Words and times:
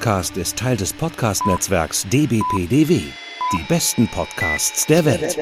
Podcast 0.00 0.38
ist 0.38 0.56
Teil 0.56 0.78
des 0.78 0.94
Podcast-Netzwerks 0.94 2.06
dbpdw. 2.08 3.02
Die 3.52 3.62
besten 3.68 4.08
Podcasts 4.08 4.86
der 4.86 5.04
Welt. 5.04 5.36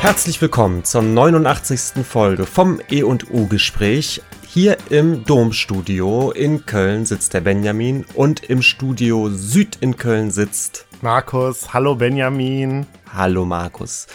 Herzlich 0.00 0.40
willkommen 0.40 0.84
zur 0.84 1.02
89. 1.02 2.02
Folge 2.02 2.46
vom 2.46 2.80
E&U-Gespräch. 2.90 4.22
Hier 4.48 4.78
im 4.88 5.26
Domstudio 5.26 6.30
in 6.30 6.64
Köln 6.64 7.04
sitzt 7.04 7.34
der 7.34 7.42
Benjamin 7.42 8.06
und 8.14 8.42
im 8.44 8.62
Studio 8.62 9.28
Süd 9.28 9.76
in 9.82 9.98
Köln 9.98 10.30
sitzt 10.30 10.86
Markus. 11.02 11.74
Hallo 11.74 11.94
Benjamin. 11.94 12.86
Hallo 13.16 13.44
Markus. 13.44 14.08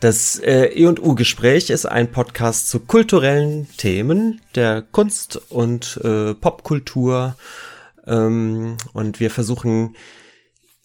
Das 0.00 0.40
äh, 0.40 0.64
E&U-Gespräch 0.74 1.70
ist 1.70 1.86
ein 1.86 2.10
Podcast 2.10 2.68
zu 2.68 2.80
kulturellen 2.80 3.68
Themen 3.76 4.40
der 4.56 4.82
Kunst 4.82 5.36
und 5.50 6.00
äh, 6.02 6.34
Popkultur. 6.34 7.36
Ähm, 8.04 8.76
und 8.92 9.20
wir 9.20 9.30
versuchen 9.30 9.94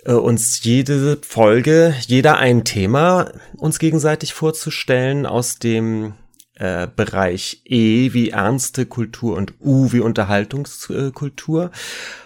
äh, 0.05 0.11
uns 0.11 0.63
jede 0.63 1.17
Folge, 1.23 1.95
jeder 2.05 2.37
ein 2.37 2.65
Thema 2.65 3.31
uns 3.57 3.79
gegenseitig 3.79 4.35
vorzustellen 4.35 5.25
aus 5.25 5.57
dem 5.57 6.13
äh, 6.53 6.87
Bereich 6.95 7.63
E 7.65 8.13
wie 8.13 8.29
ernste 8.29 8.85
Kultur 8.85 9.35
und 9.35 9.55
U 9.59 9.91
wie 9.91 10.01
Unterhaltungskultur. 10.01 11.71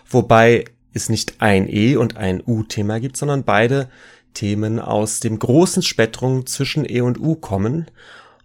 Wobei 0.10 0.66
es 0.94 1.08
nicht 1.08 1.36
ein 1.40 1.70
E 1.70 1.96
und 1.96 2.18
ein 2.18 2.44
U-Thema 2.46 3.00
gibt, 3.00 3.16
sondern 3.16 3.46
beide 3.46 3.90
Themen 4.34 4.80
aus 4.80 5.20
dem 5.20 5.40
großen 5.40 5.84
Spektrum 5.84 6.46
zwischen 6.46 6.90
E 6.90 7.02
und 7.02 7.20
U 7.20 7.36
kommen. 7.36 7.88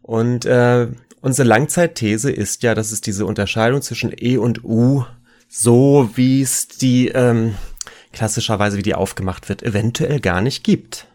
Und 0.03 0.45
äh, 0.47 0.89
unsere 1.21 1.49
Langzeitthese 1.49 2.31
ist 2.31 2.63
ja, 2.63 2.75
dass 2.75 2.93
es 2.93 3.01
diese 3.01 3.27
Unterscheidung 3.27 3.83
zwischen 3.83 4.13
E 4.17 4.37
und 4.37 4.65
U, 4.65 5.05
so 5.49 6.11
wie 6.15 6.43
es 6.43 6.69
die 6.69 7.09
ähm, 7.09 7.55
klassischerweise, 8.13 8.77
wie 8.79 8.83
die 8.83 8.95
aufgemacht 8.95 9.49
wird, 9.49 9.63
eventuell 9.63 10.21
gar 10.21 10.41
nicht 10.41 10.65
gibt. 10.65 11.07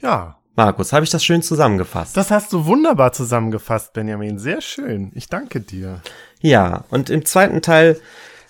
Ja. 0.00 0.36
Markus, 0.54 0.92
habe 0.92 1.04
ich 1.04 1.10
das 1.10 1.24
schön 1.24 1.42
zusammengefasst? 1.42 2.14
Das 2.14 2.30
hast 2.30 2.52
du 2.52 2.66
wunderbar 2.66 3.12
zusammengefasst, 3.12 3.94
Benjamin. 3.94 4.38
Sehr 4.38 4.60
schön. 4.60 5.10
Ich 5.14 5.28
danke 5.28 5.60
dir. 5.60 6.02
Ja, 6.42 6.84
und 6.90 7.08
im 7.08 7.24
zweiten 7.24 7.62
Teil 7.62 7.98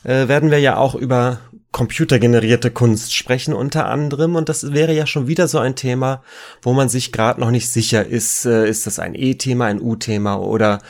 äh, 0.02 0.26
werden 0.26 0.50
wir 0.50 0.58
ja 0.58 0.76
auch 0.76 0.96
über 0.96 1.38
computergenerierte 1.72 2.70
Kunst 2.70 3.14
sprechen 3.16 3.54
unter 3.54 3.86
anderem 3.88 4.36
und 4.36 4.48
das 4.48 4.72
wäre 4.72 4.92
ja 4.92 5.06
schon 5.06 5.26
wieder 5.26 5.48
so 5.48 5.58
ein 5.58 5.74
Thema, 5.74 6.22
wo 6.60 6.72
man 6.74 6.88
sich 6.88 7.12
gerade 7.12 7.40
noch 7.40 7.50
nicht 7.50 7.68
sicher 7.70 8.06
ist, 8.06 8.44
äh, 8.44 8.68
ist 8.68 8.86
das 8.86 8.98
ein 8.98 9.14
E-Thema, 9.14 9.66
ein 9.66 9.80
U-Thema 9.80 10.36
oder 10.40 10.80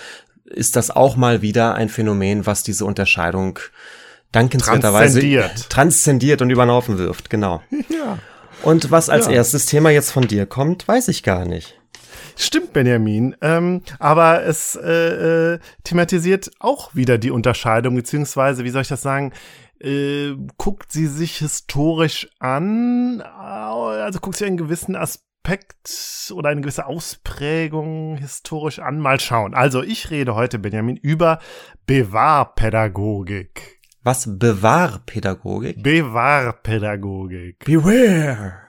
ist 0.45 0.77
das 0.77 0.91
auch 0.91 1.17
mal 1.17 1.41
wieder 1.41 1.75
ein 1.75 1.89
Phänomen, 1.89 2.47
was 2.47 2.63
diese 2.63 2.85
Unterscheidung 2.85 3.59
dankenswerterweise 4.33 5.21
transzendiert, 5.21 5.71
transzendiert 5.71 6.43
und 6.43 6.51
über 6.51 6.65
den 6.67 6.71
Haufen 6.73 6.99
wirft, 6.99 7.31
genau. 7.31 7.63
Ja. 7.89 8.19
Und 8.63 8.91
was 8.93 9.09
als 9.09 9.27
Ja. 9.27 9.33
erstes 9.33 9.67
Thema 9.67 9.91
jetzt 9.91 10.13
von 10.13 10.29
dir 10.29 10.47
kommt, 10.47 10.87
weiß 10.87 11.09
ich 11.09 11.23
gar 11.25 11.45
nicht. 11.45 11.79
Stimmt, 12.37 12.73
Benjamin. 12.73 13.37
Ähm, 13.43 13.83
aber 13.99 14.45
es 14.45 14.77
äh, 14.77 15.55
äh, 15.55 15.59
thematisiert 15.85 16.51
auch 16.61 16.95
wieder 16.95 17.19
die 17.19 17.31
Unterscheidung, 17.31 17.95
beziehungsweise, 17.97 18.65
wie 18.65 18.71
soll 18.71 18.83
ich 18.83 18.89
das 18.89 19.03
sagen, 19.03 19.33
äh, 19.83 20.37
guckt 20.57 20.93
sie 20.93 21.07
sich 21.07 21.39
historisch 21.39 22.29
an, 22.39 23.21
also 23.21 24.21
guckt 24.21 24.37
sie 24.37 24.45
einen 24.45 24.57
gewissen 24.57 24.95
Aspekt 24.95 26.33
oder 26.33 26.51
eine 26.51 26.61
gewisse 26.61 26.87
Ausprägung 26.87 28.17
historisch 28.17 28.79
an. 28.79 29.01
Mal 29.01 29.19
schauen. 29.19 29.55
Also 29.55 29.83
ich 29.83 30.11
rede 30.11 30.35
heute, 30.35 30.59
Benjamin, 30.59 30.97
über 30.97 31.41
Bewahrpädagogik. 31.87 33.81
Was 34.05 34.39
Bewahrpädagogik? 34.39 35.83
Bewahrpädagogik. 35.83 37.65
Beware. 37.65 38.63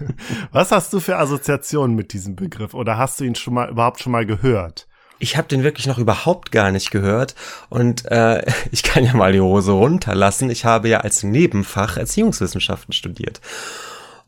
Was 0.52 0.72
hast 0.72 0.92
du 0.92 1.00
für 1.00 1.18
Assoziationen 1.18 1.94
mit 1.94 2.12
diesem 2.12 2.36
Begriff? 2.36 2.74
Oder 2.74 2.96
hast 2.96 3.20
du 3.20 3.24
ihn 3.24 3.34
schon 3.34 3.54
mal 3.54 3.68
überhaupt 3.68 4.00
schon 4.00 4.12
mal 4.12 4.26
gehört? 4.26 4.88
Ich 5.20 5.36
habe 5.36 5.46
den 5.46 5.62
wirklich 5.62 5.86
noch 5.86 5.98
überhaupt 5.98 6.50
gar 6.50 6.72
nicht 6.72 6.90
gehört 6.90 7.36
und 7.68 8.10
äh, 8.10 8.44
ich 8.72 8.82
kann 8.82 9.04
ja 9.04 9.14
mal 9.14 9.32
die 9.32 9.40
Hose 9.40 9.72
runterlassen. 9.72 10.50
Ich 10.50 10.64
habe 10.64 10.88
ja 10.88 11.00
als 11.00 11.22
Nebenfach 11.22 11.96
Erziehungswissenschaften 11.96 12.92
studiert. 12.92 13.40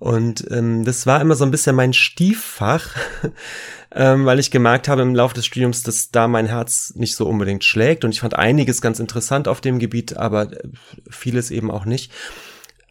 Und 0.03 0.51
ähm, 0.51 0.85
das 0.85 1.07
war 1.07 1.21
immer 1.21 1.37
so 1.37 1.45
ein 1.45 1.53
bisschen 1.53 1.77
mein 1.77 1.93
Stieffach, 1.93 2.97
ähm, 3.93 4.27
weil 4.27 4.41
ich 4.41 4.51
gemerkt 4.51 4.89
habe 4.89 5.01
im 5.01 5.15
Laufe 5.15 5.35
des 5.35 5.47
Studiums, 5.47 5.85
dass 5.85 6.11
da 6.11 6.27
mein 6.27 6.47
Herz 6.47 6.93
nicht 6.97 7.15
so 7.15 7.29
unbedingt 7.29 7.63
schlägt. 7.63 8.05
Und 8.05 8.11
ich 8.11 8.19
fand 8.19 8.35
einiges 8.35 8.81
ganz 8.81 8.99
interessant 8.99 9.47
auf 9.47 9.61
dem 9.61 9.79
Gebiet, 9.79 10.17
aber 10.17 10.53
äh, 10.53 10.69
vieles 11.09 11.53
eben 11.53 11.71
auch 11.71 11.85
nicht. 11.85 12.11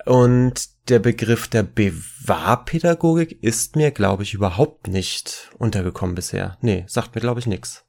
Und 0.06 0.70
der 0.90 1.00
Begriff 1.00 1.50
der 1.50 1.64
Bewahrpädagogik 1.64 3.44
ist 3.44 3.76
mir, 3.76 3.92
glaube 3.92 4.24
ich, 4.24 4.34
überhaupt 4.34 4.88
nicht 4.88 5.52
untergekommen 5.58 6.16
bisher. 6.16 6.58
Nee, 6.62 6.86
sagt 6.88 7.14
mir, 7.14 7.20
glaube 7.20 7.42
ich, 7.42 7.46
nix. 7.46 7.84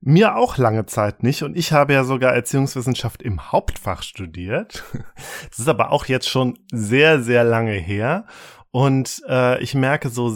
Mir 0.00 0.36
auch 0.36 0.56
lange 0.56 0.86
Zeit 0.86 1.22
nicht 1.22 1.42
und 1.42 1.56
ich 1.56 1.72
habe 1.72 1.92
ja 1.92 2.04
sogar 2.04 2.32
Erziehungswissenschaft 2.32 3.22
im 3.22 3.52
Hauptfach 3.52 4.02
studiert. 4.02 4.84
Das 5.48 5.58
ist 5.58 5.68
aber 5.68 5.90
auch 5.90 6.06
jetzt 6.06 6.28
schon 6.28 6.58
sehr, 6.72 7.22
sehr 7.22 7.44
lange 7.44 7.72
her 7.72 8.26
und 8.70 9.22
äh, 9.28 9.60
ich 9.62 9.74
merke 9.74 10.08
so 10.08 10.30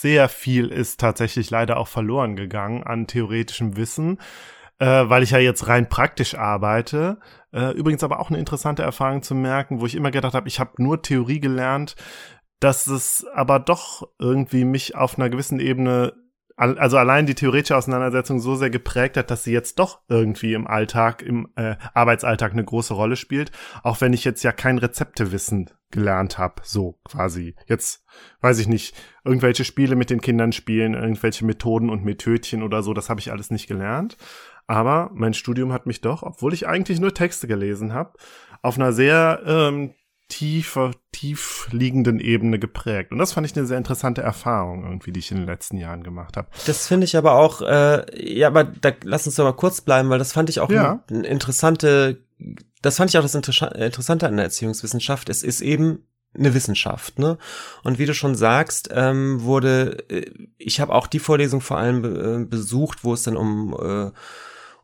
sehr 0.00 0.28
viel 0.28 0.68
ist 0.68 1.00
tatsächlich 1.00 1.50
leider 1.50 1.76
auch 1.76 1.88
verloren 1.88 2.36
gegangen 2.36 2.84
an 2.84 3.06
theoretischem 3.06 3.76
Wissen, 3.76 4.18
äh, 4.78 4.86
weil 4.86 5.22
ich 5.22 5.30
ja 5.30 5.38
jetzt 5.38 5.66
rein 5.66 5.88
praktisch 5.88 6.36
arbeite. 6.36 7.18
Äh, 7.52 7.72
übrigens 7.72 8.04
aber 8.04 8.20
auch 8.20 8.30
eine 8.30 8.38
interessante 8.38 8.82
Erfahrung 8.82 9.22
zu 9.22 9.34
merken, 9.34 9.80
wo 9.80 9.86
ich 9.86 9.96
immer 9.96 10.10
gedacht 10.10 10.34
habe, 10.34 10.48
ich 10.48 10.60
habe 10.60 10.80
nur 10.82 11.02
Theorie 11.02 11.40
gelernt, 11.40 11.96
dass 12.60 12.86
es 12.86 13.26
aber 13.34 13.58
doch 13.58 14.08
irgendwie 14.18 14.64
mich 14.64 14.94
auf 14.94 15.18
einer 15.18 15.30
gewissen 15.30 15.60
Ebene 15.60 16.12
also 16.58 16.98
allein 16.98 17.26
die 17.26 17.36
theoretische 17.36 17.76
Auseinandersetzung 17.76 18.40
so 18.40 18.56
sehr 18.56 18.70
geprägt 18.70 19.16
hat, 19.16 19.30
dass 19.30 19.44
sie 19.44 19.52
jetzt 19.52 19.78
doch 19.78 20.00
irgendwie 20.08 20.54
im 20.54 20.66
Alltag, 20.66 21.22
im 21.22 21.48
äh, 21.54 21.76
Arbeitsalltag 21.94 22.52
eine 22.52 22.64
große 22.64 22.94
Rolle 22.94 23.16
spielt, 23.16 23.52
auch 23.84 24.00
wenn 24.00 24.12
ich 24.12 24.24
jetzt 24.24 24.42
ja 24.42 24.50
kein 24.50 24.78
Rezeptewissen 24.78 25.70
gelernt 25.90 26.36
habe, 26.36 26.62
so 26.64 26.98
quasi. 27.04 27.54
Jetzt 27.66 28.04
weiß 28.40 28.58
ich 28.58 28.66
nicht, 28.66 28.94
irgendwelche 29.24 29.64
Spiele 29.64 29.94
mit 29.94 30.10
den 30.10 30.20
Kindern 30.20 30.52
spielen, 30.52 30.94
irgendwelche 30.94 31.46
Methoden 31.46 31.90
und 31.90 32.04
Methodchen 32.04 32.62
oder 32.62 32.82
so, 32.82 32.92
das 32.92 33.08
habe 33.08 33.20
ich 33.20 33.30
alles 33.30 33.50
nicht 33.50 33.68
gelernt. 33.68 34.16
Aber 34.66 35.10
mein 35.14 35.34
Studium 35.34 35.72
hat 35.72 35.86
mich 35.86 36.00
doch, 36.00 36.22
obwohl 36.22 36.52
ich 36.52 36.66
eigentlich 36.66 37.00
nur 37.00 37.14
Texte 37.14 37.46
gelesen 37.46 37.94
habe, 37.94 38.18
auf 38.60 38.76
einer 38.76 38.92
sehr 38.92 39.40
ähm, 39.46 39.94
tiefer, 40.28 40.92
tief 41.12 41.68
liegenden 41.72 42.20
Ebene 42.20 42.58
geprägt. 42.58 43.12
Und 43.12 43.18
das 43.18 43.32
fand 43.32 43.46
ich 43.46 43.56
eine 43.56 43.66
sehr 43.66 43.78
interessante 43.78 44.20
Erfahrung 44.22 44.84
irgendwie, 44.84 45.10
die 45.10 45.20
ich 45.20 45.30
in 45.30 45.38
den 45.38 45.46
letzten 45.46 45.78
Jahren 45.78 46.02
gemacht 46.02 46.36
habe. 46.36 46.48
Das 46.66 46.86
finde 46.86 47.04
ich 47.06 47.16
aber 47.16 47.32
auch, 47.32 47.62
äh, 47.62 48.04
ja, 48.38 48.48
aber 48.48 48.64
da 48.64 48.92
lass 49.04 49.26
uns 49.26 49.36
doch 49.36 49.44
mal 49.44 49.52
kurz 49.52 49.80
bleiben, 49.80 50.10
weil 50.10 50.18
das 50.18 50.32
fand 50.32 50.50
ich 50.50 50.60
auch 50.60 50.70
Ja. 50.70 51.02
ein, 51.10 51.18
ein 51.18 51.24
interessante, 51.24 52.22
das 52.82 52.96
fand 52.98 53.10
ich 53.10 53.18
auch 53.18 53.22
das 53.22 53.34
Interessa- 53.34 53.74
Interessante 53.74 54.26
an 54.28 54.36
der 54.36 54.44
Erziehungswissenschaft. 54.44 55.28
Es 55.30 55.42
ist 55.42 55.60
eben 55.62 56.04
eine 56.34 56.52
Wissenschaft, 56.52 57.18
ne? 57.18 57.38
Und 57.82 57.98
wie 57.98 58.04
du 58.04 58.12
schon 58.12 58.34
sagst, 58.34 58.90
ähm, 58.92 59.42
wurde, 59.42 60.04
äh, 60.10 60.30
ich 60.58 60.78
habe 60.78 60.94
auch 60.94 61.06
die 61.06 61.20
Vorlesung 61.20 61.62
vor 61.62 61.78
allem 61.78 62.04
äh, 62.04 62.44
besucht, 62.44 63.02
wo 63.02 63.14
es 63.14 63.22
dann 63.22 63.36
um 63.36 63.72
äh, 63.72 64.10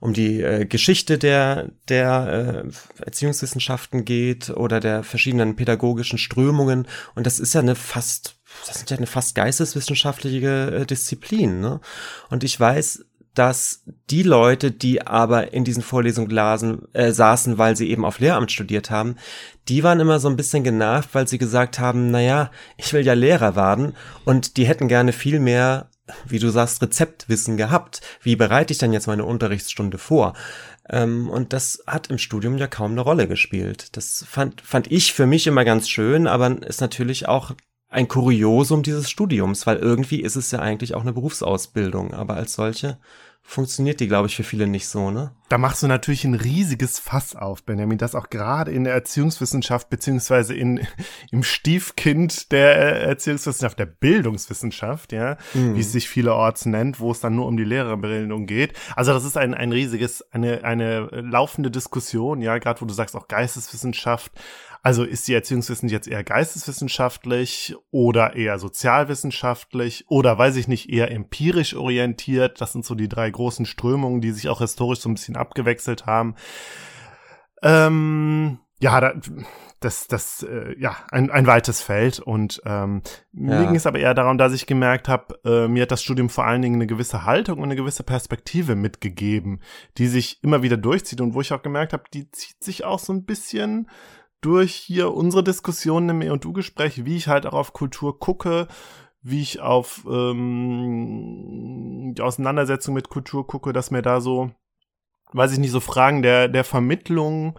um 0.04 0.12
die 0.12 0.42
äh, 0.42 0.66
Geschichte 0.66 1.16
der 1.16 1.70
der 1.88 2.64
äh, 2.66 3.02
Erziehungswissenschaften 3.02 4.04
geht 4.04 4.50
oder 4.50 4.78
der 4.78 5.02
verschiedenen 5.02 5.56
pädagogischen 5.56 6.18
Strömungen 6.18 6.86
und 7.14 7.26
das 7.26 7.40
ist 7.40 7.54
ja 7.54 7.62
eine 7.62 7.74
fast 7.74 8.36
das 8.66 8.76
sind 8.76 8.90
ja 8.90 8.98
eine 8.98 9.06
fast 9.06 9.34
geisteswissenschaftliche 9.34 10.74
äh, 10.74 10.86
Disziplin, 10.86 11.60
ne? 11.60 11.80
Und 12.28 12.44
ich 12.44 12.60
weiß, 12.60 13.06
dass 13.32 13.82
die 14.10 14.22
Leute, 14.22 14.70
die 14.70 15.06
aber 15.06 15.54
in 15.54 15.64
diesen 15.64 15.82
Vorlesungen 15.82 16.30
lasen, 16.30 16.82
äh, 16.92 17.10
saßen, 17.10 17.56
weil 17.56 17.74
sie 17.74 17.90
eben 17.90 18.04
auf 18.04 18.20
Lehramt 18.20 18.52
studiert 18.52 18.90
haben, 18.90 19.16
die 19.68 19.82
waren 19.82 20.00
immer 20.00 20.20
so 20.20 20.28
ein 20.28 20.36
bisschen 20.36 20.62
genervt, 20.64 21.08
weil 21.14 21.26
sie 21.26 21.38
gesagt 21.38 21.80
haben, 21.80 22.10
naja, 22.10 22.50
ich 22.76 22.92
will 22.92 23.04
ja 23.04 23.14
Lehrer 23.14 23.56
werden 23.56 23.94
und 24.24 24.58
die 24.58 24.66
hätten 24.66 24.86
gerne 24.86 25.12
viel 25.12 25.40
mehr, 25.40 25.88
wie 26.26 26.38
du 26.38 26.50
sagst, 26.50 26.82
Rezeptwissen 26.82 27.56
gehabt. 27.56 28.00
Wie 28.22 28.36
bereite 28.36 28.72
ich 28.72 28.78
dann 28.78 28.92
jetzt 28.92 29.06
meine 29.06 29.24
Unterrichtsstunde 29.24 29.98
vor? 29.98 30.34
Ähm, 30.88 31.28
und 31.30 31.52
das 31.52 31.82
hat 31.86 32.08
im 32.08 32.18
Studium 32.18 32.58
ja 32.58 32.66
kaum 32.66 32.92
eine 32.92 33.00
Rolle 33.00 33.28
gespielt. 33.28 33.96
Das 33.96 34.24
fand, 34.28 34.60
fand 34.60 34.90
ich 34.90 35.12
für 35.12 35.26
mich 35.26 35.46
immer 35.46 35.64
ganz 35.64 35.88
schön, 35.88 36.26
aber 36.26 36.62
ist 36.62 36.80
natürlich 36.80 37.28
auch 37.28 37.52
ein 37.88 38.08
Kuriosum 38.08 38.82
dieses 38.82 39.08
Studiums, 39.08 39.66
weil 39.66 39.76
irgendwie 39.76 40.20
ist 40.20 40.36
es 40.36 40.50
ja 40.50 40.58
eigentlich 40.58 40.94
auch 40.94 41.02
eine 41.02 41.12
Berufsausbildung, 41.12 42.12
aber 42.12 42.34
als 42.34 42.54
solche 42.54 42.98
funktioniert 43.46 44.00
die, 44.00 44.08
glaube 44.08 44.26
ich, 44.26 44.36
für 44.36 44.42
viele 44.42 44.66
nicht 44.66 44.88
so, 44.88 45.10
ne? 45.10 45.30
Da 45.50 45.58
machst 45.58 45.82
du 45.82 45.86
natürlich 45.86 46.24
ein 46.24 46.34
riesiges 46.34 46.98
Fass 46.98 47.36
auf, 47.36 47.62
Benjamin, 47.62 47.98
das 47.98 48.14
auch 48.14 48.30
gerade 48.30 48.72
in 48.72 48.84
der 48.84 48.94
Erziehungswissenschaft 48.94 49.90
beziehungsweise 49.90 50.54
in, 50.54 50.80
im 51.30 51.42
Stiefkind 51.42 52.50
der 52.50 53.02
Erziehungswissenschaft, 53.02 53.78
der 53.78 53.86
Bildungswissenschaft, 53.86 55.12
ja, 55.12 55.36
mhm. 55.52 55.76
wie 55.76 55.80
es 55.80 55.92
sich 55.92 56.08
vielerorts 56.08 56.64
nennt, 56.64 56.98
wo 57.00 57.12
es 57.12 57.20
dann 57.20 57.36
nur 57.36 57.46
um 57.46 57.58
die 57.58 57.64
Lehrerbildung 57.64 58.46
geht. 58.46 58.72
Also 58.96 59.12
das 59.12 59.24
ist 59.24 59.36
ein, 59.36 59.52
ein 59.52 59.72
riesiges, 59.72 60.22
eine, 60.32 60.64
eine 60.64 61.02
laufende 61.12 61.70
Diskussion, 61.70 62.40
ja, 62.40 62.56
gerade 62.56 62.80
wo 62.80 62.86
du 62.86 62.94
sagst 62.94 63.14
auch 63.14 63.28
Geisteswissenschaft, 63.28 64.32
also 64.84 65.02
ist 65.02 65.26
die 65.26 65.32
Erziehungswissenschaft 65.32 66.06
jetzt 66.06 66.08
eher 66.08 66.22
geisteswissenschaftlich 66.22 67.74
oder 67.90 68.36
eher 68.36 68.58
sozialwissenschaftlich 68.58 70.04
oder 70.08 70.36
weiß 70.36 70.56
ich 70.56 70.68
nicht, 70.68 70.90
eher 70.90 71.10
empirisch 71.10 71.74
orientiert? 71.74 72.60
Das 72.60 72.72
sind 72.72 72.84
so 72.84 72.94
die 72.94 73.08
drei 73.08 73.30
großen 73.30 73.64
Strömungen, 73.64 74.20
die 74.20 74.30
sich 74.30 74.50
auch 74.50 74.60
historisch 74.60 75.00
so 75.00 75.08
ein 75.08 75.14
bisschen 75.14 75.36
abgewechselt 75.36 76.04
haben. 76.04 76.34
Ähm, 77.62 78.58
ja, 78.78 79.00
da, 79.00 79.14
das, 79.80 80.06
das, 80.06 80.42
äh, 80.42 80.78
ja, 80.78 80.94
ein, 81.10 81.30
ein 81.30 81.46
weites 81.46 81.80
Feld. 81.80 82.18
Und 82.18 82.60
ähm, 82.66 83.00
ja. 83.32 83.58
mir 83.60 83.66
ging 83.66 83.76
es 83.76 83.86
aber 83.86 84.00
eher 84.00 84.12
darum, 84.12 84.36
dass 84.36 84.52
ich 84.52 84.66
gemerkt 84.66 85.08
habe, 85.08 85.40
äh, 85.46 85.66
mir 85.66 85.84
hat 85.84 85.92
das 85.92 86.02
Studium 86.02 86.28
vor 86.28 86.44
allen 86.44 86.60
Dingen 86.60 86.74
eine 86.74 86.86
gewisse 86.86 87.24
Haltung 87.24 87.56
und 87.56 87.64
eine 87.64 87.76
gewisse 87.76 88.02
Perspektive 88.02 88.74
mitgegeben, 88.74 89.62
die 89.96 90.08
sich 90.08 90.44
immer 90.44 90.62
wieder 90.62 90.76
durchzieht 90.76 91.22
und 91.22 91.32
wo 91.32 91.40
ich 91.40 91.54
auch 91.54 91.62
gemerkt 91.62 91.94
habe, 91.94 92.04
die 92.12 92.30
zieht 92.32 92.62
sich 92.62 92.84
auch 92.84 92.98
so 92.98 93.14
ein 93.14 93.24
bisschen 93.24 93.88
durch 94.44 94.74
hier 94.74 95.14
unsere 95.14 95.42
Diskussionen 95.42 96.10
im 96.10 96.22
E 96.22 96.30
und 96.30 96.44
Du-Gespräch, 96.44 97.06
wie 97.06 97.16
ich 97.16 97.28
halt 97.28 97.46
auch 97.46 97.54
auf 97.54 97.72
Kultur 97.72 98.18
gucke, 98.18 98.68
wie 99.22 99.40
ich 99.40 99.60
auf 99.60 100.04
ähm, 100.06 102.12
die 102.14 102.20
Auseinandersetzung 102.20 102.94
mit 102.94 103.08
Kultur 103.08 103.46
gucke, 103.46 103.72
dass 103.72 103.90
mir 103.90 104.02
da 104.02 104.20
so, 104.20 104.50
weiß 105.32 105.52
ich 105.52 105.58
nicht, 105.58 105.70
so 105.70 105.80
Fragen 105.80 106.20
der, 106.20 106.48
der 106.48 106.64
Vermittlung, 106.64 107.58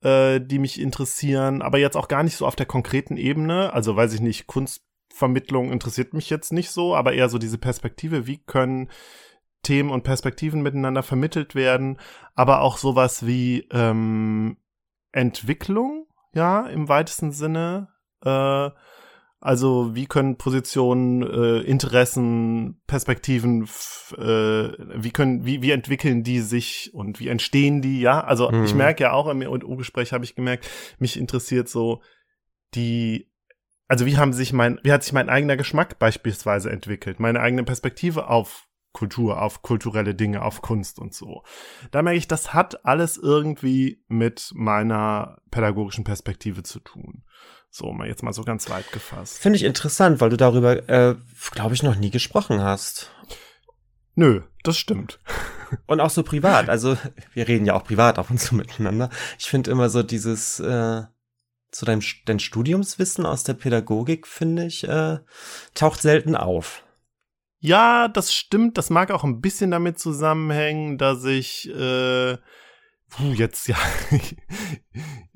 äh, 0.00 0.40
die 0.40 0.58
mich 0.58 0.80
interessieren, 0.80 1.60
aber 1.60 1.78
jetzt 1.78 1.98
auch 1.98 2.08
gar 2.08 2.22
nicht 2.22 2.36
so 2.36 2.46
auf 2.46 2.56
der 2.56 2.66
konkreten 2.66 3.18
Ebene, 3.18 3.74
also 3.74 3.94
weiß 3.94 4.14
ich 4.14 4.22
nicht, 4.22 4.46
Kunstvermittlung 4.46 5.70
interessiert 5.70 6.14
mich 6.14 6.30
jetzt 6.30 6.50
nicht 6.50 6.70
so, 6.70 6.96
aber 6.96 7.12
eher 7.12 7.28
so 7.28 7.36
diese 7.36 7.58
Perspektive, 7.58 8.26
wie 8.26 8.38
können 8.38 8.88
Themen 9.62 9.90
und 9.90 10.02
Perspektiven 10.02 10.62
miteinander 10.62 11.02
vermittelt 11.02 11.54
werden, 11.54 12.00
aber 12.34 12.62
auch 12.62 12.78
sowas 12.78 13.26
wie 13.26 13.68
ähm, 13.70 14.56
Entwicklung, 15.12 16.06
ja, 16.34 16.66
im 16.66 16.88
weitesten 16.88 17.32
Sinne. 17.32 17.88
Äh, 18.24 18.70
also 19.42 19.96
wie 19.96 20.06
können 20.06 20.36
Positionen, 20.36 21.22
äh, 21.22 21.58
Interessen, 21.62 22.80
Perspektiven, 22.86 23.64
äh, 24.16 24.22
wie 24.22 25.10
können, 25.10 25.44
wie, 25.44 25.62
wie 25.62 25.72
entwickeln 25.72 26.22
die 26.22 26.38
sich 26.38 26.92
und 26.94 27.18
wie 27.18 27.26
entstehen 27.26 27.82
die, 27.82 28.00
ja? 28.00 28.22
Also 28.22 28.48
mhm. 28.48 28.64
ich 28.64 28.74
merke 28.76 29.02
ja 29.02 29.12
auch 29.12 29.26
im 29.26 29.42
U-Gespräch 29.42 30.12
habe 30.12 30.24
ich 30.24 30.36
gemerkt, 30.36 30.68
mich 31.00 31.18
interessiert 31.18 31.68
so 31.68 32.02
die, 32.74 33.32
also 33.88 34.06
wie 34.06 34.16
haben 34.16 34.32
sich 34.32 34.52
mein, 34.52 34.78
wie 34.84 34.92
hat 34.92 35.02
sich 35.02 35.12
mein 35.12 35.28
eigener 35.28 35.56
Geschmack 35.56 35.98
beispielsweise 35.98 36.70
entwickelt, 36.70 37.18
meine 37.18 37.40
eigene 37.40 37.64
Perspektive 37.64 38.28
auf 38.28 38.68
Kultur, 38.92 39.40
auf 39.40 39.62
kulturelle 39.62 40.14
Dinge, 40.14 40.42
auf 40.42 40.62
Kunst 40.62 40.98
und 40.98 41.14
so. 41.14 41.42
Da 41.90 42.02
merke 42.02 42.18
ich, 42.18 42.28
das 42.28 42.52
hat 42.52 42.84
alles 42.84 43.16
irgendwie 43.16 44.02
mit 44.08 44.52
meiner 44.54 45.38
pädagogischen 45.50 46.04
Perspektive 46.04 46.62
zu 46.62 46.80
tun. 46.80 47.24
So, 47.70 47.90
mal 47.92 48.06
jetzt 48.06 48.22
mal 48.22 48.34
so 48.34 48.42
ganz 48.42 48.68
weit 48.68 48.92
gefasst. 48.92 49.38
Finde 49.38 49.56
ich 49.56 49.64
interessant, 49.64 50.20
weil 50.20 50.28
du 50.28 50.36
darüber, 50.36 50.88
äh, 50.90 51.16
glaube 51.52 51.74
ich, 51.74 51.82
noch 51.82 51.96
nie 51.96 52.10
gesprochen 52.10 52.60
hast. 52.60 53.10
Nö, 54.14 54.42
das 54.62 54.76
stimmt. 54.76 55.20
Und 55.86 56.00
auch 56.00 56.10
so 56.10 56.22
privat. 56.22 56.68
Also, 56.68 56.98
wir 57.32 57.48
reden 57.48 57.64
ja 57.64 57.72
auch 57.72 57.84
privat 57.84 58.18
ab 58.18 58.28
und 58.28 58.38
zu 58.38 58.54
miteinander. 58.54 59.08
Ich 59.38 59.46
finde 59.46 59.70
immer 59.70 59.88
so 59.88 60.02
dieses, 60.02 60.60
äh, 60.60 61.04
zu 61.70 61.86
deinem 61.86 62.02
dein 62.26 62.38
Studiumswissen 62.38 63.24
aus 63.24 63.42
der 63.42 63.54
Pädagogik, 63.54 64.26
finde 64.26 64.66
ich, 64.66 64.86
äh, 64.86 65.18
taucht 65.74 66.02
selten 66.02 66.36
auf. 66.36 66.84
Ja, 67.64 68.08
das 68.08 68.34
stimmt. 68.34 68.76
Das 68.76 68.90
mag 68.90 69.12
auch 69.12 69.22
ein 69.22 69.40
bisschen 69.40 69.70
damit 69.70 69.96
zusammenhängen, 69.96 70.98
dass 70.98 71.24
ich 71.24 71.70
äh, 71.70 72.36
puh, 73.08 73.32
jetzt 73.34 73.68
ja 73.68 73.76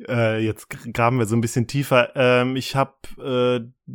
äh, 0.09 0.45
jetzt 0.45 0.69
graben 0.93 1.21
wir 1.21 1.27
so 1.27 1.37
ein 1.37 1.41
bisschen 1.41 1.69
tiefer. 1.69 2.17
Ähm, 2.17 2.57
ich 2.57 2.75
habe 2.75 3.71
äh, 3.87 3.95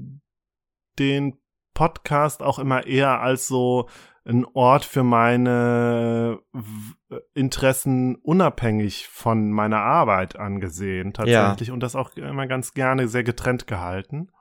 den 0.97 1.39
Podcast 1.73 2.41
auch 2.41 2.57
immer 2.57 2.87
eher 2.87 3.19
als 3.19 3.47
so 3.47 3.89
ein 4.23 4.45
Ort 4.45 4.85
für 4.85 5.03
meine 5.03 6.39
Interessen 7.33 8.15
unabhängig 8.15 9.09
von 9.09 9.51
meiner 9.51 9.81
Arbeit 9.81 10.37
angesehen, 10.37 11.11
tatsächlich. 11.11 11.67
Ja. 11.67 11.73
Und 11.73 11.83
das 11.83 11.97
auch 11.97 12.15
immer 12.15 12.47
ganz 12.47 12.73
gerne 12.73 13.09
sehr 13.09 13.25
getrennt 13.25 13.67
gehalten. 13.67 14.31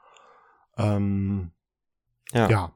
Ähm, 0.76 1.50
ja. 2.30 2.48
ja. 2.48 2.72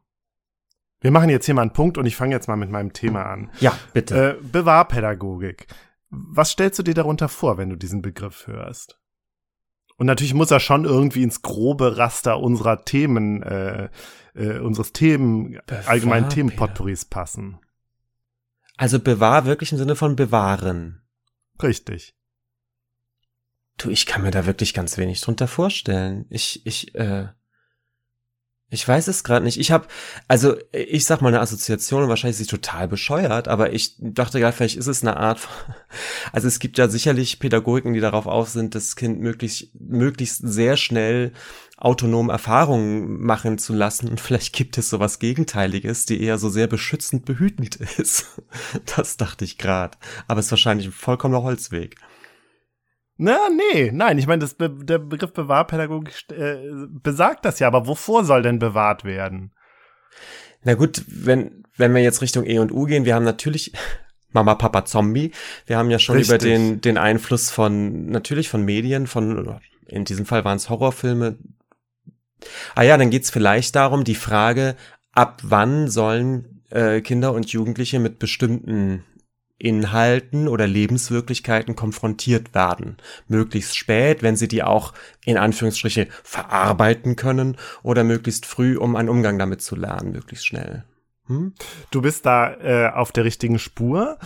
Wir 1.05 1.11
machen 1.11 1.29
jetzt 1.29 1.45
hier 1.45 1.55
mal 1.55 1.61
einen 1.61 1.75
Punkt 1.75 1.99
und 1.99 2.06
ich 2.06 2.17
fange 2.17 2.35
jetzt 2.35 2.49
mal 2.49 2.56
mit 2.56 2.71
meinem 2.71 2.95
Thema 2.95 3.27
an. 3.27 3.51
Ja, 3.61 3.79
bitte. 3.93 4.39
Äh, 4.41 4.43
Bewahrpädagogik. 4.43 5.67
Was 6.09 6.53
stellst 6.53 6.79
du 6.79 6.83
dir 6.83 6.95
darunter 6.95 7.29
vor, 7.29 7.59
wenn 7.59 7.69
du 7.69 7.77
diesen 7.77 8.01
Begriff 8.01 8.47
hörst? 8.47 8.99
Und 9.99 10.06
natürlich 10.06 10.33
muss 10.33 10.51
er 10.51 10.61
schon 10.61 10.87
irgendwie 10.87 11.23
ins 11.23 11.43
grobe 11.43 11.99
Raster 11.99 12.41
unserer 12.41 12.87
Themen, 12.87 13.43
äh, 13.43 13.91
äh, 14.35 14.61
unseres 14.61 14.95
Themen, 14.95 15.61
allgemeinen 15.85 16.31
Themenpotpourris 16.31 17.05
passen. 17.05 17.59
Also 18.79 18.99
bewahr 18.99 19.45
wirklich 19.45 19.73
im 19.73 19.79
Sinne 19.79 19.97
von 19.97 20.17
bewahren. 20.17 21.02
Richtig. 21.62 22.17
Du, 23.76 23.90
ich 23.90 24.07
kann 24.07 24.23
mir 24.23 24.31
da 24.31 24.47
wirklich 24.47 24.73
ganz 24.73 24.97
wenig 24.97 25.21
drunter 25.21 25.49
vorstellen. 25.49 26.25
Ich, 26.31 26.64
ich, 26.64 26.95
äh, 26.95 27.28
ich 28.75 28.87
weiß 28.87 29.09
es 29.09 29.25
gerade 29.25 29.45
nicht. 29.45 29.59
Ich 29.59 29.71
habe, 29.71 29.87
also 30.28 30.57
ich 30.73 31.07
sag 31.07 31.21
mal 31.21 31.28
eine 31.28 31.40
Assoziation, 31.40 32.09
wahrscheinlich 32.09 32.40
ist 32.40 32.49
sie 32.49 32.57
total 32.57 32.88
bescheuert, 32.88 33.49
aber 33.49 33.73
ich 33.73 33.95
dachte 33.99 34.40
gerade, 34.40 34.54
vielleicht 34.54 34.76
ist 34.76 34.88
es 34.88 35.02
eine 35.02 35.16
Art, 35.16 35.49
also 36.33 36.49
es 36.49 36.59
gibt 36.59 36.76
ja 36.76 36.88
sicherlich 36.88 37.38
Pädagogiken, 37.38 37.95
die 37.95 38.00
darauf 38.00 38.26
auf 38.26 38.49
sind, 38.49 38.75
das 38.75 38.97
Kind 38.97 39.21
möglichst, 39.21 39.69
möglichst 39.78 40.43
sehr 40.47 40.76
schnell 40.76 41.33
autonom 41.76 42.31
Erfahrungen 42.31 43.23
machen 43.23 43.59
zu 43.59 43.75
lassen 43.75 44.09
und 44.09 44.21
vielleicht 44.21 44.54
gibt 44.54 44.78
es 44.78 44.90
sowas 44.90 45.19
Gegenteiliges, 45.19 46.07
die 46.07 46.23
eher 46.23 46.38
so 46.38 46.49
sehr 46.49 46.66
beschützend 46.66 47.25
behütend 47.25 47.76
ist. 47.99 48.26
Das 48.97 49.16
dachte 49.16 49.45
ich 49.45 49.59
gerade, 49.59 49.97
aber 50.26 50.40
es 50.40 50.47
ist 50.47 50.52
wahrscheinlich 50.52 50.88
ein 50.88 50.93
vollkommener 50.93 51.43
Holzweg. 51.43 51.97
Na, 53.25 53.49
nee, 53.49 53.90
nein, 53.90 54.19
ich 54.19 54.26
meine, 54.26 54.47
Be 54.47 54.69
der 54.69 54.99
Begriff 54.99 55.33
Bewahrpädagogik 55.33 56.31
äh, 56.31 56.59
besagt 56.90 57.47
das 57.47 57.59
ja, 57.59 57.66
aber 57.69 57.87
wovor 57.87 58.23
soll 58.23 58.43
denn 58.43 58.59
bewahrt 58.59 59.04
werden? 59.04 59.52
Na 60.62 60.75
gut, 60.75 61.02
wenn, 61.07 61.64
wenn 61.78 61.95
wir 61.95 62.02
jetzt 62.02 62.21
Richtung 62.21 62.45
E 62.45 62.59
und 62.59 62.71
U 62.71 62.85
gehen, 62.85 63.07
wir 63.07 63.14
haben 63.14 63.25
natürlich 63.25 63.73
Mama, 64.33 64.54
Papa, 64.57 64.85
Zombie. 64.85 65.33
Wir 65.64 65.78
haben 65.78 65.90
ja 65.90 65.99
schon 65.99 66.16
Richtig. 66.16 66.35
über 66.35 66.38
den, 66.38 66.83
den 66.83 66.99
Einfluss 66.99 67.50
von, 67.50 68.11
natürlich 68.11 68.50
von 68.50 68.62
Medien, 68.62 69.07
von, 69.07 69.59
in 69.87 70.04
diesem 70.04 70.26
Fall 70.26 70.45
waren 70.45 70.57
es 70.57 70.69
Horrorfilme. 70.69 71.38
Ah 72.75 72.83
ja, 72.83 72.99
dann 72.99 73.09
geht's 73.09 73.31
vielleicht 73.31 73.75
darum, 73.75 74.04
die 74.04 74.16
Frage, 74.16 74.76
ab 75.12 75.40
wann 75.45 75.88
sollen 75.88 76.61
äh, 76.69 77.00
Kinder 77.00 77.33
und 77.33 77.50
Jugendliche 77.50 78.00
mit 78.00 78.19
bestimmten 78.19 79.02
Inhalten 79.64 80.47
oder 80.47 80.66
Lebenswirklichkeiten 80.66 81.75
konfrontiert 81.75 82.54
werden. 82.54 82.99
Möglichst 83.28 83.76
spät, 83.76 84.23
wenn 84.23 84.37
sie 84.37 84.49
die 84.49 84.62
auch 84.62 84.92
in 85.25 85.38
Anführungsstriche 85.38 86.09
verarbeiten 86.23 87.16
können 87.16 87.56
oder 87.83 88.04
möglichst 88.04 88.44
früh, 88.44 88.76
um 88.76 88.94
einen 88.94 89.09
Umgang 89.09 89.38
damit 89.38 89.62
zu 89.62 89.75
lernen, 89.75 90.12
möglichst 90.12 90.47
schnell. 90.47 90.85
Hm? 91.26 91.54
Du 91.90 92.02
bist 92.02 92.26
da 92.26 92.54
äh, 92.54 92.92
auf 92.92 93.11
der 93.11 93.25
richtigen 93.25 93.59
Spur. 93.59 94.18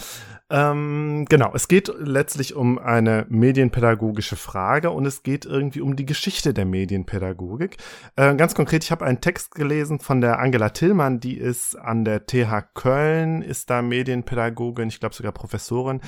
Ähm, 0.50 1.26
genau, 1.28 1.52
es 1.54 1.68
geht 1.68 1.92
letztlich 1.98 2.54
um 2.54 2.78
eine 2.78 3.26
medienpädagogische 3.28 4.36
Frage 4.36 4.90
und 4.90 5.04
es 5.04 5.22
geht 5.22 5.44
irgendwie 5.44 5.82
um 5.82 5.94
die 5.94 6.06
Geschichte 6.06 6.54
der 6.54 6.64
Medienpädagogik. 6.64 7.76
Äh, 8.16 8.34
ganz 8.34 8.54
konkret, 8.54 8.82
ich 8.82 8.90
habe 8.90 9.04
einen 9.04 9.20
Text 9.20 9.54
gelesen 9.54 9.98
von 9.98 10.22
der 10.22 10.38
Angela 10.38 10.70
Tillmann, 10.70 11.20
die 11.20 11.36
ist 11.36 11.76
an 11.76 12.06
der 12.06 12.24
TH 12.24 12.72
Köln, 12.72 13.42
ist 13.42 13.68
da 13.68 13.82
Medienpädagogin, 13.82 14.88
ich 14.88 15.00
glaube 15.00 15.14
sogar 15.14 15.32
Professorin. 15.32 16.00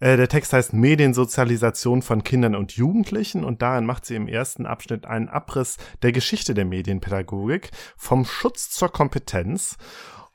Äh, 0.00 0.18
der 0.18 0.28
Text 0.28 0.52
heißt 0.52 0.74
Mediensozialisation 0.74 2.02
von 2.02 2.22
Kindern 2.22 2.54
und 2.54 2.72
Jugendlichen 2.72 3.44
und 3.44 3.62
darin 3.62 3.86
macht 3.86 4.04
sie 4.04 4.14
im 4.14 4.28
ersten 4.28 4.66
Abschnitt 4.66 5.06
einen 5.06 5.30
Abriss 5.30 5.78
der 6.02 6.12
Geschichte 6.12 6.52
der 6.52 6.66
Medienpädagogik 6.66 7.70
vom 7.96 8.26
Schutz 8.26 8.68
zur 8.68 8.90
Kompetenz. 8.92 9.78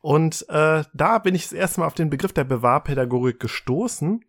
Und 0.01 0.46
äh, 0.50 0.84
da 0.93 1.17
bin 1.20 1.36
ich 1.36 1.43
das 1.43 1.53
erste 1.53 1.79
Mal 1.81 1.88
auf 1.88 1.93
den 1.93 2.10
Begriff 2.10 2.34
der 2.34 2.43
Bewahrpädagogik 2.43 3.39
gestoßen. 3.39 4.25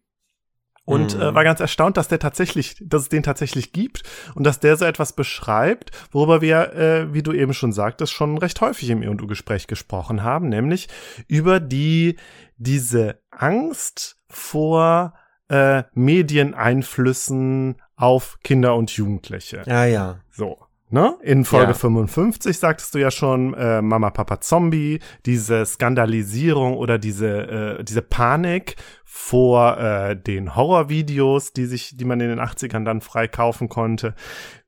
und 0.84 1.14
äh, 1.14 1.30
Mhm. 1.30 1.34
war 1.36 1.44
ganz 1.44 1.60
erstaunt, 1.60 1.96
dass 1.96 2.08
der 2.08 2.18
tatsächlich, 2.18 2.74
dass 2.80 3.02
es 3.02 3.08
den 3.08 3.22
tatsächlich 3.22 3.72
gibt 3.72 4.02
und 4.34 4.42
dass 4.44 4.58
der 4.58 4.76
so 4.76 4.84
etwas 4.84 5.12
beschreibt, 5.12 5.92
worüber 6.10 6.40
wir, 6.40 6.72
äh, 6.74 7.14
wie 7.14 7.22
du 7.22 7.32
eben 7.32 7.54
schon 7.54 7.72
sagtest, 7.72 8.12
schon 8.12 8.36
recht 8.36 8.60
häufig 8.60 8.90
im 8.90 9.00
E&U-Gespräch 9.00 9.68
gesprochen 9.68 10.24
haben, 10.24 10.48
nämlich 10.48 10.88
über 11.28 11.60
die 11.60 12.16
diese 12.56 13.20
Angst 13.30 14.16
vor 14.28 15.14
äh, 15.48 15.84
Medieneinflüssen 15.94 17.80
auf 17.96 18.38
Kinder 18.42 18.74
und 18.74 18.90
Jugendliche. 18.90 19.62
Ja, 19.66 19.84
ja. 19.84 20.20
So. 20.30 20.58
Ne? 20.92 21.16
In 21.22 21.46
Folge 21.46 21.72
Ja. 21.72 21.74
55 21.74 22.58
sagtest 22.58 22.94
du 22.94 22.98
ja 22.98 23.10
schon, 23.10 23.54
äh, 23.54 23.80
Mama, 23.80 24.10
Papa, 24.10 24.42
Zombie, 24.42 25.00
diese 25.24 25.64
Skandalisierung 25.64 26.76
oder 26.76 26.98
diese, 26.98 27.78
äh, 27.78 27.84
diese 27.84 28.02
Panik 28.02 28.76
vor 29.02 29.78
äh, 29.78 30.16
den 30.16 30.54
Horrorvideos, 30.54 31.54
die 31.54 31.64
sich, 31.64 31.96
die 31.96 32.04
man 32.04 32.20
in 32.20 32.28
den 32.28 32.40
80ern 32.40 32.84
dann 32.84 33.00
frei 33.00 33.26
kaufen 33.26 33.70
konnte. 33.70 34.14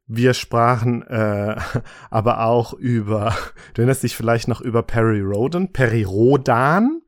Wir 0.07 0.35
sprachen 0.35 1.03
äh, 1.03 1.57
aber 2.11 2.45
auch 2.45 2.75
über, 2.75 3.35
du 3.73 3.83
erinnerst 3.83 4.03
dich 4.03 4.17
vielleicht 4.17 4.49
noch 4.49 4.61
über 4.61 4.83
Perry 4.83 5.21
Rodan, 5.21 5.73
Perry 5.73 6.03
Rodan, 6.03 7.01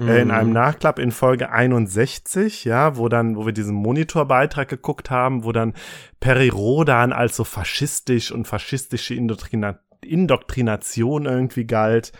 äh, 0.00 0.22
in 0.22 0.30
einem 0.30 0.52
Nachklapp 0.52 0.98
in 0.98 1.10
Folge 1.10 1.50
61, 1.50 2.64
ja, 2.64 2.96
wo 2.96 3.08
dann, 3.08 3.36
wo 3.36 3.46
wir 3.46 3.52
diesen 3.52 3.74
Monitorbeitrag 3.74 4.68
geguckt 4.68 5.10
haben, 5.10 5.44
wo 5.44 5.52
dann 5.52 5.74
Perry 6.20 6.48
Rodan 6.48 7.12
als 7.12 7.36
so 7.36 7.44
faschistisch 7.44 8.30
und 8.30 8.46
faschistische 8.46 9.14
Indoktrina 9.14 9.80
Indoktrination 10.04 11.24
irgendwie 11.24 11.66
galt. 11.66 12.12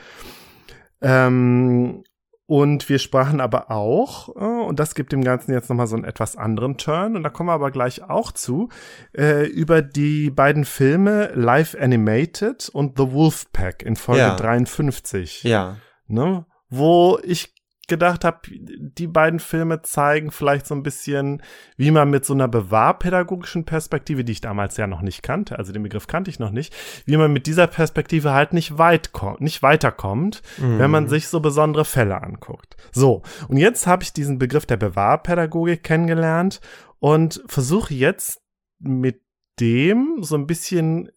Ähm, 1.03 2.03
und 2.47 2.89
wir 2.89 2.99
sprachen 2.99 3.41
aber 3.41 3.71
auch, 3.71 4.29
äh, 4.37 4.41
und 4.67 4.79
das 4.79 4.95
gibt 4.95 5.13
dem 5.13 5.25
Ganzen 5.25 5.53
jetzt 5.53 5.69
nochmal 5.71 5.87
so 5.87 5.97
einen 5.97 6.05
etwas 6.05 6.37
anderen 6.37 6.77
Turn, 6.77 7.17
und 7.17 7.23
da 7.23 7.31
kommen 7.31 7.49
wir 7.49 7.55
aber 7.55 7.71
gleich 7.71 8.03
auch 8.03 8.33
zu, 8.33 8.69
äh, 9.17 9.47
über 9.47 9.81
die 9.83 10.31
beiden 10.31 10.65
Filme 10.65 11.31
Live 11.35 11.77
Animated 11.81 12.69
und 12.69 12.99
The 12.99 13.13
Wolfpack 13.13 13.83
in 13.83 13.97
Folge 13.97 14.21
Ja. 14.21 14.37
53 14.37 15.43
Ja. 15.45 15.77
ne? 16.07 16.47
Wo 16.71 17.19
ich 17.23 17.54
gedacht 17.87 18.25
habe, 18.25 18.39
die 18.49 19.07
beiden 19.07 19.41
Filme 19.41 19.83
zeigen 19.83 20.31
vielleicht 20.31 20.67
so 20.67 20.75
ein 20.75 20.83
bisschen, 20.83 21.43
wie 21.77 21.91
man 21.91 22.11
mit 22.11 22.25
so 22.25 22.33
einer 22.33 22.49
bewahrpädagogischen 22.49 23.65
Perspektive, 23.65 24.25
die 24.25 24.33
ich 24.33 24.41
damals 24.41 24.77
ja 24.77 24.87
noch 24.87 25.03
nicht 25.03 25.23
kannte, 25.23 25.59
also 25.59 25.73
den 25.73 25.83
Begriff 25.83 26.07
kannte 26.07 26.31
ich 26.31 26.39
noch 26.39 26.51
nicht, 26.51 26.75
wie 27.07 27.17
man 27.17 27.33
mit 27.33 27.47
dieser 27.47 27.67
Perspektive 27.67 28.33
halt 28.33 28.53
nicht 28.53 28.79
weit 28.79 29.13
kommt, 29.13 29.41
nicht 29.41 29.63
weiterkommt, 29.63 30.43
wenn 30.59 30.91
man 30.91 31.09
sich 31.09 31.29
so 31.29 31.41
besondere 31.41 31.85
Fälle 31.85 32.23
anguckt. 32.23 32.77
So, 32.93 33.23
und 33.49 33.57
jetzt 33.57 33.87
habe 33.87 34.03
ich 34.03 34.13
diesen 34.13 34.39
Begriff 34.39 34.67
der 34.67 34.77
Bewahrpädagogik 34.77 35.83
kennengelernt 35.83 36.61
und 37.01 37.43
versuche 37.47 37.95
jetzt 37.95 38.41
mit 38.79 39.21
dem 39.61 40.19
so 40.23 40.37
ein 40.37 40.47
bisschen 40.47 41.11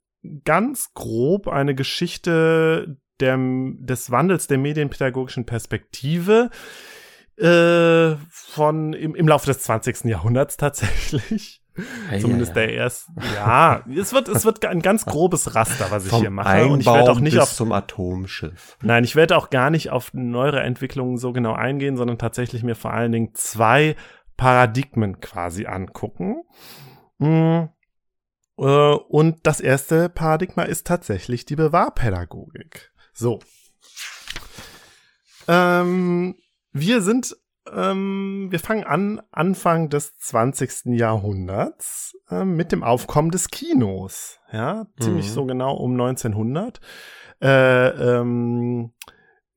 ganz 0.43 0.93
grob 0.93 1.47
eine 1.47 1.75
Geschichte 1.75 2.97
der, 3.19 3.37
des 3.37 4.11
Wandels 4.11 4.47
der 4.47 4.57
medienpädagogischen 4.57 5.45
Perspektive 5.45 6.49
äh, 7.37 8.15
von 8.31 8.93
im, 8.93 9.15
im 9.15 9.27
Laufe 9.27 9.45
des 9.45 9.59
20. 9.59 10.05
Jahrhunderts 10.05 10.57
tatsächlich. 10.57 11.61
Ei, 12.09 12.19
Zumindest 12.19 12.57
ei, 12.57 12.61
ei. 12.61 12.65
der 12.67 12.73
erst. 12.75 13.09
Ja, 13.35 13.83
es 13.95 14.11
wird, 14.11 14.29
es 14.29 14.45
wird 14.45 14.65
ein 14.65 14.81
ganz 14.81 15.05
grobes 15.05 15.53
Raster, 15.53 15.91
was 15.91 16.05
ich 16.05 16.09
Vom 16.09 16.21
hier 16.21 16.31
mache. 16.31 16.65
Und 16.65 16.79
ich 16.79 16.87
werde 16.87 16.99
Einbaum 16.99 17.17
auch 17.17 17.19
nicht 17.19 17.33
bis 17.33 17.43
auf 17.43 17.53
zum 17.53 17.71
Atomschiff. 17.71 18.77
Nein, 18.81 19.03
ich 19.03 19.15
werde 19.15 19.37
auch 19.37 19.51
gar 19.51 19.69
nicht 19.69 19.91
auf 19.91 20.11
neuere 20.13 20.61
Entwicklungen 20.61 21.17
so 21.17 21.33
genau 21.33 21.53
eingehen, 21.53 21.95
sondern 21.95 22.17
tatsächlich 22.17 22.63
mir 22.63 22.75
vor 22.75 22.93
allen 22.93 23.11
Dingen 23.11 23.29
zwei 23.33 23.95
Paradigmen 24.37 25.19
quasi 25.19 25.67
angucken. 25.67 26.43
Mm, 27.19 27.65
äh, 28.57 28.63
Und 28.63 29.39
das 29.43 29.59
erste 29.59 30.09
Paradigma 30.09 30.63
ist 30.63 30.87
tatsächlich 30.87 31.45
die 31.45 31.55
Bewahrpädagogik. 31.55 32.91
So. 33.17 33.39
Ähm, 35.47 36.35
wir 36.71 37.01
sind, 37.01 37.35
ähm, 37.73 38.47
wir 38.51 38.59
fangen 38.59 38.83
an 38.83 39.21
Anfang 39.31 39.89
des 39.89 40.17
20. 40.19 40.97
Jahrhunderts 40.97 42.15
ähm, 42.29 42.55
mit 42.55 42.71
dem 42.71 42.83
Aufkommen 42.83 43.31
des 43.31 43.49
Kinos. 43.49 44.39
Ja, 44.51 44.85
ziemlich 44.99 45.27
Mhm. 45.29 45.31
so 45.31 45.45
genau 45.45 45.75
um 45.75 45.93
1900. 45.93 46.79
Äh, 47.41 47.87
ähm, 47.87 48.93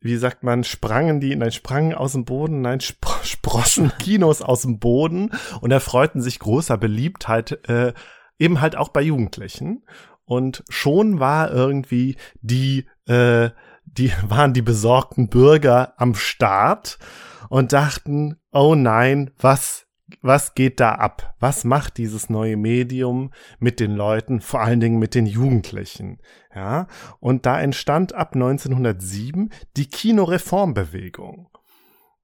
wie 0.01 0.17
sagt 0.17 0.43
man, 0.43 0.65
sprangen 0.65 1.21
die, 1.21 1.37
nein, 1.37 1.53
sprangen 1.53 1.95
aus 1.95 2.13
dem 2.13 2.25
Boden, 2.25 2.63
nein, 2.63 2.81
spr 2.81 3.21
sprossen 3.23 3.93
Kinos 3.99 4.41
aus 4.41 4.63
dem 4.63 4.79
Boden 4.79 5.33
und 5.61 5.71
erfreuten 5.71 6.23
sich 6.23 6.39
großer 6.39 6.79
Beliebtheit, 6.79 7.69
äh, 7.69 7.93
eben 8.39 8.63
halt 8.63 8.75
auch 8.75 8.89
bei 8.89 9.03
Jugendlichen. 9.03 9.85
Und 10.31 10.63
schon 10.69 11.19
war 11.19 11.51
irgendwie 11.51 12.15
die, 12.41 12.87
äh, 13.09 13.51
die 13.85 14.13
waren 14.29 14.53
die 14.53 14.63
besorgten 14.63 15.29
Bürger 15.29 15.95
am 15.97 16.15
Start 16.15 17.01
und 17.49 17.73
dachten, 17.73 18.37
oh 18.53 18.77
nein, 18.77 19.33
was, 19.41 19.89
was 20.23 20.55
geht 20.55 20.79
da 20.79 20.93
ab? 20.93 21.35
Was 21.41 21.65
macht 21.65 21.99
dieses 21.99 22.31
neue 22.31 22.57
Medium 22.57 23.33
mit 23.59 23.81
den 23.81 23.97
Leuten, 23.97 24.41
vor 24.41 24.61
allen 24.61 24.79
Dingen 24.79 25.01
mit 25.01 25.17
den 25.17 25.27
Jugendlichen? 25.27 26.21
Ja, 26.55 26.87
und 27.19 27.45
da 27.45 27.61
entstand 27.61 28.15
ab 28.15 28.37
1907 28.37 29.51
die 29.77 29.89
Kinoreformbewegung. 29.89 31.49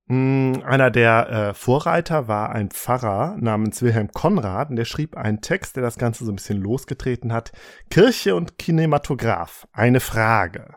Mm, 0.09 0.63
Einer 0.65 0.91
der 0.91 1.29
äh, 1.29 1.55
Vorreiter 1.55 2.29
war 2.29 2.51
ein 2.51 2.71
Pfarrer 2.71 3.37
namens 3.39 3.83
Wilhelm 3.83 4.13
Konrad 4.13 4.71
und 4.71 4.77
der 4.77 4.85
schrieb 4.85 5.17
einen 5.17 5.41
Text, 5.41 5.77
der 5.77 5.83
das 5.83 5.99
Ganze 5.99 6.25
so 6.25 6.33
ein 6.33 6.37
bisschen 6.37 6.61
losgetreten 6.61 7.33
hat. 7.33 7.53
Kirche 7.91 8.37
und 8.37 8.59
Kinematograph, 8.59 9.67
eine 9.73 10.01
Frage. 10.01 10.77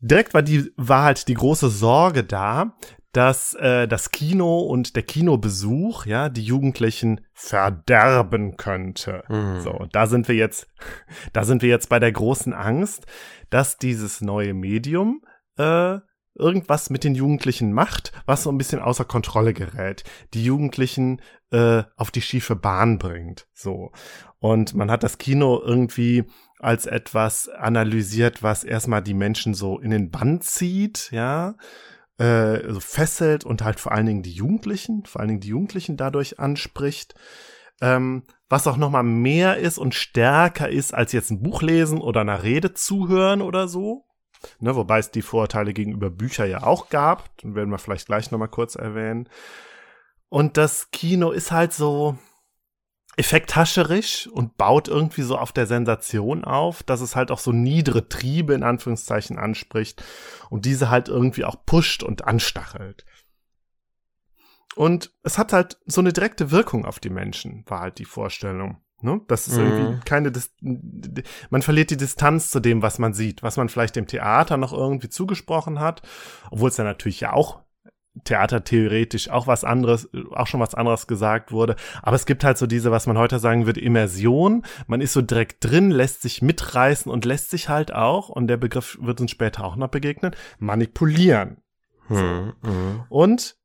Direkt 0.00 0.34
war 0.34 0.42
die, 0.42 0.72
war 0.76 1.04
halt 1.04 1.28
die 1.28 1.34
große 1.34 1.70
Sorge 1.70 2.24
da, 2.24 2.74
dass 3.12 3.54
äh, 3.54 3.88
das 3.88 4.10
Kino 4.10 4.60
und 4.60 4.94
der 4.94 5.02
Kinobesuch, 5.02 6.06
ja, 6.06 6.28
die 6.28 6.44
Jugendlichen 6.44 7.22
verderben 7.32 8.56
könnte. 8.56 9.24
Mhm. 9.28 9.60
So, 9.60 9.86
da 9.92 10.06
sind 10.06 10.28
wir 10.28 10.36
jetzt, 10.36 10.68
da 11.32 11.44
sind 11.44 11.62
wir 11.62 11.68
jetzt 11.70 11.88
bei 11.88 11.98
der 11.98 12.12
großen 12.12 12.52
Angst, 12.52 13.06
dass 13.48 13.78
dieses 13.78 14.20
neue 14.20 14.54
Medium 14.54 15.22
äh, 15.56 15.98
irgendwas 16.40 16.90
mit 16.90 17.04
den 17.04 17.14
Jugendlichen 17.14 17.72
macht, 17.72 18.12
was 18.26 18.42
so 18.42 18.50
ein 18.50 18.58
bisschen 18.58 18.80
außer 18.80 19.04
Kontrolle 19.04 19.52
gerät, 19.52 20.04
die 20.34 20.44
Jugendlichen 20.44 21.20
äh, 21.52 21.84
auf 21.96 22.10
die 22.10 22.22
schiefe 22.22 22.56
Bahn 22.56 22.98
bringt. 22.98 23.46
So. 23.54 23.92
Und 24.38 24.74
man 24.74 24.90
hat 24.90 25.02
das 25.02 25.18
Kino 25.18 25.60
irgendwie 25.62 26.24
als 26.58 26.86
etwas 26.86 27.48
analysiert, 27.48 28.42
was 28.42 28.64
erstmal 28.64 29.02
die 29.02 29.14
Menschen 29.14 29.54
so 29.54 29.78
in 29.78 29.90
den 29.90 30.10
Bann 30.10 30.40
zieht, 30.40 31.10
ja, 31.10 31.54
äh, 32.18 32.70
so 32.72 32.80
fesselt 32.80 33.44
und 33.44 33.62
halt 33.62 33.80
vor 33.80 33.92
allen 33.92 34.06
Dingen 34.06 34.22
die 34.22 34.32
Jugendlichen, 34.32 35.04
vor 35.06 35.20
allen 35.20 35.28
Dingen 35.28 35.40
die 35.40 35.48
Jugendlichen 35.48 35.96
dadurch 35.96 36.38
anspricht. 36.38 37.14
Ähm, 37.80 38.24
was 38.50 38.66
auch 38.66 38.76
noch 38.76 38.90
mal 38.90 39.02
mehr 39.02 39.58
ist 39.58 39.78
und 39.78 39.94
stärker 39.94 40.68
ist 40.68 40.92
als 40.92 41.12
jetzt 41.12 41.30
ein 41.30 41.40
Buch 41.40 41.62
lesen 41.62 42.00
oder 42.00 42.20
einer 42.20 42.42
Rede 42.42 42.74
zuhören 42.74 43.40
oder 43.40 43.68
so. 43.68 44.04
Ne, 44.58 44.74
wobei 44.74 44.98
es 44.98 45.10
die 45.10 45.22
Vorurteile 45.22 45.72
gegenüber 45.72 46.10
Bücher 46.10 46.46
ja 46.46 46.62
auch 46.62 46.88
gab. 46.88 47.36
Den 47.38 47.54
werden 47.54 47.70
wir 47.70 47.78
vielleicht 47.78 48.06
gleich 48.06 48.30
noch 48.30 48.38
mal 48.38 48.48
kurz 48.48 48.74
erwähnen. 48.74 49.28
Und 50.28 50.56
das 50.56 50.90
Kino 50.90 51.30
ist 51.30 51.50
halt 51.50 51.72
so 51.72 52.16
effekthascherisch 53.16 54.28
und 54.28 54.56
baut 54.56 54.88
irgendwie 54.88 55.22
so 55.22 55.36
auf 55.36 55.52
der 55.52 55.66
Sensation 55.66 56.44
auf, 56.44 56.82
dass 56.82 57.00
es 57.00 57.16
halt 57.16 57.30
auch 57.30 57.38
so 57.38 57.52
niedere 57.52 58.08
Triebe 58.08 58.54
in 58.54 58.62
Anführungszeichen 58.62 59.38
anspricht 59.38 60.02
und 60.48 60.64
diese 60.64 60.88
halt 60.88 61.08
irgendwie 61.08 61.44
auch 61.44 61.56
pusht 61.66 62.02
und 62.02 62.24
anstachelt. 62.24 63.04
Und 64.76 65.12
es 65.22 65.36
hat 65.36 65.52
halt 65.52 65.78
so 65.84 66.00
eine 66.00 66.12
direkte 66.12 66.50
Wirkung 66.50 66.86
auf 66.86 67.00
die 67.00 67.10
Menschen, 67.10 67.64
war 67.66 67.80
halt 67.80 67.98
die 67.98 68.04
Vorstellung. 68.04 68.80
Ne? 69.02 69.20
Das 69.28 69.48
ist 69.48 69.56
Mhm. 69.56 69.64
irgendwie 69.64 70.00
keine, 70.04 70.30
Dis 70.32 70.54
man 71.50 71.62
verliert 71.62 71.90
die 71.90 71.96
Distanz 71.96 72.50
zu 72.50 72.60
dem, 72.60 72.82
was 72.82 72.98
man 72.98 73.14
sieht, 73.14 73.42
was 73.42 73.56
man 73.56 73.68
vielleicht 73.68 73.96
dem 73.96 74.06
Theater 74.06 74.56
noch 74.56 74.72
irgendwie 74.72 75.08
zugesprochen 75.08 75.80
hat, 75.80 76.02
obwohl 76.50 76.68
es 76.68 76.76
ja 76.76 76.84
natürlich 76.84 77.20
ja 77.20 77.32
auch 77.32 77.60
theatertheoretisch 78.24 79.30
auch 79.30 79.46
was 79.46 79.64
anderes, 79.64 80.08
auch 80.32 80.46
schon 80.46 80.60
was 80.60 80.74
anderes 80.74 81.06
gesagt 81.06 81.52
wurde. 81.52 81.76
Aber 82.02 82.16
es 82.16 82.26
gibt 82.26 82.42
halt 82.44 82.58
so 82.58 82.66
diese, 82.66 82.90
was 82.90 83.06
man 83.06 83.16
heute 83.16 83.38
sagen 83.38 83.66
würde, 83.66 83.80
Immersion. 83.80 84.64
Man 84.86 85.00
ist 85.00 85.12
so 85.12 85.22
direkt 85.22 85.64
drin, 85.64 85.90
lässt 85.90 86.22
sich 86.22 86.42
mitreißen 86.42 87.10
und 87.10 87.24
lässt 87.24 87.50
sich 87.50 87.68
halt 87.68 87.94
auch, 87.94 88.28
und 88.28 88.48
der 88.48 88.56
Begriff 88.56 88.98
wird 89.00 89.20
uns 89.20 89.30
später 89.30 89.64
auch 89.64 89.76
noch 89.76 89.88
begegnen, 89.88 90.34
manipulieren. 90.58 91.58
Mhm. 92.08 92.54
Mhm. 92.62 93.02
Und 93.08 93.56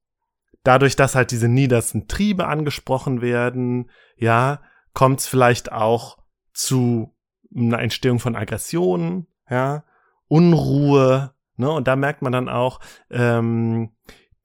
dadurch, 0.63 0.95
dass 0.95 1.15
halt 1.15 1.31
diese 1.31 1.47
niedersten 1.47 2.07
Triebe 2.07 2.47
angesprochen 2.47 3.21
werden, 3.21 3.89
ja, 4.17 4.61
kommt 4.95 5.19
es 5.19 5.27
vielleicht 5.27 5.71
auch 5.71 6.17
zu 6.53 7.13
einer 7.55 7.79
Entstehung 7.79 8.17
von 8.17 8.35
Aggressionen, 8.35 9.27
ja, 9.47 9.83
Unruhe, 10.27 11.35
ne, 11.57 11.69
und 11.69 11.87
da 11.87 11.95
merkt 11.95 12.23
man 12.23 12.31
dann 12.31 12.49
auch, 12.49 12.79
ähm, 13.11 13.91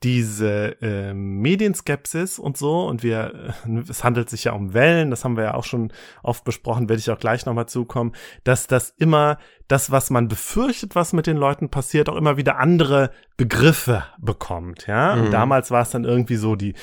diese 0.03 0.81
äh, 0.81 1.13
Medienskepsis 1.13 2.39
und 2.39 2.57
so 2.57 2.87
und 2.87 3.03
wir 3.03 3.53
äh, 3.67 3.81
es 3.89 4.03
handelt 4.03 4.31
sich 4.31 4.45
ja 4.45 4.53
um 4.53 4.73
Wellen, 4.73 5.11
das 5.11 5.25
haben 5.25 5.37
wir 5.37 5.45
ja 5.45 5.55
auch 5.55 5.65
schon 5.65 5.93
oft 6.23 6.45
besprochen, 6.45 6.89
werde 6.89 7.01
ich 7.01 7.11
auch 7.11 7.19
gleich 7.19 7.45
nochmal 7.45 7.67
zukommen, 7.67 8.13
dass 8.43 8.67
das 8.67 8.95
immer 8.97 9.39
das, 9.69 9.91
was 9.91 10.11
man 10.11 10.27
befürchtet, 10.27 10.95
was 10.95 11.13
mit 11.13 11.27
den 11.27 11.37
Leuten 11.37 11.69
passiert, 11.69 12.09
auch 12.09 12.17
immer 12.17 12.37
wieder 12.37 12.59
andere 12.59 13.11
Begriffe 13.37 14.05
bekommt, 14.19 14.87
ja. 14.87 15.15
Mhm. 15.15 15.23
Und 15.23 15.31
damals 15.33 15.71
war 15.71 15.83
es 15.83 15.91
dann 15.91 16.05
irgendwie 16.05 16.37
so 16.37 16.57
die 16.57 16.75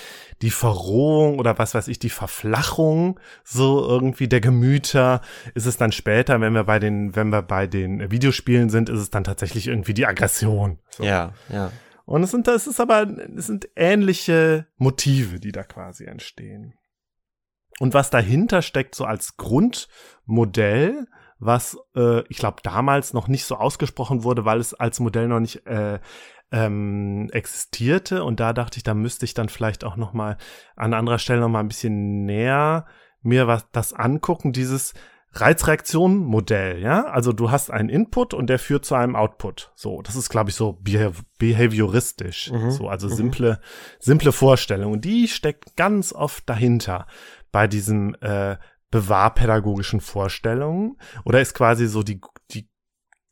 die 0.43 0.51
Verrohung 0.51 1.39
oder 1.39 1.57
was 1.57 1.74
weiß 1.74 1.88
ich, 1.88 1.97
die 1.97 2.12
Verflachung 2.12 3.19
so 3.43 3.88
irgendwie 3.88 4.27
der 4.27 4.41
Gemüter. 4.41 5.21
Ist 5.55 5.65
es 5.65 5.77
dann 5.77 5.91
später, 5.91 6.39
wenn 6.39 6.53
wir 6.53 6.63
bei 6.63 6.77
den 6.77 7.15
wenn 7.15 7.29
wir 7.29 7.41
bei 7.41 7.65
den 7.65 8.12
Videospielen 8.12 8.69
sind, 8.69 8.89
ist 8.89 9.00
es 9.00 9.09
dann 9.09 9.24
tatsächlich 9.24 9.67
irgendwie 9.67 9.95
die 9.95 10.05
Aggression. 10.05 10.77
So. 10.89 11.03
Ja, 11.03 11.33
ja. 11.50 11.71
Und 12.07 12.23
es 12.23 12.31
sind, 12.31 12.47
das 12.47 12.67
ist 12.67 12.79
aber, 12.79 13.05
es 13.35 13.47
sind 13.47 13.67
ähnliche 13.75 14.65
Motive, 14.77 15.41
die 15.41 15.51
da 15.51 15.63
quasi 15.63 16.05
entstehen. 16.05 16.73
Und 17.79 17.93
was 17.93 18.09
dahinter 18.09 18.61
steckt, 18.61 18.95
so 18.95 19.03
als 19.03 19.35
Grundmodell, 19.35 21.05
was 21.37 21.77
äh, 21.97 22.21
ich 22.29 22.37
glaube 22.37 22.61
damals 22.63 23.13
noch 23.13 23.27
nicht 23.27 23.43
so 23.43 23.57
ausgesprochen 23.57 24.23
wurde, 24.23 24.45
weil 24.45 24.61
es 24.61 24.73
als 24.73 25.01
Modell 25.01 25.27
noch 25.27 25.41
nicht 25.41 25.67
äh, 25.67 25.99
ähm, 26.49 27.29
existierte. 27.33 28.23
Und 28.23 28.39
da 28.39 28.53
dachte 28.53 28.77
ich, 28.77 28.83
da 28.83 28.93
müsste 28.93 29.25
ich 29.25 29.33
dann 29.33 29.49
vielleicht 29.49 29.83
auch 29.83 29.97
noch 29.97 30.13
mal 30.13 30.37
an 30.77 30.93
anderer 30.93 31.19
Stelle 31.19 31.41
noch 31.41 31.49
mal 31.49 31.59
ein 31.59 31.67
bisschen 31.67 32.23
näher 32.23 32.85
mir 33.21 33.47
was 33.47 33.69
das 33.71 33.91
angucken. 33.91 34.53
Dieses 34.53 34.93
Reizreaktion-Modell, 35.41 36.82
ja? 36.82 37.06
Also 37.06 37.34
du 37.34 37.51
hast 37.51 37.72
einen 37.72 37.89
Input 37.89 38.34
und 38.34 38.48
der 38.48 38.60
führt 38.60 38.86
zu 38.86 38.96
einem 38.96 39.15
Output. 39.15 39.72
So, 39.75 40.01
das 40.01 40.15
ist, 40.15 40.29
glaube 40.29 40.50
ich, 40.50 40.56
so 40.56 40.79
behavioristisch. 41.39 42.51
Mhm. 42.51 42.72
So, 42.72 42.88
also 42.88 43.08
mhm. 43.08 43.13
simple, 43.13 43.60
simple 44.00 44.32
Vorstellungen. 44.32 45.01
Die 45.01 45.27
steckt 45.27 45.75
ganz 45.75 46.13
oft 46.13 46.50
dahinter 46.50 47.08
bei 47.51 47.67
diesem 47.67 48.15
äh, 48.22 48.58
bewahrpädagogischen 48.91 50.01
Vorstellungen 50.01 50.98
oder 51.25 51.41
ist 51.41 51.53
quasi 51.53 51.88
so 51.88 52.03
die, 52.03 52.22
die 52.51 52.70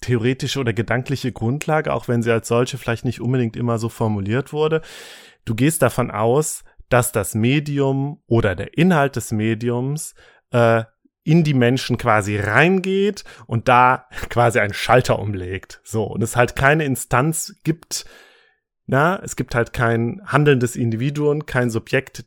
theoretische 0.01 0.59
oder 0.59 0.73
gedankliche 0.73 1.31
Grundlage, 1.31 1.93
auch 1.93 2.07
wenn 2.07 2.21
sie 2.21 2.31
als 2.31 2.47
solche 2.47 2.77
vielleicht 2.77 3.05
nicht 3.05 3.21
unbedingt 3.21 3.55
immer 3.55 3.77
so 3.77 3.89
formuliert 3.89 4.53
wurde. 4.53 4.81
Du 5.45 5.55
gehst 5.55 5.81
davon 5.81 6.11
aus, 6.11 6.63
dass 6.89 7.11
das 7.11 7.35
Medium 7.35 8.21
oder 8.27 8.55
der 8.55 8.77
Inhalt 8.77 9.15
des 9.15 9.31
Mediums 9.31 10.13
äh, 10.51 10.83
in 11.25 11.43
die 11.43 11.55
Menschen 11.55 11.97
quasi 11.97 12.37
reingeht 12.37 13.25
und 13.47 13.67
da 13.67 14.05
quasi 14.29 14.59
einen 14.59 14.73
Schalter 14.73 15.19
umlegt. 15.19 15.81
So, 15.83 16.03
und 16.03 16.21
es 16.21 16.37
halt 16.37 16.55
keine 16.55 16.85
Instanz 16.85 17.55
gibt, 17.63 18.05
na, 18.87 19.19
es 19.23 19.35
gibt 19.35 19.55
halt 19.55 19.73
kein 19.73 20.21
handelndes 20.25 20.75
Individuum, 20.75 21.47
kein 21.47 21.71
Subjekt, 21.71 22.25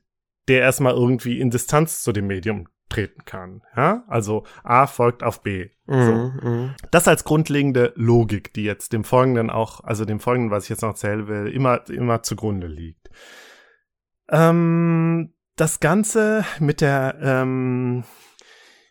der 0.48 0.60
erstmal 0.60 0.94
irgendwie 0.94 1.40
in 1.40 1.50
Distanz 1.50 2.02
zu 2.02 2.12
dem 2.12 2.26
Medium 2.26 2.68
treten 2.88 3.24
kann. 3.24 3.62
Ja, 3.76 4.04
also 4.08 4.44
A 4.64 4.86
folgt 4.86 5.22
auf 5.22 5.42
B. 5.42 5.68
Mhm, 5.86 6.04
so. 6.04 6.12
Mhm. 6.12 6.74
Das 6.90 7.06
als 7.06 7.22
grundlegende 7.22 7.92
Logik, 7.94 8.52
die 8.54 8.64
jetzt 8.64 8.92
dem 8.92 9.04
Folgenden 9.04 9.50
auch, 9.50 9.84
also 9.84 10.04
dem 10.04 10.18
Folgenden, 10.20 10.50
was 10.50 10.64
ich 10.64 10.70
jetzt 10.70 10.82
noch 10.82 10.90
erzählen 10.90 11.28
will, 11.28 11.46
immer, 11.48 11.88
immer 11.88 12.22
zugrunde 12.22 12.66
liegt. 12.66 13.10
Ähm, 14.30 15.34
das 15.56 15.80
Ganze 15.80 16.44
mit 16.58 16.80
der, 16.80 17.18
ähm, 17.20 18.04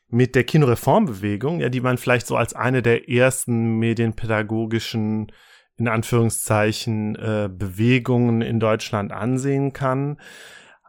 mit 0.10 0.36
der 0.36 0.44
Kinoreformbewegung, 0.44 1.60
ja, 1.60 1.70
die 1.70 1.82
man 1.82 1.98
vielleicht 1.98 2.28
so 2.28 2.38
als 2.38 2.54
eine 2.54 2.82
der 2.82 3.10
ersten 3.10 3.78
medienpädagogischen 3.78 5.32
in 5.78 5.88
Anführungszeichen 5.88 7.16
äh, 7.16 7.50
Bewegungen 7.52 8.42
in 8.42 8.60
Deutschland 8.60 9.12
ansehen 9.12 9.74
kann, 9.74 10.20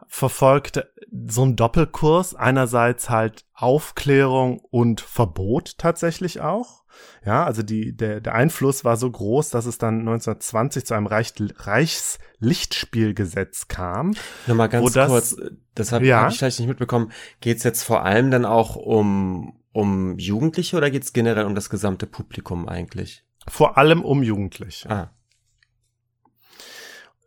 verfolgt 0.07 0.83
so 1.27 1.45
ein 1.45 1.55
Doppelkurs. 1.55 2.33
Einerseits 2.33 3.09
halt 3.09 3.45
Aufklärung 3.61 4.61
und 4.71 5.01
Verbot 5.01 5.77
tatsächlich 5.77 6.39
auch. 6.39 6.85
Ja, 7.25 7.43
also 7.43 7.61
die, 7.61 7.93
der, 7.95 8.21
der 8.21 8.33
Einfluss 8.33 8.85
war 8.85 8.97
so 8.97 9.11
groß, 9.11 9.49
dass 9.49 9.65
es 9.65 9.77
dann 9.77 9.99
1920 9.99 10.85
zu 10.85 10.93
einem 10.93 11.07
Reich, 11.07 11.33
Reichslichtspielgesetz 11.57 13.67
kam. 13.67 14.13
Nochmal 14.47 14.69
ganz 14.69 14.93
das, 14.93 15.09
kurz, 15.09 15.35
das 15.75 15.91
habe 15.91 16.05
ja. 16.05 16.21
hab 16.21 16.31
ich 16.31 16.39
vielleicht 16.39 16.59
nicht 16.59 16.69
mitbekommen. 16.69 17.11
Geht 17.41 17.57
es 17.57 17.63
jetzt 17.63 17.83
vor 17.83 18.05
allem 18.05 18.31
dann 18.31 18.45
auch 18.45 18.77
um, 18.77 19.59
um 19.71 20.17
Jugendliche 20.17 20.77
oder 20.77 20.89
geht 20.89 21.03
es 21.03 21.13
generell 21.13 21.45
um 21.45 21.53
das 21.55 21.69
gesamte 21.69 22.07
Publikum 22.07 22.67
eigentlich? 22.67 23.23
Vor 23.47 23.77
allem 23.77 24.03
um 24.03 24.23
Jugendliche. 24.23 24.89
Ah. 24.89 25.11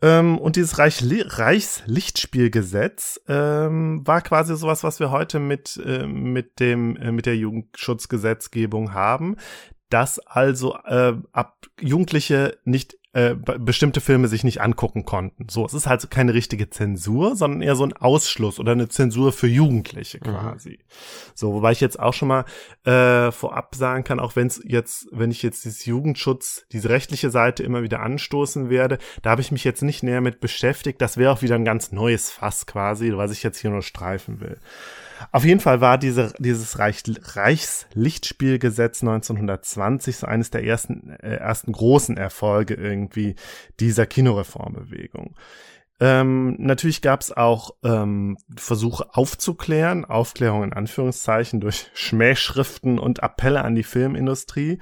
Ähm, 0.03 0.39
und 0.39 0.57
dieses 0.57 0.79
Reich 0.79 1.03
Reichslichtspielgesetz 1.03 3.21
ähm, 3.29 4.05
war 4.05 4.21
quasi 4.21 4.57
sowas, 4.57 4.83
was 4.83 4.99
wir 4.99 5.13
heute 5.13 5.39
mit, 5.39 5.81
äh, 5.85 6.07
mit, 6.07 6.59
dem, 6.59 6.97
äh, 6.97 7.13
mit 7.13 7.27
der 7.27 7.37
Jugendschutzgesetzgebung 7.37 8.95
haben, 8.95 9.37
dass 9.93 10.19
also 10.21 10.77
äh, 10.85 11.15
ab 11.33 11.67
Jugendliche 11.81 12.59
nicht 12.65 12.97
äh, 13.15 13.35
bestimmte 13.35 14.01
Filme 14.01 14.27
sich 14.27 14.43
nicht 14.43 14.63
angucken 14.63 15.05
konnten. 15.05 15.47
So, 15.51 15.67
es 15.67 15.75
ist 15.75 15.87
halt 15.87 16.11
keine 16.11 16.33
richtige 16.33 16.71
Zensur, 16.71 17.37
sondern 17.37 17.61
eher 17.61 17.77
so 17.77 17.85
ein 17.85 17.93
Ausschluss 17.93 18.59
oder 18.59 18.73
eine 18.73 18.89
Zensur 18.89 19.33
für 19.33 19.49
Jugendliche 19.49 20.19
mhm. 20.19 20.31
quasi. 20.31 20.71
Mhm. 20.71 20.77
So, 21.35 21.53
wobei 21.53 21.73
ich 21.73 21.83
jetzt 21.83 22.01
auch 22.01 22.15
schon 22.15 22.29
mal 22.29 22.47
äh, 22.85 23.31
vorab 23.31 23.75
sagen 23.75 24.05
kann, 24.05 24.19
auch 24.19 24.35
wenn 24.35 24.47
es 24.47 24.63
jetzt, 24.65 25.09
wenn 25.13 25.31
ich 25.31 25.43
jetzt 25.43 25.67
dieses 25.67 25.85
Jugendschutz, 25.85 26.65
diese 26.73 26.89
rechtliche 26.89 27.29
Seite 27.29 27.63
immer 27.63 27.83
wieder 27.83 28.01
anstoßen 28.01 28.71
werde, 28.71 28.97
da 29.21 29.31
habe 29.31 29.43
ich 29.43 29.53
mich 29.53 29.65
jetzt 29.65 29.83
nicht 29.83 30.03
näher 30.03 30.23
mit 30.23 30.41
beschäftigt. 30.41 31.03
Das 31.03 31.19
wäre 31.19 31.33
auch 31.33 31.43
wieder 31.43 31.57
ein 31.57 31.67
ganz 31.67 31.93
neues 31.93 32.31
Fass 32.31 32.65
quasi, 32.65 33.13
was 33.15 33.31
ich 33.31 33.43
jetzt 33.43 33.59
hier 33.59 33.71
nur 33.71 33.83
streifen 33.83 34.41
will. 34.41 34.59
Auf 35.31 35.45
jeden 35.45 35.61
Fall 35.61 35.81
war 35.81 35.99
diese, 35.99 36.33
dieses 36.39 36.79
Reich, 36.79 37.03
Reichslichtspielgesetz 37.07 39.03
1920 39.03 40.17
so 40.17 40.27
eines 40.27 40.51
der 40.51 40.65
ersten, 40.65 41.11
äh, 41.11 41.37
ersten 41.37 41.73
großen 41.73 42.17
Erfolge 42.17 42.75
irgendwie 42.75 43.37
dieser 43.79 44.07
Kinoreformbewegung. 44.07 45.37
Ähm, 46.01 46.57
natürlich 46.59 47.01
gab 47.01 47.21
es 47.21 47.31
auch 47.31 47.77
ähm, 47.85 48.37
Versuche 48.57 49.15
aufzuklären, 49.15 50.05
Aufklärung 50.05 50.65
in 50.65 50.73
Anführungszeichen 50.73 51.61
durch 51.61 51.91
Schmähschriften 51.95 52.99
und 52.99 53.23
Appelle 53.23 53.63
an 53.63 53.77
die 53.77 53.85
Filmindustrie. 53.85 54.81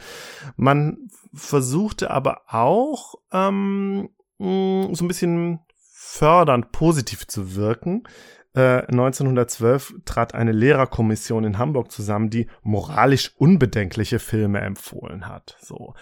Man 0.56 1.10
versuchte 1.34 2.10
aber 2.10 2.42
auch 2.46 3.16
ähm, 3.32 4.08
mh, 4.38 4.94
so 4.94 5.04
ein 5.04 5.08
bisschen 5.08 5.60
fördernd 5.76 6.72
positiv 6.72 7.26
zu 7.26 7.54
wirken. 7.54 8.04
1912 8.54 9.90
äh, 9.90 9.94
trat 10.04 10.34
eine 10.34 10.52
Lehrerkommission 10.52 11.44
in 11.44 11.58
Hamburg 11.58 11.92
zusammen, 11.92 12.30
die 12.30 12.48
moralisch 12.62 13.32
unbedenkliche 13.36 14.18
Filme 14.18 14.60
empfohlen 14.60 15.28
hat. 15.28 15.56
So, 15.60 15.94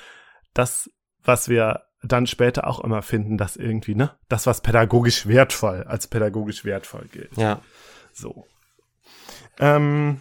das, 0.55 0.91
was 1.23 1.49
wir 1.49 1.83
dann 2.03 2.27
später 2.27 2.67
auch 2.67 2.81
immer 2.81 3.03
finden, 3.03 3.37
dass 3.39 3.57
irgendwie, 3.57 3.95
ne, 3.95 4.13
das, 4.29 4.47
was 4.47 4.63
pädagogisch 4.63 5.27
wertvoll, 5.27 5.85
als 5.85 6.07
pädagogisch 6.07 6.65
wertvoll 6.65 7.07
gilt. 7.13 7.37
Ja. 7.37 7.61
So. 8.13 8.47
Ähm, 9.59 10.21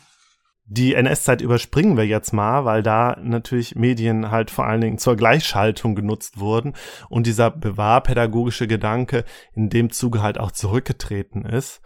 die 0.66 0.96
NS-Zeit 0.96 1.42
überspringen 1.42 1.96
wir 1.96 2.06
jetzt 2.06 2.34
mal, 2.34 2.66
weil 2.66 2.84
da 2.84 3.18
natürlich 3.22 3.76
Medien 3.76 4.32
halt 4.32 4.52
vor 4.52 4.66
allen 4.66 4.82
Dingen 4.82 4.98
zur 4.98 5.16
Gleichschaltung 5.16 5.96
genutzt 5.96 6.40
wurden 6.40 6.74
und 7.08 7.26
dieser 7.26 7.52
bewahrpädagogische 7.52 8.68
Gedanke 8.68 9.24
in 9.54 9.70
dem 9.70 9.92
Zuge 9.92 10.22
halt 10.22 10.38
auch 10.38 10.52
zurückgetreten 10.52 11.46
ist. 11.46 11.82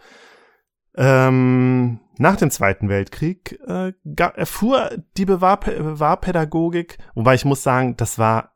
Ähm, 0.96 2.00
nach 2.18 2.36
dem 2.36 2.50
Zweiten 2.50 2.88
Weltkrieg 2.88 3.58
äh, 3.66 3.92
erfuhr 4.16 4.90
die 5.16 5.24
Bewahrpädagogik, 5.24 6.98
wobei 7.14 7.34
ich 7.34 7.44
muss 7.44 7.62
sagen, 7.62 7.96
das 7.96 8.18
war 8.18 8.52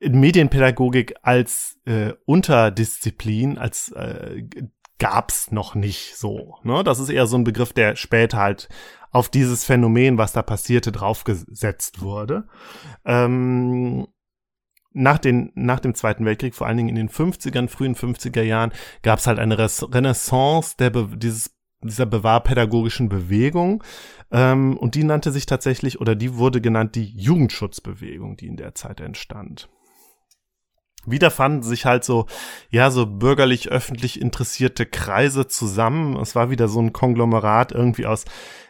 Medienpädagogik 0.00 1.14
als 1.22 1.78
äh, 1.84 2.14
Unterdisziplin, 2.24 3.58
als 3.58 3.92
äh, 3.92 4.44
gab's 4.98 5.50
noch 5.50 5.74
nicht 5.74 6.16
so. 6.16 6.56
Ne? 6.62 6.84
Das 6.84 6.98
ist 6.98 7.08
eher 7.08 7.26
so 7.26 7.36
ein 7.36 7.44
Begriff, 7.44 7.72
der 7.72 7.96
später 7.96 8.38
halt 8.38 8.68
auf 9.10 9.28
dieses 9.28 9.64
Phänomen, 9.64 10.16
was 10.16 10.32
da 10.32 10.42
passierte, 10.42 10.92
draufgesetzt 10.92 12.00
wurde. 12.00 12.48
Ähm, 13.04 14.06
nach, 14.94 15.18
den, 15.18 15.52
nach 15.54 15.80
dem 15.80 15.94
Zweiten 15.94 16.24
Weltkrieg, 16.24 16.54
vor 16.54 16.66
allen 16.66 16.76
Dingen 16.76 16.88
in 16.88 16.96
den 16.96 17.08
50ern, 17.08 17.68
frühen 17.68 17.94
50er 17.94 18.42
Jahren, 18.42 18.72
gab 19.02 19.18
es 19.18 19.26
halt 19.26 19.38
eine 19.38 19.58
Renaissance 19.58 20.76
der 20.78 20.90
Be 20.90 21.08
dieses, 21.16 21.54
dieser 21.82 22.06
bewahrpädagogischen 22.06 23.08
Bewegung. 23.08 23.82
Ähm, 24.30 24.76
und 24.76 24.94
die 24.94 25.04
nannte 25.04 25.30
sich 25.32 25.46
tatsächlich, 25.46 26.00
oder 26.00 26.14
die 26.14 26.36
wurde 26.36 26.60
genannt 26.60 26.94
die 26.94 27.14
Jugendschutzbewegung, 27.16 28.36
die 28.36 28.46
in 28.46 28.56
der 28.56 28.74
Zeit 28.74 29.00
entstand. 29.00 29.68
Wieder 31.06 31.30
fanden 31.30 31.62
sich 31.62 31.84
halt 31.84 32.04
so, 32.04 32.26
ja, 32.70 32.90
so 32.90 33.06
bürgerlich 33.06 33.70
öffentlich 33.70 34.20
interessierte 34.20 34.86
Kreise 34.86 35.48
zusammen. 35.48 36.16
Es 36.16 36.34
war 36.34 36.50
wieder 36.50 36.68
so 36.68 36.80
ein 36.80 36.92
Konglomerat 36.92 37.72
irgendwie 37.72 38.06
aus 38.06 38.24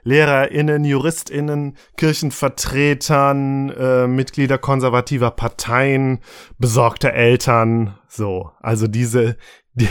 LehrerInnen, 0.05 0.85
JuristInnen, 0.85 1.77
Kirchenvertretern, 1.97 3.71
äh, 3.71 4.07
Mitglieder 4.07 4.59
konservativer 4.59 5.31
Parteien, 5.31 6.21
besorgte 6.59 7.13
Eltern, 7.13 7.99
so. 8.09 8.51
Also 8.61 8.89
diese, 8.89 9.37
die, 9.75 9.89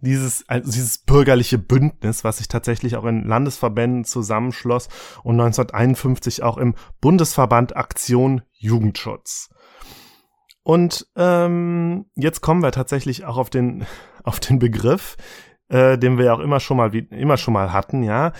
dieses, 0.00 0.48
also 0.48 0.70
dieses 0.70 0.98
bürgerliche 0.98 1.58
Bündnis, 1.58 2.24
was 2.24 2.38
sich 2.38 2.48
tatsächlich 2.48 2.96
auch 2.96 3.04
in 3.04 3.24
Landesverbänden 3.24 4.04
zusammenschloss 4.04 4.88
und 5.22 5.40
1951 5.40 6.42
auch 6.42 6.58
im 6.58 6.74
Bundesverband 7.00 7.76
Aktion 7.76 8.42
Jugendschutz. 8.52 9.50
Und 10.66 11.06
ähm, 11.14 12.06
jetzt 12.16 12.40
kommen 12.40 12.60
wir 12.60 12.72
tatsächlich 12.72 13.24
auch 13.24 13.36
auf 13.36 13.50
den 13.50 13.86
auf 14.24 14.40
den 14.40 14.58
Begriff, 14.58 15.16
äh, 15.68 15.96
den 15.96 16.18
wir 16.18 16.24
ja 16.24 16.34
auch 16.34 16.40
immer 16.40 16.58
schon 16.58 16.76
mal 16.76 16.92
wie, 16.92 17.06
immer 17.10 17.36
schon 17.36 17.54
mal 17.54 17.72
hatten, 17.72 18.02
ja. 18.02 18.32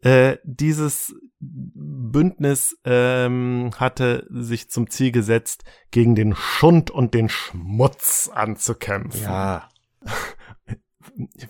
Äh, 0.00 0.38
dieses 0.42 1.14
Bündnis 1.38 2.78
ähm, 2.84 3.72
hatte 3.76 4.26
sich 4.30 4.70
zum 4.70 4.88
Ziel 4.88 5.12
gesetzt, 5.12 5.64
gegen 5.90 6.14
den 6.14 6.34
Schund 6.34 6.90
und 6.90 7.12
den 7.12 7.28
Schmutz 7.28 8.30
anzukämpfen. 8.32 9.24
Ja. 9.24 9.68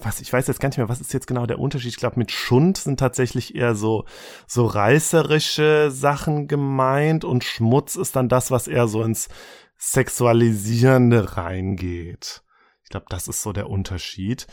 Was, 0.01 0.21
ich 0.21 0.33
weiß 0.33 0.49
jetzt 0.49 0.61
gar 0.61 0.69
nicht 0.69 0.79
mehr, 0.79 0.89
was 0.89 1.01
ist 1.01 1.13
jetzt 1.13 1.27
genau 1.27 1.45
der 1.45 1.59
Unterschied? 1.59 1.89
Ich 1.89 1.97
glaube, 1.97 2.21
mit 2.21 2.31
Schund 2.31 2.77
sind 2.77 3.01
tatsächlich 3.01 3.57
eher 3.57 3.75
so, 3.75 4.05
so 4.47 4.65
reißerische 4.65 5.91
Sachen 5.91 6.47
gemeint 6.47 7.25
und 7.25 7.43
Schmutz 7.43 7.97
ist 7.97 8.15
dann 8.15 8.29
das, 8.29 8.53
was 8.53 8.69
eher 8.69 8.87
so 8.87 9.03
ins 9.03 9.29
Sexualisierende 9.93 11.37
reingeht. 11.37 12.43
Ich 12.83 12.91
glaube, 12.91 13.07
das 13.09 13.29
ist 13.29 13.43
so 13.43 13.53
der 13.53 13.71
Unterschied 13.71 14.49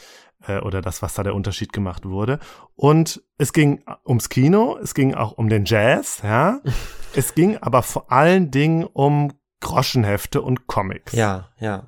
äh, 0.45 0.59
oder 0.59 0.81
das, 0.81 1.01
was 1.01 1.15
da 1.15 1.23
der 1.23 1.33
Unterschied 1.33 1.73
gemacht 1.73 2.05
wurde. 2.05 2.39
Und 2.75 3.23
es 3.39 3.51
ging 3.51 3.83
ums 4.05 4.29
Kino, 4.29 4.77
es 4.81 4.93
ging 4.93 5.15
auch 5.15 5.31
um 5.31 5.49
den 5.49 5.65
Jazz, 5.65 6.21
ja. 6.23 6.61
es 7.15 7.33
ging 7.33 7.57
aber 7.57 7.81
vor 7.81 8.11
allen 8.11 8.51
Dingen 8.51 8.83
um 8.85 9.33
Groschenhefte 9.59 10.41
und 10.41 10.67
Comics. 10.67 11.13
Ja, 11.13 11.49
ja. 11.59 11.87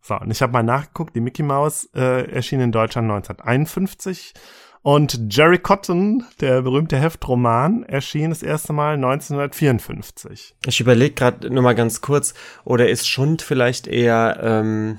So, 0.00 0.16
und 0.16 0.32
ich 0.32 0.42
habe 0.42 0.52
mal 0.52 0.64
nachgeguckt, 0.64 1.14
die 1.14 1.20
Mickey 1.20 1.44
Mouse 1.44 1.88
äh, 1.94 2.28
erschien 2.30 2.60
in 2.60 2.72
Deutschland 2.72 3.08
1951 3.10 4.34
und 4.82 5.34
Jerry 5.34 5.58
Cotton, 5.58 6.24
der 6.40 6.62
berühmte 6.62 6.96
Heftroman, 6.96 7.82
erschien 7.82 8.30
das 8.30 8.42
erste 8.42 8.72
Mal 8.72 8.94
1954. 8.94 10.54
Ich 10.66 10.80
überlege 10.80 11.14
gerade 11.14 11.50
nur 11.50 11.62
mal 11.62 11.74
ganz 11.74 12.00
kurz, 12.00 12.32
oder 12.64 12.88
ist 12.88 13.06
Schund 13.06 13.42
vielleicht 13.42 13.86
eher, 13.86 14.38
ähm, 14.42 14.98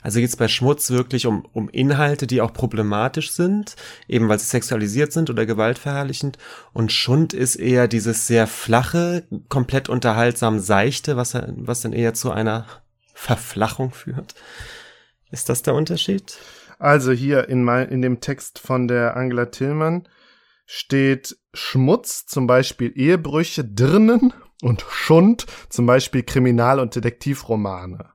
also 0.00 0.20
geht 0.20 0.28
es 0.28 0.36
bei 0.36 0.46
Schmutz 0.46 0.90
wirklich 0.90 1.26
um, 1.26 1.44
um 1.52 1.68
Inhalte, 1.68 2.28
die 2.28 2.40
auch 2.40 2.52
problematisch 2.52 3.32
sind, 3.32 3.74
eben 4.06 4.28
weil 4.28 4.38
sie 4.38 4.46
sexualisiert 4.46 5.12
sind 5.12 5.28
oder 5.28 5.44
gewaltverherrlichend. 5.44 6.38
Und 6.72 6.92
Schund 6.92 7.32
ist 7.32 7.56
eher 7.56 7.88
dieses 7.88 8.28
sehr 8.28 8.46
flache, 8.46 9.24
komplett 9.48 9.88
unterhaltsam 9.88 10.60
seichte, 10.60 11.16
was, 11.16 11.34
was 11.34 11.80
dann 11.80 11.92
eher 11.92 12.14
zu 12.14 12.30
einer 12.30 12.66
Verflachung 13.14 13.90
führt. 13.90 14.36
Ist 15.32 15.48
das 15.48 15.62
der 15.62 15.74
Unterschied? 15.74 16.38
Also 16.80 17.12
hier 17.12 17.50
in, 17.50 17.62
mein, 17.62 17.90
in 17.90 18.00
dem 18.00 18.20
Text 18.20 18.58
von 18.58 18.88
der 18.88 19.14
Angela 19.14 19.46
Tillmann 19.46 20.08
steht 20.64 21.36
Schmutz, 21.52 22.24
zum 22.24 22.46
Beispiel 22.46 22.90
Ehebrüche, 22.96 23.64
Dirnen 23.64 24.32
und 24.62 24.84
Schund, 24.88 25.44
zum 25.68 25.84
Beispiel 25.84 26.22
Kriminal- 26.22 26.80
und 26.80 26.96
Detektivromane. 26.96 28.06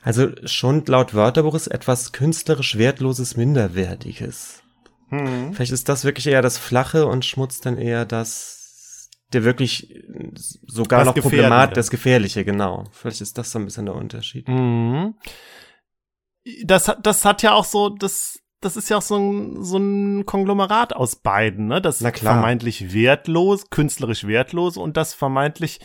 Also 0.00 0.28
Schund 0.44 0.88
laut 0.88 1.12
Wörterbuch 1.12 1.56
ist 1.56 1.66
etwas 1.66 2.12
künstlerisch 2.12 2.78
wertloses, 2.78 3.36
minderwertiges. 3.36 4.62
Hm. 5.08 5.52
Vielleicht 5.52 5.72
ist 5.72 5.88
das 5.88 6.04
wirklich 6.04 6.28
eher 6.28 6.40
das 6.40 6.56
Flache 6.56 7.04
und 7.04 7.24
Schmutz 7.24 7.60
dann 7.60 7.76
eher 7.76 8.04
das, 8.04 9.10
der 9.32 9.42
wirklich 9.42 10.04
sogar 10.66 11.00
das 11.00 11.16
noch 11.16 11.22
problematisch, 11.22 11.74
das 11.74 11.90
Gefährliche, 11.90 12.44
genau. 12.44 12.84
Vielleicht 12.92 13.22
ist 13.22 13.38
das 13.38 13.50
so 13.50 13.58
ein 13.58 13.64
bisschen 13.64 13.86
der 13.86 13.96
Unterschied. 13.96 14.46
Mhm 14.46 15.14
das, 16.64 16.94
das 17.02 17.24
hat 17.24 17.42
ja 17.42 17.52
auch 17.52 17.64
so, 17.64 17.90
das, 17.90 18.40
das 18.60 18.76
ist 18.76 18.88
ja 18.88 18.98
auch 18.98 19.02
so 19.02 19.16
ein, 19.16 19.62
so 19.62 19.78
ein 19.78 20.26
Konglomerat 20.26 20.94
aus 20.94 21.16
beiden, 21.16 21.66
ne? 21.66 21.80
Das 21.80 22.00
vermeintlich 22.32 22.92
wertlos, 22.92 23.70
künstlerisch 23.70 24.26
wertlos 24.26 24.76
und 24.76 24.96
das 24.96 25.14
vermeintlich 25.14 25.80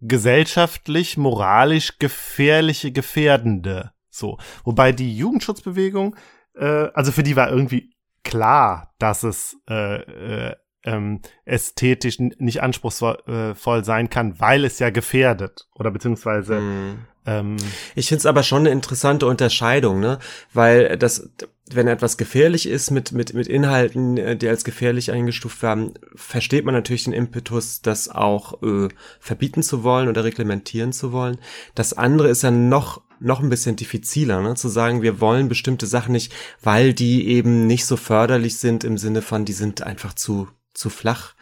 gesellschaftlich, 0.00 1.16
moralisch 1.16 1.98
gefährliche, 1.98 2.92
gefährdende. 2.92 3.92
So. 4.10 4.38
Wobei 4.64 4.92
die 4.92 5.16
Jugendschutzbewegung, 5.16 6.16
äh, 6.54 6.88
also 6.94 7.12
für 7.12 7.22
die 7.22 7.36
war 7.36 7.50
irgendwie 7.50 7.90
klar, 8.24 8.94
dass 8.98 9.22
es 9.22 9.56
äh, 9.68 10.50
äh, 10.50 10.56
ähm, 10.84 11.20
ästhetisch 11.44 12.18
nicht 12.18 12.62
anspruchsvoll 12.62 13.54
äh, 13.66 13.82
sein 13.82 14.10
kann, 14.10 14.38
weil 14.40 14.64
es 14.64 14.78
ja 14.78 14.90
gefährdet 14.90 15.68
oder 15.74 15.90
beziehungsweise 15.90 16.60
mm. 16.60 17.06
Ähm, 17.28 17.56
ich 17.94 18.08
finde 18.08 18.20
es 18.20 18.26
aber 18.26 18.42
schon 18.42 18.60
eine 18.60 18.70
interessante 18.70 19.26
Unterscheidung, 19.26 20.00
ne? 20.00 20.18
Weil 20.54 20.96
das, 20.96 21.28
wenn 21.70 21.86
etwas 21.86 22.16
gefährlich 22.16 22.66
ist 22.66 22.90
mit 22.90 23.12
mit 23.12 23.34
mit 23.34 23.46
Inhalten, 23.46 24.16
äh, 24.16 24.36
die 24.36 24.48
als 24.48 24.64
gefährlich 24.64 25.12
eingestuft 25.12 25.62
werden, 25.62 25.92
versteht 26.14 26.64
man 26.64 26.74
natürlich 26.74 27.04
den 27.04 27.12
Impetus, 27.12 27.82
das 27.82 28.08
auch 28.08 28.62
äh, 28.62 28.88
verbieten 29.20 29.62
zu 29.62 29.84
wollen 29.84 30.08
oder 30.08 30.24
reglementieren 30.24 30.92
zu 30.92 31.12
wollen. 31.12 31.38
Das 31.74 31.92
andere 31.92 32.28
ist 32.28 32.42
ja 32.42 32.50
noch 32.50 33.02
noch 33.20 33.40
ein 33.40 33.50
bisschen 33.50 33.76
diffiziler, 33.76 34.40
ne? 34.40 34.54
zu 34.54 34.68
sagen, 34.68 35.02
wir 35.02 35.20
wollen 35.20 35.48
bestimmte 35.48 35.86
Sachen 35.86 36.12
nicht, 36.12 36.32
weil 36.62 36.94
die 36.94 37.26
eben 37.28 37.66
nicht 37.66 37.84
so 37.84 37.96
förderlich 37.96 38.58
sind 38.58 38.84
im 38.84 38.96
Sinne 38.96 39.22
von, 39.22 39.44
die 39.44 39.52
sind 39.52 39.82
einfach 39.82 40.14
zu 40.14 40.48
zu 40.72 40.88
flach. 40.90 41.34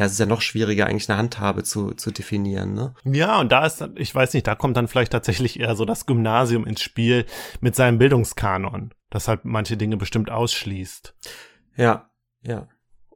Da 0.00 0.06
ist 0.06 0.12
es 0.12 0.18
ja 0.18 0.24
noch 0.24 0.40
schwieriger, 0.40 0.86
eigentlich 0.86 1.10
eine 1.10 1.18
Handhabe 1.18 1.62
zu, 1.62 1.90
zu 1.90 2.10
definieren, 2.10 2.72
ne? 2.72 2.94
Ja, 3.04 3.38
und 3.38 3.52
da 3.52 3.66
ist, 3.66 3.86
ich 3.96 4.14
weiß 4.14 4.32
nicht, 4.32 4.46
da 4.46 4.54
kommt 4.54 4.78
dann 4.78 4.88
vielleicht 4.88 5.12
tatsächlich 5.12 5.60
eher 5.60 5.76
so 5.76 5.84
das 5.84 6.06
Gymnasium 6.06 6.64
ins 6.64 6.80
Spiel 6.80 7.26
mit 7.60 7.76
seinem 7.76 7.98
Bildungskanon, 7.98 8.94
das 9.10 9.28
halt 9.28 9.44
manche 9.44 9.76
Dinge 9.76 9.98
bestimmt 9.98 10.30
ausschließt. 10.30 11.14
Ja, 11.76 12.10
ja. 12.40 12.66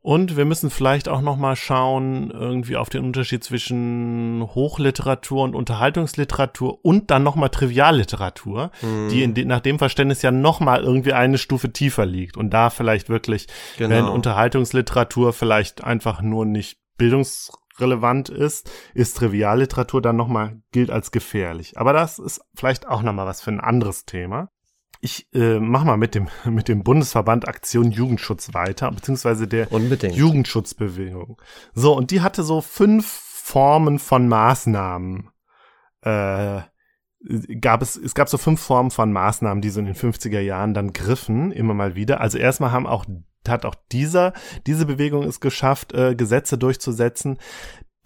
Und 0.06 0.36
wir 0.36 0.44
müssen 0.44 0.68
vielleicht 0.68 1.08
auch 1.08 1.22
noch 1.22 1.38
mal 1.38 1.56
schauen 1.56 2.30
irgendwie 2.30 2.76
auf 2.76 2.90
den 2.90 3.04
Unterschied 3.04 3.42
zwischen 3.42 4.46
Hochliteratur 4.54 5.42
und 5.42 5.54
Unterhaltungsliteratur 5.54 6.84
und 6.84 7.10
dann 7.10 7.22
noch 7.22 7.36
mal 7.36 7.48
Trivialliteratur, 7.48 8.70
mhm. 8.82 9.08
die 9.08 9.32
de 9.32 9.46
nach 9.46 9.60
dem 9.60 9.78
Verständnis 9.78 10.20
ja 10.20 10.30
noch 10.30 10.60
mal 10.60 10.84
irgendwie 10.84 11.14
eine 11.14 11.38
Stufe 11.38 11.72
tiefer 11.72 12.04
liegt 12.04 12.36
und 12.36 12.50
da 12.50 12.68
vielleicht 12.68 13.08
wirklich, 13.08 13.46
genau. 13.78 13.96
wenn 13.96 14.04
Unterhaltungsliteratur 14.04 15.32
vielleicht 15.32 15.82
einfach 15.82 16.20
nur 16.20 16.44
nicht 16.44 16.76
bildungsrelevant 16.98 18.28
ist, 18.28 18.70
ist 18.92 19.16
Trivialliteratur 19.16 20.02
dann 20.02 20.16
noch 20.16 20.28
mal 20.28 20.60
gilt 20.70 20.90
als 20.90 21.12
gefährlich. 21.12 21.78
Aber 21.78 21.94
das 21.94 22.18
ist 22.18 22.42
vielleicht 22.54 22.86
auch 22.86 23.00
noch 23.00 23.14
mal 23.14 23.24
was 23.24 23.40
für 23.40 23.52
ein 23.52 23.60
anderes 23.60 24.04
Thema 24.04 24.50
ich 25.04 25.28
äh, 25.34 25.60
mach 25.60 25.84
mal 25.84 25.98
mit 25.98 26.14
dem, 26.14 26.28
mit 26.46 26.68
dem 26.68 26.82
Bundesverband 26.82 27.46
Aktion 27.46 27.90
Jugendschutz 27.90 28.54
weiter, 28.54 28.90
beziehungsweise 28.90 29.46
der 29.46 29.70
Unbedingt. 29.70 30.16
Jugendschutzbewegung. 30.16 31.40
So, 31.74 31.94
und 31.94 32.10
die 32.10 32.22
hatte 32.22 32.42
so 32.42 32.62
fünf 32.62 33.06
Formen 33.06 33.98
von 33.98 34.26
Maßnahmen. 34.26 35.30
Äh, 36.00 36.62
gab 37.60 37.82
es, 37.82 37.96
es 37.96 38.14
gab 38.14 38.28
so 38.28 38.38
fünf 38.38 38.60
Formen 38.60 38.90
von 38.90 39.12
Maßnahmen, 39.12 39.60
die 39.60 39.70
so 39.70 39.80
in 39.80 39.86
den 39.86 39.94
50er 39.94 40.40
Jahren 40.40 40.72
dann 40.74 40.92
griffen, 40.92 41.52
immer 41.52 41.74
mal 41.74 41.94
wieder. 41.94 42.20
Also 42.20 42.38
erstmal 42.38 42.72
haben 42.72 42.86
auch 42.86 43.04
hat 43.46 43.66
auch 43.66 43.74
dieser, 43.92 44.32
diese 44.66 44.86
Bewegung 44.86 45.24
es 45.24 45.38
geschafft, 45.38 45.92
äh, 45.92 46.14
Gesetze 46.14 46.56
durchzusetzen, 46.56 47.38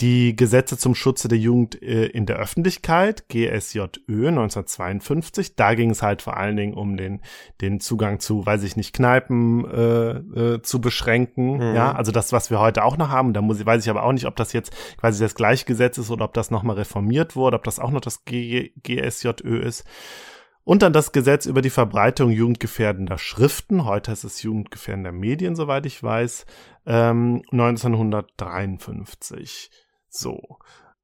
die 0.01 0.37
Gesetze 0.37 0.79
zum 0.79 0.95
Schutze 0.95 1.27
der 1.27 1.39
Jugend 1.39 1.83
äh, 1.83 2.07
in 2.07 2.25
der 2.25 2.37
Öffentlichkeit, 2.37 3.29
GSJÖ 3.29 4.29
1952. 4.29 5.57
Da 5.57 5.75
ging 5.75 5.91
es 5.91 6.03
halt 6.03 6.23
vor 6.23 6.37
allen 6.37 6.57
Dingen 6.57 6.75
um 6.75 6.97
den, 6.97 7.21
den 7.61 7.81
Zugang 7.81 8.21
zu, 8.21 8.47
weiß 8.47 8.63
ich 8.63 8.77
nicht, 8.77 8.95
Kneipen 8.95 9.65
äh, 9.65 10.11
äh, 10.11 10.63
zu 10.63 10.81
beschränken. 10.81 11.57
Mhm. 11.57 11.75
Ja, 11.75 11.91
also 11.93 12.13
das, 12.13 12.33
was 12.33 12.51
wir 12.51 12.61
heute 12.61 12.85
auch 12.85 12.97
noch 12.97 13.09
haben. 13.09 13.33
Da 13.33 13.43
muss 13.43 13.59
ich, 13.59 13.67
weiß 13.67 13.83
ich 13.83 13.91
aber 13.91 14.05
auch 14.05 14.13
nicht, 14.13 14.27
ob 14.27 14.37
das 14.37 14.53
jetzt 14.53 14.73
quasi 14.99 15.21
das 15.21 15.35
gleiche 15.35 15.65
Gesetz 15.65 15.99
ist 15.99 16.11
oder 16.11 16.27
ob 16.27 16.35
das 16.35 16.53
nochmal 16.53 16.77
reformiert 16.77 17.35
wurde, 17.35 17.57
ob 17.57 17.65
das 17.65 17.81
auch 17.81 17.91
noch 17.91 18.01
das 18.01 18.25
G 18.25 18.71
GSJÖ 18.85 19.59
ist. 19.59 19.85
Und 20.63 20.83
dann 20.83 20.93
das 20.93 21.11
Gesetz 21.13 21.47
über 21.47 21.63
die 21.63 21.71
Verbreitung 21.71 22.31
jugendgefährdender 22.31 23.17
Schriften, 23.17 23.87
heute 23.87 24.13
ist 24.13 24.23
es 24.23 24.43
jugendgefährdender 24.43 25.13
Medien, 25.13 25.57
soweit 25.57 25.87
ich 25.87 26.03
weiß, 26.03 26.45
ähm, 26.87 27.43
1953. 27.51 29.71
So. 30.19 30.59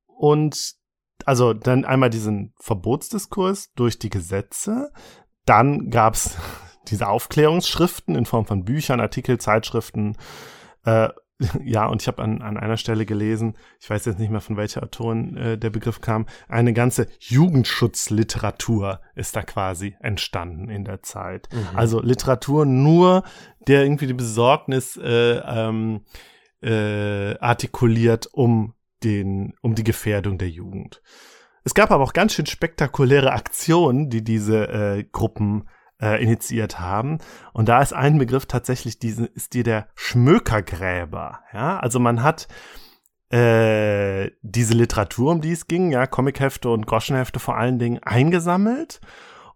Und 0.07 0.75
also 1.27 1.55
dann 1.55 1.85
einmal 1.85 2.11
diesen 2.11 2.55
Verbotsdiskurs 2.59 3.73
durch 3.75 3.99
die 3.99 4.11
Gesetze, 4.11 4.93
dann 5.47 5.91
gab's 5.91 6.37
diese 6.89 7.09
Aufklärungsschriften 7.09 8.15
in 8.15 8.27
Form 8.27 8.47
von 8.47 8.65
Büchern, 8.65 9.01
Artikel, 9.01 9.39
Zeitschriften, 9.39 10.17
äh, 10.85 11.09
ja, 11.65 11.87
und 11.87 12.03
ich 12.03 12.09
habe 12.09 12.23
an, 12.23 12.43
an 12.43 12.57
einer 12.57 12.77
Stelle 12.77 13.07
gelesen, 13.07 13.57
ich 13.81 13.91
weiß 13.91 14.05
jetzt 14.05 14.19
nicht 14.19 14.31
mehr 14.31 14.41
von 14.41 14.57
welcher 14.57 14.83
Autorin 14.83 15.37
äh, 15.37 15.59
der 15.59 15.71
Begriff 15.71 16.01
kam, 16.01 16.27
eine 16.49 16.73
ganze 16.73 17.09
Jugendschutzliteratur 17.19 19.01
ist 19.15 19.35
da 19.35 19.43
quasi 19.43 19.97
entstanden 20.01 20.69
in 20.69 20.85
der 20.85 21.03
Zeit. 21.03 21.49
Mhm. 21.53 21.77
Also 21.77 22.01
Literatur 22.01 22.67
nur, 22.67 23.25
der 23.67 23.83
irgendwie 23.83 24.07
die 24.07 24.15
Besorgnis 24.15 24.97
äh, 24.97 25.39
ähm, 25.39 26.03
äh, 26.63 27.37
artikuliert 27.39 28.29
um 28.33 28.75
den, 29.05 29.55
um 29.61 29.75
die 29.75 29.85
Gefährdung 29.85 30.39
der 30.39 30.49
Jugend. 30.51 31.03
Es 31.65 31.75
gab 31.75 31.91
aber 31.91 32.05
auch 32.05 32.13
ganz 32.13 32.35
schön 32.35 32.47
spektakuläre 32.47 33.33
Aktionen, 33.33 34.11
die 34.11 34.23
diese 34.23 34.69
äh, 34.69 35.05
Gruppen 35.11 35.69
äh, 36.01 36.23
initiiert 36.23 36.81
haben. 36.81 37.19
Und 37.53 37.69
da 37.69 37.81
ist 37.81 37.93
ein 37.93 38.19
Begriff 38.19 38.47
tatsächlich, 38.47 38.99
diese, 38.99 39.27
ist 39.27 39.55
dir 39.55 39.65
der 39.65 39.89
Schmökergräber. 39.95 41.41
Ja, 41.53 41.79
also 41.79 42.01
man 42.01 42.23
hat 42.23 42.49
äh, 43.31 44.31
diese 44.43 44.75
Literatur, 44.75 45.33
um 45.33 45.41
die 45.41 45.53
es 45.53 45.67
ging, 45.67 45.91
ja, 45.91 46.07
Comichefte 46.07 46.69
und 46.69 46.87
Groschenhefte 46.87 47.41
vor 47.41 47.57
allen 47.57 47.79
Dingen 47.79 48.03
eingesammelt 48.03 49.01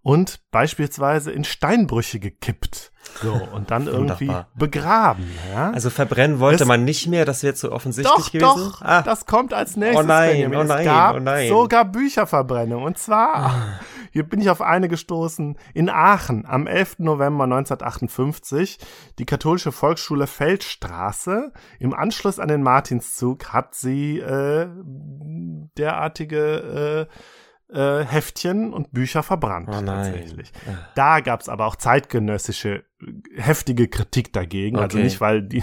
und 0.01 0.41
beispielsweise 0.51 1.31
in 1.31 1.45
Steinbrüche 1.45 2.19
gekippt. 2.19 2.93
So, 3.23 3.33
und 3.53 3.71
dann 3.71 3.87
irgendwie 3.87 4.33
begraben. 4.55 5.29
Ja? 5.53 5.71
Also 5.73 5.91
verbrennen 5.91 6.39
wollte 6.39 6.61
das, 6.61 6.69
man 6.69 6.85
nicht 6.85 7.07
mehr, 7.09 7.25
das 7.25 7.43
wäre 7.43 7.55
zu 7.55 7.73
offensichtlich 7.73 8.15
doch, 8.17 8.31
gewesen. 8.31 8.73
Doch, 8.73 8.83
ah. 8.83 9.03
das 9.03 9.27
kommt 9.27 9.53
als 9.53 9.77
nächstes. 9.77 10.05
Oh 10.05 10.07
nein, 10.07 10.55
oh 10.55 10.63
nein, 10.63 10.79
es 10.79 10.85
gab 10.85 11.17
oh 11.17 11.21
nein. 11.21 11.49
sogar 11.49 11.85
Bücherverbrennung. 11.85 12.85
Und 12.85 12.99
zwar, 12.99 13.37
ah. 13.37 13.81
hier 14.13 14.23
bin 14.23 14.41
ich 14.41 14.51
auf 14.51 14.63
eine 14.63 14.89
gestoßen, 14.89 15.59
in 15.75 15.91
Aachen 15.91 16.47
am 16.47 16.67
11. 16.67 17.01
November 17.01 17.45
1958. 17.45 18.79
Die 19.19 19.27
katholische 19.27 19.73
Volksschule 19.73 20.27
Feldstraße. 20.27 21.53
Im 21.81 21.95
Anschluss 21.95 22.39
an 22.39 22.49
den 22.49 22.63
Martinszug 22.63 23.53
hat 23.53 23.75
sie 23.75 24.21
äh, 24.21 24.69
derartige 25.77 27.09
äh, 27.09 27.15
äh, 27.71 28.03
Heftchen 28.03 28.73
und 28.73 28.93
Bücher 28.93 29.23
verbrannt 29.23 29.69
oh 29.69 29.83
tatsächlich. 29.85 30.53
Da 30.95 31.21
gab 31.21 31.43
es 31.43 31.49
aber 31.49 31.67
auch 31.67 31.77
zeitgenössische 31.77 32.85
äh, 33.01 33.13
heftige 33.37 33.89
Kritik 33.89 34.33
dagegen. 34.33 34.77
Also 34.77 34.97
okay. 34.97 35.03
Also 35.03 35.05
nicht, 35.05 35.21
weil 35.21 35.43
die, 35.43 35.63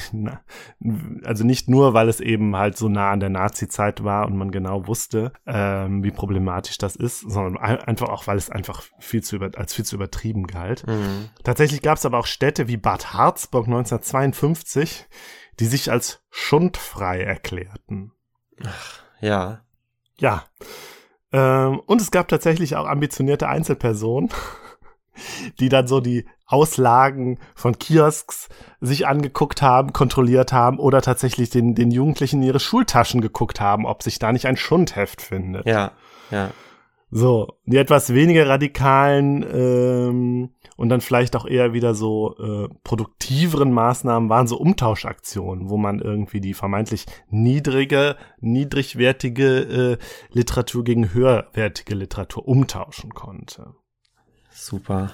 also 1.23 1.43
nicht 1.43 1.67
nur, 1.67 1.93
weil 1.95 2.07
es 2.07 2.19
eben 2.19 2.55
halt 2.55 2.77
so 2.77 2.89
nah 2.89 3.11
an 3.11 3.19
der 3.19 3.29
Nazi-Zeit 3.29 4.03
war 4.03 4.27
und 4.27 4.37
man 4.37 4.51
genau 4.51 4.85
wusste, 4.85 5.33
ähm, 5.47 6.03
wie 6.03 6.11
problematisch 6.11 6.77
das 6.77 6.95
ist, 6.95 7.21
sondern 7.21 7.57
einfach 7.57 8.09
auch, 8.09 8.27
weil 8.27 8.37
es 8.37 8.51
einfach 8.51 8.83
viel 8.99 9.23
zu 9.23 9.37
über, 9.37 9.49
als 9.57 9.73
viel 9.73 9.85
zu 9.85 9.95
übertrieben 9.95 10.45
galt. 10.45 10.85
Mhm. 10.85 11.29
Tatsächlich 11.43 11.81
gab 11.81 11.97
es 11.97 12.05
aber 12.05 12.19
auch 12.19 12.27
Städte 12.27 12.67
wie 12.67 12.77
Bad 12.77 13.13
Harzburg 13.13 13.65
1952, 13.65 15.07
die 15.59 15.65
sich 15.65 15.91
als 15.91 16.23
schundfrei 16.29 17.21
erklärten. 17.21 18.11
Ach, 18.63 19.01
ja. 19.21 19.61
Ja. 20.19 20.43
Ähm, 21.31 21.79
und 21.85 22.01
es 22.01 22.11
gab 22.11 22.27
tatsächlich 22.27 22.75
auch 22.75 22.85
ambitionierte 22.85 23.47
Einzelpersonen, 23.47 24.29
die 25.59 25.69
dann 25.69 25.87
so 25.87 25.99
die 25.99 26.25
Auslagen 26.47 27.39
von 27.55 27.79
Kiosks 27.79 28.49
sich 28.79 29.07
angeguckt 29.07 29.61
haben, 29.61 29.93
kontrolliert 29.93 30.53
haben 30.53 30.77
oder 30.77 31.01
tatsächlich 31.01 31.49
den, 31.49 31.73
den 31.73 31.89
Jugendlichen 31.89 32.41
in 32.41 32.47
ihre 32.47 32.59
Schultaschen 32.59 33.21
geguckt 33.21 33.59
haben, 33.59 33.85
ob 33.85 34.03
sich 34.03 34.19
da 34.19 34.31
nicht 34.31 34.45
ein 34.45 34.57
Schundheft 34.57 35.21
findet. 35.21 35.65
Ja, 35.65 35.93
ja. 36.29 36.51
So, 37.17 37.47
die 37.65 37.77
etwas 37.77 38.13
weniger 38.13 38.45
radikalen 38.45 39.41
ähm, 39.49 40.49
und 40.75 40.89
dann 40.89 40.99
vielleicht 40.99 41.37
auch 41.37 41.45
eher 41.45 41.71
wieder 41.71 41.95
so 41.95 42.35
äh, 42.37 42.67
produktiveren 42.83 43.71
Maßnahmen 43.71 44.29
waren 44.29 44.47
so 44.47 44.57
Umtauschaktionen, 44.57 45.69
wo 45.69 45.77
man 45.77 45.99
irgendwie 45.99 46.41
die 46.41 46.53
vermeintlich 46.53 47.05
niedrige, 47.29 48.17
niedrigwertige 48.41 49.47
äh, 49.47 49.97
Literatur 50.33 50.83
gegen 50.83 51.13
höherwertige 51.13 51.95
Literatur 51.95 52.45
umtauschen 52.49 53.13
konnte. 53.13 53.75
Super. 54.51 55.11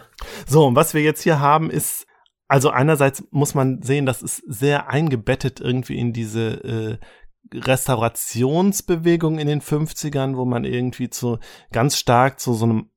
So, 0.48 0.66
und 0.66 0.76
was 0.76 0.96
wir 0.96 1.04
jetzt 1.04 1.22
hier 1.22 1.40
haben, 1.40 1.70
ist 1.70 2.08
also 2.52 2.70
einerseits 2.72 3.24
muss 3.32 3.54
man 3.54 3.82
sehen, 3.82 4.06
das 4.06 4.22
ist 4.22 4.44
sehr 4.46 4.90
eingebettet 4.90 5.62
irgendwie 5.62 5.98
in 5.98 6.14
diese 6.14 6.64
äh, 6.66 6.98
Restaurationsbewegung 7.54 9.40
in 9.40 9.48
den 9.48 9.62
50ern, 9.62 10.38
wo 10.38 10.46
man 10.46 10.64
irgendwie 10.64 11.10
zu 11.10 11.40
ganz 11.72 11.98
stark 11.98 12.40
zu 12.40 12.54
so 12.54 12.66
einem 12.66 12.90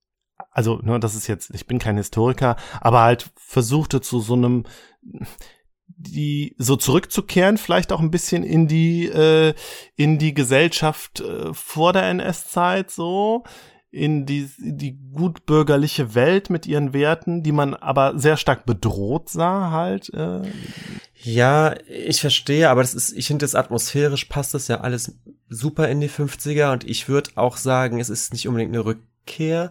also, 0.50 0.78
ne, 0.78 1.00
das 1.00 1.14
ist 1.14 1.26
jetzt, 1.26 1.50
ich 1.54 1.66
bin 1.66 1.78
kein 1.78 1.96
Historiker, 1.96 2.57
aber 2.80 3.02
halt 3.02 3.30
versuchte 3.37 4.00
zu 4.00 4.20
so 4.20 4.35
einem 4.35 4.64
die 5.87 6.54
so 6.59 6.76
zurückzukehren, 6.76 7.59
vielleicht 7.59 7.92
auch 7.92 8.00
ein 8.00 8.11
bisschen 8.11 8.42
in 8.42 8.66
die 8.66 9.07
äh, 9.07 9.54
in 9.96 10.18
die 10.18 10.35
Gesellschaft 10.35 11.20
äh, 11.20 11.52
vor 11.52 11.92
der 11.92 12.04
NS-Zeit 12.04 12.90
so 12.90 13.44
in 13.94 14.26
die 14.26 14.50
die 14.59 14.98
gutbürgerliche 15.12 16.16
Welt 16.16 16.50
mit 16.50 16.66
ihren 16.66 16.92
Werten, 16.92 17.44
die 17.44 17.52
man 17.52 17.74
aber 17.74 18.18
sehr 18.18 18.37
stark 18.37 18.66
bedroht 18.66 19.28
sah 19.28 19.70
halt. 19.70 20.12
Äh. 20.12 20.40
Ja, 21.22 21.74
ich 21.87 22.20
verstehe, 22.20 22.68
aber 22.68 22.83
das 22.83 22.94
ist, 22.94 23.12
ich 23.12 23.28
finde, 23.28 23.44
das 23.44 23.54
atmosphärisch 23.54 24.24
passt 24.24 24.52
das 24.52 24.66
ja 24.66 24.80
alles 24.80 25.16
super 25.48 25.88
in 25.88 26.00
die 26.00 26.11
50er 26.11 26.72
und 26.72 26.83
ich 26.85 27.09
würde 27.09 27.30
auch 27.37 27.57
sagen, 27.57 28.00
es 28.00 28.11
ist 28.11 28.33
nicht 28.33 28.48
unbedingt 28.48 28.74
eine 28.74 28.85
Rückkehr, 28.85 29.70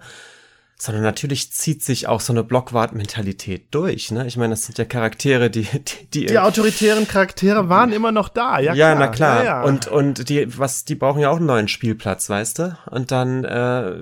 sondern 0.84 1.04
natürlich 1.04 1.54
zieht 1.54 1.82
sich 1.82 2.08
auch 2.08 2.20
so 2.20 2.34
eine 2.34 2.44
Blockwart-Mentalität 2.44 3.68
durch. 3.72 4.12
Ne? 4.12 4.28
Ich 4.28 4.36
meine, 4.36 4.50
das 4.50 4.66
sind 4.66 4.78
ja 4.78 4.84
Charaktere, 4.84 5.50
die 5.50 5.62
die, 5.74 6.06
die, 6.14 6.26
die 6.26 6.40
autoritären 6.40 7.08
Charaktere 7.08 7.70
waren 7.70 7.94
immer 7.94 8.12
noch 8.12 8.28
da. 8.28 8.60
Ja, 8.60 8.74
ja 8.74 8.94
klar. 8.94 9.00
na 9.00 9.08
klar. 9.08 9.38
Ja, 9.40 9.46
ja. 9.46 9.64
Und 9.64 9.88
und 9.88 10.28
die 10.28 10.60
was 10.60 10.84
die 10.84 10.96
brauchen 10.96 11.22
ja 11.22 11.30
auch 11.30 11.38
einen 11.38 11.46
neuen 11.46 11.70
Spielplatz, 11.70 12.30
weißt 12.30 12.60
du? 12.60 12.78
Und 12.92 13.12
dann 13.12 13.46
äh, 13.46 13.94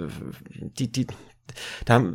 die 0.60 0.92
die 0.92 1.06
da 1.86 2.14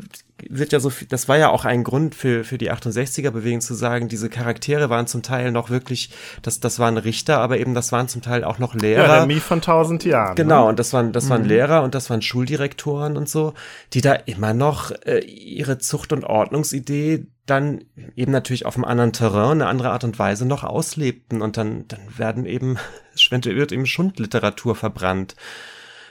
wird 0.48 0.72
ja 0.72 0.80
so 0.80 0.90
viel, 0.90 1.08
das 1.08 1.28
war 1.28 1.38
ja 1.38 1.48
auch 1.48 1.64
ein 1.64 1.82
Grund 1.82 2.14
für, 2.14 2.44
für 2.44 2.58
die 2.58 2.70
68er 2.70 3.30
Bewegung 3.30 3.60
zu 3.60 3.74
sagen, 3.74 4.08
diese 4.08 4.28
Charaktere 4.28 4.90
waren 4.90 5.06
zum 5.06 5.22
Teil 5.22 5.50
noch 5.50 5.70
wirklich, 5.70 6.10
das, 6.42 6.60
das 6.60 6.78
waren 6.78 6.98
Richter, 6.98 7.38
aber 7.38 7.58
eben 7.58 7.74
das 7.74 7.90
waren 7.90 8.08
zum 8.08 8.20
Teil 8.20 8.44
auch 8.44 8.58
noch 8.58 8.74
Lehrer. 8.74 9.20
Ja, 9.20 9.26
der 9.26 9.40
von 9.40 9.62
tausend 9.62 10.04
Jahren. 10.04 10.36
Genau, 10.36 10.64
ne? 10.64 10.68
und 10.70 10.78
das 10.78 10.92
waren, 10.92 11.12
das 11.12 11.30
waren 11.30 11.42
mhm. 11.42 11.48
Lehrer 11.48 11.82
und 11.82 11.94
das 11.94 12.10
waren 12.10 12.20
Schuldirektoren 12.20 13.16
und 13.16 13.28
so, 13.28 13.54
die 13.94 14.02
da 14.02 14.12
immer 14.12 14.52
noch 14.52 14.90
äh, 15.06 15.20
ihre 15.20 15.78
Zucht- 15.78 16.12
und 16.12 16.24
Ordnungsidee 16.24 17.26
dann 17.46 17.84
eben 18.16 18.32
natürlich 18.32 18.66
auf 18.66 18.74
einem 18.74 18.84
anderen 18.84 19.12
Terrain, 19.12 19.62
eine 19.62 19.68
andere 19.68 19.90
Art 19.90 20.04
und 20.04 20.18
Weise 20.18 20.46
noch 20.46 20.64
auslebten 20.64 21.40
und 21.42 21.56
dann, 21.56 21.86
dann 21.88 22.00
werden 22.16 22.44
eben, 22.44 22.76
wird 23.30 23.72
eben 23.72 23.86
Schundliteratur 23.86 24.74
verbrannt. 24.74 25.34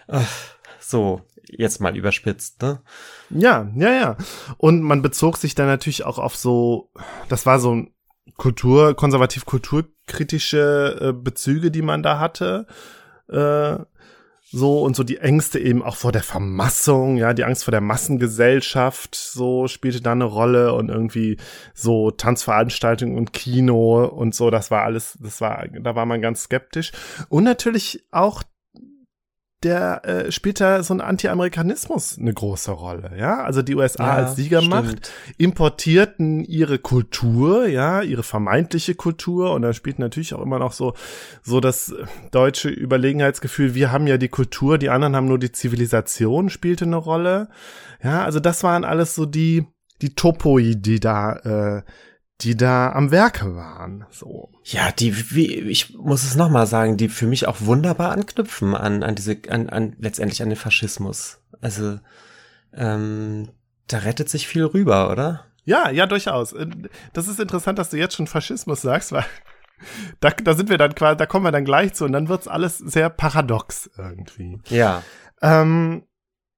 Ach, 0.08 0.28
so, 0.80 1.21
jetzt 1.49 1.81
mal 1.81 1.95
überspitzt, 1.95 2.62
ne? 2.62 2.81
Ja, 3.29 3.69
ja, 3.75 3.91
ja. 3.91 4.17
Und 4.58 4.81
man 4.81 5.01
bezog 5.01 5.38
sich 5.38 5.55
dann 5.55 5.67
natürlich 5.67 6.05
auch 6.05 6.19
auf 6.19 6.36
so, 6.36 6.91
das 7.29 7.45
war 7.45 7.60
so 7.60 7.86
Kultur, 8.38 8.95
konservativ-kulturkritische 8.95 10.97
äh, 11.01 11.13
Bezüge, 11.13 11.71
die 11.71 11.81
man 11.81 12.03
da 12.03 12.19
hatte. 12.19 12.67
Äh, 13.29 13.77
so 14.51 14.84
und 14.84 14.95
so 14.95 15.03
die 15.03 15.17
Ängste 15.17 15.60
eben 15.60 15.84
auch 15.84 15.95
vor 15.95 16.12
der 16.12 16.23
Vermassung, 16.23 17.17
ja, 17.17 17.34
die 17.34 17.43
Angst 17.43 17.63
vor 17.63 17.71
der 17.71 17.81
Massengesellschaft, 17.81 19.15
so 19.15 19.67
spielte 19.67 20.01
da 20.01 20.12
eine 20.12 20.23
Rolle 20.23 20.73
und 20.73 20.89
irgendwie 20.89 21.38
so 21.73 22.12
Tanzveranstaltungen 22.12 23.17
und 23.17 23.34
Kino 23.34 24.05
und 24.05 24.36
so, 24.36 24.51
das 24.51 24.71
war 24.71 24.84
alles, 24.84 25.17
das 25.19 25.41
war, 25.41 25.67
da 25.67 25.95
war 25.95 26.05
man 26.05 26.21
ganz 26.21 26.43
skeptisch. 26.43 26.91
Und 27.27 27.43
natürlich 27.43 28.05
auch 28.12 28.43
der 29.65 30.06
äh, 30.06 30.32
spielt 30.32 30.62
da 30.62 30.84
so 30.84 30.93
ein 30.93 31.01
Anti-Amerikanismus 31.01 32.17
eine 32.19 32.34
große 32.34 32.71
Rolle, 32.71 33.12
ja. 33.17 33.43
Also 33.43 33.63
die 33.63 33.75
USA 33.75 34.06
ja, 34.06 34.13
als 34.13 34.36
Siegermacht 34.36 35.12
importierten 35.38 36.45
ihre 36.45 36.78
Kultur, 36.78 37.67
ja, 37.67 38.01
ihre 38.01 38.23
vermeintliche 38.23 38.93
Kultur 38.93 39.51
und 39.54 39.63
da 39.63 39.73
spielt 39.73 39.97
natürlich 39.97 40.34
auch 40.36 40.41
immer 40.41 40.60
noch 40.60 40.71
so 40.71 40.93
so 41.41 41.60
das 41.60 41.93
deutsche 42.32 42.69
Überlegenheitsgefühl. 42.69 43.73
Wir 43.73 43.91
haben 43.91 44.06
ja 44.06 44.17
die 44.17 44.30
Kultur, 44.30 44.78
die 44.78 44.89
anderen 44.89 45.15
haben 45.15 45.28
nur 45.28 45.39
die 45.39 45.51
Zivilisation, 45.51 46.49
spielte 46.49 46.86
eine 46.86 46.97
Rolle, 46.97 47.49
ja. 48.04 48.23
Also 48.23 48.39
das 48.39 48.63
waren 48.63 48.84
alles 48.86 49.15
so 49.15 49.25
die 49.25 49.65
die 50.01 50.13
Topoi, 50.13 50.75
die 50.75 50.99
da 50.99 51.34
äh, 51.38 51.82
die 52.41 52.56
da 52.56 52.91
am 52.91 53.12
Werke 53.12 53.56
waren. 53.56 54.06
So. 54.10 54.50
Ja, 54.63 54.91
die, 54.91 55.32
wie, 55.32 55.56
ich 55.56 55.95
muss 55.95 56.24
es 56.24 56.36
nochmal 56.36 56.67
sagen, 56.67 56.98
die 56.98 57.10
für 57.10 57.28
mich 57.28 57.48
auch 57.48 57.62
wunderbar 57.62 58.12
anknüpfen 58.12 58.76
an, 58.76 59.04
an 59.04 59.15
diese, 59.15 59.38
an, 59.50 59.69
an, 59.69 59.95
letztendlich 60.00 60.41
an 60.41 60.50
den 60.50 60.58
Faschismus. 60.58 61.39
Also, 61.62 62.00
ähm, 62.74 63.50
da 63.88 64.00
rettet 64.00 64.30
sich 64.30 64.48
viel 64.48 64.65
rüber, 64.65 65.12
oder? 65.12 65.45
Ja, 65.63 65.89
ja, 65.89 66.06
durchaus. 66.08 66.54
Äh, 66.54 66.67
das 67.13 67.28
ist 67.28 67.39
interessant, 67.39 67.80
dass 67.80 67.89
du 67.89 67.98
jetzt 67.98 68.15
schon 68.15 68.28
Faschismus 68.28 68.82
sagst, 68.82 69.13
weil 69.13 69.26
da, 70.19 70.32
da 70.32 70.54
sind 70.54 70.69
wir 70.69 70.78
dann 70.78 70.93
quasi, 70.93 71.17
da 71.17 71.26
kommen 71.26 71.45
wir 71.45 71.52
dann 71.52 71.65
gleich 71.65 71.93
zu 71.93 72.04
und 72.04 72.12
dann 72.12 72.28
wird's 72.28 72.50
alles 72.50 72.78
sehr 72.78 73.10
paradox 73.10 73.89
irgendwie. 73.98 74.60
Ja. 74.67 75.04
Ähm, 75.41 76.04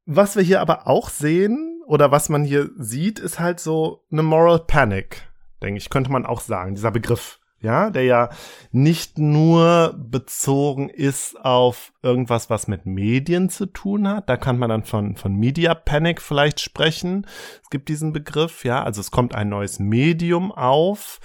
was 0.05 0.35
wir 0.35 0.43
hier 0.43 0.61
aber 0.61 0.87
auch 0.87 1.09
sehen 1.09 1.81
oder 1.85 2.11
was 2.11 2.29
man 2.29 2.43
hier 2.43 2.71
sieht, 2.77 3.19
ist 3.19 3.39
halt 3.39 3.59
so 3.59 4.05
eine 4.11 4.23
Moral 4.23 4.59
Panic 4.59 5.26
denke 5.61 5.77
ich, 5.77 5.89
könnte 5.89 6.11
man 6.11 6.25
auch 6.25 6.41
sagen, 6.41 6.75
dieser 6.75 6.91
Begriff 6.91 7.39
ja, 7.59 7.89
der 7.89 8.03
ja 8.03 8.29
nicht 8.71 9.17
nur 9.17 9.95
bezogen 9.97 10.89
ist 10.89 11.43
auf 11.43 11.91
irgendwas, 12.03 12.51
was 12.51 12.67
mit 12.67 12.85
Medien 12.85 13.49
zu 13.49 13.65
tun 13.65 14.07
hat. 14.07 14.29
Da 14.29 14.37
kann 14.37 14.59
man 14.59 14.69
dann 14.69 14.83
von, 14.83 15.15
von 15.15 15.33
Media 15.33 15.73
Panic 15.73 16.21
vielleicht 16.21 16.59
sprechen. 16.59 17.25
Es 17.63 17.69
gibt 17.71 17.89
diesen 17.89 18.13
Begriff, 18.13 18.63
ja, 18.63 18.83
also 18.83 19.01
es 19.01 19.09
kommt 19.09 19.33
ein 19.33 19.49
neues 19.49 19.79
Medium 19.79 20.51
auf. 20.51 21.19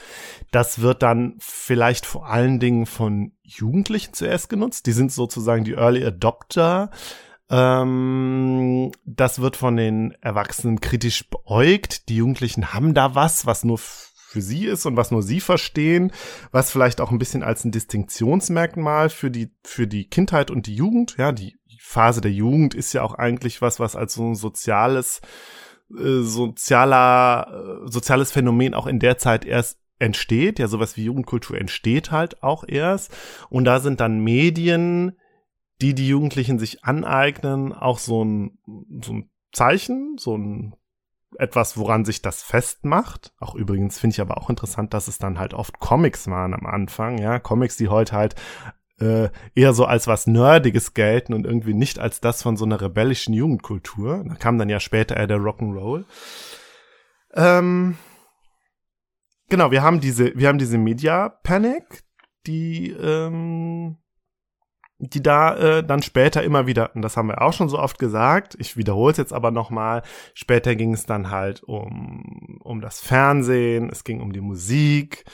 Das 0.50 0.80
wird 0.80 1.02
dann 1.02 1.34
vielleicht 1.38 2.06
vor 2.06 2.26
allen 2.26 2.60
Dingen 2.60 2.86
von 2.86 3.32
Jugendlichen 3.42 4.14
zuerst 4.14 4.48
genutzt. 4.48 4.86
Die 4.86 4.92
sind 4.92 5.12
sozusagen 5.12 5.64
die 5.64 5.74
Early 5.74 6.02
Adopter. 6.02 6.90
Ähm, 7.50 8.90
das 9.04 9.42
wird 9.42 9.58
von 9.58 9.76
den 9.76 10.12
Erwachsenen 10.22 10.80
kritisch 10.80 11.28
beäugt. 11.28 12.08
Die 12.08 12.16
Jugendlichen 12.16 12.72
haben 12.72 12.94
da 12.94 13.14
was, 13.14 13.44
was 13.44 13.64
nur 13.64 13.78
für 14.32 14.42
sie 14.42 14.66
ist 14.66 14.86
und 14.86 14.96
was 14.96 15.10
nur 15.10 15.22
sie 15.22 15.40
verstehen, 15.40 16.10
was 16.50 16.70
vielleicht 16.70 17.00
auch 17.00 17.10
ein 17.10 17.18
bisschen 17.18 17.42
als 17.42 17.64
ein 17.64 17.70
Distinktionsmerkmal 17.70 19.10
für 19.10 19.30
die, 19.30 19.54
für 19.62 19.86
die 19.86 20.08
Kindheit 20.08 20.50
und 20.50 20.66
die 20.66 20.74
Jugend, 20.74 21.16
ja, 21.18 21.32
die 21.32 21.56
Phase 21.78 22.22
der 22.22 22.32
Jugend 22.32 22.74
ist 22.74 22.94
ja 22.94 23.02
auch 23.02 23.14
eigentlich 23.14 23.60
was, 23.60 23.78
was 23.78 23.94
als 23.94 24.14
so 24.14 24.24
ein 24.24 24.34
soziales, 24.34 25.20
äh, 25.90 26.22
sozialer, 26.22 27.84
äh, 27.84 27.90
soziales 27.90 28.32
Phänomen 28.32 28.72
auch 28.72 28.86
in 28.86 28.98
der 28.98 29.18
Zeit 29.18 29.44
erst 29.44 29.78
entsteht, 29.98 30.58
ja, 30.58 30.66
sowas 30.66 30.96
wie 30.96 31.04
Jugendkultur 31.04 31.58
entsteht 31.58 32.10
halt 32.10 32.42
auch 32.42 32.64
erst. 32.66 33.14
Und 33.50 33.66
da 33.66 33.80
sind 33.80 34.00
dann 34.00 34.24
Medien, 34.24 35.18
die 35.82 35.94
die 35.94 36.08
Jugendlichen 36.08 36.58
sich 36.58 36.84
aneignen, 36.84 37.72
auch 37.72 37.98
so 37.98 38.24
ein, 38.24 38.58
so 39.02 39.12
ein 39.12 39.30
Zeichen, 39.52 40.16
so 40.18 40.36
ein 40.36 40.74
etwas, 41.38 41.76
woran 41.76 42.04
sich 42.04 42.22
das 42.22 42.42
festmacht. 42.42 43.32
Auch 43.38 43.54
übrigens 43.54 43.98
finde 43.98 44.14
ich 44.14 44.20
aber 44.20 44.38
auch 44.38 44.50
interessant, 44.50 44.94
dass 44.94 45.08
es 45.08 45.18
dann 45.18 45.38
halt 45.38 45.54
oft 45.54 45.78
Comics 45.78 46.28
waren 46.28 46.54
am 46.54 46.66
Anfang, 46.66 47.18
ja, 47.18 47.38
Comics, 47.38 47.76
die 47.76 47.88
heute 47.88 48.12
halt 48.12 48.34
äh, 49.00 49.30
eher 49.54 49.72
so 49.74 49.84
als 49.84 50.06
was 50.06 50.26
Nerdiges 50.26 50.94
gelten 50.94 51.34
und 51.34 51.44
irgendwie 51.44 51.74
nicht 51.74 51.98
als 51.98 52.20
das 52.20 52.42
von 52.42 52.56
so 52.56 52.64
einer 52.64 52.80
rebellischen 52.80 53.34
Jugendkultur. 53.34 54.24
Da 54.28 54.34
kam 54.34 54.58
dann 54.58 54.68
ja 54.68 54.80
später 54.80 55.16
eher 55.16 55.26
der 55.26 55.38
Rock'n'Roll. 55.38 56.04
Ähm, 57.34 57.96
genau, 59.48 59.70
wir 59.70 59.82
haben 59.82 60.00
diese, 60.00 60.36
wir 60.36 60.48
haben 60.48 60.58
diese 60.58 60.78
Media 60.78 61.28
Panic, 61.28 62.04
die 62.46 62.90
ähm, 62.90 63.96
die 65.02 65.22
da 65.22 65.56
äh, 65.56 65.84
dann 65.84 66.00
später 66.00 66.44
immer 66.44 66.68
wieder, 66.68 66.94
und 66.94 67.02
das 67.02 67.16
haben 67.16 67.28
wir 67.28 67.42
auch 67.42 67.52
schon 67.52 67.68
so 67.68 67.78
oft 67.78 67.98
gesagt, 67.98 68.54
ich 68.58 68.76
wiederhole 68.76 69.10
es 69.10 69.18
jetzt 69.18 69.32
aber 69.32 69.50
nochmal, 69.50 70.02
später 70.32 70.76
ging 70.76 70.94
es 70.94 71.06
dann 71.06 71.30
halt 71.30 71.62
um, 71.64 72.58
um 72.62 72.80
das 72.80 73.00
Fernsehen, 73.00 73.90
es 73.90 74.04
ging 74.04 74.20
um 74.20 74.32
die 74.32 74.40
Musik, 74.40 75.24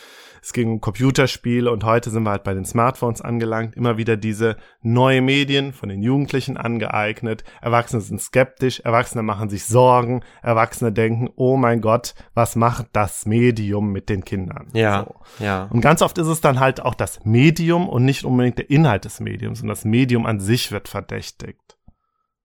es 0.43 0.53
ging 0.53 0.71
um 0.71 0.81
Computerspiele 0.81 1.71
und 1.71 1.85
heute 1.85 2.11
sind 2.11 2.23
wir 2.23 2.31
halt 2.31 2.45
bei 2.45 2.55
den 2.55 2.65
Smartphones 2.65 3.21
angelangt. 3.21 3.75
Immer 3.77 3.97
wieder 3.97 4.17
diese 4.17 4.57
neue 4.83 5.21
Medien 5.21 5.73
von 5.73 5.89
den 5.89 6.03
Jugendlichen 6.03 6.57
angeeignet. 6.57 7.45
Erwachsene 7.61 8.03
sind 8.03 8.21
skeptisch, 8.21 8.81
Erwachsene 8.81 9.23
machen 9.23 9.49
sich 9.49 9.65
Sorgen, 9.65 10.23
Erwachsene 10.43 10.93
denken, 10.93 11.29
oh 11.37 11.57
mein 11.57 11.81
Gott, 11.81 12.15
was 12.35 12.57
macht 12.57 12.89
das 12.93 13.27
Medium 13.27 13.93
mit 13.93 14.09
den 14.09 14.25
Kindern? 14.25 14.69
Ja, 14.73 15.05
so. 15.05 15.45
ja. 15.45 15.65
Und 15.65 15.81
ganz 15.81 16.03
oft 16.03 16.19
ist 16.19 16.29
es 16.29 16.41
dann 16.41 16.61
halt 16.61 16.81
auch 16.81 16.95
das 16.95 17.25
Medium 17.25 17.89
und 17.89 18.05
nicht 18.05 18.25
unbedingt 18.25 18.59
der 18.59 18.71
Inhalt 18.71 19.05
des 19.05 19.21
Mediums 19.21 19.63
und 19.63 19.69
das 19.69 19.85
Medium 19.85 20.27
an 20.27 20.41
sich 20.41 20.73
wird 20.73 20.89
verdächtigt. 20.89 21.79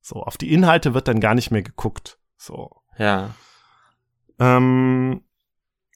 So, 0.02 0.22
auf 0.22 0.38
die 0.38 0.52
Inhalte 0.54 0.94
wird 0.94 1.08
dann 1.08 1.22
gar 1.22 1.34
nicht 1.34 1.52
mehr 1.52 1.64
geguckt. 1.64 2.20
So. 2.36 2.70
Ja. 2.98 3.32
Ähm, 4.40 5.22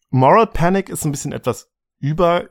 Moral 0.10 0.48
Panic 0.48 0.90
ist 0.90 1.04
ein 1.06 1.12
bisschen 1.12 1.34
etwas 1.34 1.70
über 2.00 2.50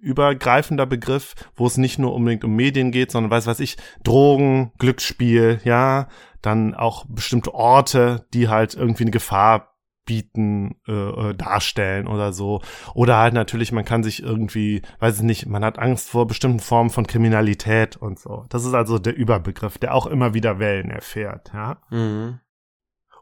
übergreifender 0.00 0.86
Begriff, 0.86 1.34
wo 1.54 1.66
es 1.66 1.76
nicht 1.76 1.98
nur 1.98 2.14
unbedingt 2.14 2.44
um 2.44 2.54
Medien 2.54 2.90
geht, 2.90 3.10
sondern 3.10 3.30
weiß 3.30 3.46
was 3.46 3.60
ich, 3.60 3.76
Drogen, 4.02 4.72
Glücksspiel, 4.78 5.60
ja, 5.64 6.08
dann 6.42 6.74
auch 6.74 7.04
bestimmte 7.08 7.54
Orte, 7.54 8.26
die 8.34 8.48
halt 8.48 8.74
irgendwie 8.74 9.04
eine 9.04 9.10
Gefahr 9.10 9.76
bieten, 10.04 10.76
äh, 10.86 10.92
äh, 10.92 11.34
darstellen 11.34 12.06
oder 12.06 12.32
so. 12.32 12.62
Oder 12.94 13.16
halt 13.18 13.34
natürlich, 13.34 13.72
man 13.72 13.84
kann 13.84 14.04
sich 14.04 14.22
irgendwie, 14.22 14.82
weiß 15.00 15.16
ich 15.16 15.22
nicht, 15.22 15.46
man 15.46 15.64
hat 15.64 15.78
Angst 15.78 16.08
vor 16.08 16.26
bestimmten 16.26 16.60
Formen 16.60 16.90
von 16.90 17.06
Kriminalität 17.06 17.96
und 17.96 18.18
so. 18.18 18.46
Das 18.48 18.64
ist 18.64 18.74
also 18.74 18.98
der 18.98 19.16
Überbegriff, 19.16 19.78
der 19.78 19.94
auch 19.94 20.06
immer 20.06 20.32
wieder 20.32 20.58
Wellen 20.60 20.90
erfährt, 20.90 21.50
ja. 21.52 21.78
Mhm. 21.90 22.38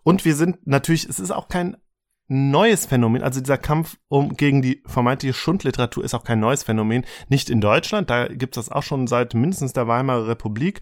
Und 0.03 0.27
wir 0.27 0.35
sind 0.35 0.67
natürlich, 0.67 1.09
es 1.09 1.19
ist 1.19 1.31
auch 1.31 1.49
kein 1.49 1.79
neues 2.27 2.87
Phänomen. 2.87 3.23
Also 3.23 3.41
dieser 3.41 3.59
Kampf 3.59 3.99
um 4.09 4.37
gegen 4.37 4.63
die 4.63 4.83
vermeintliche 4.87 5.35
Schundliteratur 5.35 6.05
ist 6.05 6.15
auch 6.15 6.25
kein 6.25 6.41
neues 6.41 6.63
Phänomen. 6.63 7.05
Nicht 7.29 7.51
in 7.51 7.61
Deutschland, 7.61 8.11
da 8.11 8.29
gibt 8.29 8.57
es 8.57 8.67
das 8.67 8.75
auch 8.75 8.83
schon 8.83 9.07
seit 9.07 9.35
mindestens 9.35 9.73
der 9.73 9.89
Weimarer 9.89 10.29
Republik. 10.29 10.81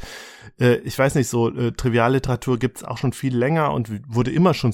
Äh, 0.61 0.77
ich 0.79 0.99
weiß 0.99 1.15
nicht, 1.17 1.29
so 1.29 1.49
äh, 1.49 1.73
Trivialliteratur 1.73 2.59
gibt 2.59 2.79
es 2.79 2.85
auch 2.85 2.99
schon 2.99 3.13
viel 3.13 3.37
länger 3.37 3.73
und 3.73 3.91
wurde 4.15 4.31
immer 4.31 4.55
schon 4.55 4.73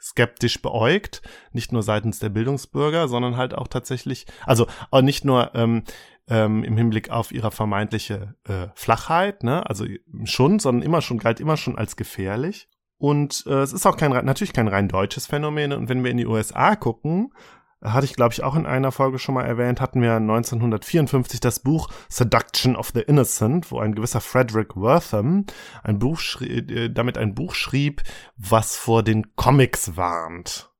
skeptisch 0.00 0.62
beäugt, 0.62 1.22
nicht 1.52 1.72
nur 1.72 1.82
seitens 1.82 2.18
der 2.18 2.30
Bildungsbürger, 2.30 3.08
sondern 3.08 3.36
halt 3.36 3.54
auch 3.54 3.68
tatsächlich, 3.68 4.26
also 4.46 4.66
auch 4.90 5.02
nicht 5.02 5.24
nur 5.24 5.54
ähm, 5.54 5.82
ähm, 6.28 6.64
im 6.64 6.76
Hinblick 6.76 7.10
auf 7.10 7.32
ihre 7.32 7.50
vermeintliche 7.50 8.34
äh, 8.44 8.68
Flachheit, 8.74 9.42
ne, 9.42 9.68
also 9.68 9.84
schon, 10.24 10.58
sondern 10.58 10.82
immer 10.82 11.02
schon 11.02 11.18
galt 11.18 11.40
immer 11.40 11.56
schon 11.56 11.76
als 11.76 11.96
gefährlich. 11.96 12.68
Und 12.98 13.44
äh, 13.46 13.60
es 13.60 13.72
ist 13.72 13.86
auch 13.86 13.96
kein 13.96 14.10
natürlich 14.10 14.52
kein 14.52 14.68
rein 14.68 14.88
deutsches 14.88 15.26
Phänomen. 15.26 15.72
Und 15.72 15.88
wenn 15.88 16.02
wir 16.02 16.10
in 16.10 16.16
die 16.16 16.26
USA 16.26 16.74
gucken, 16.76 17.32
hatte 17.80 18.06
ich 18.06 18.14
glaube 18.14 18.32
ich 18.32 18.42
auch 18.42 18.56
in 18.56 18.66
einer 18.66 18.90
Folge 18.90 19.20
schon 19.20 19.36
mal 19.36 19.44
erwähnt, 19.44 19.80
hatten 19.80 20.02
wir 20.02 20.14
1954 20.14 21.38
das 21.38 21.60
Buch 21.60 21.88
Seduction 22.08 22.74
of 22.74 22.90
the 22.92 23.00
Innocent, 23.00 23.70
wo 23.70 23.78
ein 23.78 23.94
gewisser 23.94 24.20
Frederick 24.20 24.74
Wortham 24.76 25.46
ein 25.84 26.00
Buch 26.00 26.20
äh, 26.40 26.90
damit 26.90 27.16
ein 27.16 27.34
Buch 27.34 27.54
schrieb, 27.54 28.02
was 28.36 28.76
vor 28.76 29.04
den 29.04 29.36
Comics 29.36 29.96
warnt. 29.96 30.72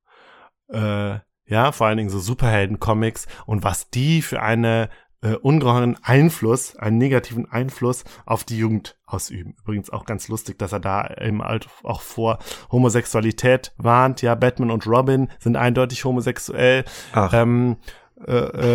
Äh, 0.67 1.19
ja, 1.45 1.71
vor 1.71 1.87
allen 1.87 1.97
Dingen 1.97 2.11
so 2.11 2.19
Superhelden-Comics 2.19 3.27
und 3.47 3.63
was 3.63 3.89
die 3.89 4.21
für 4.21 4.41
eine 4.41 4.89
äh, 5.21 5.35
ungeheuren 5.35 5.97
Einfluss, 6.01 6.75
einen 6.77 6.97
negativen 6.97 7.49
Einfluss 7.51 8.03
auf 8.25 8.43
die 8.43 8.57
Jugend 8.57 8.97
ausüben. 9.05 9.55
Übrigens 9.61 9.89
auch 9.89 10.05
ganz 10.05 10.27
lustig, 10.27 10.57
dass 10.59 10.71
er 10.71 10.79
da 10.79 11.13
eben 11.19 11.43
halt 11.43 11.67
auch 11.83 12.01
vor 12.01 12.39
Homosexualität 12.71 13.73
warnt. 13.77 14.21
Ja, 14.21 14.35
Batman 14.35 14.71
und 14.71 14.87
Robin 14.87 15.29
sind 15.39 15.57
eindeutig 15.57 16.05
homosexuell. 16.05 16.85
Ach. 17.13 17.33
Ähm, 17.33 17.77
äh, 18.25 18.33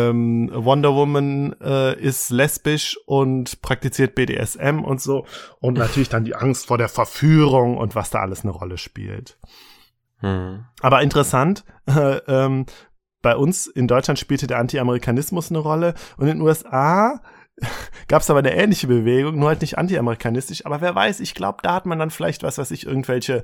ähm, 0.09 0.51
Wonder 0.55 0.95
Woman 0.95 1.55
äh, 1.61 1.99
ist 2.01 2.31
lesbisch 2.31 2.99
und 3.07 3.61
praktiziert 3.61 4.15
BDSM 4.15 4.81
und 4.83 5.03
so. 5.03 5.27
Und 5.61 5.79
natürlich 5.79 6.09
dann 6.09 6.25
die 6.25 6.35
Angst 6.35 6.67
vor 6.67 6.79
der 6.79 6.89
Verführung 6.89 7.77
und 7.77 7.95
was 7.95 8.11
da 8.11 8.21
alles 8.21 8.43
eine 8.43 8.53
Rolle 8.53 8.79
spielt. 8.79 9.39
Hm. 10.21 10.65
Aber 10.81 11.03
interessant, 11.03 11.65
äh, 11.87 12.17
ähm, 12.27 12.67
bei 13.25 13.37
uns 13.37 13.67
in 13.67 13.89
Deutschland 13.89 14.19
spielte 14.19 14.47
der 14.47 14.59
Anti-Amerikanismus 14.59 15.51
eine 15.51 15.59
Rolle 15.59 15.95
und 16.19 16.29
in 16.29 16.37
den 16.37 16.41
USA 16.43 17.21
gab 18.09 18.21
es 18.21 18.29
aber 18.29 18.41
eine 18.41 18.55
ähnliche 18.55 18.87
Bewegung, 18.87 19.39
nur 19.39 19.49
halt 19.49 19.63
nicht 19.63 19.79
anti-amerikanistisch. 19.79 20.67
Aber 20.67 20.83
wer 20.83 20.95
weiß, 20.95 21.21
ich 21.21 21.35
glaube, 21.35 21.59
da 21.63 21.75
hat 21.75 21.87
man 21.87 21.99
dann 21.99 22.11
vielleicht, 22.11 22.43
was 22.43 22.59
weiß 22.59 22.71
ich, 22.73 22.87
irgendwelche 22.87 23.43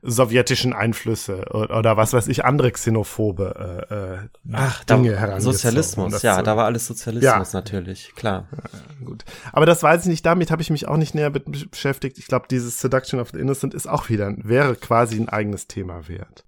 sowjetischen 0.00 0.72
Einflüsse 0.72 1.44
oder, 1.50 1.78
oder 1.78 1.96
was 1.96 2.12
weiß 2.12 2.26
ich, 2.26 2.44
andere 2.44 2.72
xenophobe 2.72 3.86
äh, 3.90 3.94
äh, 3.94 4.28
Ach, 4.54 4.82
Dinge 4.84 5.10
herangezogen. 5.10 5.52
Sozialismus, 5.52 6.22
ja, 6.22 6.42
da 6.42 6.56
war 6.56 6.64
alles 6.64 6.86
Sozialismus 6.86 7.52
ja. 7.52 7.58
natürlich, 7.58 8.12
klar. 8.16 8.48
Ja, 8.50 9.06
gut. 9.06 9.24
Aber 9.52 9.66
das 9.66 9.84
weiß 9.84 10.02
ich 10.02 10.08
nicht, 10.08 10.26
damit 10.26 10.50
habe 10.50 10.62
ich 10.62 10.70
mich 10.70 10.88
auch 10.88 10.96
nicht 10.96 11.14
näher 11.14 11.30
beschäftigt. 11.30 12.18
Ich 12.18 12.26
glaube, 12.26 12.46
dieses 12.50 12.80
Seduction 12.80 13.20
of 13.20 13.30
the 13.32 13.38
Innocent 13.38 13.74
ist 13.74 13.88
auch 13.88 14.08
wieder, 14.08 14.34
wäre 14.38 14.74
quasi 14.74 15.20
ein 15.20 15.28
eigenes 15.28 15.68
Thema 15.68 16.08
wert. 16.08 16.44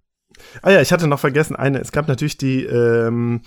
Ah 0.62 0.70
ja, 0.70 0.81
ich 0.81 0.92
hatte 0.92 1.07
noch 1.07 1.20
vergessen, 1.20 1.57
eine, 1.57 1.81
es 1.81 1.92
gab 1.92 2.09
natürlich 2.09 2.37
die, 2.38 2.64
ähm, 2.64 3.42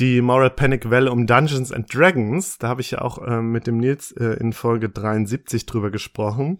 die 0.00 0.22
Moral 0.22 0.50
Panic 0.50 0.90
Welle 0.90 1.12
um 1.12 1.26
Dungeons 1.26 1.72
and 1.72 1.94
Dragons. 1.94 2.58
Da 2.58 2.68
habe 2.68 2.80
ich 2.80 2.92
ja 2.92 3.02
auch 3.02 3.18
ähm, 3.26 3.52
mit 3.52 3.66
dem 3.66 3.78
Nils 3.78 4.12
äh, 4.12 4.38
in 4.40 4.52
Folge 4.52 4.88
73 4.88 5.66
drüber 5.66 5.90
gesprochen, 5.90 6.58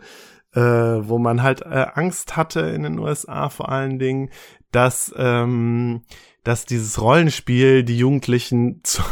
äh, 0.54 0.60
wo 0.60 1.18
man 1.18 1.42
halt 1.42 1.62
äh, 1.62 1.86
Angst 1.94 2.36
hatte 2.36 2.60
in 2.60 2.82
den 2.82 2.98
USA 2.98 3.48
vor 3.48 3.70
allen 3.70 3.98
Dingen, 3.98 4.30
dass, 4.72 5.12
ähm, 5.16 6.02
dass 6.44 6.66
dieses 6.66 7.00
Rollenspiel 7.00 7.82
die 7.82 7.96
Jugendlichen 7.96 8.80
zu, 8.84 9.02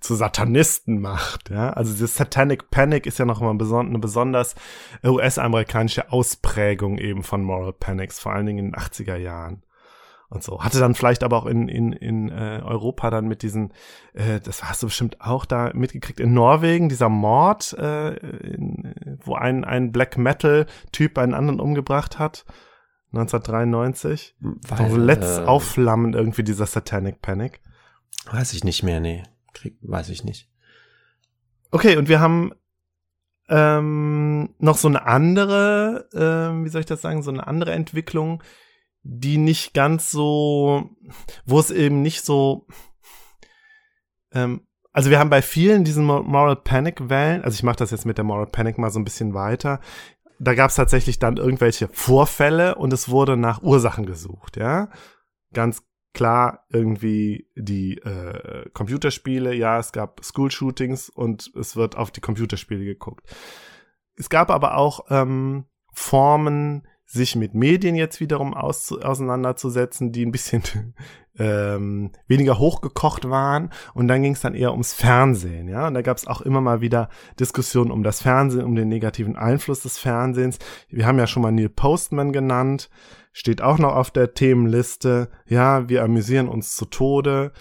zu 0.00 0.14
Satanisten 0.14 1.00
macht. 1.00 1.48
Ja? 1.48 1.70
Also 1.70 1.92
dieses 1.92 2.16
Satanic 2.16 2.70
Panic 2.70 3.06
ist 3.06 3.18
ja 3.18 3.24
noch 3.24 3.40
mal 3.40 3.50
eine 3.50 3.98
besonders 3.98 4.54
US-amerikanische 5.02 6.12
Ausprägung 6.12 6.98
eben 6.98 7.22
von 7.22 7.42
Moral 7.42 7.72
Panics, 7.72 8.20
vor 8.20 8.34
allen 8.34 8.46
Dingen 8.46 8.58
in 8.58 8.72
den 8.72 8.80
80er 8.80 9.16
Jahren 9.16 9.62
und 10.34 10.42
so. 10.42 10.62
Hatte 10.62 10.80
dann 10.80 10.94
vielleicht 10.94 11.22
aber 11.22 11.38
auch 11.38 11.46
in, 11.46 11.68
in, 11.68 11.92
in 11.92 12.28
äh, 12.28 12.60
Europa 12.64 13.10
dann 13.10 13.26
mit 13.26 13.42
diesen, 13.42 13.72
äh, 14.12 14.40
das 14.40 14.64
hast 14.64 14.82
du 14.82 14.88
bestimmt 14.88 15.20
auch 15.20 15.44
da 15.44 15.70
mitgekriegt, 15.72 16.20
in 16.20 16.34
Norwegen, 16.34 16.88
dieser 16.88 17.08
Mord, 17.08 17.72
äh, 17.78 18.14
in, 18.14 18.94
wo 19.22 19.34
ein, 19.34 19.64
ein 19.64 19.92
Black 19.92 20.18
Metal-Typ 20.18 21.18
einen 21.18 21.34
anderen 21.34 21.60
umgebracht 21.60 22.18
hat. 22.18 22.44
1993. 23.12 24.34
Weil, 24.40 24.96
let's 24.96 25.38
äh, 25.38 25.44
aufflammen 25.44 26.14
irgendwie 26.14 26.42
dieser 26.42 26.66
Satanic 26.66 27.22
Panic. 27.22 27.60
Weiß 28.30 28.52
ich 28.52 28.64
nicht 28.64 28.82
mehr, 28.82 29.00
nee. 29.00 29.22
Krieg, 29.52 29.78
weiß 29.82 30.08
ich 30.08 30.24
nicht. 30.24 30.50
Okay, 31.70 31.96
und 31.96 32.08
wir 32.08 32.20
haben 32.20 32.52
ähm, 33.48 34.54
noch 34.58 34.76
so 34.76 34.88
eine 34.88 35.06
andere, 35.06 36.08
ähm, 36.12 36.64
wie 36.64 36.68
soll 36.68 36.80
ich 36.80 36.86
das 36.86 37.02
sagen, 37.02 37.22
so 37.22 37.30
eine 37.30 37.46
andere 37.46 37.72
Entwicklung, 37.72 38.42
die 39.04 39.36
nicht 39.36 39.74
ganz 39.74 40.10
so, 40.10 40.90
wo 41.44 41.60
es 41.60 41.70
eben 41.70 42.02
nicht 42.02 42.24
so, 42.24 42.66
ähm, 44.32 44.66
also 44.92 45.10
wir 45.10 45.18
haben 45.18 45.30
bei 45.30 45.42
vielen 45.42 45.84
diesen 45.84 46.04
Moral 46.04 46.56
Panic 46.56 47.08
Wellen, 47.10 47.42
also 47.42 47.54
ich 47.54 47.62
mache 47.62 47.76
das 47.76 47.90
jetzt 47.90 48.06
mit 48.06 48.16
der 48.16 48.24
Moral 48.24 48.46
Panic 48.46 48.78
mal 48.78 48.90
so 48.90 48.98
ein 48.98 49.04
bisschen 49.04 49.34
weiter. 49.34 49.80
Da 50.40 50.54
gab 50.54 50.70
es 50.70 50.76
tatsächlich 50.76 51.18
dann 51.18 51.36
irgendwelche 51.36 51.88
Vorfälle 51.92 52.76
und 52.76 52.92
es 52.92 53.08
wurde 53.08 53.36
nach 53.36 53.62
Ursachen 53.62 54.06
gesucht, 54.06 54.56
ja. 54.56 54.88
Ganz 55.52 55.82
klar 56.14 56.64
irgendwie 56.70 57.50
die 57.56 57.98
äh, 57.98 58.68
Computerspiele, 58.70 59.52
ja, 59.52 59.78
es 59.78 59.92
gab 59.92 60.24
School-Shootings 60.24 61.10
und 61.10 61.52
es 61.56 61.76
wird 61.76 61.96
auf 61.96 62.10
die 62.10 62.20
Computerspiele 62.20 62.84
geguckt. 62.84 63.26
Es 64.16 64.30
gab 64.30 64.50
aber 64.50 64.76
auch 64.76 65.06
ähm, 65.10 65.66
Formen, 65.92 66.86
sich 67.14 67.36
mit 67.36 67.54
Medien 67.54 67.94
jetzt 67.94 68.20
wiederum 68.20 68.54
aus, 68.54 68.92
auseinanderzusetzen, 68.92 70.12
die 70.12 70.26
ein 70.26 70.32
bisschen 70.32 70.62
ähm, 71.38 72.10
weniger 72.26 72.58
hochgekocht 72.58 73.28
waren. 73.30 73.70
Und 73.94 74.08
dann 74.08 74.22
ging 74.22 74.32
es 74.32 74.40
dann 74.40 74.54
eher 74.54 74.72
ums 74.72 74.92
Fernsehen, 74.92 75.68
ja. 75.68 75.86
Und 75.86 75.94
da 75.94 76.02
gab 76.02 76.16
es 76.16 76.26
auch 76.26 76.42
immer 76.42 76.60
mal 76.60 76.80
wieder 76.80 77.08
Diskussionen 77.40 77.90
um 77.90 78.02
das 78.02 78.20
Fernsehen, 78.20 78.64
um 78.64 78.74
den 78.74 78.88
negativen 78.88 79.36
Einfluss 79.36 79.80
des 79.80 79.98
Fernsehens. 79.98 80.58
Wir 80.88 81.06
haben 81.06 81.18
ja 81.18 81.26
schon 81.26 81.42
mal 81.42 81.52
Neil 81.52 81.68
Postman 81.68 82.32
genannt, 82.32 82.90
steht 83.32 83.62
auch 83.62 83.78
noch 83.78 83.94
auf 83.94 84.10
der 84.10 84.34
Themenliste. 84.34 85.28
Ja, 85.46 85.88
wir 85.88 86.02
amüsieren 86.02 86.48
uns 86.48 86.76
zu 86.76 86.84
Tode. 86.84 87.52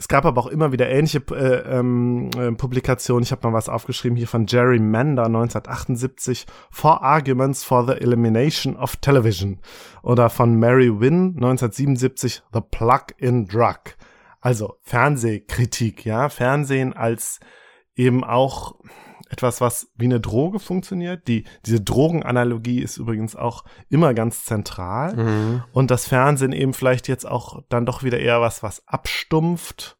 Es 0.00 0.06
gab 0.06 0.24
aber 0.24 0.40
auch 0.40 0.46
immer 0.46 0.70
wieder 0.70 0.88
ähnliche 0.88 1.18
äh, 1.32 1.78
ähm, 1.78 2.30
äh, 2.38 2.52
Publikationen. 2.52 3.24
Ich 3.24 3.32
habe 3.32 3.48
mal 3.48 3.52
was 3.52 3.68
aufgeschrieben 3.68 4.16
hier 4.16 4.28
von 4.28 4.46
Jerry 4.46 4.78
Mander 4.78 5.24
1978, 5.24 6.46
Four 6.70 7.02
Arguments 7.02 7.64
for 7.64 7.84
the 7.84 8.00
Elimination 8.00 8.76
of 8.76 8.94
Television. 8.96 9.58
Oder 10.02 10.30
von 10.30 10.56
Mary 10.56 11.00
Wynn 11.00 11.34
1977, 11.34 12.42
The 12.52 12.60
Plug-in 12.60 13.48
Drug. 13.48 13.96
Also 14.40 14.76
Fernsehkritik, 14.82 16.04
ja, 16.04 16.28
Fernsehen 16.28 16.92
als 16.92 17.40
eben 17.96 18.22
auch 18.22 18.76
etwas, 19.28 19.60
was 19.60 19.90
wie 19.96 20.06
eine 20.06 20.20
Droge 20.20 20.58
funktioniert. 20.58 21.28
Die, 21.28 21.44
diese 21.66 21.80
Drogenanalogie 21.80 22.80
ist 22.80 22.96
übrigens 22.96 23.36
auch 23.36 23.64
immer 23.88 24.14
ganz 24.14 24.44
zentral. 24.44 25.16
Mhm. 25.16 25.62
Und 25.72 25.90
das 25.90 26.06
Fernsehen 26.06 26.52
eben 26.52 26.74
vielleicht 26.74 27.08
jetzt 27.08 27.26
auch 27.26 27.62
dann 27.68 27.86
doch 27.86 28.02
wieder 28.02 28.18
eher 28.20 28.40
was, 28.40 28.62
was 28.62 28.86
abstumpft. 28.86 29.96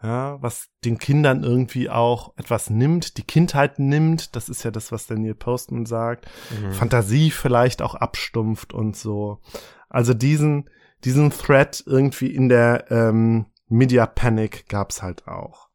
Ja, 0.00 0.40
was 0.40 0.68
den 0.84 0.98
Kindern 0.98 1.42
irgendwie 1.42 1.90
auch 1.90 2.32
etwas 2.36 2.70
nimmt, 2.70 3.18
die 3.18 3.24
Kindheit 3.24 3.80
nimmt, 3.80 4.36
das 4.36 4.48
ist 4.48 4.62
ja 4.62 4.70
das, 4.70 4.92
was 4.92 5.08
Daniel 5.08 5.34
Postman 5.34 5.86
sagt. 5.86 6.28
Mhm. 6.50 6.70
Fantasie 6.70 7.32
vielleicht 7.32 7.82
auch 7.82 7.96
abstumpft 7.96 8.72
und 8.72 8.96
so. 8.96 9.40
Also 9.88 10.14
diesen, 10.14 10.70
diesen 11.02 11.30
Thread 11.30 11.82
irgendwie 11.84 12.32
in 12.32 12.48
der 12.48 12.88
ähm, 12.92 13.46
Media 13.68 14.06
Panic 14.06 14.68
gab's 14.68 15.02
halt 15.02 15.26
auch. 15.26 15.68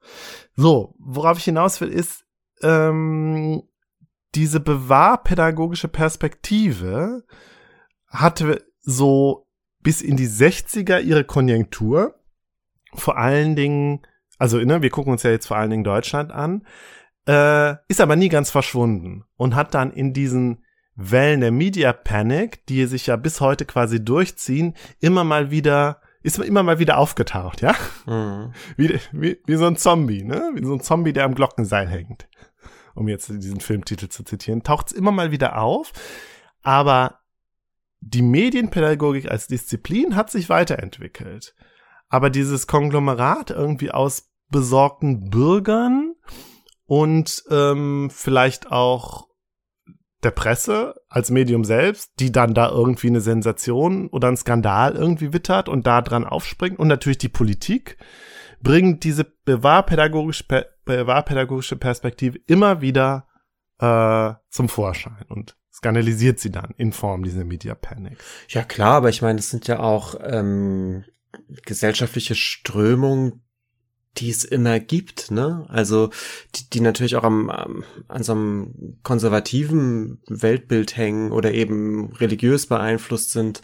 So, 0.55 0.95
worauf 0.99 1.38
ich 1.38 1.45
hinaus 1.45 1.82
will, 1.82 1.89
ist, 1.89 2.22
ähm, 2.64 3.64
diese 4.36 4.59
bewahrpädagogische 4.59 5.88
Perspektive 5.88 7.24
hatte 8.07 8.66
so 8.82 9.47
bis 9.82 10.01
in 10.01 10.18
die 10.18 10.28
60er 10.28 11.01
ihre 11.01 11.24
Konjunktur. 11.24 12.16
Vor 12.93 13.18
allen 13.18 13.55
Dingen, 13.55 14.01
also 14.38 14.57
ne, 14.57 14.82
wir 14.82 14.89
gucken 14.89 15.11
uns 15.11 15.24
ja 15.24 15.32
jetzt 15.32 15.47
vor 15.47 15.57
allen 15.57 15.70
Dingen 15.70 15.84
Deutschland 15.84 16.32
an, 16.32 16.66
äh, 17.28 17.76
ist 17.88 18.01
aber 18.01 18.16
nie 18.16 18.30
ganz 18.30 18.51
verschwunden 18.51 19.24
und 19.36 19.55
hat 19.55 19.74
dann 19.74 19.91
in 19.91 20.14
diesen 20.14 20.64
Wellen 20.95 21.41
der 21.41 21.51
Media 21.51 21.91
Panic, 21.91 22.66
die 22.68 22.86
sich 22.86 23.07
ja 23.07 23.16
bis 23.16 23.41
heute 23.41 23.66
quasi 23.66 24.03
durchziehen, 24.03 24.76
immer 24.99 25.24
mal 25.24 25.51
wieder 25.51 26.01
ist 26.22 26.39
immer 26.39 26.64
mal 26.64 26.80
wieder 26.80 26.99
aufgetaucht, 26.99 27.61
ja? 27.61 27.76
Mhm. 28.05 28.53
Wie, 28.78 28.97
wie, 29.11 29.41
wie 29.45 29.55
so 29.55 29.66
ein 29.66 29.76
Zombie, 29.76 30.24
ne? 30.24 30.51
Wie 30.53 30.64
so 30.64 30.72
ein 30.72 30.80
Zombie, 30.80 31.11
der 31.11 31.26
am 31.26 31.36
Glockenseil 31.36 31.89
hängt 31.89 32.30
um 32.95 33.07
jetzt 33.07 33.29
diesen 33.29 33.59
Filmtitel 33.59 34.09
zu 34.09 34.23
zitieren, 34.23 34.63
taucht 34.63 34.87
es 34.87 34.93
immer 34.93 35.11
mal 35.11 35.31
wieder 35.31 35.57
auf. 35.61 35.91
Aber 36.61 37.19
die 37.99 38.21
Medienpädagogik 38.21 39.29
als 39.29 39.47
Disziplin 39.47 40.15
hat 40.15 40.29
sich 40.29 40.49
weiterentwickelt. 40.49 41.55
Aber 42.09 42.29
dieses 42.29 42.67
Konglomerat 42.67 43.49
irgendwie 43.49 43.91
aus 43.91 44.29
besorgten 44.49 45.29
Bürgern 45.29 46.13
und 46.85 47.43
ähm, 47.49 48.09
vielleicht 48.11 48.71
auch 48.71 49.27
der 50.23 50.31
Presse 50.31 50.95
als 51.09 51.31
Medium 51.31 51.63
selbst, 51.63 52.11
die 52.19 52.31
dann 52.31 52.53
da 52.53 52.69
irgendwie 52.69 53.07
eine 53.07 53.21
Sensation 53.21 54.07
oder 54.07 54.27
einen 54.27 54.37
Skandal 54.37 54.95
irgendwie 54.95 55.33
wittert 55.33 55.69
und 55.69 55.85
da 55.85 56.01
dran 56.01 56.25
aufspringt 56.25 56.79
und 56.79 56.87
natürlich 56.87 57.17
die 57.17 57.29
Politik, 57.29 57.97
bringt 58.64 59.03
diese 59.03 59.26
bewahrpädagogische, 59.26 60.45
bewahrpädagogische 60.86 61.76
Perspektive 61.76 62.39
immer 62.47 62.82
wieder 62.82 63.28
äh, 63.80 64.34
zum 64.49 64.70
Vorschein 64.70 65.26
und 65.30 65.55
skandalisiert 65.72 66.39
sie 66.39 66.51
dann 66.51 66.74
in 66.78 66.93
Form 66.93 67.24
dieser 67.24 67.43
Media 67.43 67.76
Panic. 67.76 68.18
Ja 68.47 68.64
klar, 68.64 68.95
aber 68.95 69.09
ich 69.09 69.22
meine, 69.22 69.39
es 69.39 69.49
sind 69.49 69.68
ja 69.68 69.80
auch 69.80 70.16
ähm, 70.24 71.03
gesellschaftliche 71.66 72.36
Strömungen, 72.36 73.43
die 74.18 74.30
es 74.30 74.43
immer 74.43 74.80
gibt, 74.80 75.32
ne? 75.32 75.66
Also 75.70 76.11
die, 76.55 76.70
die 76.70 76.82
natürlich 76.82 77.16
auch 77.16 77.24
am, 77.24 77.49
am 77.49 77.84
an 78.07 78.22
so 78.22 78.34
einem 78.34 78.99
konservativen 79.01 80.22
Weltbild 80.28 80.95
hängen 80.95 81.32
oder 81.32 81.51
eben 81.51 82.14
religiös 82.14 82.68
beeinflusst 82.68 83.32
sind. 83.32 83.64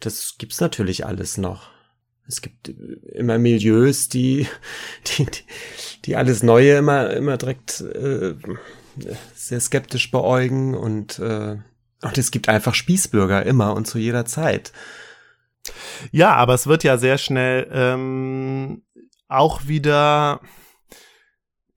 Das 0.00 0.36
gibt's 0.38 0.60
natürlich 0.60 1.04
alles 1.04 1.36
noch. 1.36 1.68
Es 2.26 2.40
gibt 2.40 2.68
immer 2.68 3.38
Milieus, 3.38 4.08
die, 4.08 4.46
die, 5.06 5.26
die 6.04 6.16
alles 6.16 6.42
Neue 6.42 6.76
immer, 6.76 7.10
immer 7.10 7.36
direkt 7.36 7.80
äh, 7.80 8.34
sehr 9.34 9.60
skeptisch 9.60 10.10
beäugen 10.10 10.74
und, 10.74 11.18
äh, 11.18 11.56
und 12.02 12.18
es 12.18 12.30
gibt 12.30 12.48
einfach 12.48 12.74
Spießbürger 12.74 13.44
immer 13.44 13.74
und 13.74 13.86
zu 13.86 13.98
jeder 13.98 14.24
Zeit. 14.24 14.72
Ja, 16.10 16.34
aber 16.34 16.54
es 16.54 16.66
wird 16.66 16.82
ja 16.84 16.98
sehr 16.98 17.18
schnell 17.18 17.68
ähm, 17.72 18.82
auch 19.28 19.66
wieder 19.66 20.40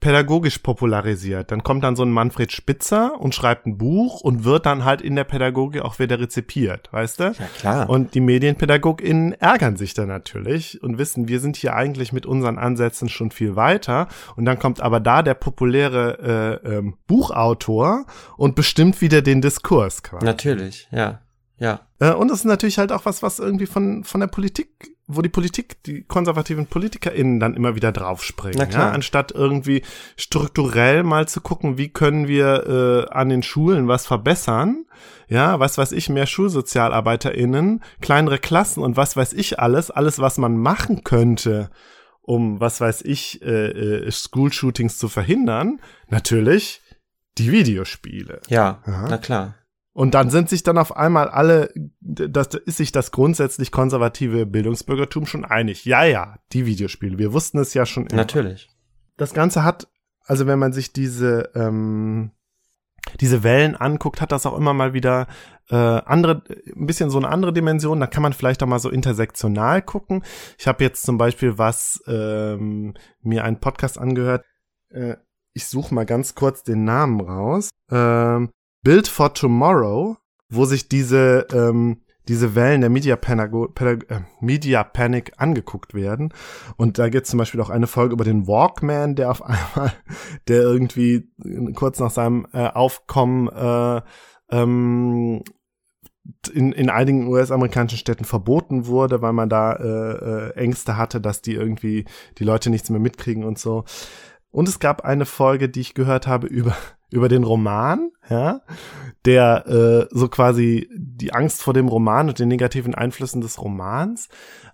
pädagogisch 0.05 0.59
popularisiert. 0.59 1.51
Dann 1.51 1.63
kommt 1.63 1.83
dann 1.83 1.95
so 1.95 2.03
ein 2.03 2.11
Manfred 2.11 2.51
Spitzer 2.51 3.19
und 3.19 3.33
schreibt 3.33 3.65
ein 3.65 3.79
Buch 3.79 4.21
und 4.21 4.43
wird 4.43 4.67
dann 4.67 4.85
halt 4.85 5.01
in 5.01 5.15
der 5.15 5.23
Pädagogik 5.23 5.81
auch 5.81 5.97
wieder 5.97 6.19
rezipiert, 6.19 6.89
weißt 6.91 7.19
du? 7.19 7.23
Ja, 7.23 7.33
klar. 7.57 7.89
Und 7.89 8.13
die 8.13 8.19
MedienpädagogInnen 8.19 9.33
ärgern 9.33 9.77
sich 9.77 9.95
dann 9.95 10.09
natürlich 10.09 10.83
und 10.83 10.99
wissen, 10.99 11.27
wir 11.27 11.39
sind 11.39 11.55
hier 11.55 11.73
eigentlich 11.73 12.13
mit 12.13 12.27
unseren 12.27 12.59
Ansätzen 12.59 13.09
schon 13.09 13.31
viel 13.31 13.55
weiter. 13.55 14.07
Und 14.35 14.45
dann 14.45 14.59
kommt 14.59 14.79
aber 14.79 14.99
da 14.99 15.23
der 15.23 15.33
populäre 15.33 16.61
äh, 16.63 16.75
ähm, 16.75 16.97
Buchautor 17.07 18.05
und 18.37 18.53
bestimmt 18.53 19.01
wieder 19.01 19.23
den 19.23 19.41
Diskurs 19.41 20.03
quasi. 20.03 20.23
Natürlich, 20.23 20.87
ja. 20.91 21.21
Ja. 21.57 21.79
Äh, 21.99 22.11
und 22.11 22.27
das 22.29 22.39
ist 22.39 22.45
natürlich 22.45 22.77
halt 22.77 22.91
auch 22.91 23.05
was, 23.05 23.23
was 23.23 23.39
irgendwie 23.39 23.65
von, 23.65 24.03
von 24.03 24.19
der 24.19 24.27
Politik 24.27 24.94
wo 25.07 25.21
die 25.21 25.29
Politik, 25.29 25.83
die 25.83 26.03
konservativen 26.03 26.65
PolitikerInnen 26.65 27.39
dann 27.39 27.53
immer 27.53 27.75
wieder 27.75 27.91
draufspringen, 27.91 28.71
ja? 28.71 28.89
anstatt 28.89 29.31
irgendwie 29.31 29.83
strukturell 30.17 31.03
mal 31.03 31.27
zu 31.27 31.41
gucken, 31.41 31.77
wie 31.77 31.89
können 31.89 32.27
wir 32.27 33.07
äh, 33.07 33.13
an 33.13 33.29
den 33.29 33.43
Schulen 33.43 33.87
was 33.87 34.07
verbessern, 34.07 34.85
ja, 35.27 35.59
was 35.59 35.77
weiß 35.77 35.91
ich, 35.91 36.09
mehr 36.09 36.25
SchulsozialarbeiterInnen, 36.25 37.83
kleinere 38.01 38.39
Klassen 38.39 38.81
und 38.81 38.97
was 38.97 39.15
weiß 39.15 39.33
ich 39.33 39.59
alles, 39.59 39.91
alles, 39.91 40.19
was 40.19 40.37
man 40.39 40.57
machen 40.57 41.03
könnte, 41.03 41.69
um, 42.21 42.59
was 42.59 42.81
weiß 42.81 43.03
ich, 43.03 43.43
äh, 43.43 43.67
äh, 43.69 44.11
School-Shootings 44.11 44.97
zu 44.97 45.07
verhindern, 45.07 45.79
natürlich 46.09 46.81
die 47.37 47.51
Videospiele. 47.51 48.41
Ja, 48.47 48.81
ja, 48.87 49.05
na 49.07 49.17
klar. 49.19 49.55
Und 49.95 50.13
dann 50.13 50.29
sind 50.29 50.49
sich 50.49 50.61
dann 50.61 50.77
auf 50.77 50.97
einmal 50.97 51.29
alle, 51.29 51.73
das 52.01 52.49
ist 52.65 52.75
sich 52.75 52.91
das 52.91 53.11
grundsätzlich 53.11 53.71
konservative 53.71 54.45
Bildungsbürgertum 54.45 55.25
schon 55.25 55.45
einig. 55.45 55.85
Ja, 55.85 56.03
ja, 56.03 56.37
die 56.51 56.65
Videospiele. 56.65 57.17
Wir 57.17 57.31
wussten 57.31 57.59
es 57.59 57.73
ja 57.73 57.85
schon 57.85 58.05
immer. 58.07 58.17
Natürlich. 58.17 58.67
Das 59.15 59.33
Ganze 59.33 59.63
hat, 59.63 59.87
also 60.25 60.47
wenn 60.47 60.59
man 60.59 60.73
sich 60.73 60.91
diese, 60.91 61.49
ähm, 61.55 62.31
diese 63.21 63.41
Wellen 63.43 63.77
anguckt, 63.77 64.19
hat 64.19 64.33
das 64.33 64.45
auch 64.45 64.57
immer 64.57 64.73
mal 64.73 64.91
wieder 64.91 65.27
äh, 65.69 65.75
andere, 65.77 66.43
ein 66.75 66.87
bisschen 66.87 67.09
so 67.09 67.17
eine 67.17 67.29
andere 67.29 67.53
Dimension. 67.53 68.01
Da 68.01 68.07
kann 68.07 68.21
man 68.21 68.33
vielleicht 68.33 68.61
auch 68.63 68.67
mal 68.67 68.79
so 68.79 68.89
intersektional 68.89 69.81
gucken. 69.81 70.25
Ich 70.59 70.67
habe 70.67 70.83
jetzt 70.83 71.03
zum 71.03 71.17
Beispiel 71.17 71.57
was 71.57 72.03
ähm, 72.05 72.95
mir 73.21 73.45
einen 73.45 73.61
Podcast 73.61 73.97
angehört. 73.97 74.43
Äh, 74.89 75.15
ich 75.53 75.67
suche 75.67 75.95
mal 75.95 76.05
ganz 76.05 76.35
kurz 76.35 76.63
den 76.63 76.83
Namen 76.83 77.21
raus. 77.21 77.69
Ähm, 77.89 78.49
Build 78.85 79.07
for 79.07 79.33
Tomorrow, 79.33 80.15
wo 80.47 80.65
sich 80.65 80.87
diese, 80.87 81.47
ähm, 81.51 82.03
diese 82.27 82.53
Wellen 82.53 82.81
der 82.81 82.91
Media, 82.91 83.15
Panago, 83.15 83.67
Pädag 83.67 84.05
äh, 84.11 84.21
Media 84.39 84.83
Panic 84.83 85.33
angeguckt 85.37 85.95
werden. 85.95 86.31
Und 86.77 86.99
da 86.99 87.09
gibt 87.09 87.25
es 87.25 87.31
zum 87.31 87.39
Beispiel 87.39 87.61
auch 87.61 87.71
eine 87.71 87.87
Folge 87.87 88.13
über 88.13 88.23
den 88.23 88.45
Walkman, 88.45 89.15
der 89.15 89.31
auf 89.31 89.41
einmal, 89.43 89.91
der 90.47 90.61
irgendwie 90.61 91.27
kurz 91.73 91.99
nach 91.99 92.11
seinem 92.11 92.45
äh, 92.53 92.67
Aufkommen 92.67 93.47
äh, 93.47 94.01
ähm, 94.51 95.43
in, 96.53 96.71
in 96.71 96.91
einigen 96.91 97.27
US-amerikanischen 97.27 97.97
Städten 97.97 98.23
verboten 98.23 98.85
wurde, 98.85 99.23
weil 99.23 99.33
man 99.33 99.49
da 99.49 99.73
äh, 99.73 100.49
äh, 100.49 100.51
Ängste 100.57 100.95
hatte, 100.95 101.19
dass 101.19 101.41
die 101.41 101.55
irgendwie 101.55 102.05
die 102.37 102.43
Leute 102.43 102.69
nichts 102.69 102.91
mehr 102.91 102.99
mitkriegen 102.99 103.45
und 103.45 103.57
so. 103.57 103.83
Und 104.51 104.69
es 104.69 104.79
gab 104.79 105.03
eine 105.03 105.25
Folge, 105.25 105.69
die 105.69 105.81
ich 105.81 105.95
gehört 105.95 106.27
habe 106.27 106.45
über 106.45 106.75
über 107.11 107.29
den 107.29 107.43
Roman, 107.43 108.11
ja, 108.29 108.61
der 109.25 109.67
äh, 109.67 110.07
so 110.11 110.27
quasi 110.27 110.89
die 110.95 111.33
Angst 111.33 111.61
vor 111.61 111.73
dem 111.73 111.87
Roman 111.87 112.29
und 112.29 112.39
den 112.39 112.47
negativen 112.47 112.95
Einflüssen 112.95 113.41
des 113.41 113.61
Romans, 113.61 114.29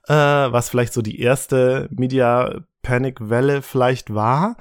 äh, 0.07 0.13
was 0.13 0.69
vielleicht 0.69 0.93
so 0.93 1.01
die 1.01 1.19
erste 1.19 1.87
Media 1.91 2.61
Panic 2.81 3.29
Welle 3.29 3.61
vielleicht 3.61 4.13
war 4.13 4.55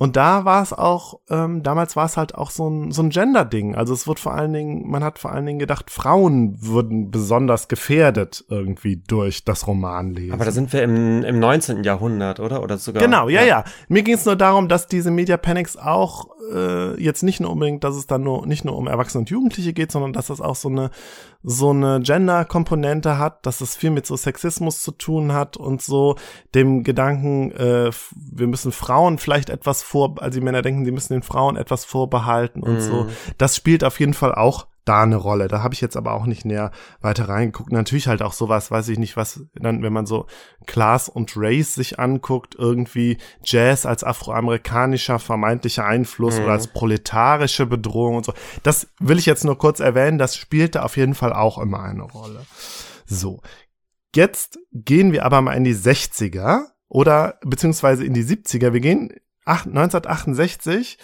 und 0.00 0.16
da 0.16 0.46
war 0.46 0.62
es 0.62 0.72
auch, 0.72 1.20
ähm, 1.28 1.62
damals 1.62 1.94
war 1.94 2.06
es 2.06 2.16
halt 2.16 2.34
auch 2.34 2.50
so 2.50 2.70
ein, 2.70 2.90
so 2.90 3.02
ein 3.02 3.10
Gender-Ding. 3.10 3.74
Also 3.74 3.92
es 3.92 4.08
wird 4.08 4.18
vor 4.18 4.32
allen 4.32 4.54
Dingen, 4.54 4.88
man 4.88 5.04
hat 5.04 5.18
vor 5.18 5.30
allen 5.30 5.44
Dingen 5.44 5.58
gedacht, 5.58 5.90
Frauen 5.90 6.56
würden 6.58 7.10
besonders 7.10 7.68
gefährdet 7.68 8.42
irgendwie 8.48 8.96
durch 8.96 9.44
das 9.44 9.66
Romanlesen. 9.66 10.32
Aber 10.32 10.46
da 10.46 10.52
sind 10.52 10.72
wir 10.72 10.82
im, 10.84 11.22
im 11.22 11.38
19. 11.38 11.84
Jahrhundert, 11.84 12.40
oder? 12.40 12.62
Oder 12.62 12.78
sogar. 12.78 13.02
Genau, 13.02 13.28
ja, 13.28 13.42
ja. 13.42 13.46
ja. 13.46 13.64
Mir 13.88 14.02
ging 14.02 14.14
es 14.14 14.24
nur 14.24 14.36
darum, 14.36 14.68
dass 14.68 14.86
diese 14.86 15.10
Media 15.10 15.36
Panics 15.36 15.76
auch 15.76 16.28
äh, 16.52 17.02
jetzt 17.02 17.22
nicht 17.22 17.40
nur 17.40 17.50
unbedingt, 17.50 17.84
dass 17.84 17.96
es 17.96 18.06
dann 18.06 18.22
nur 18.22 18.46
nicht 18.46 18.64
nur 18.64 18.76
um 18.76 18.86
Erwachsene 18.86 19.20
und 19.20 19.30
Jugendliche 19.30 19.72
geht, 19.72 19.92
sondern 19.92 20.12
dass 20.12 20.30
es 20.30 20.40
auch 20.40 20.56
so 20.56 20.68
eine 20.68 20.90
so 21.42 21.70
eine 21.70 22.00
Gender-Komponente 22.00 23.18
hat, 23.18 23.46
dass 23.46 23.60
es 23.60 23.74
viel 23.76 23.90
mit 23.90 24.06
so 24.06 24.16
Sexismus 24.16 24.82
zu 24.82 24.92
tun 24.92 25.32
hat 25.32 25.56
und 25.56 25.80
so 25.80 26.16
dem 26.54 26.84
Gedanken, 26.84 27.52
äh, 27.52 27.90
wir 28.14 28.46
müssen 28.46 28.72
Frauen 28.72 29.18
vielleicht 29.18 29.48
etwas 29.48 29.82
vor, 29.82 30.16
also 30.20 30.38
die 30.38 30.44
Männer 30.44 30.62
denken, 30.62 30.84
sie 30.84 30.92
müssen 30.92 31.14
den 31.14 31.22
Frauen 31.22 31.56
etwas 31.56 31.84
vorbehalten 31.84 32.62
und 32.62 32.76
mm. 32.76 32.80
so. 32.80 33.04
Mhm. 33.04 33.08
Das 33.38 33.56
spielt 33.56 33.84
auf 33.84 34.00
jeden 34.00 34.14
Fall 34.14 34.34
auch 34.34 34.66
da 34.84 35.02
eine 35.02 35.16
Rolle. 35.16 35.48
Da 35.48 35.62
habe 35.62 35.74
ich 35.74 35.80
jetzt 35.80 35.96
aber 35.96 36.12
auch 36.12 36.26
nicht 36.26 36.44
näher 36.44 36.70
weiter 37.00 37.28
reingeguckt. 37.28 37.72
Natürlich 37.72 38.08
halt 38.08 38.22
auch 38.22 38.32
sowas, 38.32 38.70
weiß 38.70 38.88
ich 38.88 38.98
nicht, 38.98 39.16
was 39.16 39.46
dann, 39.54 39.82
wenn 39.82 39.92
man 39.92 40.06
so 40.06 40.26
Class 40.66 41.08
und 41.08 41.32
Race 41.36 41.74
sich 41.74 41.98
anguckt, 41.98 42.54
irgendwie 42.58 43.18
Jazz 43.44 43.86
als 43.86 44.04
afroamerikanischer 44.04 45.18
vermeintlicher 45.18 45.84
Einfluss 45.84 46.38
mhm. 46.38 46.44
oder 46.44 46.52
als 46.52 46.68
proletarische 46.68 47.66
Bedrohung 47.66 48.16
und 48.16 48.24
so. 48.24 48.34
Das 48.62 48.88
will 48.98 49.18
ich 49.18 49.26
jetzt 49.26 49.44
nur 49.44 49.58
kurz 49.58 49.80
erwähnen, 49.80 50.18
das 50.18 50.36
spielte 50.36 50.84
auf 50.84 50.96
jeden 50.96 51.14
Fall 51.14 51.32
auch 51.32 51.58
immer 51.58 51.82
eine 51.82 52.02
Rolle. 52.02 52.46
So. 53.06 53.40
Jetzt 54.14 54.58
gehen 54.72 55.12
wir 55.12 55.24
aber 55.24 55.40
mal 55.40 55.54
in 55.54 55.64
die 55.64 55.74
60er 55.74 56.64
oder 56.88 57.38
beziehungsweise 57.44 58.04
in 58.04 58.14
die 58.14 58.24
70er. 58.24 58.72
Wir 58.72 58.80
gehen 58.80 59.12
1968 59.44 60.98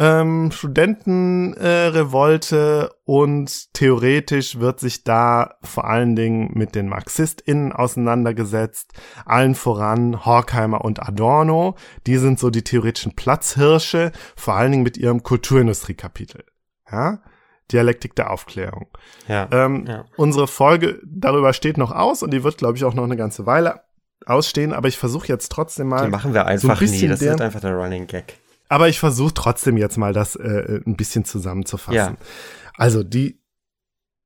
ähm, 0.00 0.50
Studentenrevolte 0.50 2.90
äh, 2.90 2.94
und 3.04 3.72
theoretisch 3.74 4.58
wird 4.58 4.80
sich 4.80 5.04
da 5.04 5.56
vor 5.62 5.84
allen 5.84 6.16
Dingen 6.16 6.52
mit 6.54 6.74
den 6.74 6.88
MarxistInnen 6.88 7.72
auseinandergesetzt, 7.72 8.94
allen 9.26 9.54
voran 9.54 10.24
Horkheimer 10.24 10.82
und 10.82 11.06
Adorno. 11.06 11.76
Die 12.06 12.16
sind 12.16 12.38
so 12.38 12.48
die 12.48 12.64
theoretischen 12.64 13.14
Platzhirsche, 13.14 14.12
vor 14.36 14.54
allen 14.54 14.72
Dingen 14.72 14.84
mit 14.84 14.96
ihrem 14.96 15.22
Kulturindustriekapitel. 15.22 16.44
Ja? 16.90 17.18
Dialektik 17.70 18.16
der 18.16 18.30
Aufklärung. 18.30 18.86
Ja, 19.28 19.48
ähm, 19.52 19.84
ja. 19.86 20.06
Unsere 20.16 20.48
Folge 20.48 20.98
darüber 21.04 21.52
steht 21.52 21.76
noch 21.76 21.92
aus 21.92 22.22
und 22.22 22.32
die 22.32 22.42
wird, 22.42 22.56
glaube 22.56 22.78
ich, 22.78 22.84
auch 22.84 22.94
noch 22.94 23.04
eine 23.04 23.18
ganze 23.18 23.44
Weile 23.44 23.82
ausstehen, 24.24 24.72
aber 24.72 24.88
ich 24.88 24.96
versuche 24.96 25.28
jetzt 25.28 25.52
trotzdem 25.52 25.88
mal. 25.88 26.06
Die 26.06 26.10
machen 26.10 26.32
wir 26.32 26.46
einfach 26.46 26.78
so 26.78 26.84
ein 26.84 26.90
nie, 26.90 27.06
das 27.06 27.20
ist 27.20 27.40
einfach 27.40 27.60
der 27.60 27.74
Running 27.74 28.06
Gag. 28.06 28.39
Aber 28.70 28.88
ich 28.88 29.00
versuche 29.00 29.34
trotzdem 29.34 29.76
jetzt 29.76 29.98
mal 29.98 30.12
das 30.12 30.36
äh, 30.36 30.80
ein 30.86 30.96
bisschen 30.96 31.24
zusammenzufassen. 31.24 31.96
Ja. 31.96 32.16
Also 32.76 33.02
die, 33.02 33.42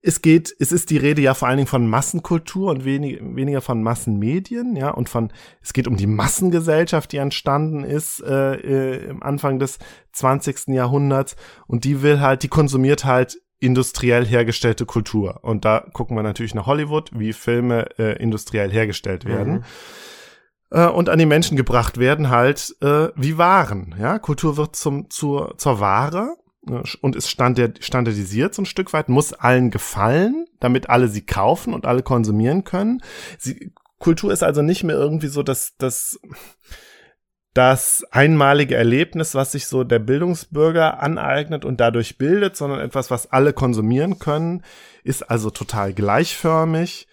es 0.03 0.21
geht, 0.21 0.55
es 0.59 0.71
ist 0.71 0.91
die 0.91 0.99
Rede 0.99 1.23
ja 1.23 1.33
vor 1.33 1.49
allen 1.49 1.57
Dingen 1.57 1.67
von 1.67 1.89
Massenkultur 1.89 2.71
und 2.71 2.85
wenig, 2.85 3.21
weniger 3.23 3.63
von 3.63 3.83
Massenmedien, 3.83 4.77
ja, 4.77 4.91
und 4.91 5.09
von, 5.09 5.33
es 5.63 5.73
geht 5.73 5.89
um 5.89 5.97
die 5.97 6.07
Massengesellschaft, 6.07 7.11
die 7.13 7.17
entstanden 7.17 7.85
ist 7.85 8.21
äh, 8.21 8.57
äh, 8.57 9.07
im 9.07 9.23
Anfang 9.23 9.59
des 9.59 9.79
20. 10.13 10.69
Jahrhunderts 10.69 11.37
und 11.67 11.85
die 11.85 12.03
will 12.03 12.21
halt, 12.21 12.43
die 12.43 12.49
konsumiert 12.49 13.07
halt 13.07 13.41
industriell 13.61 14.27
hergestellte 14.27 14.85
Kultur. 14.85 15.43
Und 15.43 15.65
da 15.65 15.87
gucken 15.95 16.19
wir 16.19 16.23
natürlich 16.23 16.55
nach 16.55 16.67
Hollywood, 16.67 17.11
wie 17.15 17.33
Filme 17.33 17.87
äh, 17.99 18.23
industriell 18.23 18.71
hergestellt 18.71 19.25
werden. 19.25 19.55
Mhm 19.55 19.65
äh, 20.75 20.89
und 20.89 21.09
an 21.09 21.19
die 21.19 21.27
Menschen 21.27 21.57
gebracht 21.57 21.99
werden, 21.99 22.29
halt 22.29 22.77
äh, 22.83 23.09
wie 23.15 23.39
Waren. 23.39 23.95
Ja, 23.99 24.19
Kultur 24.19 24.57
wird 24.57 24.77
zum 24.77 25.09
zur 25.09 25.57
zur 25.57 25.81
Ware 25.81 26.37
äh, 26.69 26.83
und 27.01 27.17
ist 27.17 27.31
standardisiert 27.31 28.55
so 28.55 28.63
ein 28.63 28.67
Stück 28.67 28.93
weit, 28.93 29.09
muss 29.09 29.33
allen 29.33 29.71
gefallen, 29.71 30.47
damit 30.61 30.91
alle 30.91 31.09
sie 31.09 31.25
kaufen 31.25 31.73
und 31.73 31.87
alle 31.87 32.03
konsumieren 32.03 32.65
können. 32.65 33.03
Sie, 33.39 33.73
Kultur 33.99 34.33
ist 34.33 34.43
also 34.43 34.61
nicht 34.61 34.83
mehr 34.83 34.97
irgendwie 34.97 35.29
so 35.29 35.43
das 35.43 35.77
das 35.79 36.19
das 37.55 38.03
einmalige 38.11 38.75
Erlebnis, 38.75 39.37
was 39.37 39.53
sich 39.53 39.69
so 39.69 39.85
der 39.85 40.01
Bildungsbürger 40.01 41.01
aneignet 41.01 41.65
und 41.65 41.79
dadurch 41.79 42.19
bildet, 42.19 42.57
sondern 42.57 42.81
etwas, 42.81 43.13
was 43.13 43.31
alle 43.31 43.53
konsumieren 43.53 44.19
können, 44.19 44.65
ist 45.05 45.23
also 45.31 45.51
total 45.51 45.93
gleichförmig 45.93 47.07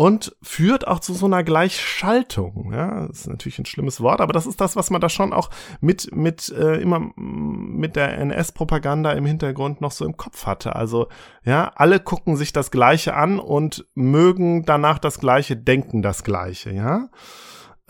und 0.00 0.34
führt 0.40 0.88
auch 0.88 1.00
zu 1.00 1.12
so 1.12 1.26
einer 1.26 1.44
Gleichschaltung. 1.44 2.72
Ja, 2.72 3.06
das 3.06 3.18
ist 3.18 3.26
natürlich 3.26 3.58
ein 3.58 3.66
schlimmes 3.66 4.00
Wort, 4.00 4.22
aber 4.22 4.32
das 4.32 4.46
ist 4.46 4.58
das, 4.58 4.74
was 4.74 4.88
man 4.88 5.02
da 5.02 5.10
schon 5.10 5.34
auch 5.34 5.50
mit 5.82 6.16
mit 6.16 6.48
äh, 6.48 6.76
immer 6.76 7.12
mit 7.16 7.96
der 7.96 8.16
NS-Propaganda 8.16 9.12
im 9.12 9.26
Hintergrund 9.26 9.82
noch 9.82 9.92
so 9.92 10.06
im 10.06 10.16
Kopf 10.16 10.46
hatte. 10.46 10.74
Also 10.74 11.08
ja, 11.44 11.70
alle 11.74 12.00
gucken 12.00 12.36
sich 12.36 12.54
das 12.54 12.70
Gleiche 12.70 13.12
an 13.12 13.38
und 13.38 13.88
mögen 13.92 14.64
danach 14.64 14.98
das 14.98 15.20
Gleiche, 15.20 15.58
denken 15.58 16.00
das 16.00 16.24
Gleiche. 16.24 16.70
Ja, 16.70 17.10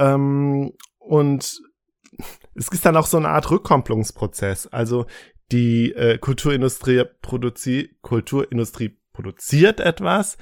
ähm, 0.01 0.73
und 0.99 1.61
es 2.57 2.69
ist 2.73 2.85
dann 2.85 2.97
auch 2.97 3.07
so 3.07 3.19
eine 3.19 3.29
Art 3.29 3.49
Rückkopplungsprozess. 3.53 4.67
Also 4.67 5.07
die 5.53 5.93
äh, 5.93 6.19
Kulturindustrie 6.19 7.05
produziert 7.23 8.03
Kulturindustrie 8.03 8.99
produziert 9.13 9.79
etwas, 9.79 10.39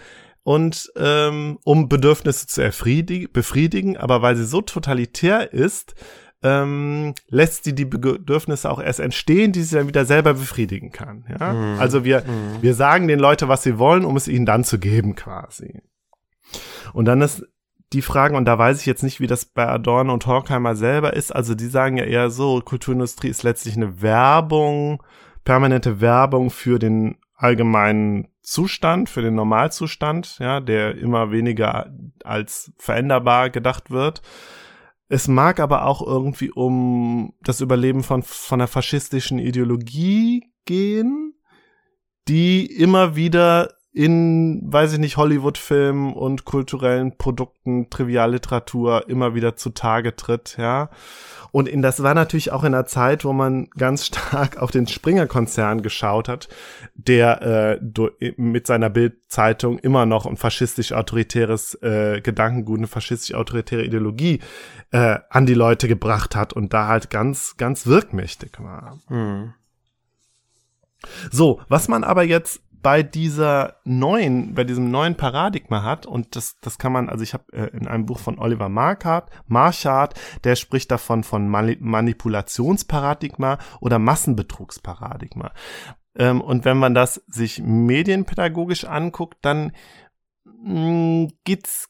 und 0.48 0.90
ähm, 0.96 1.58
um 1.64 1.90
Bedürfnisse 1.90 2.46
zu 2.46 2.62
befriedigen, 2.62 3.98
aber 3.98 4.22
weil 4.22 4.34
sie 4.34 4.46
so 4.46 4.62
totalitär 4.62 5.52
ist, 5.52 5.94
ähm, 6.42 7.12
lässt 7.28 7.64
sie 7.64 7.74
die 7.74 7.84
Bedürfnisse 7.84 8.70
auch 8.70 8.80
erst 8.80 9.00
entstehen, 9.00 9.52
die 9.52 9.62
sie 9.62 9.76
dann 9.76 9.88
wieder 9.88 10.06
selber 10.06 10.32
befriedigen 10.32 10.90
kann. 10.90 11.26
Ja? 11.38 11.52
Mhm. 11.52 11.78
Also 11.78 12.02
wir, 12.02 12.22
mhm. 12.22 12.62
wir 12.62 12.72
sagen 12.72 13.08
den 13.08 13.18
Leuten, 13.18 13.48
was 13.48 13.62
sie 13.62 13.78
wollen, 13.78 14.06
um 14.06 14.16
es 14.16 14.26
ihnen 14.26 14.46
dann 14.46 14.64
zu 14.64 14.78
geben, 14.78 15.16
quasi. 15.16 15.82
Und 16.94 17.04
dann 17.04 17.20
ist 17.20 17.44
die 17.92 18.00
Frage, 18.00 18.34
und 18.34 18.46
da 18.46 18.58
weiß 18.58 18.80
ich 18.80 18.86
jetzt 18.86 19.02
nicht, 19.02 19.20
wie 19.20 19.26
das 19.26 19.44
bei 19.44 19.68
Adorno 19.68 20.14
und 20.14 20.26
Horkheimer 20.26 20.76
selber 20.76 21.12
ist, 21.12 21.30
also 21.30 21.54
die 21.54 21.66
sagen 21.66 21.98
ja 21.98 22.04
eher 22.04 22.30
so, 22.30 22.62
Kulturindustrie 22.62 23.28
ist 23.28 23.42
letztlich 23.42 23.76
eine 23.76 24.00
Werbung, 24.00 25.02
permanente 25.44 26.00
Werbung 26.00 26.48
für 26.48 26.78
den 26.78 27.18
allgemeinen 27.38 28.28
Zustand, 28.42 29.08
für 29.08 29.22
den 29.22 29.36
Normalzustand, 29.36 30.38
ja, 30.40 30.60
der 30.60 30.98
immer 30.98 31.30
weniger 31.30 31.90
als 32.24 32.72
veränderbar 32.78 33.48
gedacht 33.48 33.90
wird. 33.90 34.22
Es 35.08 35.28
mag 35.28 35.60
aber 35.60 35.86
auch 35.86 36.06
irgendwie 36.06 36.50
um 36.50 37.32
das 37.40 37.60
Überleben 37.60 38.02
von, 38.02 38.22
von 38.22 38.60
einer 38.60 38.68
faschistischen 38.68 39.38
Ideologie 39.38 40.52
gehen, 40.66 41.34
die 42.26 42.66
immer 42.66 43.16
wieder 43.16 43.77
in, 43.98 44.72
weiß 44.72 44.92
ich 44.92 44.98
nicht, 45.00 45.16
Hollywood-Filmen 45.16 46.12
und 46.12 46.44
kulturellen 46.44 47.18
Produkten, 47.18 47.90
Trivialliteratur 47.90 49.08
immer 49.08 49.34
wieder 49.34 49.56
zutage 49.56 50.14
tritt, 50.14 50.56
ja. 50.56 50.90
Und 51.50 51.66
in, 51.66 51.82
das 51.82 52.00
war 52.00 52.14
natürlich 52.14 52.52
auch 52.52 52.62
in 52.62 52.74
einer 52.74 52.86
Zeit, 52.86 53.24
wo 53.24 53.32
man 53.32 53.68
ganz 53.76 54.06
stark 54.06 54.58
auf 54.58 54.70
den 54.70 54.86
Springer-Konzern 54.86 55.82
geschaut 55.82 56.28
hat, 56.28 56.48
der 56.94 57.80
äh, 57.80 58.32
mit 58.36 58.68
seiner 58.68 58.88
Bildzeitung 58.88 59.80
immer 59.80 60.06
noch 60.06 60.26
ein 60.26 60.36
faschistisch-autoritäres 60.36 61.74
äh, 61.82 62.20
Gedankengut, 62.20 62.78
eine 62.78 62.86
faschistisch-autoritäre 62.86 63.82
Ideologie 63.82 64.38
äh, 64.92 65.18
an 65.28 65.44
die 65.44 65.54
Leute 65.54 65.88
gebracht 65.88 66.36
hat 66.36 66.52
und 66.52 66.72
da 66.72 66.86
halt 66.86 67.10
ganz, 67.10 67.56
ganz 67.56 67.84
wirkmächtig 67.88 68.60
war. 68.60 69.00
Hm. 69.08 69.54
So, 71.32 71.60
was 71.68 71.88
man 71.88 72.04
aber 72.04 72.22
jetzt 72.22 72.60
bei 72.82 73.02
dieser 73.02 73.76
neuen, 73.84 74.54
bei 74.54 74.64
diesem 74.64 74.90
neuen 74.90 75.16
Paradigma 75.16 75.82
hat, 75.82 76.06
und 76.06 76.36
das, 76.36 76.56
das 76.60 76.78
kann 76.78 76.92
man, 76.92 77.08
also 77.08 77.22
ich 77.22 77.34
habe 77.34 77.44
äh, 77.52 77.76
in 77.76 77.88
einem 77.88 78.06
Buch 78.06 78.18
von 78.18 78.38
Oliver 78.38 78.68
Markart, 78.68 79.30
Marchard, 79.46 80.18
der 80.44 80.56
spricht 80.56 80.90
davon 80.90 81.24
von 81.24 81.48
Mani 81.48 81.76
Manipulationsparadigma 81.80 83.58
oder 83.80 83.98
Massenbetrugsparadigma. 83.98 85.52
Ähm, 86.16 86.40
und 86.40 86.64
wenn 86.64 86.78
man 86.78 86.94
das 86.94 87.22
sich 87.26 87.60
medienpädagogisch 87.62 88.84
anguckt, 88.84 89.38
dann 89.42 89.72
mh, 90.44 91.28
geht's 91.44 91.88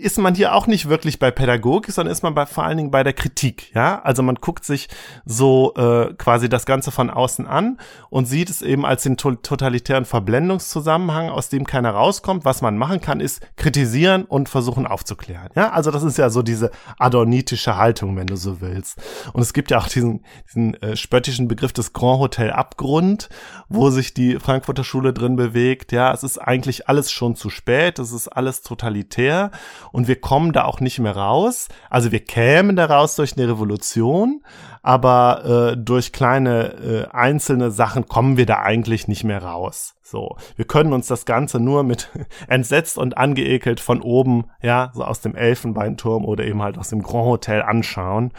ist 0.00 0.18
man 0.18 0.34
hier 0.34 0.54
auch 0.54 0.66
nicht 0.66 0.88
wirklich 0.88 1.18
bei 1.18 1.30
Pädagogik, 1.30 1.92
sondern 1.92 2.12
ist 2.12 2.22
man 2.22 2.34
bei, 2.34 2.46
vor 2.46 2.64
allen 2.64 2.76
Dingen 2.76 2.90
bei 2.90 3.02
der 3.02 3.12
Kritik. 3.12 3.74
Ja, 3.74 4.00
also 4.02 4.22
man 4.22 4.36
guckt 4.36 4.64
sich 4.64 4.88
so 5.24 5.74
äh, 5.76 6.14
quasi 6.14 6.48
das 6.48 6.66
Ganze 6.66 6.90
von 6.90 7.10
außen 7.10 7.46
an 7.46 7.78
und 8.08 8.26
sieht 8.26 8.50
es 8.50 8.62
eben 8.62 8.84
als 8.84 9.02
den 9.02 9.16
to 9.16 9.32
totalitären 9.32 10.04
Verblendungszusammenhang, 10.04 11.28
aus 11.28 11.48
dem 11.48 11.66
keiner 11.66 11.90
rauskommt. 11.90 12.44
Was 12.44 12.62
man 12.62 12.78
machen 12.78 13.00
kann, 13.00 13.20
ist 13.20 13.40
kritisieren 13.56 14.24
und 14.24 14.48
versuchen 14.48 14.86
aufzuklären. 14.86 15.48
Ja, 15.54 15.70
also 15.70 15.90
das 15.90 16.02
ist 16.02 16.18
ja 16.18 16.30
so 16.30 16.42
diese 16.42 16.70
adornitische 16.98 17.76
Haltung, 17.76 18.16
wenn 18.16 18.26
du 18.26 18.36
so 18.36 18.60
willst. 18.60 18.98
Und 19.32 19.42
es 19.42 19.52
gibt 19.52 19.70
ja 19.70 19.78
auch 19.78 19.88
diesen, 19.88 20.24
diesen 20.48 20.74
äh, 20.82 20.96
spöttischen 20.96 21.48
Begriff 21.48 21.72
des 21.72 21.92
Grand 21.92 22.20
Hotel 22.20 22.50
Abgrund, 22.50 23.28
wo 23.68 23.90
sich 23.90 24.14
die 24.14 24.38
Frankfurter 24.38 24.84
Schule 24.84 25.12
drin 25.12 25.36
bewegt. 25.36 25.92
Ja, 25.92 26.12
es 26.12 26.22
ist 26.22 26.38
eigentlich 26.38 26.88
alles 26.88 27.10
schon 27.10 27.36
zu 27.36 27.50
spät. 27.50 27.98
Es 27.98 28.12
ist 28.12 28.28
alles 28.28 28.62
totalitär 28.62 29.50
und 29.92 30.08
wir 30.08 30.20
kommen 30.20 30.52
da 30.52 30.64
auch 30.64 30.80
nicht 30.80 30.98
mehr 30.98 31.16
raus. 31.16 31.68
Also 31.88 32.12
wir 32.12 32.24
kämen 32.24 32.76
da 32.76 32.86
raus 32.86 33.16
durch 33.16 33.36
eine 33.36 33.48
Revolution, 33.48 34.42
aber 34.82 35.72
äh, 35.72 35.76
durch 35.76 36.12
kleine 36.12 36.72
äh, 36.74 37.06
einzelne 37.10 37.70
Sachen 37.70 38.06
kommen 38.06 38.36
wir 38.36 38.46
da 38.46 38.60
eigentlich 38.60 39.08
nicht 39.08 39.24
mehr 39.24 39.42
raus. 39.42 39.94
So, 40.02 40.36
wir 40.56 40.64
können 40.64 40.92
uns 40.92 41.06
das 41.06 41.24
Ganze 41.24 41.60
nur 41.60 41.82
mit 41.82 42.10
entsetzt 42.48 42.98
und 42.98 43.16
angeekelt 43.16 43.80
von 43.80 44.02
oben, 44.02 44.44
ja, 44.62 44.90
so 44.94 45.04
aus 45.04 45.20
dem 45.20 45.34
Elfenbeinturm 45.34 46.24
oder 46.24 46.44
eben 46.44 46.62
halt 46.62 46.78
aus 46.78 46.88
dem 46.90 47.02
Grand 47.02 47.26
Hotel 47.26 47.62
anschauen 47.62 48.32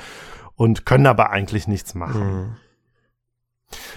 und 0.55 0.85
können 0.85 1.07
aber 1.07 1.29
eigentlich 1.29 1.67
nichts 1.67 1.95
machen. 1.95 2.23
Mhm. 2.23 2.55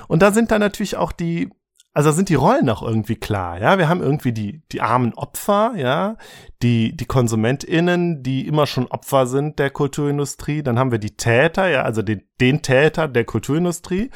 Und 0.06 0.22
da 0.22 0.30
sind 0.30 0.50
dann 0.50 0.60
natürlich 0.60 0.96
auch 0.96 1.12
die 1.12 1.50
also 1.94 2.10
sind 2.10 2.28
die 2.28 2.34
Rollen 2.34 2.68
auch 2.68 2.82
irgendwie 2.82 3.14
klar, 3.14 3.60
ja. 3.60 3.78
Wir 3.78 3.88
haben 3.88 4.02
irgendwie 4.02 4.32
die, 4.32 4.62
die 4.72 4.80
armen 4.80 5.14
Opfer, 5.14 5.74
ja, 5.76 6.16
die, 6.60 6.96
die 6.96 7.06
KonsumentInnen, 7.06 8.24
die 8.24 8.48
immer 8.48 8.66
schon 8.66 8.88
Opfer 8.88 9.28
sind 9.28 9.60
der 9.60 9.70
Kulturindustrie. 9.70 10.64
Dann 10.64 10.78
haben 10.78 10.90
wir 10.90 10.98
die 10.98 11.16
Täter, 11.16 11.68
ja, 11.68 11.82
also 11.82 12.02
den, 12.02 12.22
den 12.40 12.62
Täter 12.62 13.06
der 13.06 13.24
Kulturindustrie. 13.24 14.10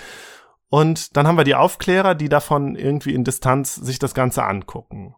Und 0.68 1.16
dann 1.16 1.28
haben 1.28 1.38
wir 1.38 1.44
die 1.44 1.54
Aufklärer, 1.54 2.16
die 2.16 2.28
davon 2.28 2.74
irgendwie 2.74 3.14
in 3.14 3.22
Distanz 3.22 3.76
sich 3.76 4.00
das 4.00 4.12
Ganze 4.12 4.44
angucken. 4.44 5.14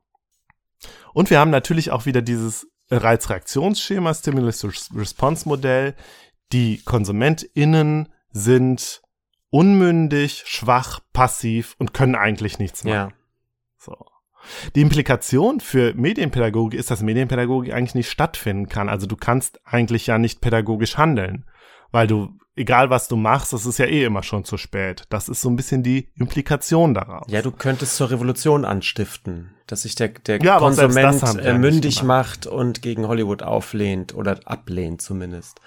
Und 1.15 1.31
wir 1.31 1.41
haben 1.41 1.51
natürlich 1.51 1.91
auch 1.91 2.05
wieder 2.05 2.21
dieses 2.21 2.69
Reizreaktionsschema, 2.91 4.13
Stimulus-Response-Modell. 4.13 5.95
Die 6.53 6.83
KonsumentInnen 6.85 8.09
sind 8.33 9.03
unmündig, 9.51 10.45
schwach, 10.47 11.01
passiv 11.13 11.75
und 11.79 11.93
können 11.93 12.15
eigentlich 12.15 12.59
nichts 12.59 12.85
machen. 12.85 12.95
Ja. 12.95 13.13
So. 13.77 13.97
Die 14.75 14.81
Implikation 14.81 15.61
für 15.61 15.93
Medienpädagogik 15.95 16.79
ist, 16.79 16.91
dass 16.91 17.03
Medienpädagogik 17.03 17.73
eigentlich 17.75 17.95
nicht 17.95 18.11
stattfinden 18.11 18.69
kann. 18.69 18.89
Also 18.89 19.07
du 19.07 19.17
kannst 19.17 19.61
eigentlich 19.65 20.07
ja 20.07 20.19
nicht 20.19 20.41
pädagogisch 20.41 20.97
handeln, 20.97 21.45
weil 21.91 22.07
du, 22.07 22.39
egal 22.57 22.91
was 22.91 23.09
du 23.09 23.17
machst, 23.17 23.53
das 23.53 23.67
ist 23.67 23.79
ja 23.79 23.87
eh 23.87 24.05
immer 24.05 24.23
schon 24.23 24.45
zu 24.45 24.57
spät. 24.57 25.05
Das 25.11 25.29
ist 25.29 25.43
so 25.43 25.51
ein 25.51 25.57
bisschen 25.57 25.83
die 25.83 26.11
Implikation 26.15 26.95
daraus. 26.95 27.27
Ja, 27.29 27.43
du 27.43 27.51
könntest 27.51 27.97
zur 27.97 28.11
Revolution 28.11 28.65
anstiften, 28.65 29.55
dass 29.67 29.83
sich 29.83 29.95
der, 29.95 30.09
der 30.09 30.41
ja, 30.41 30.59
Konsument 30.59 31.23
äh, 31.43 31.59
mündig 31.59 32.03
macht 32.03 32.47
und 32.47 32.83
gegen 32.83 33.07
Hollywood 33.07 33.43
auflehnt 33.43 34.15
oder 34.15 34.41
ablehnt 34.47 35.03
zumindest. 35.03 35.61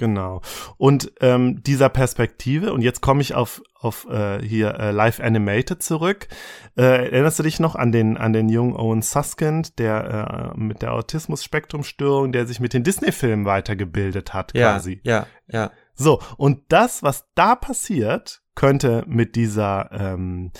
Genau. 0.00 0.40
Und 0.78 1.12
ähm, 1.20 1.62
dieser 1.62 1.90
Perspektive, 1.90 2.72
und 2.72 2.80
jetzt 2.80 3.02
komme 3.02 3.20
ich 3.20 3.34
auf, 3.34 3.60
auf 3.74 4.08
äh, 4.08 4.40
hier 4.40 4.80
äh, 4.80 4.92
Live 4.92 5.20
Animated 5.20 5.82
zurück. 5.82 6.26
Äh, 6.74 7.10
erinnerst 7.10 7.38
du 7.38 7.42
dich 7.42 7.60
noch 7.60 7.74
an 7.74 7.92
den, 7.92 8.16
an 8.16 8.32
den 8.32 8.48
jungen 8.48 8.74
Owen 8.74 9.02
Suskind, 9.02 9.78
der 9.78 10.54
äh, 10.56 10.58
mit 10.58 10.80
der 10.80 10.94
Autismus-Spektrum-Störung, 10.94 12.32
der 12.32 12.46
sich 12.46 12.60
mit 12.60 12.72
den 12.72 12.82
Disney-Filmen 12.82 13.44
weitergebildet 13.44 14.32
hat, 14.32 14.54
quasi? 14.54 15.02
Ja, 15.04 15.26
ja. 15.48 15.70
So, 15.92 16.22
und 16.38 16.62
das, 16.68 17.02
was 17.02 17.26
da 17.34 17.54
passiert, 17.54 18.40
könnte 18.54 19.04
mit 19.06 19.36
dieser 19.36 19.90
ähm, 19.92 20.50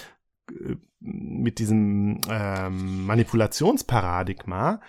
mit 1.00 1.60
diesem 1.60 2.20
ähm, 2.28 3.06
Manipulationsparadigma 3.06 4.82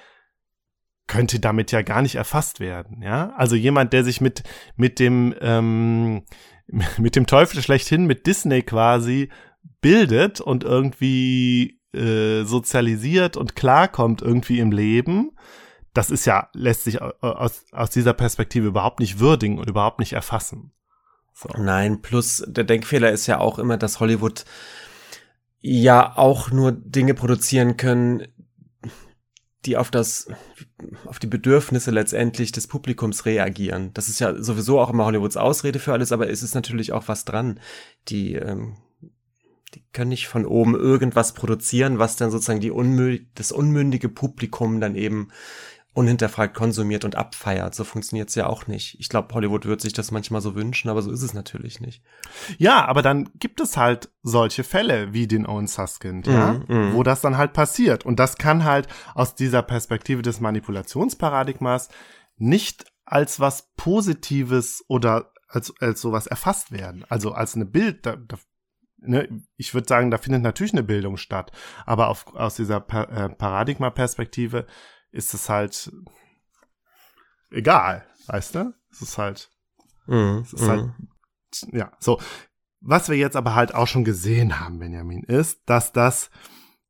könnte 1.12 1.42
damit 1.42 1.74
ja 1.74 1.82
gar 1.82 2.02
nicht 2.02 2.16
erfasst 2.16 2.62
werden, 2.62 3.02
ja. 3.02 3.34
Also 3.36 3.58
jemand, 3.58 3.92
der 3.92 4.06
sich 4.06 4.22
mit, 4.22 4.44
mit 4.78 4.98
dem, 4.98 5.36
ähm, 5.42 6.24
mit 6.98 7.18
dem 7.18 7.28
Teufel 7.28 7.62
schlechthin, 7.62 8.06
mit 8.06 8.28
Disney 8.28 8.62
quasi 8.62 9.28
bildet 9.82 10.40
und 10.40 10.64
irgendwie 10.64 11.82
äh, 11.94 12.44
sozialisiert 12.44 13.36
und 13.36 13.58
klarkommt 13.58 14.22
irgendwie 14.22 14.60
im 14.60 14.72
Leben, 14.72 15.32
das 15.94 16.12
ist 16.12 16.24
ja, 16.24 16.48
lässt 16.54 16.86
sich 16.86 17.02
aus, 17.02 17.66
aus 17.74 17.90
dieser 17.90 18.14
Perspektive 18.14 18.68
überhaupt 18.68 19.02
nicht 19.02 19.20
würdigen 19.20 19.60
und 19.60 19.70
überhaupt 19.70 20.00
nicht 20.00 20.14
erfassen. 20.14 20.72
So. 21.34 21.50
Nein, 21.58 22.02
plus 22.02 22.42
der 22.48 22.64
Denkfehler 22.64 23.12
ist 23.12 23.28
ja 23.28 23.40
auch 23.40 23.60
immer, 23.60 23.76
dass 23.76 24.00
Hollywood 24.00 24.46
ja 25.60 26.16
auch 26.16 26.52
nur 26.52 26.72
Dinge 26.72 27.16
produzieren 27.16 27.76
können, 27.76 28.28
die 29.66 29.78
auf 29.78 29.92
das, 29.92 30.28
auf 31.06 31.20
die 31.20 31.28
Bedürfnisse 31.28 31.92
letztendlich 31.92 32.52
des 32.52 32.68
Publikums 32.68 33.26
reagieren. 33.26 33.92
Das 33.94 34.10
ist 34.10 34.20
ja 34.20 34.42
sowieso 34.42 34.80
auch 34.80 34.90
immer 34.90 35.06
Hollywoods 35.06 35.38
Ausrede 35.38 35.80
für 35.80 35.94
alles, 35.94 36.12
aber 36.12 36.30
es 36.30 36.42
ist 36.42 36.56
natürlich 36.56 36.94
auch 36.94 37.08
was 37.08 37.26
dran. 37.26 37.60
Die, 38.08 38.34
ähm, 38.34 38.78
die 39.76 39.84
können 39.94 40.10
nicht 40.10 40.28
von 40.28 40.46
oben 40.46 40.76
irgendwas 40.76 41.34
produzieren, 41.34 42.00
was 42.00 42.16
dann 42.16 42.32
sozusagen 42.32 42.60
die 42.60 42.72
unmü 42.72 43.20
das 43.36 43.52
unmündige 43.52 44.10
Publikum 44.10 44.82
dann 44.82 44.96
eben 44.96 45.30
unhinterfragt 45.94 46.56
konsumiert 46.56 47.04
und 47.04 47.16
abfeiert. 47.16 47.76
So 47.76 47.84
funktioniert's 47.84 48.36
ja 48.36 48.48
auch 48.48 48.68
nicht. 48.68 48.98
Ich 49.00 49.10
glaube, 49.10 49.34
Hollywood 49.34 49.66
wird 49.66 49.82
sich 49.82 49.92
das 49.92 50.12
manchmal 50.12 50.40
so 50.40 50.56
wünschen, 50.56 50.90
aber 50.90 51.02
so 51.02 51.12
ist 51.12 51.22
es 51.22 51.34
natürlich 51.34 51.82
nicht. 51.82 52.02
Ja, 52.58 52.86
aber 52.86 53.02
dann 53.02 53.30
gibt 53.36 53.60
es 53.60 53.76
halt 53.76 54.10
solche 54.24 54.64
Fälle 54.64 55.14
wie 55.14 55.28
den 55.28 55.46
Owen 55.46 55.68
Suskind, 55.68 56.28
ja, 56.28 56.54
mm, 56.54 56.66
mm. 56.68 56.94
wo 56.94 57.04
das 57.04 57.20
dann 57.20 57.38
halt 57.38 57.52
passiert. 57.52 58.06
Und 58.06 58.20
das 58.20 58.38
kann 58.38 58.64
halt 58.64 58.88
aus 59.16 59.36
dieser 59.36 59.64
Perspektive 59.64 60.22
des 60.22 60.40
Manipulationsparadigmas 60.40 61.90
nicht 62.38 62.86
als 63.04 63.42
was 63.42 63.74
Positives 63.76 64.86
oder 64.88 65.34
als, 65.50 65.74
als 65.82 66.00
sowas 66.00 66.28
erfasst 66.28 66.72
werden. 66.72 67.04
Also 67.10 67.34
als 67.34 67.56
eine 67.56 67.66
Bild, 67.66 68.06
da, 68.06 68.16
da, 68.16 68.38
ne, 69.00 69.28
ich 69.58 69.74
würde 69.74 69.90
sagen, 69.90 70.10
da 70.10 70.18
findet 70.18 70.42
natürlich 70.42 70.72
eine 70.72 70.84
Bildung 70.84 71.18
statt. 71.18 71.52
Aber 71.86 72.08
auf, 72.08 72.34
aus 72.34 72.56
dieser 72.56 72.80
pa 72.80 73.04
äh, 73.04 73.28
Paradigma-Perspektive 73.28 74.66
ist 75.12 75.34
es 75.34 75.50
halt 75.50 75.92
egal, 77.52 78.06
weißt 78.28 78.56
du? 78.56 78.74
Es 78.92 79.02
ist 79.02 79.18
halt, 79.18 79.50
mm, 80.08 80.40
es 80.40 80.54
ist 80.54 80.68
halt, 80.68 80.84
mhm. 80.84 81.78
ja, 81.78 81.92
so. 82.00 82.20
Was 82.84 83.10
wir 83.10 83.18
jetzt 83.18 83.36
aber 83.36 83.54
halt 83.54 83.76
auch 83.76 83.86
schon 83.86 84.04
gesehen 84.04 84.60
haben, 84.60 84.80
Benjamin, 84.80 85.24
ist, 85.24 85.62
dass 85.68 85.92
das, 85.92 86.32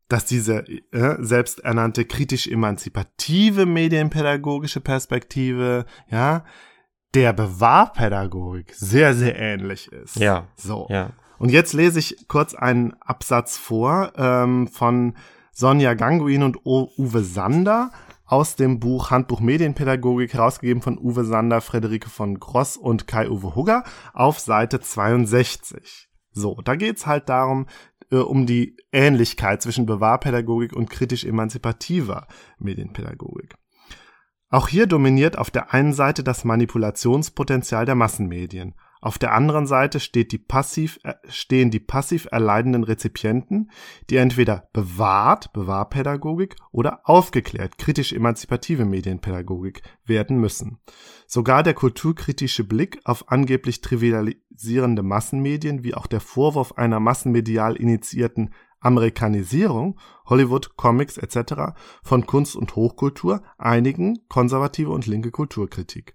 dass 0.08 0.24
diese 0.24 0.66
äh, 0.94 1.18
selbsternannte 1.20 2.06
kritisch-emanzipative 2.06 3.66
medienpädagogische 3.66 4.80
Perspektive, 4.80 5.86
ja, 6.08 6.46
der 7.14 7.34
Bewahrpädagogik 7.34 8.74
sehr, 8.74 9.14
sehr 9.14 9.38
ähnlich 9.38 9.92
ist. 9.92 10.16
Ja. 10.16 10.48
So. 10.56 10.88
Ja. 10.90 11.12
Und 11.38 11.50
jetzt 11.50 11.74
lese 11.74 12.00
ich 12.00 12.26
kurz 12.30 12.54
einen 12.54 12.94
Absatz 13.02 13.58
vor 13.58 14.14
ähm, 14.16 14.68
von 14.68 15.18
Sonja 15.52 15.94
Ganguin 15.94 16.44
und 16.44 16.66
Uwe 16.66 17.24
Sander 17.24 17.92
aus 18.32 18.56
dem 18.56 18.80
Buch 18.80 19.12
Handbuch 19.12 19.42
Medienpädagogik, 19.42 20.34
herausgegeben 20.34 20.82
von 20.82 20.98
Uwe 20.98 21.26
Sander, 21.26 21.60
Frederike 21.60 22.10
von 22.10 22.40
Gross 22.40 22.78
und 22.78 23.06
Kai-Uwe 23.06 23.56
Hugger, 23.56 23.84
auf 24.14 24.40
Seite 24.40 24.80
62. 24.80 26.08
So, 26.32 26.62
da 26.64 26.78
geht's 26.78 27.06
halt 27.06 27.28
darum, 27.28 27.68
äh, 28.10 28.16
um 28.16 28.46
die 28.46 28.78
Ähnlichkeit 28.94 29.62
zwischen 29.62 29.86
Bewahrpädagogik 29.86 30.72
und 30.72 30.90
kritisch-emanzipativer 30.90 32.28
Medienpädagogik. 32.58 33.54
Auch 34.50 34.70
hier 34.70 34.88
dominiert 34.88 35.38
auf 35.38 35.52
der 35.52 35.74
einen 35.74 35.92
Seite 35.92 36.24
das 36.24 36.46
Manipulationspotenzial 36.46 37.86
der 37.86 37.96
Massenmedien 37.96 38.76
auf 39.02 39.18
der 39.18 39.34
anderen 39.34 39.66
Seite 39.66 40.00
steht 40.00 40.32
die 40.32 40.38
passiv, 40.38 41.00
äh, 41.04 41.16
stehen 41.28 41.72
die 41.72 41.80
passiv 41.80 42.28
erleidenden 42.32 42.84
Rezipienten, 42.84 43.72
die 44.12 44.18
entweder 44.18 44.70
bewahrt, 44.74 45.52
Bewahrpädagogik 45.54 46.56
oder 46.72 47.02
aufgeklärt, 47.04 47.80
kritisch-emanzipative 47.80 48.86
Medienpädagogik 48.86 49.82
werden 50.06 50.40
müssen. 50.40 50.78
Sogar 51.26 51.64
der 51.64 51.74
kulturkritische 51.74 52.64
Blick 52.64 53.00
auf 53.04 53.32
angeblich 53.32 53.82
trivialisierende 53.82 55.02
Massenmedien 55.02 55.84
wie 55.84 55.96
auch 55.96 56.06
der 56.06 56.20
Vorwurf 56.20 56.74
einer 56.74 57.00
massenmedial 57.00 57.76
initiierten 57.76 58.54
Amerikanisierung, 58.82 60.00
Hollywood, 60.26 60.76
Comics 60.76 61.18
etc. 61.18 61.74
von 62.04 62.28
Kunst 62.28 62.56
und 62.56 62.76
Hochkultur 62.76 63.42
einigen 63.58 64.28
konservative 64.28 64.92
und 64.92 65.08
linke 65.08 65.32
Kulturkritik. 65.32 66.14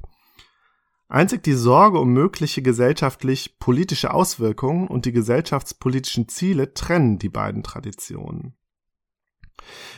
Einzig 1.09 1.45
die 1.45 1.53
Sorge 1.53 2.01
um 2.01 2.13
mögliche 2.13 2.63
gesellschaftlich-politische 2.63 4.13
Auswirkungen 4.13 4.89
und 4.89 5.05
die 5.05 5.13
gesellschaftspolitischen 5.13 6.29
Ziele 6.29 6.75
trennen 6.75 7.19
die 7.19 7.29
beiden 7.29 7.63
Traditionen. 7.63 8.55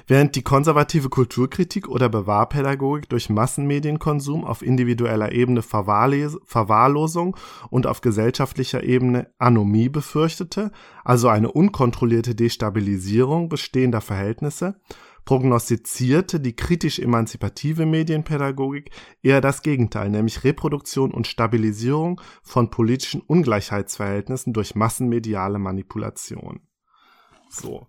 Während 0.06 0.36
die 0.36 0.42
konservative 0.42 1.08
Kulturkritik 1.08 1.88
oder 1.88 2.08
Bewahrpädagogik 2.08 3.08
durch 3.08 3.28
Massenmedienkonsum 3.28 4.44
auf 4.44 4.62
individueller 4.62 5.32
Ebene 5.32 5.62
Verwahrlosung 5.62 7.36
und 7.70 7.86
auf 7.86 8.00
gesellschaftlicher 8.00 8.82
Ebene 8.84 9.32
Anomie 9.38 9.88
befürchtete, 9.88 10.70
also 11.04 11.28
eine 11.28 11.50
unkontrollierte 11.50 12.34
Destabilisierung 12.34 13.48
bestehender 13.48 14.00
Verhältnisse, 14.00 14.80
prognostizierte 15.28 16.40
die 16.40 16.56
kritisch-emanzipative 16.56 17.84
Medienpädagogik 17.84 18.90
eher 19.20 19.42
das 19.42 19.60
Gegenteil, 19.60 20.08
nämlich 20.08 20.42
Reproduktion 20.42 21.12
und 21.12 21.26
Stabilisierung 21.26 22.18
von 22.42 22.70
politischen 22.70 23.20
Ungleichheitsverhältnissen 23.20 24.54
durch 24.54 24.74
massenmediale 24.74 25.58
Manipulation. 25.58 26.62
So. 27.50 27.88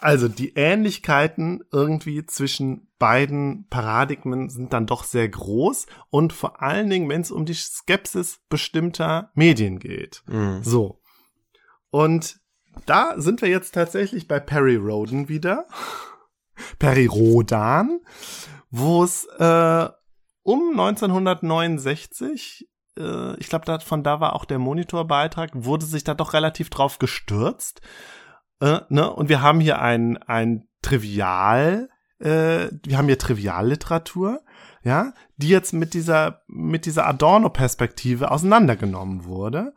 Also 0.00 0.26
die 0.26 0.54
Ähnlichkeiten 0.56 1.62
irgendwie 1.70 2.26
zwischen 2.26 2.88
beiden 2.98 3.68
Paradigmen 3.68 4.48
sind 4.48 4.72
dann 4.72 4.86
doch 4.86 5.04
sehr 5.04 5.28
groß 5.28 5.86
und 6.10 6.32
vor 6.32 6.60
allen 6.60 6.90
Dingen, 6.90 7.08
wenn 7.10 7.20
es 7.20 7.30
um 7.30 7.46
die 7.46 7.54
Skepsis 7.54 8.40
bestimmter 8.48 9.30
Medien 9.36 9.78
geht. 9.78 10.24
Mhm. 10.26 10.64
So. 10.64 11.00
Und 11.90 12.41
da 12.86 13.14
sind 13.16 13.42
wir 13.42 13.48
jetzt 13.48 13.72
tatsächlich 13.74 14.28
bei 14.28 14.40
Perry 14.40 14.76
Roden 14.76 15.28
wieder. 15.28 15.66
Perry 16.78 17.06
Rodan, 17.06 18.00
wo 18.70 19.04
es 19.04 19.24
äh, 19.38 19.88
um 20.42 20.70
1969 20.70 22.68
äh, 22.96 23.36
ich 23.38 23.48
glaube, 23.48 23.78
von 23.80 24.02
da 24.02 24.20
war 24.20 24.34
auch 24.34 24.44
der 24.44 24.58
Monitorbeitrag, 24.58 25.50
wurde 25.54 25.86
sich 25.86 26.04
da 26.04 26.14
doch 26.14 26.32
relativ 26.32 26.70
drauf 26.70 26.98
gestürzt. 26.98 27.80
Äh, 28.60 28.80
ne? 28.88 29.12
Und 29.12 29.28
wir 29.28 29.42
haben 29.42 29.60
hier 29.60 29.80
ein, 29.80 30.18
ein 30.18 30.68
Trivial, 30.82 31.88
äh, 32.18 32.68
wir 32.84 32.98
haben 32.98 33.06
hier 33.06 33.18
Trivialliteratur, 33.18 34.42
ja, 34.84 35.12
die 35.36 35.48
jetzt 35.48 35.72
mit 35.72 35.94
dieser, 35.94 36.42
mit 36.48 36.86
dieser 36.86 37.06
Adorno-Perspektive 37.06 38.30
auseinandergenommen 38.30 39.24
wurde. 39.24 39.74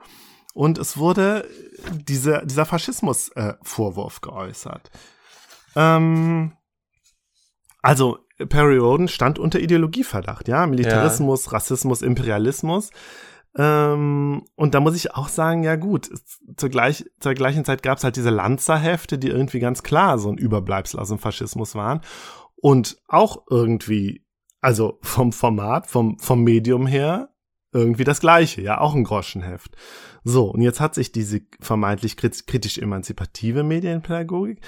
Und 0.56 0.78
es 0.78 0.98
wurde 0.98 1.46
diese, 1.92 2.42
dieser 2.46 2.66
Faschismus-Vorwurf 2.66 4.18
äh, 4.18 4.20
geäußert. 4.22 4.90
Ähm, 5.76 6.54
also 7.82 8.20
Perry 8.48 8.78
Roden 8.78 9.10
stand 9.10 9.38
unter 9.38 9.60
Ideologieverdacht, 9.60 10.48
ja, 10.48 10.66
Militarismus, 10.66 11.46
ja. 11.46 11.52
Rassismus, 11.52 12.02
Imperialismus. 12.02 12.92
Ähm, 13.58 14.46
und 14.56 14.74
da 14.74 14.80
muss 14.80 14.96
ich 14.96 15.14
auch 15.14 15.28
sagen, 15.28 15.64
ja 15.64 15.76
gut, 15.76 16.10
zur, 16.56 16.70
gleich, 16.70 17.04
zur 17.20 17.34
gleichen 17.34 17.66
Zeit 17.66 17.84
gab 17.84 17.98
es 17.98 18.06
halt 18.06 18.16
diese 18.16 18.30
Lanzerhefte, 18.30 19.18
die 19.18 19.28
irgendwie 19.28 19.60
ganz 19.60 19.84
klar 19.84 20.18
so 20.18 20.30
ein 20.30 20.38
Überbleibsel 20.38 21.02
aus 21.02 21.10
dem 21.10 21.20
Faschismus 21.20 21.76
waren. 21.76 22.00
Und 22.56 22.98
auch 23.10 23.44
irgendwie, 23.50 24.26
also 24.62 25.00
vom 25.02 25.34
Format, 25.34 25.88
vom, 25.88 26.18
vom 26.18 26.46
Medium 26.46 26.88
her, 26.88 27.35
irgendwie 27.76 28.04
das 28.04 28.20
gleiche, 28.20 28.62
ja, 28.62 28.80
auch 28.80 28.96
ein 28.96 29.04
Groschenheft. 29.04 29.76
So, 30.24 30.46
und 30.46 30.62
jetzt 30.62 30.80
hat 30.80 30.96
sich 30.96 31.12
diese 31.12 31.42
vermeintlich 31.60 32.18
kritisch 32.18 32.80
emanzipative 32.80 33.64
Medienpädagogik 33.64 34.62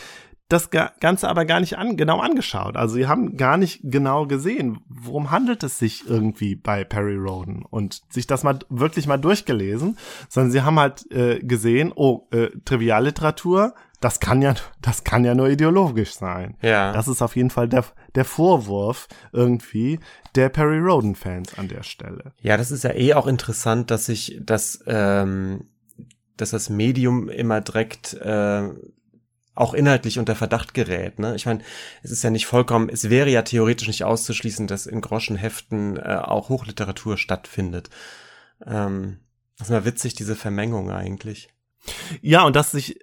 das 0.50 0.70
Ganze 0.70 1.28
aber 1.28 1.44
gar 1.44 1.60
nicht 1.60 1.78
an, 1.78 1.98
genau 1.98 2.20
angeschaut. 2.20 2.78
Also 2.78 2.96
sie 2.96 3.08
haben 3.08 3.36
gar 3.36 3.58
nicht 3.58 3.82
genau 3.84 4.26
gesehen, 4.26 4.80
worum 4.88 5.30
handelt 5.30 5.62
es 5.64 5.78
sich 5.78 6.08
irgendwie 6.08 6.56
bei 6.56 6.86
Perry 6.86 7.18
Roden 7.18 7.66
und 7.70 8.02
sich 8.10 8.28
das 8.28 8.44
mal 8.44 8.60
wirklich 8.70 9.08
mal 9.08 9.18
durchgelesen, 9.18 9.98
sondern 10.30 10.52
sie 10.52 10.62
haben 10.62 10.80
halt 10.80 11.12
äh, 11.12 11.40
gesehen, 11.40 11.92
oh, 11.94 12.28
äh, 12.32 12.48
Trivialliteratur, 12.64 13.74
das 14.00 14.20
kann 14.22 14.42
ja, 14.42 14.54
das 14.82 15.04
kann 15.04 15.26
ja 15.26 15.36
nur 15.36 15.50
ideologisch 15.50 16.14
sein. 16.14 16.56
Ja. 16.62 16.94
Das 16.94 17.10
ist 17.10 17.22
auf 17.22 17.36
jeden 17.36 17.50
Fall 17.50 17.68
der, 17.68 17.84
der 18.18 18.26
Vorwurf 18.26 19.08
irgendwie 19.32 20.00
der 20.36 20.50
Perry 20.50 20.80
Roden 20.80 21.16
Fans 21.16 21.54
an 21.58 21.68
der 21.68 21.84
Stelle. 21.84 22.34
Ja, 22.42 22.58
das 22.58 22.72
ist 22.72 22.84
ja 22.84 22.94
eh 22.94 23.14
auch 23.14 23.28
interessant, 23.28 23.92
dass 23.92 24.08
sich 24.08 24.40
das, 24.42 24.84
ähm, 24.88 25.68
dass 26.36 26.50
das 26.50 26.70
Medium 26.70 27.30
immer 27.30 27.62
direkt 27.62 28.16
äh, 28.16 28.70
auch 29.54 29.74
inhaltlich 29.76 30.18
unter 30.18 30.36
Verdacht 30.36 30.74
gerät. 30.74 31.20
Ne? 31.20 31.36
Ich 31.36 31.46
meine, 31.46 31.62
es 32.02 32.10
ist 32.10 32.24
ja 32.24 32.32
nicht 32.32 32.48
vollkommen, 32.48 32.90
es 32.90 33.10
wäre 33.10 33.30
ja 33.30 33.44
theoretisch 33.44 33.88
nicht 33.88 34.04
auszuschließen, 34.04 34.66
dass 34.66 34.88
in 34.88 35.02
Groschenheften 35.02 35.98
äh, 35.98 36.20
auch 36.22 36.50
Hochliteratur 36.50 37.18
stattfindet. 37.18 37.90
Ähm, 38.66 39.20
das 39.60 39.68
ist 39.68 39.72
mal 39.72 39.86
witzig, 39.86 40.16
diese 40.16 40.36
Vermengung 40.36 40.90
eigentlich. 40.90 41.50
Ja, 42.22 42.44
und 42.46 42.56
dass 42.56 42.72
sich, 42.72 43.00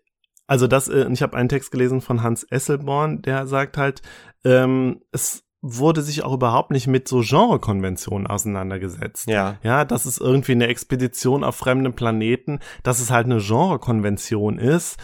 also 0.47 0.67
das, 0.67 0.89
äh, 0.89 1.09
ich 1.11 1.23
habe 1.23 1.37
einen 1.37 1.49
Text 1.49 1.71
gelesen 1.71 2.01
von 2.01 2.23
Hans 2.23 2.45
Esselborn, 2.45 3.23
der 3.23 3.47
sagt 3.47 3.77
halt, 3.77 4.03
ähm, 4.45 5.01
es 5.13 5.45
wurde 5.67 6.03
sich 6.03 6.23
auch 6.23 6.35
überhaupt 6.35 6.71
nicht 6.71 6.87
mit 6.87 7.09
so 7.09 7.23
Genrekonventionen 7.25 8.27
auseinandergesetzt. 8.27 9.29
Ja. 9.29 9.57
Ja, 9.63 9.87
das 9.87 10.05
ist 10.05 10.21
irgendwie 10.21 10.53
eine 10.53 10.67
Expedition 10.67 11.43
auf 11.43 11.57
fremden 11.57 11.95
Planeten, 11.95 12.61
dass 12.83 13.01
es 13.01 13.11
halt 13.11 13.25
eine 13.25 13.39
Genrekonvention 13.39 14.59
ist 14.59 14.99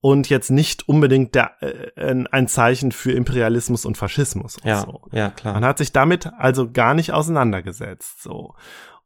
und 0.00 0.30
jetzt 0.30 0.50
nicht 0.50 0.88
unbedingt 0.88 1.34
der, 1.34 1.62
äh, 1.62 2.24
ein 2.30 2.48
Zeichen 2.48 2.92
für 2.92 3.12
Imperialismus 3.12 3.84
und 3.84 3.98
Faschismus. 3.98 4.56
Und 4.56 4.64
ja, 4.64 4.80
so. 4.80 5.02
ja, 5.12 5.30
klar. 5.30 5.54
Man 5.54 5.64
hat 5.66 5.78
sich 5.78 5.92
damit 5.92 6.30
also 6.38 6.70
gar 6.70 6.94
nicht 6.94 7.12
auseinandergesetzt, 7.12 8.22
so. 8.22 8.54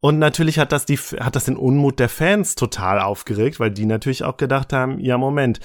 Und 0.01 0.19
natürlich 0.19 0.59
hat 0.59 0.73
das 0.73 0.87
die, 0.87 0.97
hat 0.97 1.37
das 1.37 1.45
den 1.45 1.57
Unmut 1.57 1.99
der 1.99 2.09
Fans 2.09 2.55
total 2.55 3.01
aufgeregt, 3.01 3.61
weil 3.61 3.71
die 3.71 3.87
natürlich 3.87 4.25
auch 4.25 4.39
gedacht 4.39 4.73
haben, 4.73 4.99
ja, 4.99 5.19
Moment, 5.19 5.61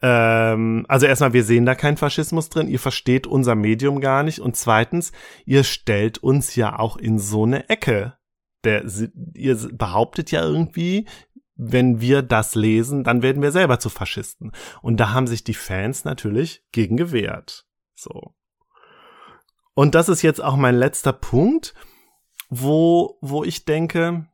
ähm, 0.00 0.84
also 0.88 1.06
erstmal, 1.06 1.32
wir 1.32 1.44
sehen 1.44 1.66
da 1.66 1.74
keinen 1.74 1.96
Faschismus 1.96 2.50
drin, 2.50 2.68
ihr 2.68 2.78
versteht 2.78 3.26
unser 3.26 3.54
Medium 3.54 4.00
gar 4.00 4.22
nicht 4.22 4.40
und 4.40 4.56
zweitens, 4.56 5.12
ihr 5.44 5.64
stellt 5.64 6.18
uns 6.18 6.54
ja 6.54 6.78
auch 6.78 6.96
in 6.96 7.18
so 7.18 7.44
eine 7.44 7.68
Ecke. 7.68 8.16
Der, 8.64 8.84
ihr 9.34 9.56
behauptet 9.72 10.30
ja 10.30 10.42
irgendwie, 10.42 11.06
wenn 11.56 12.00
wir 12.00 12.22
das 12.22 12.54
lesen, 12.54 13.02
dann 13.02 13.22
werden 13.22 13.42
wir 13.42 13.52
selber 13.52 13.78
zu 13.78 13.88
Faschisten. 13.88 14.52
Und 14.82 14.98
da 14.98 15.12
haben 15.12 15.26
sich 15.26 15.44
die 15.44 15.54
Fans 15.54 16.04
natürlich 16.04 16.64
gegen 16.70 16.96
gewehrt. 16.96 17.66
So. 17.94 18.34
Und 19.74 19.94
das 19.94 20.08
ist 20.08 20.22
jetzt 20.22 20.42
auch 20.42 20.56
mein 20.56 20.76
letzter 20.76 21.12
Punkt, 21.12 21.74
wo, 22.48 23.18
wo 23.20 23.44
ich 23.44 23.64
denke, 23.64 24.26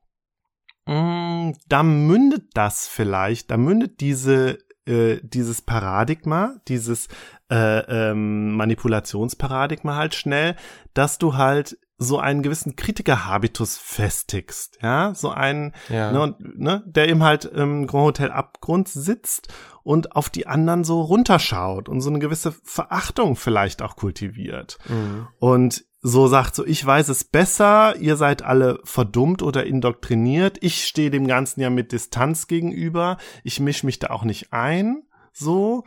mh, 0.86 0.94
hm, 0.94 1.56
da 1.68 1.82
mündet 1.82 2.50
das 2.54 2.88
vielleicht, 2.88 3.50
da 3.50 3.56
mündet 3.56 4.00
diese, 4.00 4.58
äh, 4.86 5.20
dieses 5.22 5.62
Paradigma, 5.62 6.56
dieses 6.68 7.08
äh, 7.50 8.10
ähm, 8.10 8.54
Manipulationsparadigma 8.56 9.96
halt 9.96 10.14
schnell, 10.14 10.56
dass 10.94 11.18
du 11.18 11.34
halt 11.36 11.78
so 12.02 12.18
einen 12.18 12.42
gewissen 12.42 12.76
Kritikerhabitus 12.76 13.76
festigst, 13.76 14.78
ja, 14.80 15.12
so 15.14 15.28
einen, 15.28 15.74
ja. 15.90 16.10
ne, 16.10 16.34
ne, 16.38 16.82
der 16.86 17.10
eben 17.10 17.22
halt 17.22 17.44
im 17.44 17.86
Grand 17.86 18.06
Hotel 18.06 18.32
Abgrund 18.32 18.88
sitzt 18.88 19.48
und 19.82 20.16
auf 20.16 20.30
die 20.30 20.46
anderen 20.46 20.82
so 20.82 21.02
runterschaut 21.02 21.90
und 21.90 22.00
so 22.00 22.08
eine 22.08 22.18
gewisse 22.18 22.52
Verachtung 22.64 23.36
vielleicht 23.36 23.82
auch 23.82 23.96
kultiviert. 23.96 24.78
Mhm. 24.88 25.28
Und 25.38 25.84
so 26.02 26.26
sagt 26.28 26.54
so, 26.54 26.64
ich 26.64 26.84
weiß 26.84 27.08
es 27.10 27.24
besser, 27.24 27.96
ihr 27.96 28.16
seid 28.16 28.42
alle 28.42 28.80
verdummt 28.84 29.42
oder 29.42 29.66
indoktriniert, 29.66 30.58
ich 30.62 30.86
stehe 30.86 31.10
dem 31.10 31.26
Ganzen 31.26 31.60
ja 31.60 31.68
mit 31.68 31.92
Distanz 31.92 32.46
gegenüber, 32.46 33.18
ich 33.44 33.60
misch 33.60 33.84
mich 33.84 33.98
da 33.98 34.08
auch 34.08 34.24
nicht 34.24 34.52
ein, 34.52 35.02
so. 35.32 35.84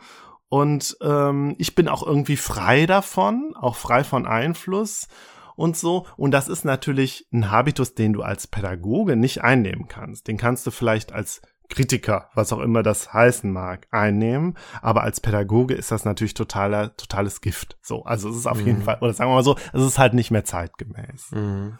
Und 0.48 0.96
ähm, 1.00 1.56
ich 1.58 1.74
bin 1.74 1.88
auch 1.88 2.06
irgendwie 2.06 2.36
frei 2.36 2.86
davon, 2.86 3.54
auch 3.56 3.74
frei 3.74 4.04
von 4.04 4.24
Einfluss 4.24 5.08
und 5.56 5.76
so. 5.76 6.06
Und 6.16 6.30
das 6.30 6.48
ist 6.48 6.64
natürlich 6.64 7.26
ein 7.32 7.50
Habitus, 7.50 7.94
den 7.94 8.12
du 8.12 8.22
als 8.22 8.46
Pädagoge 8.46 9.16
nicht 9.16 9.42
einnehmen 9.42 9.88
kannst. 9.88 10.28
Den 10.28 10.36
kannst 10.36 10.64
du 10.66 10.70
vielleicht 10.70 11.12
als 11.12 11.42
Kritiker, 11.68 12.28
was 12.34 12.52
auch 12.52 12.60
immer 12.60 12.82
das 12.82 13.12
heißen 13.12 13.50
mag, 13.50 13.86
einnehmen. 13.90 14.56
Aber 14.82 15.02
als 15.02 15.20
Pädagoge 15.20 15.74
ist 15.74 15.90
das 15.90 16.04
natürlich 16.04 16.34
totaler, 16.34 16.96
totales 16.96 17.40
Gift. 17.40 17.78
So, 17.82 18.04
also 18.04 18.28
es 18.28 18.36
ist 18.36 18.46
auf 18.46 18.60
mhm. 18.60 18.66
jeden 18.66 18.82
Fall, 18.82 18.98
oder 19.00 19.12
sagen 19.12 19.30
wir 19.30 19.36
mal 19.36 19.44
so, 19.44 19.56
es 19.72 19.82
ist 19.82 19.98
halt 19.98 20.14
nicht 20.14 20.30
mehr 20.30 20.44
zeitgemäß. 20.44 21.30
Mhm. 21.32 21.78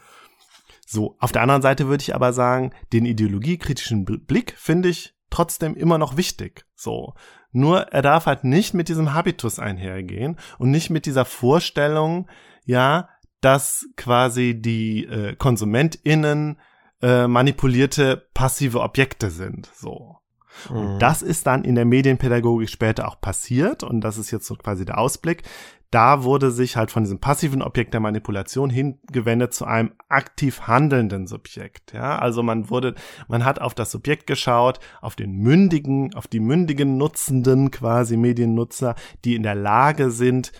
So, 0.87 1.15
auf 1.19 1.31
der 1.31 1.41
anderen 1.41 1.61
Seite 1.61 1.87
würde 1.87 2.01
ich 2.01 2.13
aber 2.13 2.33
sagen, 2.33 2.71
den 2.93 3.05
ideologiekritischen 3.05 4.05
Blick 4.05 4.55
finde 4.57 4.89
ich 4.89 5.15
trotzdem 5.29 5.75
immer 5.75 5.97
noch 5.97 6.17
wichtig. 6.17 6.65
So. 6.75 7.13
Nur 7.51 7.87
er 7.93 8.01
darf 8.01 8.25
halt 8.25 8.43
nicht 8.43 8.73
mit 8.73 8.89
diesem 8.89 9.13
Habitus 9.13 9.59
einhergehen 9.59 10.37
und 10.57 10.71
nicht 10.71 10.89
mit 10.89 11.05
dieser 11.05 11.25
Vorstellung, 11.25 12.29
ja, 12.65 13.09
dass 13.41 13.87
quasi 13.95 14.59
die 14.59 15.05
äh, 15.05 15.35
KonsumentInnen 15.35 16.59
äh, 17.05 17.27
manipulierte 17.27 18.27
passive 18.33 18.81
Objekte 18.81 19.29
sind. 19.29 19.69
So. 19.75 20.15
Und 20.69 20.95
mhm. 20.95 20.99
das 20.99 21.21
ist 21.21 21.45
dann 21.45 21.63
in 21.63 21.75
der 21.75 21.85
Medienpädagogik 21.85 22.67
später 22.69 23.07
auch 23.07 23.21
passiert 23.21 23.83
und 23.83 24.01
das 24.01 24.17
ist 24.17 24.31
jetzt 24.31 24.47
so 24.47 24.55
quasi 24.55 24.85
der 24.85 24.97
Ausblick, 24.97 25.43
da 25.91 26.23
wurde 26.23 26.49
sich 26.49 26.77
halt 26.77 26.89
von 26.89 27.03
diesem 27.03 27.19
passiven 27.19 27.61
Objekt 27.61 27.93
der 27.93 28.01
Manipulation 28.01 28.71
hingewendet 28.71 29.53
zu 29.53 29.65
einem 29.65 29.91
aktiv 30.09 30.61
handelnden 30.61 31.27
Subjekt. 31.27 31.93
Ja, 31.93 32.17
also 32.17 32.41
man 32.41 32.71
wurde, 32.71 32.95
man 33.27 33.45
hat 33.45 33.61
auf 33.61 33.75
das 33.75 33.91
Subjekt 33.91 34.25
geschaut, 34.25 34.79
auf 34.99 35.15
den 35.15 35.33
mündigen, 35.33 36.15
auf 36.15 36.27
die 36.27 36.39
mündigen 36.39 36.97
Nutzenden 36.97 37.69
quasi 37.69 38.17
Mediennutzer, 38.17 38.95
die 39.25 39.35
in 39.35 39.43
der 39.43 39.55
Lage 39.55 40.09
sind, 40.09 40.53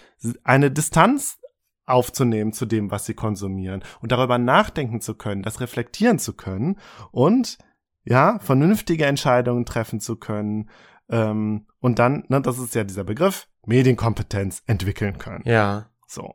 eine 0.43 0.69
Distanz 0.69 1.39
aufzunehmen 1.85 2.53
zu 2.53 2.65
dem, 2.65 2.91
was 2.91 3.05
sie 3.05 3.13
konsumieren 3.13 3.83
und 4.01 4.11
darüber 4.11 4.37
nachdenken 4.37 5.01
zu 5.01 5.15
können, 5.15 5.43
das 5.43 5.59
reflektieren 5.61 6.19
zu 6.19 6.33
können 6.33 6.79
und 7.11 7.57
ja, 8.03 8.39
vernünftige 8.39 9.05
Entscheidungen 9.05 9.65
treffen 9.65 9.99
zu 9.99 10.15
können 10.15 10.69
ähm, 11.09 11.67
und 11.79 11.99
dann, 11.99 12.23
ne, 12.29 12.41
das 12.41 12.57
ist 12.59 12.75
ja 12.75 12.83
dieser 12.83 13.03
Begriff, 13.03 13.47
Medienkompetenz 13.65 14.63
entwickeln 14.65 15.17
können. 15.17 15.43
Ja. 15.45 15.89
So. 16.07 16.33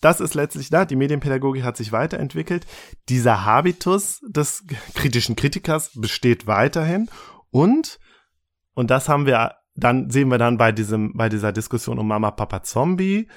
Das 0.00 0.20
ist 0.20 0.34
letztlich 0.34 0.70
da. 0.70 0.84
Die 0.84 0.96
Medienpädagogik 0.96 1.62
hat 1.62 1.76
sich 1.76 1.92
weiterentwickelt. 1.92 2.66
Dieser 3.08 3.44
Habitus 3.44 4.20
des 4.26 4.64
kritischen 4.94 5.36
Kritikers 5.36 5.92
besteht 5.94 6.46
weiterhin. 6.46 7.10
Und, 7.50 7.98
und 8.74 8.90
das 8.90 9.08
haben 9.08 9.26
wir, 9.26 9.56
dann 9.74 10.08
sehen 10.08 10.28
wir 10.28 10.38
dann 10.38 10.56
bei 10.56 10.72
diesem, 10.72 11.12
bei 11.14 11.28
dieser 11.28 11.52
Diskussion 11.52 11.98
um 11.98 12.08
Mama, 12.08 12.30
Papa, 12.30 12.62
Zombie, 12.62 13.28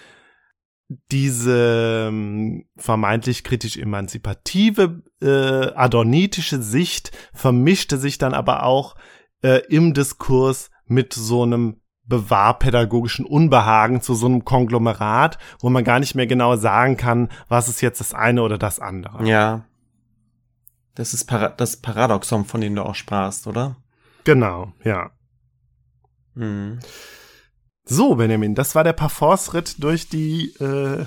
diese 1.11 2.07
ähm, 2.09 2.65
vermeintlich 2.75 3.43
kritisch 3.43 3.77
emanzipative, 3.77 5.01
äh, 5.21 5.73
adornitische 5.73 6.61
Sicht 6.61 7.11
vermischte 7.34 7.97
sich 7.97 8.17
dann 8.17 8.34
aber 8.34 8.63
auch 8.63 8.95
äh, 9.41 9.61
im 9.69 9.93
Diskurs 9.93 10.69
mit 10.86 11.13
so 11.13 11.43
einem 11.43 11.77
bewahrpädagogischen 12.05 13.25
Unbehagen 13.25 14.01
zu 14.01 14.13
so 14.13 14.25
einem 14.25 14.43
Konglomerat, 14.43 15.38
wo 15.59 15.69
man 15.69 15.84
gar 15.84 15.99
nicht 15.99 16.15
mehr 16.15 16.27
genau 16.27 16.57
sagen 16.57 16.97
kann, 16.97 17.29
was 17.47 17.69
ist 17.69 17.81
jetzt 17.81 17.99
das 17.99 18.13
eine 18.13 18.43
oder 18.43 18.57
das 18.57 18.79
andere. 18.79 19.25
Ja. 19.25 19.65
Das 20.95 21.13
ist 21.13 21.25
Para 21.25 21.49
das 21.49 21.77
Paradoxon, 21.77 22.45
von 22.45 22.61
dem 22.61 22.75
du 22.75 22.84
auch 22.84 22.95
sprachst, 22.95 23.47
oder? 23.47 23.77
Genau, 24.25 24.73
ja. 24.84 25.11
Mhm. 26.36 26.79
So, 27.86 28.15
Benjamin, 28.15 28.55
das 28.55 28.75
war 28.75 28.84
der 28.84 28.93
Parforce-Ritt 28.93 29.84
durch 29.84 30.07
die 30.07 30.53
äh, 30.59 31.05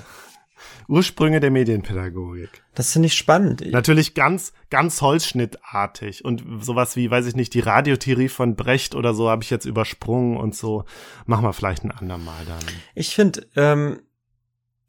Ursprünge 0.87 1.39
der 1.39 1.51
Medienpädagogik. 1.51 2.63
Das 2.75 2.93
finde 2.93 3.07
ich 3.07 3.15
spannend. 3.15 3.61
Natürlich 3.71 4.13
ganz, 4.13 4.53
ganz 4.69 5.01
holzschnittartig 5.01 6.23
und 6.23 6.63
sowas 6.63 6.95
wie, 6.95 7.09
weiß 7.09 7.25
ich 7.25 7.35
nicht, 7.35 7.53
die 7.53 7.59
Radiotheorie 7.59 8.29
von 8.29 8.55
Brecht 8.55 8.95
oder 8.95 9.13
so 9.13 9.29
habe 9.29 9.43
ich 9.43 9.49
jetzt 9.49 9.65
übersprungen 9.65 10.37
und 10.37 10.55
so. 10.55 10.85
Machen 11.25 11.45
wir 11.45 11.53
vielleicht 11.53 11.83
ein 11.83 11.91
andermal 11.91 12.45
dann. 12.45 12.63
Ich 12.95 13.15
finde, 13.15 13.47
ähm, 13.55 14.01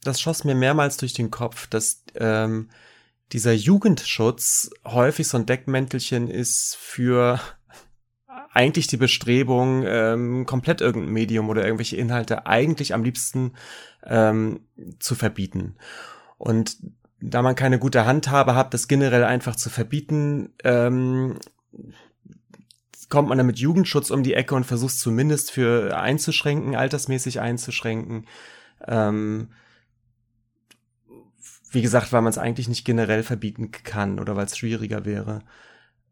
das 0.02 0.20
schoss 0.20 0.44
mir 0.44 0.54
mehrmals 0.54 0.98
durch 0.98 1.14
den 1.14 1.30
Kopf, 1.30 1.66
dass 1.66 2.04
ähm, 2.14 2.70
dieser 3.32 3.52
Jugendschutz 3.52 4.70
häufig 4.84 5.26
so 5.26 5.36
ein 5.36 5.46
Deckmäntelchen 5.46 6.28
ist 6.28 6.76
für 6.80 7.40
eigentlich 8.58 8.88
die 8.88 8.96
Bestrebung, 8.96 9.84
ähm, 9.86 10.44
komplett 10.44 10.80
irgendein 10.80 11.12
Medium 11.12 11.48
oder 11.48 11.64
irgendwelche 11.64 11.96
Inhalte 11.96 12.46
eigentlich 12.46 12.92
am 12.92 13.04
liebsten 13.04 13.52
ähm, 14.04 14.60
zu 14.98 15.14
verbieten. 15.14 15.76
Und 16.38 16.76
da 17.20 17.42
man 17.42 17.54
keine 17.54 17.78
gute 17.78 18.04
Handhabe 18.04 18.56
hat, 18.56 18.74
das 18.74 18.88
generell 18.88 19.22
einfach 19.22 19.54
zu 19.54 19.70
verbieten, 19.70 20.54
ähm, 20.64 21.38
kommt 23.08 23.28
man 23.28 23.38
dann 23.38 23.46
mit 23.46 23.60
Jugendschutz 23.60 24.10
um 24.10 24.24
die 24.24 24.34
Ecke 24.34 24.56
und 24.56 24.64
versucht 24.64 24.98
zumindest 24.98 25.52
für 25.52 25.96
einzuschränken, 25.96 26.74
altersmäßig 26.74 27.40
einzuschränken. 27.40 28.26
Ähm, 28.88 29.50
wie 31.70 31.82
gesagt, 31.82 32.12
weil 32.12 32.22
man 32.22 32.30
es 32.30 32.38
eigentlich 32.38 32.68
nicht 32.68 32.84
generell 32.84 33.22
verbieten 33.22 33.70
kann 33.70 34.18
oder 34.18 34.34
weil 34.34 34.46
es 34.46 34.58
schwieriger 34.58 35.04
wäre. 35.04 35.42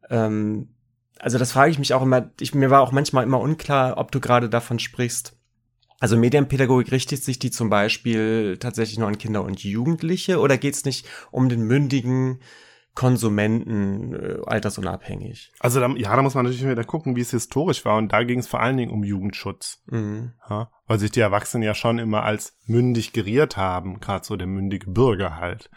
Ähm, 0.09 0.69
also 1.19 1.37
das 1.37 1.51
frage 1.51 1.71
ich 1.71 1.79
mich 1.79 1.93
auch 1.93 2.01
immer, 2.01 2.31
ich, 2.39 2.53
mir 2.53 2.69
war 2.69 2.81
auch 2.81 2.91
manchmal 2.91 3.23
immer 3.23 3.39
unklar, 3.39 3.97
ob 3.97 4.11
du 4.11 4.19
gerade 4.19 4.49
davon 4.49 4.79
sprichst. 4.79 5.37
Also 5.99 6.15
Medienpädagogik 6.15 6.91
richtet 6.91 7.23
sich 7.23 7.39
die 7.39 7.51
zum 7.51 7.69
Beispiel 7.69 8.57
tatsächlich 8.59 8.99
nur 8.99 9.07
an 9.07 9.17
Kinder 9.17 9.43
und 9.43 9.63
Jugendliche 9.63 10.39
oder 10.39 10.57
geht 10.57 10.75
es 10.75 10.85
nicht 10.85 11.07
um 11.31 11.49
den 11.49 11.63
mündigen 11.63 12.39
Konsumenten 12.93 14.13
äh, 14.13 14.37
altersunabhängig? 14.45 15.51
Also 15.59 15.79
da, 15.79 15.87
ja, 15.89 16.15
da 16.15 16.21
muss 16.21 16.35
man 16.35 16.45
natürlich 16.45 16.67
wieder 16.67 16.83
gucken, 16.83 17.15
wie 17.15 17.21
es 17.21 17.31
historisch 17.31 17.85
war 17.85 17.97
und 17.97 18.11
da 18.11 18.23
ging 18.23 18.39
es 18.39 18.47
vor 18.47 18.59
allen 18.59 18.77
Dingen 18.77 18.91
um 18.91 19.03
Jugendschutz. 19.03 19.83
Mhm. 19.87 20.33
Ja, 20.49 20.71
weil 20.85 20.99
sich 20.99 21.11
die 21.11 21.19
Erwachsenen 21.19 21.63
ja 21.63 21.73
schon 21.73 21.99
immer 21.99 22.23
als 22.23 22.57
mündig 22.65 23.13
geriert 23.13 23.57
haben, 23.57 23.99
gerade 23.99 24.25
so 24.25 24.35
der 24.35 24.47
mündige 24.47 24.89
Bürger 24.89 25.37
halt. 25.37 25.69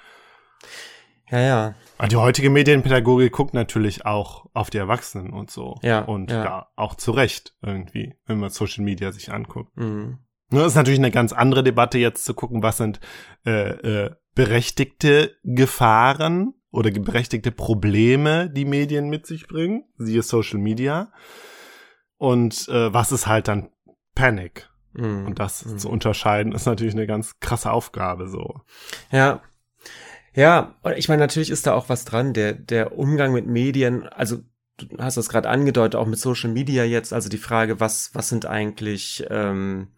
Ja, 1.31 1.39
ja. 1.41 1.75
Und 1.99 2.13
die 2.13 2.17
heutige 2.17 2.51
Medienpädagogik 2.51 3.33
guckt 3.33 3.55
natürlich 3.55 4.07
auch 4.07 4.47
auf 4.53 4.71
die 4.71 4.79
Erwachsenen 4.79 5.33
und 5.33 5.51
so. 5.51 5.79
Ja, 5.83 6.01
Und 6.01 6.31
ja. 6.31 6.45
ja, 6.45 6.67
auch 6.77 6.95
zu 6.95 7.13
Recht 7.13 7.55
irgendwie, 7.63 8.15
wenn 8.27 8.39
man 8.39 8.51
Social 8.51 8.85
Media 8.85 9.13
sich 9.13 9.33
anguckt. 9.33 9.77
Mhm. 9.77 10.19
Nur 10.51 10.67
ist 10.67 10.75
natürlich 10.75 10.99
eine 10.99 11.13
ganz 11.13 11.33
andere 11.33 11.63
Debatte 11.63 11.99
jetzt 11.99 12.25
zu 12.25 12.35
gucken, 12.35 12.63
was 12.63 12.79
sind 12.79 13.01
äh, 13.47 13.71
äh, 14.07 14.11
berechtigte 14.35 15.37
Gefahren 15.45 16.55
oder 16.73 16.91
berechtigte 16.91 17.53
Probleme, 17.53 18.51
die 18.51 18.65
Medien 18.65 19.09
mit 19.09 19.27
sich 19.27 19.47
bringen, 19.47 19.85
siehe 19.97 20.23
Social 20.23 20.59
Media. 20.59 21.13
Und 22.17 22.69
äh, 22.69 22.93
was 22.93 23.13
ist 23.13 23.27
halt 23.27 23.49
dann 23.49 23.71
Panic? 24.15 24.69
Mhm. 24.93 25.27
Und 25.27 25.39
das 25.39 25.65
Mhm. 25.65 25.79
zu 25.79 25.89
unterscheiden, 25.89 26.53
ist 26.53 26.67
natürlich 26.67 26.95
eine 26.95 27.07
ganz 27.07 27.39
krasse 27.39 27.71
Aufgabe 27.71 28.29
so. 28.29 28.61
Ja. 29.13 29.43
Ja, 30.35 30.77
und 30.83 30.97
ich 30.97 31.09
meine, 31.09 31.21
natürlich 31.21 31.51
ist 31.51 31.67
da 31.67 31.75
auch 31.75 31.89
was 31.89 32.05
dran. 32.05 32.33
Der, 32.33 32.53
der 32.53 32.97
Umgang 32.97 33.33
mit 33.33 33.47
Medien, 33.47 34.07
also 34.09 34.39
du 34.79 34.87
hast 34.99 35.17
das 35.17 35.29
gerade 35.29 35.49
angedeutet, 35.49 35.97
auch 35.97 36.07
mit 36.07 36.19
Social 36.19 36.51
Media 36.51 36.85
jetzt, 36.85 37.13
also 37.13 37.29
die 37.29 37.39
Frage, 37.39 37.81
was, 37.81 38.11
was 38.15 38.29
sind 38.29 38.47
eigentlich, 38.47 39.25
ähm, 39.29 39.89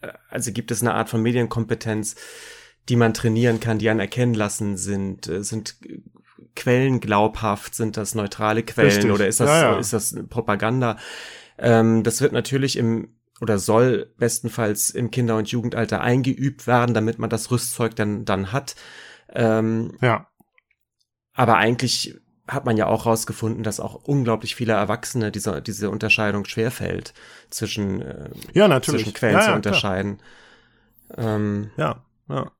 äh, 0.00 0.08
also 0.30 0.52
gibt 0.52 0.70
es 0.70 0.80
eine 0.80 0.94
Art 0.94 1.08
von 1.08 1.22
Medienkompetenz, 1.22 2.16
die 2.88 2.96
man 2.96 3.14
trainieren 3.14 3.60
kann, 3.60 3.78
die 3.78 3.90
einen 3.90 4.00
erkennen 4.00 4.34
lassen 4.34 4.76
sind, 4.76 5.28
äh, 5.28 5.42
sind 5.42 5.76
Quellen 6.54 7.00
glaubhaft, 7.00 7.74
sind 7.74 7.96
das 7.96 8.14
neutrale 8.14 8.62
Quellen 8.62 8.90
Richtig. 8.90 9.10
oder 9.10 9.26
ist 9.26 9.40
das, 9.40 9.48
Ja, 9.50 9.72
ja. 9.72 9.78
ist 9.78 9.92
das 9.92 10.14
Propaganda? 10.28 10.98
Ähm, 11.58 12.02
das 12.02 12.20
wird 12.20 12.32
natürlich 12.32 12.76
im 12.76 13.08
oder 13.40 13.58
soll 13.58 14.12
bestenfalls 14.16 14.90
im 14.90 15.10
Kinder- 15.10 15.36
und 15.36 15.48
Jugendalter 15.48 16.00
eingeübt 16.00 16.68
werden, 16.68 16.94
damit 16.94 17.18
man 17.18 17.28
das 17.28 17.50
Rüstzeug 17.50 17.96
dann, 17.96 18.24
dann 18.24 18.52
hat. 18.52 18.76
Ähm, 19.34 19.96
Ja. 20.00 20.28
aber 21.34 21.56
eigentlich 21.56 22.14
hat 22.46 22.66
man 22.66 22.76
ja 22.76 22.86
auch 22.86 23.06
rausgefunden, 23.06 23.62
dass 23.62 23.80
auch 23.80 23.94
unglaublich 23.94 24.54
viele 24.54 24.74
Erwachsene 24.74 25.32
diese, 25.32 25.62
diese 25.62 25.88
Unterscheidung 25.90 26.44
schwerfällt 26.44 27.14
zwischen, 27.50 28.02
äh, 28.02 28.30
Ja, 28.52 28.68
natürlich. 28.68 29.02
zwischen 29.02 29.14
Quellen 29.14 29.34
ja, 29.34 29.40
zu 29.40 29.44
ja, 29.46 29.46
klar. 29.46 29.56
unterscheiden. 29.56 30.22
Ähm, 31.16 31.70
Ja, 31.76 32.04
ja. 32.28 32.50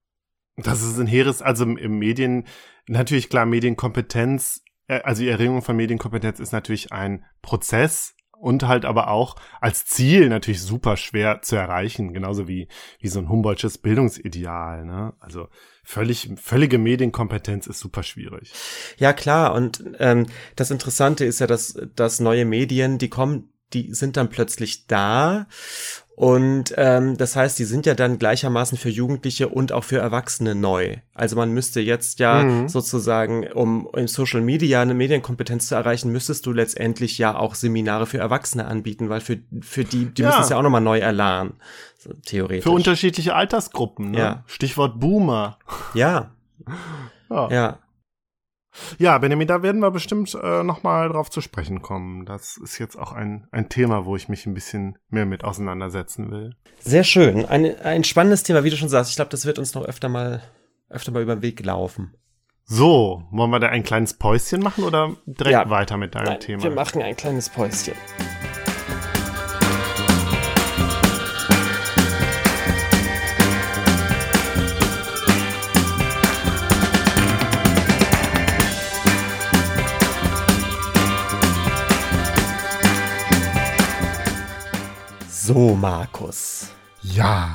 Das 0.57 0.83
ist 0.83 0.99
ein 0.99 1.07
hehres, 1.07 1.43
also 1.43 1.65
im- 1.65 1.77
im 1.77 1.99
Medien, 1.99 2.47
natürlich 2.87 3.29
klar, 3.29 3.45
Medienkompetenz, 3.45 4.63
äh, 4.87 5.01
also 5.03 5.23
die 5.23 5.29
Erringung 5.29 5.63
von 5.63 5.77
Medienkompetenz 5.77 6.39
ist 6.41 6.53
natürlich 6.53 6.93
ein 6.93 7.25
Prozess 7.43 8.15
und 8.45 8.69
halt 8.69 8.85
aber 8.85 9.09
auch 9.09 9.37
als 9.63 9.87
Ziel 9.87 10.29
natürlich 10.29 10.61
super 10.61 10.99
schwer 10.99 11.41
zu 11.41 11.57
erreichen, 11.57 12.13
genauso 12.13 12.47
wie, 12.47 12.69
wie 13.01 13.09
so 13.09 13.19
ein 13.19 13.31
Humboldtsches 13.31 13.79
Bildungsideal, 13.79 14.85
ne? 14.85 15.15
Also 15.19 15.49
völlig, 15.83 16.31
völlige 16.37 16.77
Medienkompetenz 16.77 17.67
ist 17.67 17.81
super 17.81 18.03
schwierig. 18.03 18.53
Ja, 18.99 19.15
klar. 19.15 19.55
Und 19.55 19.83
ähm, 19.99 20.27
das 20.57 20.71
Interessante 20.71 21.25
ist 21.25 21.41
ja, 21.41 21.47
dass, 21.47 21.75
dass 21.97 22.21
neue 22.21 22.45
Medien, 22.45 22.99
die 22.99 23.09
kommen, 23.09 23.49
die 23.73 23.93
sind 23.95 24.17
dann 24.17 24.29
plötzlich 24.29 24.87
da. 24.87 25.47
Und 26.17 26.73
ähm, 26.77 27.17
das 27.17 27.35
heißt, 27.35 27.59
die 27.59 27.65
sind 27.65 27.87
ja 27.87 27.95
dann 27.95 28.21
gleichermaßen 28.21 28.79
für 28.79 28.89
Jugendliche 28.89 29.49
und 29.49 29.73
auch 29.73 29.83
für 29.83 29.99
Erwachsene 29.99 30.55
neu. 30.55 30.99
Also 31.13 31.35
man 31.35 31.51
müsste 31.51 31.81
jetzt 31.81 32.21
ja 32.21 32.45
Mhm. 32.45 32.69
sozusagen, 32.69 33.51
um 33.53 33.89
im 33.97 34.07
Social 34.07 34.41
Media 34.41 34.81
eine 34.81 34.95
Medienkompetenz 34.95 35.67
zu 35.67 35.75
erreichen, 35.75 36.13
müsstest 36.13 36.47
du 36.47 36.53
letztendlich 36.53 37.19
ja 37.19 37.37
auch 37.37 37.57
Seminare 37.57 38.07
für 38.07 38.19
Erwachsene 38.19 38.67
anbieten, 38.67 39.09
weil 39.09 39.21
für, 39.21 39.39
für 39.61 39.83
die, 39.83 40.07
die 40.07 40.23
Ja. 40.23 40.29
müssen 40.29 40.43
es 40.43 40.49
ja 40.51 40.57
auch 40.59 40.63
nochmal 40.63 40.81
neu 40.83 41.01
erlernen. 41.01 41.55
Theoretisch. 42.27 42.63
Für 42.65 42.71
unterschiedliche 42.71 43.35
Altersgruppen, 43.35 44.13
ne? 44.13 44.19
Ja. 44.19 44.45
Stichwort 44.47 45.01
Boomer. 45.01 45.59
ja, 45.95 46.31
Ja. 47.29 47.49
ja. 47.51 47.79
Ja, 48.99 49.19
Benjamin, 49.19 49.47
da 49.47 49.63
werden 49.63 49.81
wir 49.81 49.91
bestimmt 49.91 50.37
äh, 50.41 50.63
nochmal 50.63 51.09
drauf 51.09 51.31
zu 51.31 51.41
sprechen 51.41 51.81
kommen. 51.83 52.27
Das 52.27 52.57
ist 52.57 52.79
jetzt 52.79 52.97
auch 52.99 53.13
ein, 53.13 53.47
ein 53.53 53.69
Thema, 53.69 54.05
wo 54.05 54.17
ich 54.17 54.29
mich 54.29 54.47
ein 54.47 54.55
bisschen 54.55 54.99
mehr 55.09 55.27
mit 55.27 55.45
auseinandersetzen 55.45 56.31
will. 56.31 56.57
Sehr 56.81 57.05
schön. 57.05 57.45
Ein, 57.47 57.79
ein 57.81 58.05
spannendes 58.05 58.43
Thema, 58.43 58.65
wie 58.65 58.71
du 58.71 58.77
schon 58.77 58.89
sagst. 58.89 59.11
Ich 59.11 59.17
glaube, 59.17 59.31
das 59.31 59.47
wird 59.47 59.59
uns 59.59 59.75
noch 59.75 59.85
öfter 59.85 60.09
mal, 60.09 60.43
öfter 60.89 61.13
mal 61.13 61.23
über 61.23 61.37
den 61.37 61.43
Weg 61.43 61.65
laufen. 61.65 62.15
So, 62.67 63.23
wollen 63.31 63.51
wir 63.51 63.61
da 63.61 63.69
ein 63.69 63.83
kleines 63.85 64.15
Päuschen 64.15 64.61
machen 64.63 64.85
oder 64.85 65.15
direkt 65.27 65.53
Ja. 65.53 65.71
weiter 65.71 65.97
mit 65.99 66.15
deinem 66.15 66.25
Nein, 66.25 66.41
Thema? 66.41 66.63
wir 66.63 66.71
machen 66.71 67.03
ein 67.03 67.15
kleines 67.15 67.51
Päuschen. 67.51 67.95
So, 85.47 85.75
Markus. 85.75 86.69
Ja. 87.03 87.51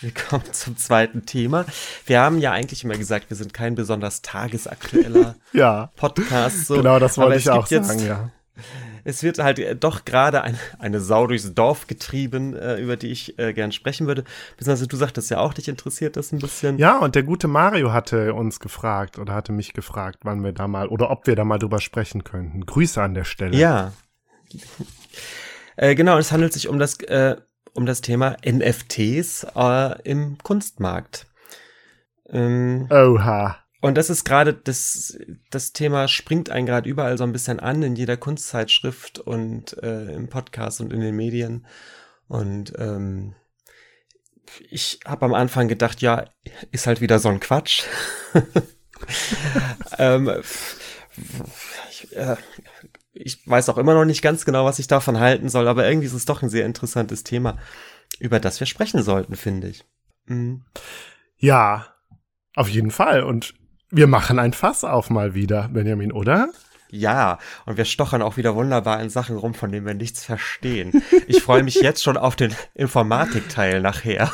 Wir 0.00 0.12
kommen 0.14 0.50
zum 0.50 0.78
zweiten 0.78 1.26
Thema. 1.26 1.66
Wir 2.06 2.22
haben 2.22 2.38
ja 2.38 2.52
eigentlich 2.52 2.84
immer 2.84 2.96
gesagt, 2.96 3.28
wir 3.28 3.36
sind 3.36 3.52
kein 3.52 3.74
besonders 3.74 4.22
tagesaktueller 4.22 5.34
ja. 5.52 5.90
Podcast. 5.96 6.66
So. 6.66 6.76
Genau, 6.76 6.98
das 6.98 7.18
wollte 7.18 7.36
ich 7.36 7.50
auch 7.50 7.66
sagen, 7.66 7.84
jetzt, 7.98 8.06
ja. 8.06 8.30
Es 9.04 9.22
wird 9.22 9.40
halt 9.40 9.58
äh, 9.58 9.76
doch 9.76 10.06
gerade 10.06 10.40
ein, 10.40 10.58
eine 10.78 11.00
Sau 11.00 11.26
durchs 11.26 11.52
Dorf 11.52 11.86
getrieben, 11.86 12.56
äh, 12.56 12.76
über 12.76 12.96
die 12.96 13.08
ich 13.08 13.38
äh, 13.38 13.52
gern 13.52 13.72
sprechen 13.72 14.06
würde. 14.06 14.24
Beziehungsweise 14.56 14.88
du 14.88 14.96
sagtest 14.96 15.30
ja 15.30 15.36
auch, 15.38 15.52
dich 15.52 15.68
interessiert 15.68 16.16
das 16.16 16.32
ein 16.32 16.38
bisschen. 16.38 16.78
Ja, 16.78 16.98
und 16.98 17.14
der 17.14 17.24
gute 17.24 17.46
Mario 17.46 17.92
hatte 17.92 18.32
uns 18.32 18.58
gefragt 18.58 19.18
oder 19.18 19.34
hatte 19.34 19.52
mich 19.52 19.74
gefragt, 19.74 20.20
wann 20.22 20.42
wir 20.42 20.52
da 20.52 20.66
mal 20.66 20.88
oder 20.88 21.10
ob 21.10 21.26
wir 21.26 21.36
da 21.36 21.44
mal 21.44 21.58
drüber 21.58 21.82
sprechen 21.82 22.24
könnten. 22.24 22.64
Grüße 22.64 23.02
an 23.02 23.12
der 23.12 23.24
Stelle. 23.24 23.54
Ja. 23.54 23.92
Äh, 25.76 25.94
genau, 25.94 26.18
es 26.18 26.32
handelt 26.32 26.52
sich 26.52 26.68
um 26.68 26.78
das, 26.78 27.00
äh, 27.00 27.36
um 27.74 27.86
das 27.86 28.00
Thema 28.00 28.36
NFTs 28.44 29.46
äh, 29.54 30.02
im 30.02 30.38
Kunstmarkt. 30.38 31.26
Ähm, 32.28 32.88
Oha. 32.90 33.58
Und 33.80 33.96
das 33.96 34.10
ist 34.10 34.24
gerade 34.24 34.54
das, 34.54 35.18
das 35.50 35.72
Thema 35.72 36.06
springt 36.06 36.50
einen 36.50 36.66
gerade 36.66 36.88
überall 36.88 37.18
so 37.18 37.24
ein 37.24 37.32
bisschen 37.32 37.58
an, 37.58 37.82
in 37.82 37.96
jeder 37.96 38.16
Kunstzeitschrift 38.16 39.18
und 39.18 39.76
äh, 39.82 40.12
im 40.14 40.28
Podcast 40.28 40.80
und 40.80 40.92
in 40.92 41.00
den 41.00 41.16
Medien. 41.16 41.66
Und 42.28 42.72
ähm, 42.78 43.34
ich 44.70 45.00
habe 45.04 45.24
am 45.24 45.34
Anfang 45.34 45.66
gedacht, 45.66 46.00
ja, 46.00 46.26
ist 46.70 46.86
halt 46.86 47.00
wieder 47.00 47.18
so 47.18 47.28
ein 47.28 47.40
Quatsch. 47.40 47.82
ähm, 49.98 50.30
ich, 51.90 52.16
äh, 52.16 52.36
ich 53.12 53.46
weiß 53.46 53.68
auch 53.68 53.78
immer 53.78 53.94
noch 53.94 54.04
nicht 54.04 54.22
ganz 54.22 54.44
genau, 54.44 54.64
was 54.64 54.78
ich 54.78 54.86
davon 54.86 55.20
halten 55.20 55.48
soll, 55.48 55.68
aber 55.68 55.86
irgendwie 55.86 56.06
ist 56.06 56.12
es 56.12 56.24
doch 56.24 56.42
ein 56.42 56.48
sehr 56.48 56.66
interessantes 56.66 57.24
Thema, 57.24 57.58
über 58.18 58.40
das 58.40 58.60
wir 58.60 58.66
sprechen 58.66 59.02
sollten, 59.02 59.36
finde 59.36 59.68
ich. 59.68 59.84
Mhm. 60.26 60.64
Ja, 61.36 61.86
auf 62.54 62.68
jeden 62.68 62.90
Fall. 62.90 63.22
Und 63.22 63.54
wir 63.90 64.06
machen 64.06 64.38
ein 64.38 64.52
Fass 64.52 64.84
auf 64.84 65.10
mal 65.10 65.34
wieder, 65.34 65.68
Benjamin, 65.68 66.12
oder? 66.12 66.48
Ja, 66.90 67.38
und 67.64 67.78
wir 67.78 67.86
stochern 67.86 68.20
auch 68.20 68.36
wieder 68.36 68.54
wunderbar 68.54 69.00
in 69.00 69.08
Sachen 69.08 69.36
rum, 69.36 69.54
von 69.54 69.72
denen 69.72 69.86
wir 69.86 69.94
nichts 69.94 70.24
verstehen. 70.24 71.02
Ich 71.26 71.42
freue 71.42 71.62
mich 71.62 71.76
jetzt 71.76 72.02
schon 72.02 72.18
auf 72.18 72.36
den 72.36 72.54
Informatikteil 72.74 73.80
nachher. 73.80 74.30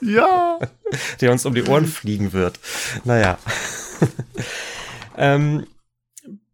Ja. 0.00 0.58
Der 1.20 1.30
uns 1.30 1.44
um 1.44 1.54
die 1.54 1.64
Ohren 1.64 1.86
fliegen 1.86 2.32
wird. 2.32 2.58
Naja. 3.04 3.38
ähm, 5.18 5.66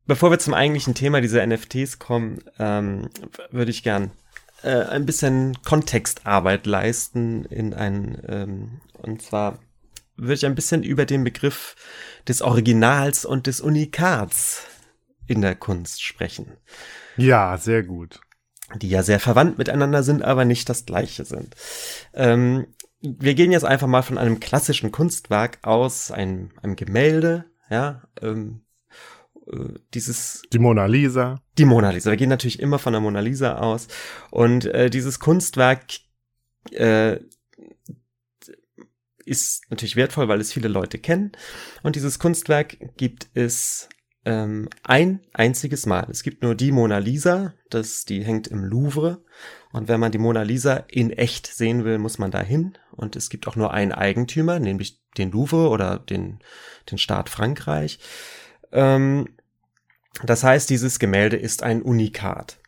bevor 0.06 0.30
wir 0.30 0.38
zum 0.38 0.54
eigentlichen 0.54 0.94
Thema 0.94 1.20
dieser 1.20 1.46
NFTs 1.46 1.98
kommen, 1.98 2.42
ähm, 2.58 3.08
würde 3.50 3.70
ich 3.70 3.82
gern 3.82 4.10
äh, 4.62 4.82
ein 4.84 5.06
bisschen 5.06 5.56
Kontextarbeit 5.62 6.66
leisten 6.66 7.44
in 7.44 7.74
ein, 7.74 8.22
ähm, 8.28 8.80
und 9.02 9.22
zwar 9.22 9.58
würde 10.16 10.34
ich 10.34 10.46
ein 10.46 10.54
bisschen 10.54 10.82
über 10.82 11.04
den 11.04 11.24
Begriff 11.24 11.76
des 12.26 12.42
Originals 12.42 13.24
und 13.24 13.46
des 13.46 13.60
Unikats 13.60 14.64
in 15.26 15.42
der 15.42 15.54
Kunst 15.54 16.02
sprechen. 16.02 16.56
Ja, 17.16 17.58
sehr 17.58 17.82
gut. 17.82 18.20
Die 18.74 18.88
ja 18.88 19.02
sehr 19.02 19.20
verwandt 19.20 19.58
miteinander 19.58 20.02
sind, 20.02 20.22
aber 20.22 20.44
nicht 20.44 20.68
das 20.68 20.86
gleiche 20.86 21.24
sind. 21.24 21.54
Ähm, 22.14 22.66
wir 23.00 23.34
gehen 23.34 23.52
jetzt 23.52 23.64
einfach 23.64 23.86
mal 23.86 24.02
von 24.02 24.18
einem 24.18 24.40
klassischen 24.40 24.90
Kunstwerk 24.90 25.58
aus, 25.62 26.10
einem, 26.10 26.50
einem 26.62 26.76
Gemälde, 26.76 27.44
ja, 27.70 28.02
ähm, 28.20 28.65
äh, 29.52 29.74
dieses 29.94 30.42
die 30.52 30.58
Mona 30.58 30.86
Lisa. 30.86 31.40
Die 31.58 31.64
Mona 31.64 31.90
Lisa. 31.90 32.10
Wir 32.10 32.16
gehen 32.16 32.28
natürlich 32.28 32.60
immer 32.60 32.78
von 32.78 32.92
der 32.92 33.00
Mona 33.00 33.20
Lisa 33.20 33.56
aus 33.58 33.88
und 34.30 34.66
äh, 34.66 34.90
dieses 34.90 35.18
Kunstwerk 35.18 35.84
äh, 36.72 37.18
ist 39.24 39.68
natürlich 39.70 39.96
wertvoll, 39.96 40.28
weil 40.28 40.40
es 40.40 40.52
viele 40.52 40.68
Leute 40.68 40.98
kennen. 40.98 41.32
Und 41.82 41.96
dieses 41.96 42.18
Kunstwerk 42.18 42.96
gibt 42.96 43.26
es 43.34 43.88
ähm, 44.24 44.68
ein 44.82 45.20
einziges 45.32 45.84
Mal. 45.84 46.06
Es 46.10 46.22
gibt 46.22 46.42
nur 46.42 46.54
die 46.54 46.72
Mona 46.72 46.98
Lisa, 46.98 47.54
das, 47.70 48.04
die 48.04 48.24
hängt 48.24 48.46
im 48.48 48.64
Louvre. 48.64 49.24
Und 49.72 49.88
wenn 49.88 50.00
man 50.00 50.12
die 50.12 50.18
Mona 50.18 50.42
Lisa 50.42 50.84
in 50.88 51.10
echt 51.10 51.46
sehen 51.46 51.84
will, 51.84 51.98
muss 51.98 52.18
man 52.18 52.30
da 52.30 52.40
hin. 52.40 52.78
Und 52.92 53.16
es 53.16 53.28
gibt 53.28 53.46
auch 53.46 53.56
nur 53.56 53.72
einen 53.72 53.92
Eigentümer, 53.92 54.58
nämlich 54.58 55.02
den 55.18 55.30
Louvre 55.30 55.68
oder 55.68 55.98
den, 55.98 56.38
den 56.90 56.98
Staat 56.98 57.28
Frankreich. 57.28 57.98
Ähm, 58.72 59.28
das 60.24 60.44
heißt, 60.44 60.70
dieses 60.70 60.98
Gemälde 60.98 61.36
ist 61.36 61.62
ein 61.62 61.82
Unikat. 61.82 62.58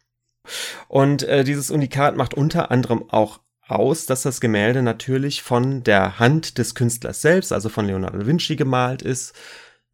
Und 0.88 1.22
äh, 1.22 1.44
dieses 1.44 1.70
Unikat 1.70 2.16
macht 2.16 2.34
unter 2.34 2.70
anderem 2.70 3.09
auch 3.11 3.40
aus, 3.66 4.07
dass 4.07 4.22
das 4.22 4.40
Gemälde 4.40 4.82
natürlich 4.82 5.42
von 5.42 5.84
der 5.84 6.18
Hand 6.18 6.59
des 6.59 6.74
Künstlers 6.74 7.20
selbst, 7.20 7.53
also 7.53 7.68
von 7.68 7.86
Leonardo 7.86 8.18
da 8.18 8.26
Vinci 8.26 8.57
gemalt 8.57 9.03
ist. 9.03 9.34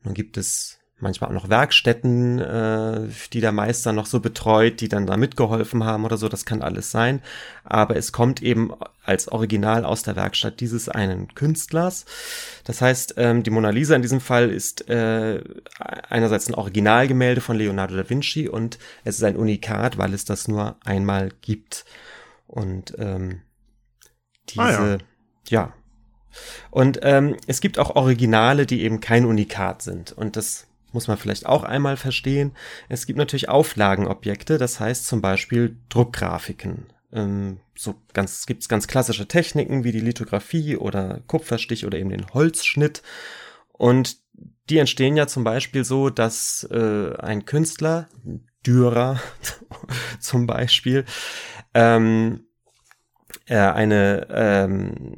Nun 0.02 0.14
gibt 0.14 0.36
es 0.36 0.78
manchmal 1.04 1.30
auch 1.30 1.34
noch 1.34 1.48
Werkstätten, 1.48 2.40
äh, 2.40 3.08
die 3.32 3.40
der 3.40 3.52
Meister 3.52 3.92
noch 3.92 4.06
so 4.06 4.18
betreut, 4.18 4.80
die 4.80 4.88
dann 4.88 5.06
da 5.06 5.16
mitgeholfen 5.16 5.84
haben 5.84 6.04
oder 6.04 6.16
so, 6.16 6.28
das 6.28 6.44
kann 6.44 6.62
alles 6.62 6.90
sein. 6.90 7.22
Aber 7.62 7.94
es 7.94 8.10
kommt 8.10 8.42
eben 8.42 8.72
als 9.04 9.28
Original 9.28 9.84
aus 9.84 10.02
der 10.02 10.16
Werkstatt 10.16 10.58
dieses 10.58 10.88
einen 10.88 11.32
Künstlers. 11.34 12.06
Das 12.64 12.80
heißt, 12.80 13.14
ähm, 13.18 13.44
die 13.44 13.50
Mona 13.50 13.70
Lisa 13.70 13.94
in 13.94 14.02
diesem 14.02 14.20
Fall 14.20 14.50
ist 14.50 14.88
äh, 14.88 15.44
einerseits 16.08 16.48
ein 16.48 16.54
Originalgemälde 16.54 17.40
von 17.40 17.56
Leonardo 17.56 17.94
da 17.94 18.10
Vinci 18.10 18.48
und 18.48 18.78
es 19.04 19.18
ist 19.18 19.24
ein 19.24 19.36
Unikat, 19.36 19.96
weil 19.96 20.12
es 20.12 20.24
das 20.24 20.48
nur 20.48 20.76
einmal 20.84 21.30
gibt. 21.42 21.84
Und 22.48 22.94
ähm, 22.98 23.42
diese, 24.48 24.62
ah, 24.62 24.70
ja. 24.70 24.98
ja. 25.48 25.72
Und 26.70 27.00
ähm, 27.02 27.36
es 27.46 27.60
gibt 27.60 27.78
auch 27.78 27.94
Originale, 27.94 28.66
die 28.66 28.82
eben 28.82 29.00
kein 29.00 29.24
Unikat 29.24 29.82
sind. 29.82 30.12
Und 30.12 30.36
das 30.36 30.66
muss 30.94 31.08
man 31.08 31.18
vielleicht 31.18 31.46
auch 31.46 31.64
einmal 31.64 31.96
verstehen. 31.96 32.52
Es 32.88 33.06
gibt 33.06 33.18
natürlich 33.18 33.48
Auflagenobjekte, 33.48 34.56
das 34.56 34.80
heißt 34.80 35.06
zum 35.06 35.20
Beispiel 35.20 35.76
Druckgrafiken. 35.90 36.86
Ähm, 37.12 37.60
so 37.74 37.94
ganz, 38.12 38.46
gibt's 38.46 38.68
ganz 38.68 38.86
klassische 38.86 39.28
Techniken 39.28 39.84
wie 39.84 39.92
die 39.92 40.00
Lithografie 40.00 40.76
oder 40.76 41.20
Kupferstich 41.26 41.84
oder 41.84 41.98
eben 41.98 42.10
den 42.10 42.32
Holzschnitt. 42.32 43.02
Und 43.72 44.18
die 44.70 44.78
entstehen 44.78 45.16
ja 45.16 45.26
zum 45.26 45.44
Beispiel 45.44 45.84
so, 45.84 46.10
dass 46.10 46.66
äh, 46.70 47.14
ein 47.18 47.44
Künstler, 47.44 48.08
Dürer 48.66 49.20
zum 50.20 50.46
Beispiel, 50.46 51.04
ähm, 51.74 52.46
äh, 53.46 53.58
eine, 53.58 54.26
ähm, 54.30 55.16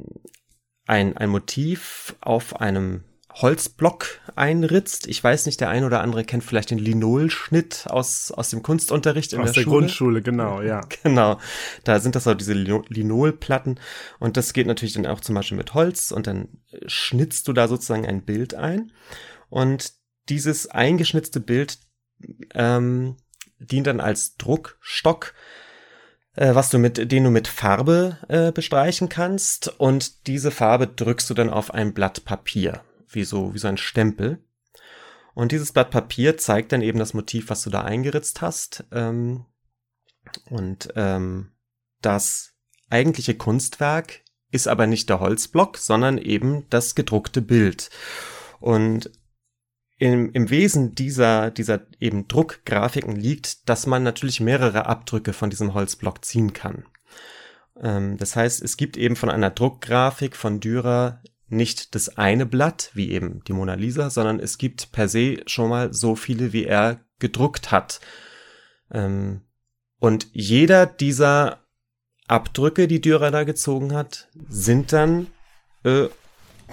ein, 0.85 1.15
ein 1.15 1.29
Motiv 1.29 2.15
auf 2.19 2.59
einem 2.59 3.03
Holzblock 3.41 4.21
einritzt. 4.35 5.07
Ich 5.07 5.23
weiß 5.23 5.45
nicht, 5.45 5.61
der 5.61 5.69
ein 5.69 5.83
oder 5.83 6.01
andere 6.01 6.23
kennt 6.23 6.43
vielleicht 6.43 6.71
den 6.71 6.77
Linolschnitt 6.77 7.85
aus, 7.87 8.31
aus 8.31 8.49
dem 8.49 8.63
Kunstunterricht 8.63 9.33
in 9.33 9.39
aus 9.39 9.47
der, 9.47 9.53
der 9.53 9.61
Schule. 9.61 9.79
Grundschule, 9.79 10.21
genau, 10.21 10.61
ja. 10.63 10.81
Genau. 11.03 11.39
Da 11.83 11.99
sind 11.99 12.15
das 12.15 12.27
auch 12.27 12.35
diese 12.35 12.53
Linolplatten. 12.53 13.79
Und 14.19 14.37
das 14.37 14.53
geht 14.53 14.67
natürlich 14.67 14.93
dann 14.93 15.05
auch 15.05 15.21
zum 15.21 15.35
Beispiel 15.35 15.57
mit 15.57 15.73
Holz. 15.73 16.11
Und 16.11 16.27
dann 16.27 16.49
schnitzt 16.85 17.47
du 17.47 17.53
da 17.53 17.67
sozusagen 17.67 18.05
ein 18.05 18.23
Bild 18.23 18.55
ein. 18.55 18.91
Und 19.49 19.93
dieses 20.29 20.67
eingeschnitzte 20.69 21.39
Bild 21.39 21.79
ähm, 22.53 23.17
dient 23.59 23.87
dann 23.87 23.99
als 23.99 24.35
Druckstock 24.37 25.33
äh, 26.37 26.55
was 26.55 26.69
du 26.69 26.77
mit, 26.77 27.11
den 27.11 27.23
du 27.25 27.29
mit 27.29 27.47
Farbe 27.47 28.17
äh, 28.29 28.51
bestreichen 28.51 29.09
kannst 29.09 29.79
und 29.79 30.27
diese 30.27 30.51
Farbe 30.51 30.87
drückst 30.87 31.29
du 31.29 31.33
dann 31.33 31.49
auf 31.49 31.73
ein 31.73 31.93
Blatt 31.93 32.23
Papier, 32.23 32.81
wie 33.09 33.23
so, 33.23 33.53
wie 33.53 33.59
so 33.59 33.67
ein 33.67 33.77
Stempel. 33.77 34.43
Und 35.33 35.51
dieses 35.51 35.71
Blatt 35.71 35.91
Papier 35.91 36.37
zeigt 36.37 36.71
dann 36.71 36.81
eben 36.81 36.99
das 36.99 37.13
Motiv, 37.13 37.49
was 37.49 37.61
du 37.61 37.69
da 37.69 37.83
eingeritzt 37.83 38.41
hast. 38.41 38.85
Ähm, 38.91 39.45
und 40.49 40.89
ähm, 40.95 41.51
das 42.01 42.53
eigentliche 42.89 43.35
Kunstwerk 43.35 44.21
ist 44.51 44.67
aber 44.67 44.87
nicht 44.87 45.09
der 45.09 45.19
Holzblock, 45.19 45.77
sondern 45.77 46.17
eben 46.17 46.65
das 46.69 46.95
gedruckte 46.95 47.41
Bild. 47.41 47.89
Und 48.59 49.11
im, 49.99 50.31
im 50.31 50.49
Wesen 50.49 50.95
dieser, 50.95 51.51
dieser 51.51 51.81
eben 51.99 52.27
Druckgrafiken 52.27 53.15
liegt, 53.15 53.67
dass 53.67 53.87
man 53.87 54.03
natürlich 54.03 54.39
mehrere 54.39 54.85
Abdrücke 54.85 55.33
von 55.33 55.49
diesem 55.49 55.73
Holzblock 55.73 56.23
ziehen 56.23 56.53
kann. 56.53 56.85
Ähm, 57.81 58.17
das 58.17 58.35
heißt, 58.35 58.61
es 58.61 58.77
gibt 58.77 58.95
eben 58.95 59.15
von 59.15 59.29
einer 59.29 59.49
Druckgrafik 59.49 60.35
von 60.35 60.59
Dürer 60.59 61.21
nicht 61.49 61.95
das 61.95 62.17
eine 62.17 62.45
Blatt, 62.45 62.91
wie 62.93 63.11
eben 63.11 63.43
die 63.45 63.53
Mona 63.53 63.75
Lisa, 63.75 64.09
sondern 64.09 64.39
es 64.39 64.57
gibt 64.57 64.91
per 64.91 65.07
se 65.07 65.41
schon 65.45 65.69
mal 65.69 65.93
so 65.93 66.15
viele, 66.15 66.53
wie 66.53 66.65
er 66.65 66.99
gedruckt 67.19 67.71
hat. 67.71 67.99
Ähm, 68.91 69.41
und 69.99 70.27
jeder 70.31 70.85
dieser 70.85 71.63
Abdrücke, 72.27 72.87
die 72.87 73.01
Dürer 73.01 73.31
da 73.31 73.43
gezogen 73.43 73.93
hat, 73.93 74.27
sind 74.49 74.91
dann 74.91 75.27
äh, 75.83 76.07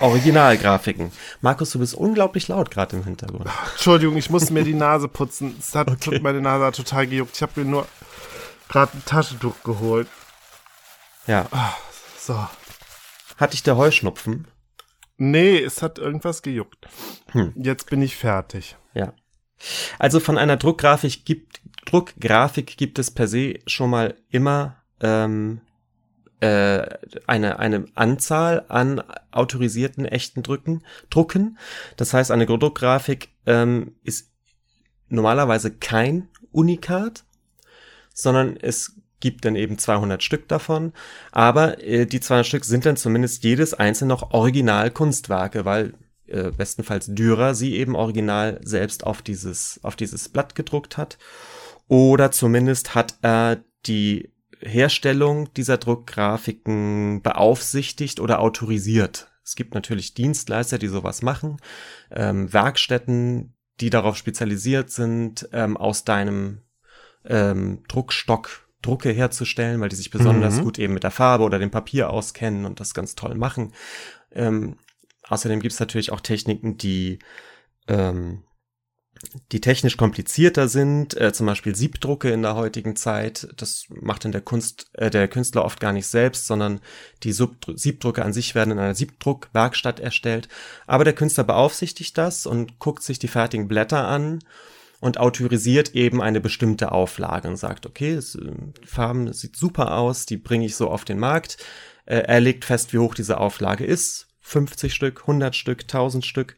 Originalgrafiken. 0.01 1.13
Markus, 1.41 1.71
du 1.71 1.79
bist 1.79 1.95
unglaublich 1.95 2.49
laut 2.49 2.71
gerade 2.71 2.97
im 2.97 3.05
Hintergrund. 3.05 3.49
Entschuldigung, 3.73 4.17
ich 4.17 4.29
musste 4.29 4.53
mir 4.53 4.65
die 4.65 4.75
Nase 4.75 5.07
putzen. 5.07 5.57
Es 5.59 5.75
hat 5.75 5.89
okay. 5.89 6.19
meine 6.21 6.41
Nase 6.41 6.65
hat 6.65 6.77
total 6.77 7.07
gejuckt. 7.07 7.37
Ich 7.37 7.43
habe 7.43 7.61
mir 7.61 7.71
nur 7.71 7.87
gerade 8.69 8.97
ein 8.97 9.05
Taschentuch 9.05 9.63
geholt. 9.63 10.09
Ja. 11.29 11.47
Ah, 11.53 11.75
so. 12.19 12.47
Hatte 13.37 13.55
ich 13.55 13.63
der 13.63 13.77
Heuschnupfen? 13.77 14.49
Nee, 15.17 15.59
es 15.59 15.83
hat 15.83 15.99
irgendwas 15.99 16.43
gejuckt. 16.43 16.89
Hm. 17.33 17.53
Jetzt 17.57 17.89
bin 17.91 18.03
ich 18.03 18.17
fertig. 18.17 18.77
Ja. 18.95 19.15
Also 19.99 20.21
von 20.21 20.39
einer 20.39 20.57
Druckgrafik 20.57 21.25
gibt, 21.25 21.61
Druckgrafik 21.87 22.77
gibt 22.77 22.99
es 22.99 23.11
per 23.11 23.29
se 23.29 23.61
schon 23.67 23.91
mal 23.91 24.17
immer 24.31 24.83
ähm, 25.01 25.61
äh, 26.41 26.87
eine, 27.27 27.59
eine 27.59 27.87
Anzahl 27.95 28.65
an 28.69 29.03
autorisierten 29.31 30.05
echten 30.05 30.43
Drücken, 30.43 30.83
Drucken. 31.11 31.59
Das 31.97 32.13
heißt, 32.13 32.31
eine 32.31 32.47
Druckgrafik 32.47 33.29
ähm, 33.47 33.95
ist 34.03 34.31
normalerweise 35.09 35.71
kein 35.73 36.29
Unikat, 36.51 37.25
sondern 38.13 38.57
es 38.57 38.97
gibt 39.25 39.47
dann 39.47 39.57
eben 39.57 39.79
200 39.79 40.23
Stück 40.23 40.49
davon. 40.49 40.93
Aber 41.33 41.83
äh, 41.83 42.05
die 42.05 42.21
200 42.21 42.47
Stück 42.47 42.65
sind 42.67 42.85
dann 42.85 42.99
zumindest 42.99 43.43
jedes 43.43 43.73
einzelne 43.73 44.11
noch 44.11 44.33
Originalkunstwerke, 44.33 45.65
weil 45.65 45.95
äh, 46.27 46.51
bestenfalls 46.51 47.07
Dürer 47.07 47.55
sie 47.55 47.75
eben 47.77 47.97
original 47.97 48.61
selbst 48.63 49.07
auf 49.07 49.23
dieses, 49.23 49.81
auf 49.83 49.97
dieses 49.97 50.29
Blatt 50.29 50.55
gedruckt 50.55 50.99
hat. 50.99 51.17
Oder 51.89 52.33
zumindest 52.33 52.95
hat 52.95 53.15
er 53.23 53.65
die 53.87 54.31
Herstellung 54.61 55.51
dieser 55.55 55.79
Druckgrafiken 55.79 57.23
beaufsichtigt 57.23 58.21
oder 58.21 58.41
autorisiert. 58.41 59.33
Es 59.43 59.57
gibt 59.57 59.73
natürlich 59.73 60.13
Dienstleister, 60.13 60.77
die 60.77 60.89
sowas 60.89 61.23
machen, 61.23 61.57
ähm, 62.11 62.53
Werkstätten, 62.53 63.55
die 63.81 63.89
darauf 63.89 64.19
spezialisiert 64.19 64.91
sind, 64.91 65.49
ähm, 65.53 65.79
aus 65.79 66.05
deinem 66.05 66.61
ähm, 67.25 67.85
Druckstock 67.89 68.64
Drucke 68.85 69.11
herzustellen, 69.11 69.81
weil 69.81 69.89
die 69.89 69.97
sich 69.97 70.11
besonders 70.11 70.57
Mhm. 70.59 70.63
gut 70.63 70.79
eben 70.79 70.95
mit 70.95 71.03
der 71.03 71.11
Farbe 71.11 71.45
oder 71.45 71.59
dem 71.59 71.71
Papier 71.71 72.11
auskennen 72.11 72.65
und 72.67 72.81
das 72.81 72.95
ganz 72.95 73.15
toll 73.15 73.35
machen. 73.35 73.73
Ähm, 74.33 74.77
außerdem 75.29 75.61
gibt 75.61 75.73
es 75.73 75.81
natürlich 75.81 76.13
auch 76.13 76.21
Techniken, 76.21 76.77
die 76.77 77.19
ähm, 77.89 78.45
die 79.53 79.61
technisch 79.61 79.97
komplizierter 79.97 80.69
sind, 80.69 81.19
äh, 81.19 81.33
zum 81.33 81.47
Beispiel 81.47 81.75
Siebdrucke 81.75 82.31
in 82.31 82.43
der 82.43 82.57
heutigen 82.57 82.97
Zeit. 82.97 83.49
Das 83.57 83.87
macht 83.89 84.25
dann 84.25 84.33
der 84.33 84.41
Kunst, 84.41 84.91
äh, 84.95 85.11
der 85.11 85.29
Künstler 85.29 85.65
oft 85.65 85.81
gar 85.81 85.93
nicht 85.93 86.07
selbst, 86.07 86.47
sondern 86.47 86.81
die 87.23 87.33
Subdru 87.33 87.77
Siebdrucke 87.77 88.25
an 88.25 88.33
sich 88.33 88.55
werden 88.55 88.73
in 88.73 88.79
einer 88.79 88.95
Siebdruckwerkstatt 88.95 90.01
erstellt. 90.01 90.49
Aber 90.87 91.05
der 91.05 91.15
Künstler 91.15 91.45
beaufsichtigt 91.45 92.19
das 92.19 92.47
und 92.47 92.79
guckt 92.79 93.03
sich 93.03 93.19
die 93.19 93.29
fertigen 93.29 93.69
Blätter 93.69 94.07
an 94.07 94.41
und 95.05 95.19
autorisiert 95.19 95.95
eben 95.95 96.23
eine 96.23 96.41
bestimmte 96.41 96.91
Auflage 96.91 97.47
und 97.47 97.57
sagt, 97.57 97.85
okay, 97.85 98.13
es, 98.15 98.37
äh, 98.37 98.53
die 98.83 98.87
Farben 98.87 99.27
das 99.27 99.41
sieht 99.41 99.55
super 99.55 99.99
aus, 99.99 100.25
die 100.25 100.39
bringe 100.39 100.65
ich 100.65 100.77
so 100.77 100.89
auf 100.89 101.05
den 101.05 101.19
Markt. 101.19 101.59
Äh, 102.07 102.21
er 102.21 102.41
legt 102.41 102.65
fest, 102.65 102.95
wie 102.95 102.99
hoch 102.99 103.15
diese 103.15 103.37
Auflage 103.37 103.85
ist. 103.85 104.29
50 104.41 104.95
Stück, 104.95 105.21
100 105.21 105.55
Stück, 105.55 105.83
1000 105.83 106.25
Stück. 106.25 106.57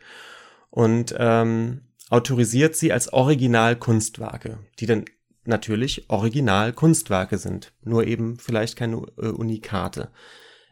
Und 0.70 1.12
ähm, 1.18 1.88
autorisiert 2.09 2.76
sie 2.76 2.92
als 2.92 3.12
Originalkunstwerke, 3.12 4.61
die 4.78 4.86
dann 4.86 5.07
natürlich 5.44 6.09
Originalkunstwerke 6.09 7.38
sind, 7.38 7.72
nur 7.82 8.07
eben 8.07 8.38
vielleicht 8.38 8.76
keine 8.76 9.03
äh, 9.18 9.26
Unikate. 9.26 10.12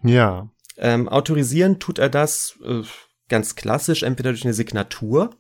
Ja. 0.05 0.49
Ähm, 0.77 1.09
autorisieren 1.09 1.81
tut 1.81 1.99
er 1.99 2.09
das 2.09 2.57
äh, 2.65 2.83
ganz 3.29 3.57
klassisch, 3.57 4.05
entweder 4.05 4.31
durch 4.31 4.45
eine 4.45 4.55
Signatur. 4.55 5.31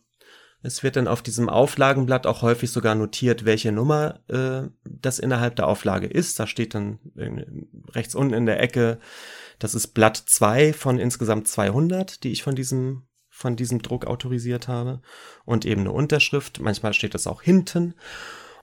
Es 0.64 0.82
wird 0.82 0.96
dann 0.96 1.08
auf 1.08 1.20
diesem 1.20 1.50
Auflagenblatt 1.50 2.26
auch 2.26 2.40
häufig 2.40 2.70
sogar 2.70 2.94
notiert, 2.94 3.44
welche 3.44 3.70
Nummer 3.70 4.20
äh, 4.28 4.62
das 4.84 5.18
innerhalb 5.18 5.56
der 5.56 5.68
Auflage 5.68 6.06
ist. 6.06 6.40
Da 6.40 6.46
steht 6.46 6.74
dann 6.74 6.98
rechts 7.90 8.14
unten 8.14 8.32
in 8.32 8.46
der 8.46 8.60
Ecke, 8.60 8.98
das 9.58 9.74
ist 9.74 9.88
Blatt 9.88 10.16
2 10.16 10.72
von 10.72 10.98
insgesamt 10.98 11.48
200, 11.48 12.24
die 12.24 12.32
ich 12.32 12.42
von 12.42 12.54
diesem 12.54 13.02
von 13.28 13.56
diesem 13.56 13.82
Druck 13.82 14.06
autorisiert 14.06 14.68
habe 14.68 15.02
und 15.44 15.66
eben 15.66 15.82
eine 15.82 15.92
Unterschrift. 15.92 16.60
Manchmal 16.60 16.94
steht 16.94 17.14
das 17.14 17.26
auch 17.26 17.42
hinten. 17.42 17.94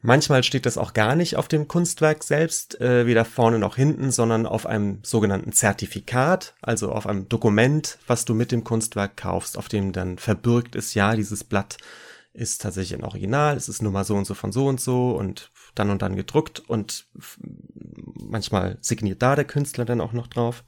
Manchmal 0.03 0.43
steht 0.43 0.65
das 0.65 0.79
auch 0.79 0.93
gar 0.93 1.15
nicht 1.15 1.35
auf 1.35 1.47
dem 1.47 1.67
Kunstwerk 1.67 2.23
selbst, 2.23 2.81
äh, 2.81 3.05
weder 3.05 3.23
vorne 3.23 3.59
noch 3.59 3.75
hinten, 3.75 4.11
sondern 4.11 4.47
auf 4.47 4.65
einem 4.65 4.99
sogenannten 5.03 5.51
Zertifikat, 5.51 6.55
also 6.61 6.91
auf 6.91 7.05
einem 7.05 7.29
Dokument, 7.29 7.99
was 8.07 8.25
du 8.25 8.33
mit 8.33 8.51
dem 8.51 8.63
Kunstwerk 8.63 9.15
kaufst, 9.15 9.57
auf 9.57 9.67
dem 9.67 9.93
dann 9.93 10.17
verbürgt 10.17 10.75
ist, 10.75 10.95
ja, 10.95 11.15
dieses 11.15 11.43
Blatt 11.43 11.77
ist 12.33 12.61
tatsächlich 12.61 12.97
ein 12.97 13.05
Original, 13.05 13.55
es 13.55 13.69
ist 13.69 13.83
Nummer 13.83 14.03
so 14.03 14.15
und 14.15 14.25
so 14.25 14.33
von 14.33 14.51
so 14.51 14.67
und 14.67 14.81
so 14.81 15.11
und 15.11 15.51
dann 15.75 15.91
und 15.91 16.01
dann 16.01 16.15
gedruckt 16.15 16.59
und 16.59 17.05
manchmal 18.15 18.77
signiert 18.81 19.21
da 19.21 19.35
der 19.35 19.45
Künstler 19.45 19.85
dann 19.85 20.01
auch 20.01 20.13
noch 20.13 20.27
drauf. 20.27 20.63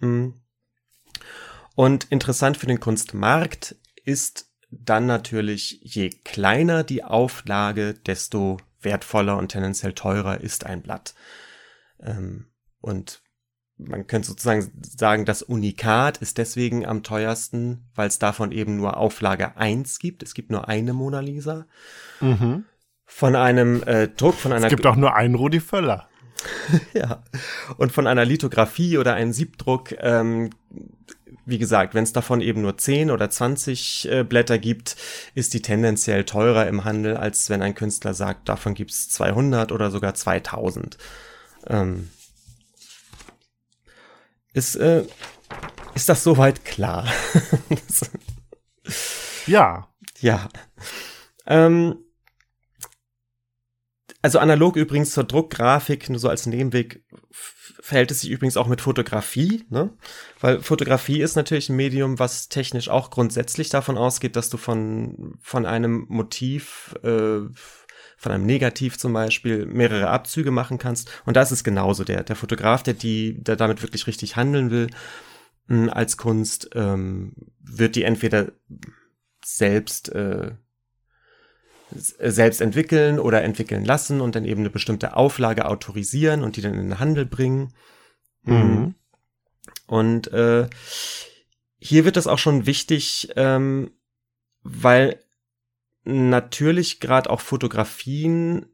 Mm. 0.00 0.28
Und 1.74 2.04
interessant 2.10 2.56
für 2.56 2.66
den 2.66 2.80
Kunstmarkt 2.80 3.76
ist 4.04 4.47
dann 4.70 5.06
natürlich, 5.06 5.80
je 5.82 6.10
kleiner 6.10 6.84
die 6.84 7.04
Auflage, 7.04 7.94
desto 7.94 8.58
wertvoller 8.80 9.36
und 9.36 9.48
tendenziell 9.48 9.92
teurer 9.92 10.40
ist 10.40 10.66
ein 10.66 10.82
Blatt. 10.82 11.14
Ähm, 12.00 12.46
und 12.80 13.22
man 13.78 14.06
könnte 14.06 14.28
sozusagen 14.28 14.70
sagen, 14.82 15.24
das 15.24 15.42
Unikat 15.42 16.18
ist 16.18 16.38
deswegen 16.38 16.84
am 16.84 17.02
teuersten, 17.02 17.88
weil 17.94 18.08
es 18.08 18.18
davon 18.18 18.52
eben 18.52 18.76
nur 18.76 18.96
Auflage 18.96 19.56
1 19.56 19.98
gibt. 20.00 20.22
Es 20.22 20.34
gibt 20.34 20.50
nur 20.50 20.68
eine 20.68 20.92
Mona 20.92 21.20
Lisa. 21.20 21.66
Mhm. 22.20 22.64
Von 23.04 23.36
einem 23.36 23.82
äh, 23.84 24.08
Druck, 24.08 24.34
von 24.34 24.52
einer 24.52 24.66
Es 24.66 24.70
gibt 24.70 24.86
auch 24.86 24.96
nur 24.96 25.14
einen 25.14 25.34
Rudi 25.34 25.60
Völler. 25.60 26.08
ja. 26.92 27.22
Und 27.76 27.92
von 27.92 28.06
einer 28.06 28.24
Lithografie 28.24 28.98
oder 28.98 29.14
einem 29.14 29.32
Siebdruck, 29.32 29.94
ähm, 30.00 30.50
wie 31.48 31.58
gesagt, 31.58 31.94
wenn 31.94 32.04
es 32.04 32.12
davon 32.12 32.40
eben 32.40 32.60
nur 32.60 32.76
10 32.76 33.10
oder 33.10 33.30
20 33.30 34.08
äh, 34.10 34.24
Blätter 34.24 34.58
gibt, 34.58 34.96
ist 35.34 35.54
die 35.54 35.62
tendenziell 35.62 36.24
teurer 36.24 36.66
im 36.66 36.84
Handel, 36.84 37.16
als 37.16 37.48
wenn 37.48 37.62
ein 37.62 37.74
Künstler 37.74 38.14
sagt, 38.14 38.48
davon 38.48 38.74
gibt's 38.74 39.08
200 39.08 39.72
oder 39.72 39.90
sogar 39.90 40.14
2000. 40.14 40.98
Ähm, 41.66 42.10
ist, 44.52 44.76
äh, 44.76 45.04
ist 45.94 46.08
das 46.08 46.22
soweit 46.22 46.64
klar? 46.64 47.06
Ja. 49.48 49.88
Ja. 50.20 50.48
Ähm, 51.46 51.96
also 54.28 54.40
analog 54.40 54.76
übrigens 54.76 55.12
zur 55.12 55.24
Druckgrafik, 55.24 56.10
nur 56.10 56.18
so 56.18 56.28
als 56.28 56.44
Nebenweg, 56.44 57.02
verhält 57.80 58.10
es 58.10 58.20
sich 58.20 58.30
übrigens 58.30 58.58
auch 58.58 58.66
mit 58.66 58.82
Fotografie, 58.82 59.64
ne? 59.70 59.88
Weil 60.38 60.60
Fotografie 60.60 61.22
ist 61.22 61.34
natürlich 61.34 61.70
ein 61.70 61.76
Medium, 61.76 62.18
was 62.18 62.50
technisch 62.50 62.90
auch 62.90 63.08
grundsätzlich 63.08 63.70
davon 63.70 63.96
ausgeht, 63.96 64.36
dass 64.36 64.50
du 64.50 64.58
von, 64.58 65.38
von 65.40 65.64
einem 65.64 66.04
Motiv, 66.10 66.94
äh, 67.02 67.40
von 68.18 68.32
einem 68.32 68.44
Negativ 68.44 68.98
zum 68.98 69.14
Beispiel, 69.14 69.64
mehrere 69.64 70.10
Abzüge 70.10 70.50
machen 70.50 70.76
kannst. 70.76 71.10
Und 71.24 71.38
da 71.38 71.40
ist 71.40 71.64
genauso. 71.64 72.04
Der, 72.04 72.22
der 72.22 72.36
Fotograf, 72.36 72.82
der 72.82 72.92
die, 72.92 73.42
der 73.42 73.56
damit 73.56 73.80
wirklich 73.80 74.06
richtig 74.06 74.36
handeln 74.36 74.70
will, 74.70 74.88
mh, 75.68 75.90
als 75.90 76.18
Kunst, 76.18 76.68
ähm, 76.74 77.32
wird 77.62 77.96
die 77.96 78.02
entweder 78.02 78.52
selbst 79.42 80.10
äh, 80.10 80.50
selbst 81.90 82.60
entwickeln 82.60 83.18
oder 83.18 83.42
entwickeln 83.42 83.84
lassen 83.84 84.20
und 84.20 84.34
dann 84.34 84.44
eben 84.44 84.60
eine 84.60 84.70
bestimmte 84.70 85.16
Auflage 85.16 85.66
autorisieren 85.66 86.42
und 86.42 86.56
die 86.56 86.60
dann 86.60 86.74
in 86.74 86.90
den 86.90 87.00
Handel 87.00 87.24
bringen. 87.24 87.72
Mhm. 88.42 88.94
Und 89.86 90.32
äh, 90.32 90.68
hier 91.78 92.04
wird 92.04 92.16
das 92.16 92.26
auch 92.26 92.38
schon 92.38 92.66
wichtig, 92.66 93.30
ähm, 93.36 93.90
weil 94.62 95.20
natürlich 96.04 97.00
gerade 97.00 97.30
auch 97.30 97.40
Fotografien 97.40 98.66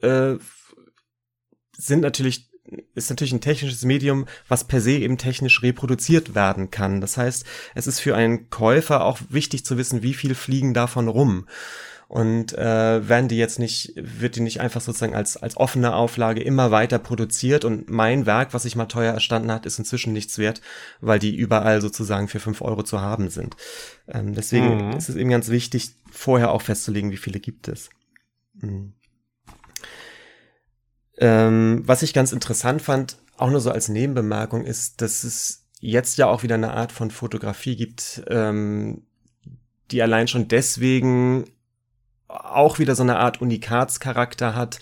äh, 0.00 0.36
sind 1.76 2.00
natürlich 2.00 2.52
ist 2.94 3.10
natürlich 3.10 3.32
ein 3.32 3.40
technisches 3.40 3.84
Medium, 3.84 4.26
was 4.48 4.64
per 4.66 4.80
se 4.80 4.92
eben 4.92 5.18
technisch 5.18 5.62
reproduziert 5.62 6.34
werden 6.34 6.70
kann. 6.70 7.00
Das 7.00 7.16
heißt, 7.16 7.44
es 7.74 7.86
ist 7.86 8.00
für 8.00 8.14
einen 8.14 8.50
Käufer 8.50 9.04
auch 9.04 9.18
wichtig 9.28 9.64
zu 9.64 9.76
wissen, 9.76 10.02
wie 10.02 10.14
viel 10.14 10.34
fliegen 10.34 10.72
davon 10.72 11.08
rum. 11.08 11.48
Und 12.12 12.52
äh, 12.58 13.08
werden 13.08 13.28
die 13.28 13.38
jetzt 13.38 13.58
nicht, 13.58 13.94
wird 13.96 14.36
die 14.36 14.42
nicht 14.42 14.60
einfach 14.60 14.82
sozusagen 14.82 15.14
als, 15.14 15.38
als 15.38 15.56
offene 15.56 15.94
Auflage 15.94 16.42
immer 16.42 16.70
weiter 16.70 16.98
produziert 16.98 17.64
und 17.64 17.88
mein 17.88 18.26
Werk, 18.26 18.52
was 18.52 18.64
sich 18.64 18.76
mal 18.76 18.84
teuer 18.84 19.14
erstanden 19.14 19.50
hat, 19.50 19.64
ist 19.64 19.78
inzwischen 19.78 20.12
nichts 20.12 20.36
wert, 20.36 20.60
weil 21.00 21.18
die 21.18 21.34
überall 21.34 21.80
sozusagen 21.80 22.28
für 22.28 22.38
fünf 22.38 22.60
Euro 22.60 22.82
zu 22.82 23.00
haben 23.00 23.30
sind. 23.30 23.56
Ähm, 24.08 24.34
deswegen 24.34 24.88
Mhm. 24.88 24.92
ist 24.92 25.08
es 25.08 25.16
eben 25.16 25.30
ganz 25.30 25.48
wichtig, 25.48 25.94
vorher 26.10 26.50
auch 26.50 26.60
festzulegen, 26.60 27.12
wie 27.12 27.16
viele 27.16 27.40
gibt 27.40 27.68
es. 27.68 27.88
Mhm. 28.60 28.92
Ähm, 31.16 31.82
was 31.86 32.02
ich 32.02 32.12
ganz 32.12 32.32
interessant 32.32 32.82
fand, 32.82 33.16
auch 33.38 33.48
nur 33.48 33.60
so 33.60 33.70
als 33.70 33.88
Nebenbemerkung, 33.88 34.66
ist, 34.66 35.00
dass 35.00 35.24
es 35.24 35.64
jetzt 35.80 36.18
ja 36.18 36.26
auch 36.26 36.42
wieder 36.42 36.56
eine 36.56 36.74
Art 36.74 36.92
von 36.92 37.10
Fotografie 37.10 37.74
gibt, 37.74 38.22
ähm, 38.28 39.06
die 39.90 40.02
allein 40.02 40.28
schon 40.28 40.48
deswegen 40.48 41.46
auch 42.32 42.78
wieder 42.78 42.94
so 42.94 43.02
eine 43.02 43.18
Art 43.18 43.40
Unikatscharakter 43.40 44.54
hat, 44.54 44.78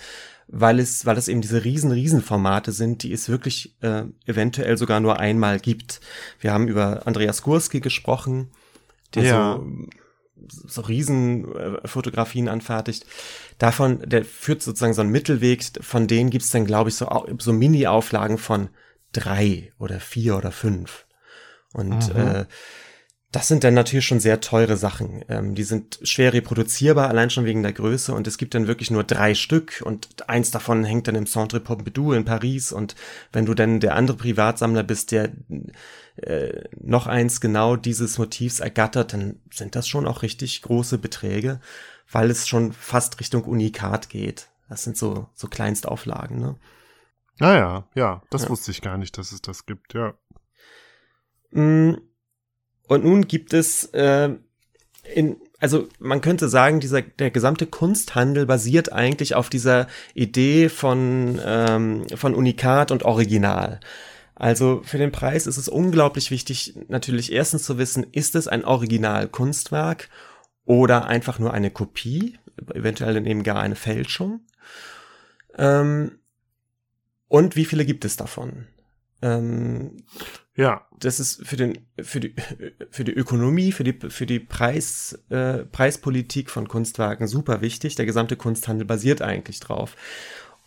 weil 0.48 0.80
es, 0.80 1.06
weil 1.06 1.16
es 1.16 1.28
eben 1.28 1.40
diese 1.40 1.64
riesen, 1.64 1.92
riesen 1.92 2.22
Formate 2.22 2.72
sind, 2.72 3.02
die 3.02 3.12
es 3.12 3.28
wirklich 3.28 3.76
äh, 3.82 4.02
eventuell 4.26 4.76
sogar 4.76 5.00
nur 5.00 5.18
einmal 5.20 5.60
gibt. 5.60 6.00
Wir 6.40 6.52
haben 6.52 6.66
über 6.68 7.06
Andreas 7.06 7.42
Gurski 7.42 7.80
gesprochen, 7.80 8.50
der 9.14 9.22
Ja. 9.22 9.56
so, 9.56 9.66
so 10.66 10.80
riesen 10.82 11.54
äh, 11.54 11.86
Fotografien 11.86 12.48
anfertigt. 12.48 13.06
Davon, 13.58 14.00
der 14.08 14.24
führt 14.24 14.62
sozusagen 14.62 14.94
so 14.94 15.02
einen 15.02 15.12
Mittelweg, 15.12 15.64
von 15.80 16.06
denen 16.06 16.30
gibt's 16.30 16.50
dann, 16.50 16.66
glaube 16.66 16.88
ich, 16.90 16.96
so, 16.96 17.26
so 17.38 17.52
Mini-Auflagen 17.52 18.38
von 18.38 18.70
drei 19.12 19.72
oder 19.78 20.00
vier 20.00 20.36
oder 20.36 20.50
fünf. 20.50 21.06
Und 21.72 22.12
Mhm. 22.14 22.20
äh, 22.20 22.44
das 23.32 23.46
sind 23.46 23.62
dann 23.62 23.74
natürlich 23.74 24.06
schon 24.06 24.18
sehr 24.18 24.40
teure 24.40 24.76
Sachen. 24.76 25.24
Ähm, 25.28 25.54
die 25.54 25.62
sind 25.62 26.00
schwer 26.02 26.32
reproduzierbar, 26.32 27.08
allein 27.08 27.30
schon 27.30 27.44
wegen 27.44 27.62
der 27.62 27.72
Größe. 27.72 28.12
Und 28.12 28.26
es 28.26 28.38
gibt 28.38 28.54
dann 28.54 28.66
wirklich 28.66 28.90
nur 28.90 29.04
drei 29.04 29.34
Stück. 29.36 29.82
Und 29.84 30.28
eins 30.28 30.50
davon 30.50 30.84
hängt 30.84 31.06
dann 31.06 31.14
im 31.14 31.26
Centre 31.26 31.60
Pompidou 31.60 32.12
in 32.12 32.24
Paris. 32.24 32.72
Und 32.72 32.96
wenn 33.32 33.46
du 33.46 33.54
dann 33.54 33.78
der 33.78 33.94
andere 33.94 34.16
Privatsammler 34.16 34.82
bist, 34.82 35.12
der 35.12 35.30
äh, 36.16 36.64
noch 36.80 37.06
eins 37.06 37.40
genau 37.40 37.76
dieses 37.76 38.18
Motivs 38.18 38.58
ergattert, 38.58 39.12
dann 39.12 39.40
sind 39.52 39.76
das 39.76 39.86
schon 39.86 40.08
auch 40.08 40.22
richtig 40.22 40.60
große 40.62 40.98
Beträge, 40.98 41.60
weil 42.10 42.30
es 42.30 42.48
schon 42.48 42.72
fast 42.72 43.20
Richtung 43.20 43.44
Unikat 43.44 44.08
geht. 44.08 44.48
Das 44.68 44.82
sind 44.82 44.96
so, 44.96 45.28
so 45.34 45.46
Kleinstauflagen, 45.46 46.38
ne? 46.40 46.56
Naja, 47.38 47.88
ja, 47.94 48.22
das 48.30 48.42
Ja. 48.42 48.48
wusste 48.50 48.70
ich 48.72 48.82
gar 48.82 48.98
nicht, 48.98 49.16
dass 49.16 49.32
es 49.32 49.40
das 49.40 49.66
gibt, 49.66 49.94
ja. 49.94 50.14
Mm, 51.52 51.94
Und 52.90 53.04
nun 53.04 53.28
gibt 53.28 53.54
es 53.54 53.84
äh, 53.92 54.30
in, 55.14 55.36
also 55.60 55.86
man 56.00 56.20
könnte 56.20 56.48
sagen, 56.48 56.80
dieser 56.80 57.02
der 57.02 57.30
gesamte 57.30 57.66
Kunsthandel 57.66 58.46
basiert 58.46 58.92
eigentlich 58.92 59.36
auf 59.36 59.48
dieser 59.48 59.86
Idee 60.12 60.68
von 60.68 61.40
ähm, 61.44 62.06
von 62.16 62.34
Unikat 62.34 62.90
und 62.90 63.04
Original. 63.04 63.78
Also 64.34 64.82
für 64.84 64.98
den 64.98 65.12
Preis 65.12 65.46
ist 65.46 65.56
es 65.56 65.68
unglaublich 65.68 66.32
wichtig, 66.32 66.74
natürlich 66.88 67.30
erstens 67.30 67.62
zu 67.62 67.78
wissen, 67.78 68.08
ist 68.10 68.34
es 68.34 68.48
ein 68.48 68.64
Original-Kunstwerk 68.64 70.08
oder 70.64 71.06
einfach 71.06 71.38
nur 71.38 71.54
eine 71.54 71.70
Kopie, 71.70 72.40
eventuell 72.74 73.14
dann 73.14 73.26
eben 73.26 73.44
gar 73.44 73.60
eine 73.60 73.76
Fälschung. 73.76 74.40
Ähm, 75.56 76.18
und 77.28 77.54
wie 77.54 77.66
viele 77.66 77.84
gibt 77.84 78.04
es 78.04 78.16
davon? 78.16 78.66
Ähm, 79.22 79.98
Ja, 80.60 80.86
das 80.98 81.20
ist 81.20 81.46
für 81.46 81.56
den 81.56 81.78
für 82.02 82.20
die 82.20 82.34
für 82.90 83.04
die 83.04 83.14
Ökonomie, 83.14 83.72
für 83.72 83.82
die 83.82 83.98
für 84.10 84.26
die 84.26 84.40
Preis 84.40 85.18
äh, 85.30 85.64
Preispolitik 85.64 86.50
von 86.50 86.68
Kunstwerken 86.68 87.26
super 87.26 87.62
wichtig. 87.62 87.94
Der 87.94 88.04
gesamte 88.04 88.36
Kunsthandel 88.36 88.86
basiert 88.86 89.22
eigentlich 89.22 89.58
drauf. 89.60 89.96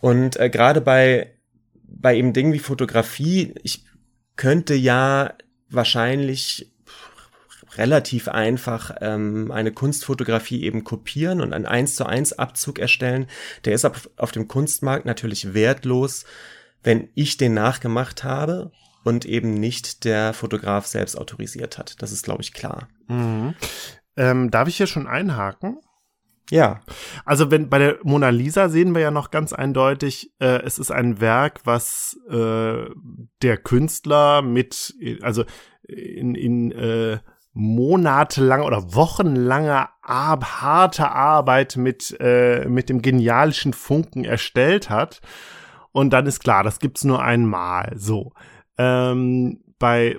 Und 0.00 0.34
äh, 0.34 0.50
gerade 0.50 0.80
bei 0.80 1.36
bei 1.86 2.16
eben 2.16 2.32
Dingen 2.32 2.52
wie 2.52 2.58
Fotografie, 2.58 3.54
ich 3.62 3.84
könnte 4.34 4.74
ja 4.74 5.34
wahrscheinlich 5.68 6.72
relativ 7.76 8.26
einfach 8.26 8.96
ähm, 9.00 9.52
eine 9.52 9.70
Kunstfotografie 9.70 10.64
eben 10.64 10.82
kopieren 10.82 11.40
und 11.40 11.52
einen 11.52 11.66
1 11.66 11.94
zu 11.94 12.04
1 12.04 12.32
Abzug 12.32 12.80
erstellen. 12.80 13.28
Der 13.64 13.74
ist 13.74 13.84
auf, 13.84 14.10
auf 14.16 14.32
dem 14.32 14.48
Kunstmarkt 14.48 15.06
natürlich 15.06 15.54
wertlos, 15.54 16.24
wenn 16.82 17.10
ich 17.14 17.36
den 17.36 17.54
nachgemacht 17.54 18.24
habe 18.24 18.72
und 19.04 19.24
eben 19.24 19.54
nicht 19.54 20.04
der 20.04 20.32
Fotograf 20.32 20.86
selbst 20.86 21.16
autorisiert 21.16 21.78
hat. 21.78 22.02
Das 22.02 22.10
ist, 22.10 22.24
glaube 22.24 22.42
ich, 22.42 22.52
klar. 22.52 22.88
Mhm. 23.08 23.54
Ähm, 24.16 24.50
darf 24.50 24.68
ich 24.68 24.76
hier 24.76 24.86
schon 24.86 25.06
einhaken? 25.06 25.78
Ja, 26.50 26.80
Also 27.24 27.50
wenn 27.50 27.70
bei 27.70 27.78
der 27.78 27.98
Mona 28.02 28.28
Lisa 28.28 28.68
sehen 28.68 28.94
wir 28.94 29.00
ja 29.00 29.10
noch 29.10 29.30
ganz 29.30 29.54
eindeutig, 29.54 30.30
äh, 30.40 30.62
es 30.62 30.78
ist 30.78 30.90
ein 30.90 31.20
Werk, 31.20 31.60
was 31.64 32.18
äh, 32.28 32.84
der 33.40 33.56
Künstler 33.56 34.42
mit, 34.42 34.94
also 35.22 35.44
in, 35.88 36.34
in 36.34 36.70
äh, 36.72 37.18
monatelanger 37.54 38.66
oder 38.66 38.94
wochenlanger 38.94 39.88
Ar 40.02 40.40
harte 40.40 41.10
Arbeit 41.10 41.76
mit, 41.76 42.14
äh, 42.20 42.68
mit 42.68 42.90
dem 42.90 43.00
genialischen 43.00 43.72
Funken 43.72 44.24
erstellt 44.24 44.90
hat. 44.90 45.22
Und 45.92 46.10
dann 46.10 46.26
ist 46.26 46.40
klar, 46.40 46.62
das 46.62 46.78
gibt's 46.78 47.04
nur 47.04 47.22
einmal. 47.22 47.92
So. 47.96 48.32
Ähm, 48.78 49.62
bei, 49.78 50.18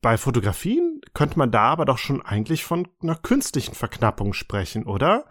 bei 0.00 0.16
Fotografien 0.18 1.00
könnte 1.14 1.38
man 1.38 1.50
da 1.50 1.62
aber 1.62 1.84
doch 1.84 1.98
schon 1.98 2.22
eigentlich 2.22 2.64
von 2.64 2.88
einer 3.02 3.16
künstlichen 3.16 3.74
Verknappung 3.74 4.32
sprechen, 4.32 4.84
oder? 4.84 5.26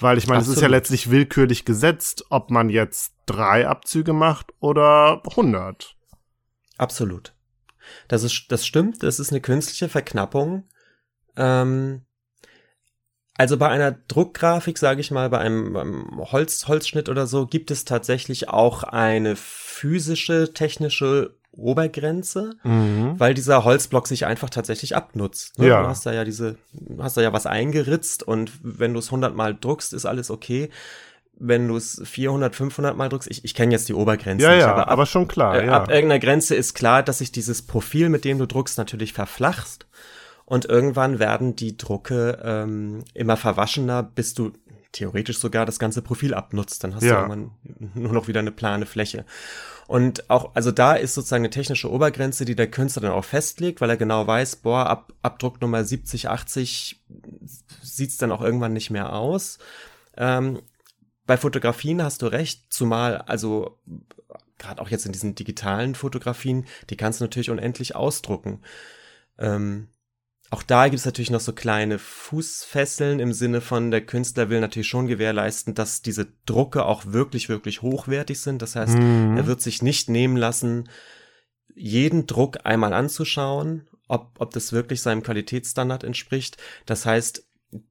Weil 0.00 0.18
ich 0.18 0.26
meine, 0.28 0.40
es 0.40 0.48
ist 0.48 0.60
ja 0.60 0.68
letztlich 0.68 1.10
willkürlich 1.10 1.64
gesetzt, 1.64 2.24
ob 2.30 2.50
man 2.50 2.70
jetzt 2.70 3.14
drei 3.26 3.66
Abzüge 3.66 4.12
macht 4.12 4.52
oder 4.60 5.22
100. 5.28 5.96
absolut. 6.76 7.34
Das 8.06 8.22
ist, 8.22 8.46
das 8.48 8.66
stimmt. 8.66 9.02
Das 9.02 9.18
ist 9.18 9.30
eine 9.30 9.40
künstliche 9.40 9.88
Verknappung. 9.88 10.68
Ähm, 11.36 12.02
also 13.34 13.56
bei 13.56 13.68
einer 13.68 13.92
Druckgrafik, 13.92 14.78
sage 14.78 15.00
ich 15.00 15.10
mal, 15.10 15.30
bei 15.30 15.38
einem, 15.38 15.72
beim 15.72 16.18
Holz, 16.18 16.66
Holzschnitt 16.66 17.08
oder 17.08 17.26
so, 17.26 17.46
gibt 17.46 17.70
es 17.70 17.84
tatsächlich 17.84 18.48
auch 18.48 18.82
eine 18.82 19.36
physische, 19.36 20.52
technische 20.52 21.37
Obergrenze, 21.58 22.56
weil 22.62 23.34
dieser 23.34 23.64
Holzblock 23.64 24.06
sich 24.06 24.26
einfach 24.26 24.50
tatsächlich 24.50 24.96
abnutzt. 24.96 25.58
Ne? 25.58 25.68
Ja. 25.68 25.82
Du 25.82 25.88
hast 25.88 26.06
da 26.06 26.12
ja 26.12 26.24
diese, 26.24 26.56
du 26.72 27.02
hast 27.02 27.16
da 27.16 27.20
ja 27.20 27.32
was 27.32 27.46
eingeritzt 27.46 28.22
und 28.22 28.52
wenn 28.62 28.92
du 28.92 29.00
es 29.00 29.06
100 29.06 29.34
Mal 29.34 29.54
druckst, 29.54 29.92
ist 29.92 30.06
alles 30.06 30.30
okay. 30.30 30.70
Wenn 31.40 31.68
du 31.68 31.76
es 31.76 32.00
400, 32.04 32.56
500 32.56 32.96
Mal 32.96 33.08
druckst, 33.08 33.30
ich, 33.30 33.44
ich 33.44 33.54
kenne 33.54 33.72
jetzt 33.72 33.88
die 33.88 33.94
Obergrenze 33.94 34.44
Ja, 34.44 34.52
nicht, 34.52 34.60
ja, 34.60 34.72
aber 34.72 34.88
aber, 34.88 35.02
ab, 35.02 35.08
schon 35.08 35.28
klar, 35.28 35.60
äh, 35.60 35.66
ja. 35.66 35.72
ab 35.72 35.88
irgendeiner 35.88 36.18
Grenze 36.18 36.54
ist 36.54 36.74
klar, 36.74 37.02
dass 37.02 37.18
sich 37.18 37.30
dieses 37.30 37.62
Profil, 37.62 38.08
mit 38.08 38.24
dem 38.24 38.38
du 38.38 38.46
druckst, 38.46 38.78
natürlich 38.78 39.12
verflachst. 39.12 39.86
Und 40.44 40.64
irgendwann 40.64 41.18
werden 41.18 41.56
die 41.56 41.76
Drucke 41.76 42.40
ähm, 42.42 43.04
immer 43.12 43.36
verwaschener, 43.36 44.02
bis 44.02 44.32
du 44.32 44.52
theoretisch 44.92 45.38
sogar 45.38 45.66
das 45.66 45.78
ganze 45.78 46.02
Profil 46.02 46.34
abnutzt. 46.34 46.82
Dann 46.84 46.94
hast 46.94 47.02
Ja. 47.04 47.26
du 47.26 47.32
irgendwann 47.32 47.92
nur 47.94 48.12
noch 48.12 48.28
wieder 48.28 48.40
eine 48.40 48.52
plane 48.52 48.86
Fläche. 48.86 49.24
Und 49.86 50.28
auch, 50.28 50.54
also 50.54 50.70
da 50.70 50.94
ist 50.94 51.14
sozusagen 51.14 51.42
eine 51.42 51.50
technische 51.50 51.90
Obergrenze, 51.90 52.44
die 52.44 52.54
der 52.54 52.70
Künstler 52.70 53.02
dann 53.02 53.12
auch 53.12 53.24
festlegt, 53.24 53.80
weil 53.80 53.90
er 53.90 53.96
genau 53.96 54.26
weiß, 54.26 54.56
boah, 54.56 54.86
ab, 54.86 55.12
ab 55.22 55.38
Druck 55.38 55.60
Nummer 55.60 55.82
70, 55.84 56.28
80 56.28 57.02
sieht's 57.82 58.18
dann 58.18 58.32
auch 58.32 58.42
irgendwann 58.42 58.72
nicht 58.74 58.90
mehr 58.90 59.12
aus. 59.14 59.58
Ähm, 60.16 60.60
bei 61.26 61.36
Fotografien 61.36 62.02
hast 62.02 62.22
du 62.22 62.26
recht, 62.26 62.66
zumal, 62.70 63.18
also 63.18 63.78
gerade 64.58 64.80
auch 64.82 64.88
jetzt 64.88 65.06
in 65.06 65.12
diesen 65.12 65.34
digitalen 65.34 65.94
Fotografien, 65.94 66.66
die 66.90 66.96
kannst 66.96 67.20
du 67.20 67.24
natürlich 67.24 67.50
unendlich 67.50 67.94
ausdrucken. 67.94 68.60
Ähm, 69.38 69.88
auch 70.50 70.62
da 70.62 70.88
gibt 70.88 70.98
es 70.98 71.04
natürlich 71.04 71.30
noch 71.30 71.40
so 71.40 71.52
kleine 71.52 71.98
Fußfesseln 71.98 73.20
im 73.20 73.32
Sinne 73.32 73.60
von, 73.60 73.90
der 73.90 74.04
Künstler 74.04 74.48
will 74.48 74.60
natürlich 74.60 74.88
schon 74.88 75.06
gewährleisten, 75.06 75.74
dass 75.74 76.00
diese 76.02 76.28
Drucke 76.46 76.84
auch 76.86 77.04
wirklich, 77.06 77.48
wirklich 77.48 77.82
hochwertig 77.82 78.40
sind. 78.40 78.62
Das 78.62 78.74
heißt, 78.74 78.98
Mhm. 78.98 79.36
er 79.36 79.46
wird 79.46 79.60
sich 79.60 79.82
nicht 79.82 80.08
nehmen 80.08 80.36
lassen, 80.36 80.88
jeden 81.74 82.26
Druck 82.26 82.58
einmal 82.64 82.92
anzuschauen, 82.92 83.88
ob, 84.08 84.32
ob 84.38 84.52
das 84.52 84.72
wirklich 84.72 85.02
seinem 85.02 85.22
Qualitätsstandard 85.22 86.02
entspricht. 86.02 86.56
Das 86.86 87.04
heißt, 87.04 87.44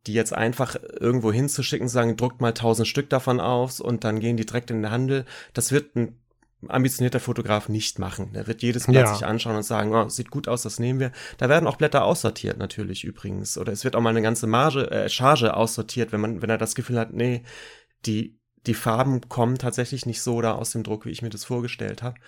die 0.07 0.13
jetzt 0.13 0.33
einfach 0.33 0.75
irgendwo 0.99 1.31
hinzuschicken, 1.31 1.87
sagen, 1.87 2.17
druckt 2.17 2.41
mal 2.41 2.53
tausend 2.53 2.87
Stück 2.87 3.09
davon 3.11 3.39
aus 3.39 3.79
und 3.79 4.03
dann 4.03 4.19
gehen 4.19 4.35
die 4.35 4.45
direkt 4.45 4.71
in 4.71 4.81
den 4.81 4.91
Handel. 4.91 5.25
Das 5.53 5.71
wird 5.71 5.95
ein 5.95 6.19
ambitionierter 6.67 7.19
Fotograf 7.19 7.69
nicht 7.69 7.99
machen. 7.99 8.33
Der 8.33 8.47
wird 8.47 8.61
jedes 8.63 8.85
Blatt 8.85 9.05
Ja. 9.05 9.13
sich 9.13 9.25
anschauen 9.25 9.55
und 9.55 9.63
sagen, 9.63 9.93
oh, 9.93 10.09
sieht 10.09 10.31
gut 10.31 10.47
aus, 10.47 10.63
das 10.63 10.79
nehmen 10.79 10.99
wir. 10.99 11.11
Da 11.37 11.49
werden 11.49 11.67
auch 11.67 11.75
Blätter 11.75 12.03
aussortiert 12.03 12.57
natürlich 12.57 13.03
übrigens. 13.03 13.57
Oder 13.57 13.71
es 13.71 13.83
wird 13.83 13.95
auch 13.95 14.01
mal 14.01 14.09
eine 14.09 14.21
ganze 14.21 14.47
Marge, 14.47 14.89
äh, 14.89 15.09
Charge 15.09 15.55
aussortiert, 15.55 16.11
wenn 16.11 16.21
man, 16.21 16.41
wenn 16.41 16.49
er 16.49 16.57
das 16.57 16.75
Gefühl 16.75 16.99
hat, 16.99 17.13
nee, 17.13 17.43
die, 18.05 18.39
die 18.65 18.73
Farben 18.73 19.21
kommen 19.29 19.57
tatsächlich 19.57 20.05
nicht 20.05 20.21
so 20.21 20.41
da 20.41 20.53
aus 20.53 20.71
dem 20.71 20.83
Druck, 20.83 21.05
wie 21.05 21.11
ich 21.11 21.21
mir 21.21 21.29
das 21.29 21.45
vorgestellt 21.45 22.01
habe. 22.01 22.19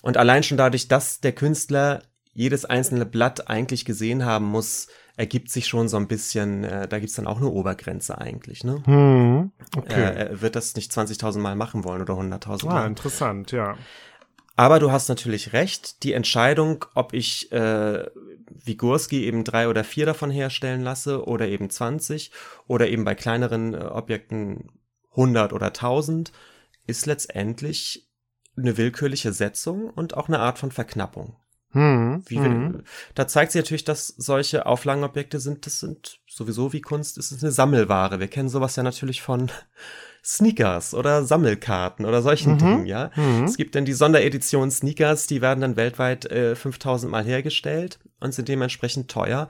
Und 0.00 0.16
allein 0.16 0.42
schon 0.42 0.58
dadurch, 0.58 0.88
dass 0.88 1.20
der 1.20 1.32
Künstler 1.32 2.02
jedes 2.32 2.64
einzelne 2.64 3.06
Blatt 3.06 3.48
eigentlich 3.48 3.84
gesehen 3.84 4.24
haben 4.24 4.46
muss, 4.46 4.88
ergibt 5.16 5.50
sich 5.50 5.66
schon 5.66 5.88
so 5.88 5.96
ein 5.96 6.08
bisschen, 6.08 6.64
äh, 6.64 6.88
da 6.88 6.98
gibt's 6.98 7.14
dann 7.14 7.26
auch 7.26 7.38
eine 7.38 7.48
Obergrenze 7.48 8.18
eigentlich. 8.18 8.64
Ne? 8.64 8.82
Hm, 8.84 9.52
okay. 9.76 10.00
Äh, 10.00 10.14
er 10.30 10.40
wird 10.40 10.56
das 10.56 10.74
nicht 10.74 10.92
20.000 10.92 11.38
Mal 11.38 11.54
machen 11.54 11.84
wollen 11.84 12.02
oder 12.02 12.14
100.000 12.14 12.66
ah, 12.68 12.74
Mal. 12.74 12.86
interessant, 12.86 13.52
ja. 13.52 13.76
Aber 14.56 14.78
du 14.78 14.92
hast 14.92 15.08
natürlich 15.08 15.52
recht, 15.52 16.02
die 16.02 16.12
Entscheidung, 16.12 16.84
ob 16.94 17.14
ich 17.14 17.50
äh, 17.52 18.06
Vigurski 18.50 19.24
eben 19.24 19.44
drei 19.44 19.68
oder 19.68 19.82
vier 19.82 20.06
davon 20.06 20.30
herstellen 20.30 20.82
lasse 20.82 21.24
oder 21.24 21.48
eben 21.48 21.70
20 21.70 22.30
oder 22.66 22.88
eben 22.88 23.04
bei 23.04 23.14
kleineren 23.14 23.74
äh, 23.74 23.78
Objekten 23.78 24.70
100 25.12 25.52
oder 25.52 25.66
1000, 25.68 26.32
ist 26.86 27.06
letztendlich 27.06 28.08
eine 28.56 28.76
willkürliche 28.76 29.32
Setzung 29.32 29.88
und 29.88 30.16
auch 30.16 30.28
eine 30.28 30.40
Art 30.40 30.58
von 30.58 30.70
Verknappung. 30.70 31.36
Hm, 31.72 32.22
Wie 32.26 32.36
wir, 32.36 32.44
hm. 32.50 32.82
Da 33.14 33.26
zeigt 33.26 33.52
sich 33.52 33.62
natürlich, 33.62 33.84
dass 33.84 34.08
solche 34.08 34.66
Auflagenobjekte 34.66 35.40
sind, 35.40 35.66
das 35.66 35.80
sind 35.80 36.20
sowieso 36.28 36.72
wie 36.72 36.80
Kunst, 36.80 37.18
es 37.18 37.32
ist 37.32 37.42
eine 37.42 37.52
Sammelware. 37.52 38.20
Wir 38.20 38.28
kennen 38.28 38.48
sowas 38.48 38.76
ja 38.76 38.82
natürlich 38.82 39.22
von 39.22 39.50
Sneakers 40.24 40.94
oder 40.94 41.24
Sammelkarten 41.24 42.06
oder 42.06 42.22
solchen 42.22 42.52
Mhm, 42.54 42.58
Dingen, 42.58 42.86
ja. 42.86 43.10
mhm. 43.16 43.44
Es 43.44 43.56
gibt 43.56 43.74
dann 43.74 43.84
die 43.84 43.92
Sonderedition 43.92 44.70
Sneakers, 44.70 45.26
die 45.26 45.40
werden 45.40 45.60
dann 45.60 45.76
weltweit 45.76 46.26
äh, 46.26 46.54
5000 46.54 47.10
Mal 47.10 47.24
hergestellt 47.24 47.98
und 48.20 48.32
sind 48.32 48.48
dementsprechend 48.48 49.10
teuer. 49.10 49.48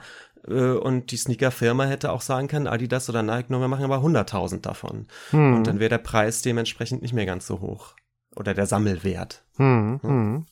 Äh, 0.48 0.52
und 0.72 1.10
die 1.10 1.16
Sneakerfirma 1.18 1.84
hätte 1.84 2.10
auch 2.10 2.22
sagen 2.22 2.48
können, 2.48 2.66
Adidas 2.66 3.08
oder 3.10 3.22
Nike, 3.22 3.50
nur 3.50 3.60
wir 3.60 3.68
machen 3.68 3.84
aber 3.84 3.98
100.000 3.98 4.60
davon. 4.62 5.08
Hm. 5.30 5.56
Und 5.56 5.66
dann 5.66 5.78
wäre 5.78 5.90
der 5.90 5.98
Preis 5.98 6.40
dementsprechend 6.42 7.02
nicht 7.02 7.12
mehr 7.12 7.26
ganz 7.26 7.46
so 7.46 7.60
hoch. 7.60 7.94
Oder 8.34 8.54
der 8.54 8.66
Sammelwert. 8.66 9.44
Hm, 9.58 10.00
hm. 10.02 10.46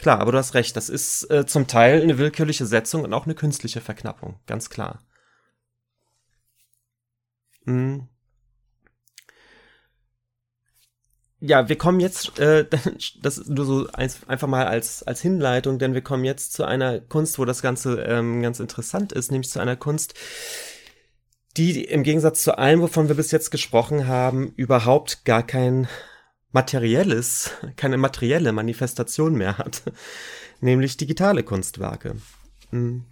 Klar, 0.00 0.20
aber 0.20 0.32
du 0.32 0.38
hast 0.38 0.54
recht, 0.54 0.76
das 0.76 0.88
ist 0.88 1.30
äh, 1.30 1.44
zum 1.44 1.66
Teil 1.66 2.02
eine 2.02 2.16
willkürliche 2.16 2.64
Setzung 2.64 3.04
und 3.04 3.12
auch 3.12 3.26
eine 3.26 3.34
künstliche 3.34 3.82
Verknappung, 3.82 4.40
ganz 4.46 4.70
klar. 4.70 5.00
Hm. 7.66 8.08
Ja, 11.40 11.68
wir 11.68 11.76
kommen 11.76 12.00
jetzt, 12.00 12.38
äh, 12.38 12.66
das 13.22 13.38
ist 13.38 13.48
nur 13.50 13.66
so 13.66 13.88
eins, 13.92 14.26
einfach 14.26 14.48
mal 14.48 14.66
als, 14.66 15.02
als 15.02 15.20
Hinleitung, 15.20 15.78
denn 15.78 15.92
wir 15.92 16.02
kommen 16.02 16.24
jetzt 16.24 16.54
zu 16.54 16.64
einer 16.64 17.00
Kunst, 17.00 17.38
wo 17.38 17.44
das 17.44 17.60
Ganze 17.60 18.00
ähm, 18.00 18.40
ganz 18.40 18.58
interessant 18.58 19.12
ist, 19.12 19.30
nämlich 19.30 19.50
zu 19.50 19.60
einer 19.60 19.76
Kunst, 19.76 20.14
die 21.58 21.84
im 21.84 22.04
Gegensatz 22.04 22.42
zu 22.42 22.56
allem, 22.56 22.80
wovon 22.80 23.08
wir 23.08 23.16
bis 23.16 23.32
jetzt 23.32 23.50
gesprochen 23.50 24.06
haben, 24.06 24.52
überhaupt 24.56 25.26
gar 25.26 25.42
kein 25.42 25.88
materielles, 26.52 27.52
keine 27.76 27.96
materielle 27.96 28.52
Manifestation 28.52 29.34
mehr 29.34 29.58
hat, 29.58 29.82
nämlich 30.60 30.96
digitale 30.96 31.42
Kunstwerke. 31.42 32.16
Hm. 32.70 33.04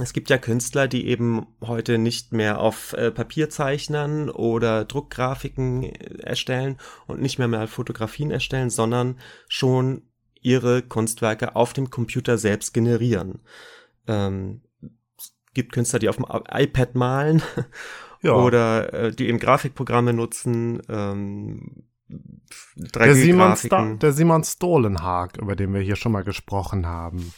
Es 0.00 0.14
gibt 0.14 0.30
ja 0.30 0.38
Künstler, 0.38 0.88
die 0.88 1.06
eben 1.06 1.46
heute 1.60 1.98
nicht 1.98 2.32
mehr 2.32 2.60
auf 2.60 2.94
äh, 2.94 3.10
Papier 3.10 3.50
zeichnen 3.50 4.30
oder 4.30 4.86
Druckgrafiken 4.86 5.82
äh, 5.82 6.22
erstellen 6.22 6.78
und 7.06 7.20
nicht 7.20 7.38
mehr 7.38 7.48
mehr 7.48 7.68
Fotografien 7.68 8.30
erstellen, 8.30 8.70
sondern 8.70 9.18
schon 9.48 10.02
ihre 10.40 10.82
Kunstwerke 10.82 11.56
auf 11.56 11.74
dem 11.74 11.90
Computer 11.90 12.38
selbst 12.38 12.72
generieren. 12.72 13.40
Ähm, 14.06 14.62
es 15.18 15.34
gibt 15.52 15.72
Künstler, 15.72 15.98
die 15.98 16.08
auf 16.08 16.16
dem 16.16 16.26
iPad 16.50 16.94
malen 16.94 17.42
Ja. 18.22 18.32
oder 18.36 18.94
äh, 18.94 19.12
die 19.12 19.28
eben 19.28 19.38
Grafikprogramme 19.38 20.14
nutzen. 20.14 20.80
Ähm, 20.88 21.84
Der 22.76 23.14
Simon, 23.14 23.52
3D-Grafiken. 23.52 23.96
Sta 23.96 23.98
der 24.00 24.12
Simon 24.12 24.44
Stolenhag, 24.44 25.38
über 25.38 25.56
den 25.56 25.72
wir 25.74 25.80
hier 25.80 25.96
schon 25.96 26.12
mal 26.12 26.24
gesprochen 26.24 26.86
haben. 26.86 27.32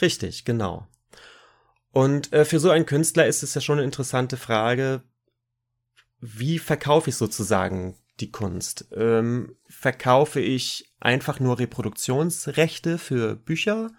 Richtig, 0.00 0.44
genau. 0.44 0.86
Und 1.92 2.32
äh, 2.32 2.44
für 2.44 2.58
so 2.58 2.70
einen 2.70 2.86
Künstler 2.86 3.26
ist 3.26 3.42
es 3.42 3.54
ja 3.54 3.60
schon 3.60 3.78
eine 3.78 3.84
interessante 3.84 4.36
Frage, 4.36 5.02
wie 6.20 6.58
verkaufe 6.58 7.10
ich 7.10 7.16
sozusagen 7.16 7.96
die 8.20 8.30
Kunst? 8.30 8.88
Ähm, 8.92 9.56
verkaufe 9.68 10.40
ich 10.40 10.92
einfach 11.00 11.38
nur 11.38 11.58
Reproduktionsrechte 11.58 12.98
für 12.98 13.36
Bücher 13.36 13.90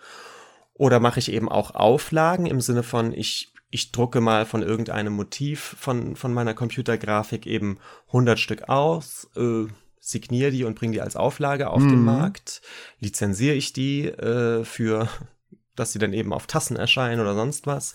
oder 0.73 0.99
mache 0.99 1.19
ich 1.19 1.32
eben 1.32 1.48
auch 1.48 1.72
Auflagen 1.72 2.48
im 2.48 2.60
Sinne 2.60 2.84
von, 2.84 3.14
ich, 3.14 3.53
ich 3.69 3.91
drucke 3.91 4.19
mal 4.19 4.45
von 4.45 4.61
irgendeinem 4.61 5.14
Motiv 5.14 5.76
von, 5.80 6.15
von 6.15 6.34
meiner 6.34 6.53
Computergrafik 6.53 7.45
eben 7.45 7.80
100 8.07 8.40
Stück 8.40 8.68
aus, 8.68 9.30
äh, 9.38 9.68
signiere 10.07 10.52
die 10.52 10.64
und 10.64 10.76
bringe 10.76 10.94
die 10.94 11.02
als 11.02 11.15
Auflage 11.15 11.69
auf 11.69 11.82
den 11.82 11.99
Mhm. 11.99 12.06
Markt, 12.06 12.61
lizenziere 12.99 13.56
ich 13.56 13.73
die 13.73 14.06
äh, 14.07 14.64
für, 14.64 15.10
dass 15.76 15.91
sie 15.91 15.99
dann 15.99 16.14
eben 16.14 16.32
auf 16.34 16.48
Tassen 16.48 16.76
erscheinen 16.77 17.19
oder 17.22 17.34
sonst 17.34 17.65
was. 17.68 17.94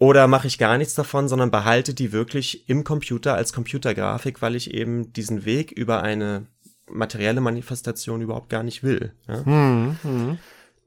Oder 0.00 0.28
mache 0.28 0.46
ich 0.46 0.58
gar 0.58 0.78
nichts 0.78 0.94
davon, 0.94 1.26
sondern 1.28 1.50
behalte 1.50 1.92
die 1.92 2.12
wirklich 2.12 2.68
im 2.68 2.84
Computer 2.84 3.34
als 3.34 3.52
Computergrafik, 3.52 4.42
weil 4.42 4.54
ich 4.54 4.72
eben 4.72 5.12
diesen 5.12 5.44
Weg 5.44 5.72
über 5.72 6.02
eine 6.02 6.46
materielle 6.88 7.40
Manifestation 7.40 8.20
überhaupt 8.22 8.48
gar 8.48 8.62
nicht 8.62 8.82
will. 8.84 9.12
Ja? 9.26 9.44
Hm, 9.44 9.98
hm. 10.02 10.38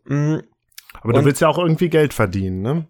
Mm, 0.05 0.41
Aber 1.01 1.13
du 1.13 1.19
Und- 1.19 1.25
willst 1.25 1.41
ja 1.41 1.47
auch 1.49 1.57
irgendwie 1.57 1.89
Geld 1.89 2.13
verdienen, 2.13 2.61
ne? 2.61 2.87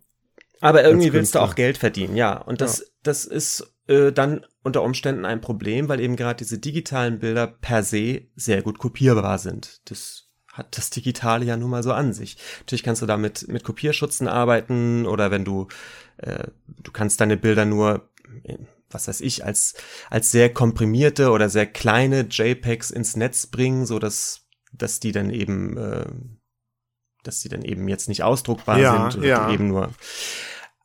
Aber 0.60 0.84
irgendwie 0.84 1.12
willst 1.12 1.34
du 1.34 1.40
auch 1.40 1.56
Geld 1.56 1.80
verdienen, 1.80 2.16
ja. 2.16 2.38
Und 2.38 2.62
das, 2.62 2.92
das 3.02 3.26
ist 3.26 3.74
äh, 3.92 4.14
dann 4.14 4.46
unter 4.64 4.84
Umständen 4.84 5.26
ein 5.26 5.42
Problem, 5.42 5.90
weil 5.90 6.00
eben 6.00 6.16
gerade 6.16 6.38
diese 6.38 6.58
digitalen 6.60 7.20
Bilder 7.20 7.48
per 7.48 7.84
se 7.84 8.22
sehr 8.36 8.62
gut 8.62 8.78
kopierbar 8.78 9.38
sind. 9.38 9.82
Das 9.90 10.28
hat 10.54 10.78
das 10.78 10.90
Digitale 10.90 11.46
ja 11.46 11.58
nun 11.58 11.70
mal 11.70 11.84
so 11.84 11.92
an 11.94 12.14
sich. 12.14 12.38
Natürlich 12.60 12.84
kannst 12.84 13.02
du 13.02 13.06
damit 13.06 13.48
mit 13.48 13.64
Kopierschutzen 13.64 14.28
arbeiten 14.28 15.06
oder 15.06 15.32
wenn 15.32 15.46
du, 15.46 15.68
äh, 16.18 16.48
du 16.68 16.92
kannst 16.92 17.22
deine 17.22 17.38
Bilder 17.38 17.66
nur, 17.66 18.10
äh, 18.44 18.58
was 18.90 19.08
weiß 19.08 19.22
ich, 19.22 19.46
als, 19.46 19.76
als 20.10 20.32
sehr 20.32 20.54
komprimierte 20.54 21.32
oder 21.32 21.50
sehr 21.50 21.66
kleine 21.66 22.28
JPEGs 22.30 22.92
ins 22.92 23.16
Netz 23.16 23.48
bringen, 23.48 23.86
so 23.86 24.00
dass, 24.00 24.48
dass 24.74 25.00
die 25.00 25.12
dann 25.12 25.30
eben, 25.30 25.78
äh, 25.78 26.06
dass 27.24 27.40
die 27.42 27.50
dann 27.50 27.62
eben 27.62 27.88
jetzt 27.88 28.10
nicht 28.10 28.24
ausdruckbar 28.24 28.80
Ja, 28.80 29.12
sind 29.12 29.20
oder 29.20 29.28
ja. 29.28 29.52
eben 29.52 29.68
nur. 29.68 29.92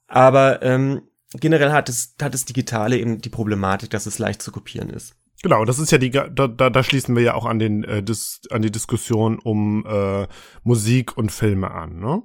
Aber 0.06 0.62
ähm, 0.62 1.02
generell 1.32 1.72
hat 1.72 1.88
es, 1.88 2.14
hat 2.20 2.34
das 2.34 2.44
Digitale 2.44 2.98
eben 2.98 3.20
die 3.20 3.28
Problematik, 3.28 3.90
dass 3.90 4.06
es 4.06 4.18
leicht 4.18 4.42
zu 4.42 4.52
kopieren 4.52 4.90
ist. 4.90 5.14
Genau, 5.42 5.64
das 5.64 5.78
ist 5.78 5.92
ja 5.92 5.98
die, 5.98 6.10
da, 6.10 6.28
da, 6.28 6.48
da 6.48 6.82
schließen 6.82 7.14
wir 7.14 7.22
ja 7.22 7.34
auch 7.34 7.44
an 7.44 7.58
den, 7.58 7.84
äh, 7.84 8.02
dis, 8.02 8.40
an 8.50 8.62
die 8.62 8.70
Diskussion 8.70 9.38
um 9.38 9.84
äh, 9.86 10.26
Musik 10.62 11.16
und 11.16 11.30
Filme 11.30 11.70
an, 11.70 11.98
ne? 11.98 12.22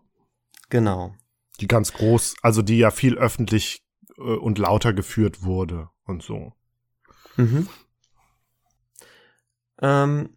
Genau. 0.69 1.13
Die 1.59 1.67
ganz 1.67 1.91
groß, 1.93 2.35
also 2.41 2.61
die 2.61 2.77
ja 2.77 2.89
viel 2.89 3.17
öffentlich 3.17 3.83
äh, 4.17 4.21
und 4.21 4.57
lauter 4.57 4.93
geführt 4.93 5.43
wurde 5.43 5.89
und 6.05 6.23
so. 6.23 6.53
Mhm. 7.35 7.67
Ähm, 9.81 10.29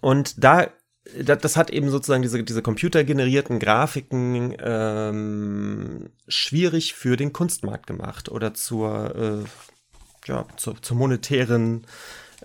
und 0.00 0.42
da, 0.42 0.66
da, 0.66 0.70
das 1.18 1.56
hat 1.56 1.70
eben 1.70 1.90
sozusagen 1.90 2.22
diese, 2.22 2.42
diese 2.42 2.62
computergenerierten 2.62 3.58
Grafiken 3.58 4.56
ähm, 4.60 6.10
schwierig 6.28 6.94
für 6.94 7.16
den 7.16 7.32
Kunstmarkt 7.32 7.86
gemacht 7.86 8.28
oder 8.28 8.54
zur, 8.54 9.14
äh, 9.14 10.28
ja, 10.28 10.46
zur, 10.56 10.80
zur 10.80 10.96
monetären 10.96 11.86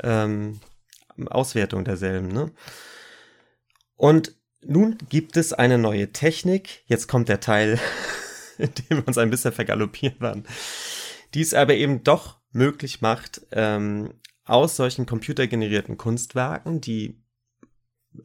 ähm, 0.02 0.60
Auswertung 1.28 1.86
derselben. 1.86 2.28
Ne? 2.30 2.52
Und 3.96 4.36
nun 4.62 4.98
gibt 5.10 5.38
es 5.38 5.54
eine 5.54 5.78
neue 5.78 6.12
Technik. 6.12 6.84
Jetzt 6.88 7.08
kommt 7.08 7.30
der 7.30 7.40
Teil, 7.40 7.80
in 8.58 8.72
dem 8.74 8.98
wir 8.98 9.08
uns 9.08 9.18
ein 9.18 9.30
bisschen 9.30 9.54
vergaloppiert 9.54 10.20
waren, 10.22 10.46
die 11.34 11.42
es 11.42 11.54
aber 11.54 11.76
eben 11.76 12.04
doch 12.04 12.40
möglich 12.52 13.02
macht, 13.02 13.42
ähm, 13.52 14.14
aus 14.46 14.76
solchen 14.76 15.06
computergenerierten 15.06 15.98
Kunstwerken, 15.98 16.80
die 16.80 17.24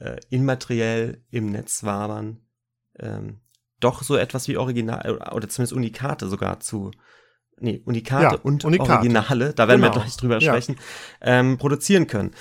äh, 0.00 0.20
immateriell 0.30 1.24
im 1.30 1.46
Netz 1.50 1.84
wabern, 1.84 2.40
ähm, 2.98 3.40
doch 3.80 4.02
so 4.02 4.16
etwas 4.16 4.46
wie 4.48 4.56
Original 4.56 5.18
oder 5.32 5.48
zumindest 5.48 5.72
Unikate 5.72 6.28
sogar 6.28 6.60
zu, 6.60 6.90
nee, 7.58 7.82
Unikate 7.84 8.36
Ja, 8.36 8.40
und 8.42 8.64
Unikate. 8.64 8.92
Originale, 8.92 9.54
da 9.54 9.68
werden 9.68 9.80
wir 9.80 9.88
Genau. 9.90 10.02
gleich 10.02 10.16
drüber 10.16 10.38
Ja. 10.40 10.52
sprechen, 10.52 10.76
ähm, 11.20 11.56
produzieren 11.58 12.06
können. 12.06 12.32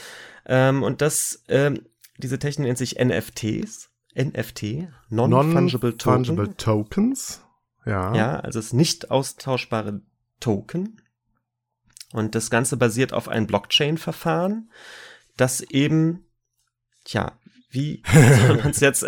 Ähm, 0.46 0.84
und 0.84 1.02
das, 1.02 1.44
ähm, 1.48 1.86
diese 2.18 2.40
Technik 2.40 2.68
nennt 2.68 2.78
sich 2.78 2.98
NFTs, 3.00 3.90
NFT, 4.16 4.90
Non-Fungible 5.10 5.96
Token. 5.98 6.22
Non-Fungible 6.24 6.58
Tokens. 6.58 7.42
Ja. 7.86 8.14
Ja, 8.14 8.40
also 8.42 8.60
es 8.60 8.68
ist 8.68 8.74
nicht 8.74 9.10
austauschbare 9.12 10.02
Token. 10.42 11.02
Und 12.12 12.36
das 12.36 12.50
Ganze 12.50 12.76
basiert 12.76 13.14
auf 13.14 13.30
einem 13.30 13.46
Blockchain-Verfahren, 13.48 14.72
das 15.38 15.62
eben, 15.62 16.26
tja, 17.06 17.39
wie 17.70 18.04
soll 18.12 18.58
man 18.58 18.72
es 18.72 18.80
jetzt? 18.80 19.04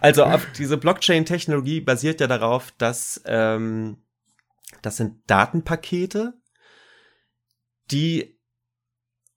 Also 0.00 0.24
auf 0.24 0.46
diese 0.56 0.76
Blockchain-Technologie 0.76 1.80
basiert 1.80 2.20
ja 2.20 2.26
darauf, 2.26 2.72
dass 2.78 3.20
ähm, 3.26 3.98
das 4.82 4.96
sind 4.96 5.22
Datenpakete, 5.26 6.34
die 7.90 8.38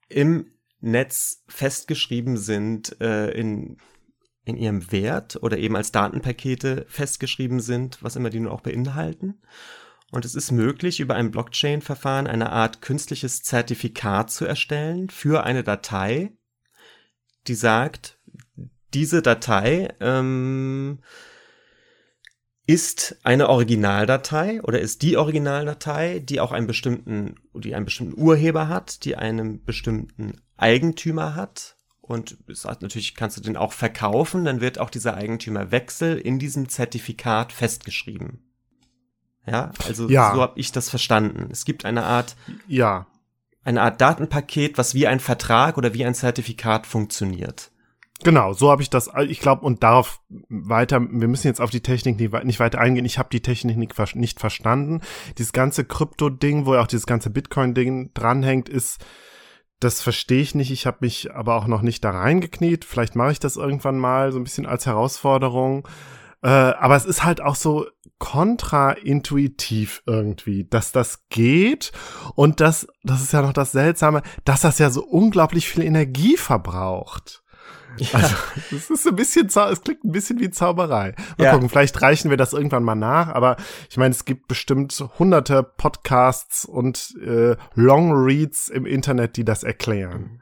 im 0.08 0.52
Netz 0.80 1.44
festgeschrieben 1.48 2.38
sind 2.38 3.00
äh, 3.02 3.32
in 3.32 3.78
in 4.50 4.58
ihrem 4.58 4.92
Wert 4.92 5.42
oder 5.42 5.58
eben 5.58 5.76
als 5.76 5.92
Datenpakete 5.92 6.86
festgeschrieben 6.90 7.60
sind, 7.60 8.02
was 8.02 8.16
immer 8.16 8.30
die 8.30 8.40
nun 8.40 8.52
auch 8.52 8.62
beinhalten. 8.62 9.42
Und 10.12 10.26
es 10.26 10.34
ist 10.34 10.52
möglich, 10.52 11.00
über 11.00 11.16
ein 11.16 11.32
Blockchain-Verfahren 11.32 12.28
eine 12.28 12.52
Art 12.52 12.82
künstliches 12.82 13.44
Zertifikat 13.44 14.32
zu 14.32 14.46
erstellen 14.46 15.10
für 15.10 15.44
eine 15.44 15.64
Datei, 15.64 16.34
die 17.48 17.54
sagt, 17.54 18.19
diese 18.94 19.22
Datei 19.22 19.94
ähm, 20.00 21.00
ist 22.66 23.18
eine 23.24 23.50
Originaldatei 23.50 24.62
oder 24.62 24.80
ist 24.80 25.02
die 25.02 25.18
Originaldatei, 25.18 26.20
die 26.20 26.40
auch 26.40 26.52
einen 26.52 26.68
bestimmten, 26.68 27.36
die 27.54 27.74
einen 27.74 27.86
bestimmten 27.86 28.20
Urheber 28.20 28.68
hat, 28.68 29.06
die 29.06 29.16
einen 29.16 29.64
bestimmten 29.64 30.42
Eigentümer 30.58 31.36
hat 31.36 31.78
und 32.02 32.38
hat, 32.64 32.82
natürlich 32.82 33.16
kannst 33.16 33.38
du 33.38 33.42
den 33.42 33.58
auch 33.58 33.74
verkaufen, 33.74 34.46
dann 34.46 34.62
wird 34.62 34.80
auch 34.80 34.90
dieser 34.90 35.16
Eigentümerwechsel 35.16 36.18
in 36.18 36.38
diesem 36.40 36.70
Zertifikat 36.70 37.52
festgeschrieben. 37.52 38.44
Ja, 39.48 39.72
also 39.88 40.10
Ja. 40.10 40.34
so 40.34 40.42
habe 40.42 40.60
ich 40.60 40.72
das 40.72 40.90
verstanden. 40.90 41.50
Es 41.52 41.66
gibt 41.66 41.86
eine 41.86 42.04
Art, 42.04 42.36
Ja, 42.68 43.08
eine 43.64 43.82
Art 43.82 44.00
Datenpaket, 44.00 44.78
was 44.78 44.94
wie 44.94 45.08
ein 45.08 45.20
Vertrag 45.20 45.78
oder 45.78 45.94
wie 45.94 46.06
ein 46.06 46.16
Zertifikat 46.16 46.88
funktioniert. 46.88 47.72
Genau, 48.24 48.52
so 48.54 48.70
habe 48.70 48.82
ich 48.82 48.90
das, 48.90 49.10
ich 49.28 49.40
glaube, 49.40 49.66
und 49.66 49.82
darauf 49.82 50.20
weiter, 50.50 51.00
wir 51.00 51.28
müssen 51.30 51.48
jetzt 51.48 51.62
auf 51.62 51.70
die 51.70 51.80
Technik 51.82 52.20
nicht, 52.20 52.32
wei- 52.34 52.44
nicht 52.44 52.60
weiter 52.60 52.80
eingehen. 52.80 53.06
Ich 53.06 53.18
habe 53.18 53.30
die 53.32 53.42
Technik 53.42 53.78
nicht, 53.78 54.16
nicht 54.16 54.40
verstanden. 54.40 55.02
Dieses 55.38 55.54
ganze 55.54 55.86
Krypto-Ding, 55.86 56.66
wo 56.66 56.76
ja 56.76 56.82
auch 56.82 56.88
dieses 56.88 57.06
ganze 57.06 57.30
Bitcoin-Ding 57.30 58.12
dranhängt, 58.14 58.68
ist, 58.68 59.00
das 59.80 60.02
verstehe 60.02 60.42
ich 60.42 60.54
nicht. 60.56 60.72
Ich 60.72 60.86
habe 60.86 60.98
mich 61.00 61.34
aber 61.34 61.56
auch 61.56 61.68
noch 61.68 61.82
nicht 61.82 62.04
da 62.04 62.12
reingekniet. 62.12 62.84
Vielleicht 62.84 63.16
mache 63.16 63.32
ich 63.32 63.40
das 63.40 63.56
irgendwann 63.56 63.98
mal, 63.98 64.34
so 64.34 64.38
ein 64.40 64.44
bisschen 64.44 64.66
als 64.66 64.86
Herausforderung. 64.86 65.88
Äh, 66.42 66.50
aber 66.50 66.98
es 66.98 67.06
ist 67.06 67.24
halt 67.24 67.40
auch 67.42 67.56
so 67.56 67.86
kontraintuitiv 68.18 70.04
irgendwie, 70.06 70.66
dass 70.66 70.92
das 70.92 71.28
geht 71.30 71.92
und 72.36 72.60
das, 72.60 72.88
das 73.04 73.22
ist 73.22 73.34
ja 73.34 73.42
noch 73.42 73.54
das 73.54 73.72
Seltsame, 73.72 74.22
dass 74.44 74.62
das 74.62 74.78
ja 74.80 74.90
so 74.90 75.04
unglaublich 75.06 75.70
viel 75.70 75.84
Energie 75.84 76.36
verbraucht. 76.38 77.44
Also, 78.14 78.36
es 78.72 78.90
ist 78.90 79.08
ein 79.08 79.16
bisschen, 79.16 79.48
es 79.48 79.82
klingt 79.82 80.04
ein 80.06 80.12
bisschen 80.12 80.40
wie 80.40 80.50
Zauberei. 80.50 81.16
Mal 81.38 81.46
Ja. 81.46 81.52
gucken, 81.54 81.70
vielleicht 81.70 82.02
reichen 82.02 82.30
wir 82.30 82.38
das 82.38 82.54
irgendwann 82.54 82.84
mal 82.84 82.96
nach, 82.96 83.28
aber 83.28 83.58
ich 83.90 83.98
meine, 83.98 84.12
es 84.12 84.24
gibt 84.26 84.48
bestimmt 84.48 85.04
hunderte 85.18 85.64
Podcasts 85.64 86.66
und 86.66 87.16
äh, 87.26 87.56
Long 87.76 88.12
Reads 88.14 88.70
im 88.70 88.86
Internet, 88.86 89.36
die 89.38 89.44
das 89.44 89.64
erklären. 89.64 90.42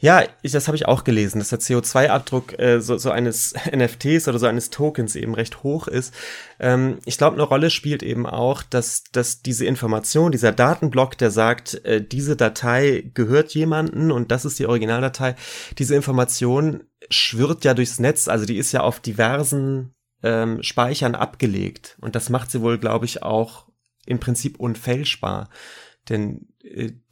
Ja, 0.00 0.22
ich, 0.42 0.52
das 0.52 0.68
habe 0.68 0.76
ich 0.76 0.86
auch 0.86 1.02
gelesen, 1.02 1.40
dass 1.40 1.48
der 1.48 1.58
CO2-Abdruck 1.58 2.56
äh, 2.58 2.80
so, 2.80 2.96
so 2.98 3.10
eines 3.10 3.54
NFTs 3.76 4.28
oder 4.28 4.38
so 4.38 4.46
eines 4.46 4.70
Tokens 4.70 5.16
eben 5.16 5.34
recht 5.34 5.64
hoch 5.64 5.88
ist. 5.88 6.14
Ähm, 6.60 6.98
ich 7.04 7.18
glaube, 7.18 7.34
eine 7.34 7.42
Rolle 7.42 7.68
spielt 7.70 8.04
eben 8.04 8.24
auch, 8.24 8.62
dass, 8.62 9.02
dass 9.10 9.42
diese 9.42 9.66
Information, 9.66 10.30
dieser 10.30 10.52
Datenblock, 10.52 11.18
der 11.18 11.32
sagt, 11.32 11.84
äh, 11.84 12.00
diese 12.00 12.36
Datei 12.36 13.10
gehört 13.12 13.54
jemanden 13.54 14.12
und 14.12 14.30
das 14.30 14.44
ist 14.44 14.60
die 14.60 14.66
Originaldatei, 14.66 15.34
diese 15.78 15.96
Information 15.96 16.84
schwirrt 17.10 17.64
ja 17.64 17.74
durchs 17.74 17.98
Netz, 17.98 18.28
also 18.28 18.46
die 18.46 18.56
ist 18.56 18.70
ja 18.70 18.82
auf 18.82 19.00
diversen 19.00 19.94
ähm, 20.22 20.62
Speichern 20.62 21.16
abgelegt. 21.16 21.96
Und 22.00 22.14
das 22.14 22.30
macht 22.30 22.52
sie 22.52 22.60
wohl, 22.60 22.78
glaube 22.78 23.04
ich, 23.04 23.24
auch 23.24 23.66
im 24.06 24.20
Prinzip 24.20 24.60
unfälschbar. 24.60 25.50
Denn 26.08 26.46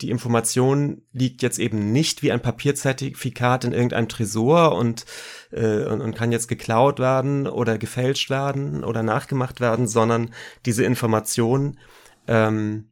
die 0.01 0.11
Information 0.11 1.03
liegt 1.13 1.43
jetzt 1.43 1.59
eben 1.59 1.93
nicht 1.93 2.23
wie 2.23 2.33
ein 2.33 2.43
Papierzertifikat 2.43 3.65
in 3.65 3.73
irgendeinem 3.73 4.09
Tresor 4.09 4.75
und, 4.75 5.07
äh, 5.51 5.85
und, 5.85 6.01
und 6.01 6.15
kann 6.15 6.33
jetzt 6.33 6.49
geklaut 6.49 6.99
werden 6.99 7.47
oder 7.47 7.79
gefälscht 7.79 8.31
werden 8.31 8.85
oder 8.85 9.03
nachgemacht 9.03 9.61
werden, 9.61 9.87
sondern 9.87 10.31
diese 10.65 10.85
Information 10.85 11.79
ähm, 12.27 12.91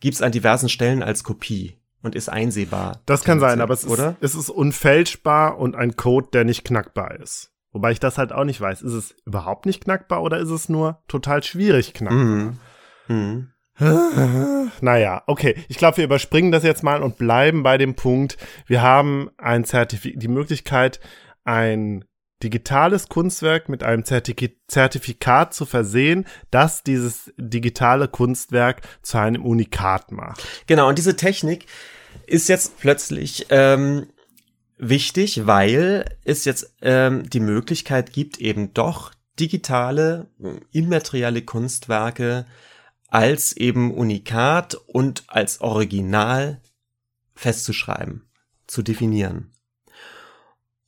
gibt 0.00 0.14
es 0.14 0.22
an 0.22 0.32
diversen 0.32 0.68
Stellen 0.68 1.02
als 1.02 1.24
Kopie 1.24 1.78
und 2.02 2.14
ist 2.14 2.28
einsehbar. 2.28 3.00
Das 3.06 3.24
kann 3.24 3.40
sein, 3.40 3.60
aber 3.60 3.74
es 3.74 3.84
ist, 3.84 4.14
es 4.20 4.34
ist 4.34 4.50
unfälschbar 4.50 5.58
und 5.58 5.76
ein 5.76 5.96
Code, 5.96 6.28
der 6.32 6.44
nicht 6.44 6.64
knackbar 6.64 7.20
ist. 7.20 7.52
Wobei 7.72 7.92
ich 7.92 8.00
das 8.00 8.18
halt 8.18 8.32
auch 8.32 8.44
nicht 8.44 8.60
weiß. 8.60 8.82
Ist 8.82 8.92
es 8.92 9.16
überhaupt 9.24 9.64
nicht 9.66 9.84
knackbar 9.84 10.22
oder 10.22 10.38
ist 10.38 10.50
es 10.50 10.68
nur 10.68 11.02
total 11.08 11.42
schwierig 11.42 11.94
knackbar? 11.94 12.24
Mhm. 12.24 12.58
Mhm. 13.08 13.52
Naja, 14.80 15.22
okay. 15.26 15.54
Ich 15.68 15.78
glaube, 15.78 15.98
wir 15.98 16.04
überspringen 16.04 16.52
das 16.52 16.62
jetzt 16.64 16.82
mal 16.82 17.02
und 17.02 17.18
bleiben 17.18 17.62
bei 17.62 17.78
dem 17.78 17.94
Punkt. 17.94 18.36
Wir 18.66 18.82
haben 18.82 19.30
ein 19.38 19.64
Zertifi 19.64 20.16
die 20.16 20.28
Möglichkeit, 20.28 21.00
ein 21.44 22.04
digitales 22.42 23.08
Kunstwerk 23.08 23.68
mit 23.68 23.82
einem 23.82 24.04
Zertif 24.04 24.50
Zertifikat 24.66 25.54
zu 25.54 25.64
versehen, 25.64 26.26
das 26.50 26.82
dieses 26.82 27.32
digitale 27.36 28.08
Kunstwerk 28.08 28.82
zu 29.02 29.18
einem 29.18 29.44
Unikat 29.44 30.10
macht. 30.10 30.44
Genau, 30.66 30.88
und 30.88 30.98
diese 30.98 31.16
Technik 31.16 31.66
ist 32.26 32.48
jetzt 32.48 32.78
plötzlich 32.78 33.46
ähm, 33.50 34.08
wichtig, 34.78 35.46
weil 35.46 36.04
es 36.24 36.44
jetzt 36.44 36.74
ähm, 36.82 37.28
die 37.30 37.40
Möglichkeit 37.40 38.12
gibt, 38.12 38.38
eben 38.38 38.74
doch 38.74 39.12
digitale, 39.38 40.28
immaterielle 40.72 41.42
Kunstwerke 41.42 42.46
als 43.12 43.54
eben 43.54 43.92
Unikat 43.92 44.74
und 44.86 45.24
als 45.26 45.60
Original 45.60 46.62
festzuschreiben, 47.34 48.22
zu 48.66 48.82
definieren. 48.82 49.52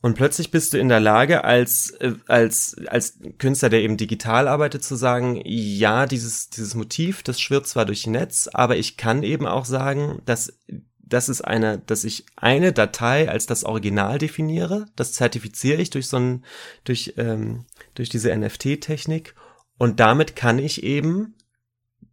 Und 0.01 0.15
plötzlich 0.15 0.51
bist 0.51 0.73
du 0.73 0.79
in 0.79 0.89
der 0.89 1.01
Lage, 1.01 1.45
als, 1.45 1.91
äh, 1.91 2.15
als, 2.27 2.77
als 2.87 3.19
Künstler, 3.37 3.69
der 3.69 3.83
eben 3.83 3.99
digital 3.99 4.49
arbeitet, 4.49 4.85
zu 4.85 4.97
sagen, 4.97 5.39
ja, 5.45 6.07
dieses, 6.07 6.49
dieses 6.49 6.75
Motiv, 6.75 7.23
das 7.23 7.41
schwirrt 7.41 7.67
zwar 7.67 7.85
durch 7.85 8.07
Netz, 8.07 8.49
aber 8.51 8.79
ich 8.79 8.97
kann 8.97 9.23
eben 9.23 9.47
auch 9.47 9.67
sagen, 9.67 10.23
dass, 10.25 10.59
das 10.99 11.29
ist 11.29 11.43
eine, 11.43 11.79
dass 11.79 12.05
ich 12.05 12.25
eine 12.37 12.73
Datei 12.73 13.29
als 13.29 13.45
das 13.45 13.65
Original 13.65 14.17
definiere, 14.17 14.87
das 14.97 15.13
zertifiziere 15.13 15.83
ich 15.83 15.91
durch 15.91 16.09
so 16.09 16.17
ein, 16.17 16.45
durch, 16.85 17.15
ähm, 17.19 17.67
durch 17.95 18.09
diese 18.09 18.35
NFT-Technik 18.35 19.35
und 19.77 20.01
damit 20.01 20.37
kann 20.37 20.59
ich 20.59 20.83
eben 20.83 21.35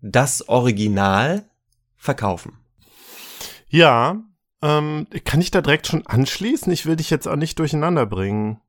das 0.02 0.48
Original 0.49 1.45
verkaufen. 1.95 2.57
Ja, 3.69 4.18
ähm, 4.61 5.07
kann 5.26 5.41
ich 5.41 5.52
da 5.52 5.61
direkt 5.61 5.88
schon 5.88 6.06
anschließen? 6.06 6.72
Ich 6.72 6.86
will 6.86 6.95
dich 6.95 7.10
jetzt 7.10 7.28
auch 7.28 7.36
nicht 7.36 7.57
durcheinander 7.60 8.06
bringen. 8.06 8.60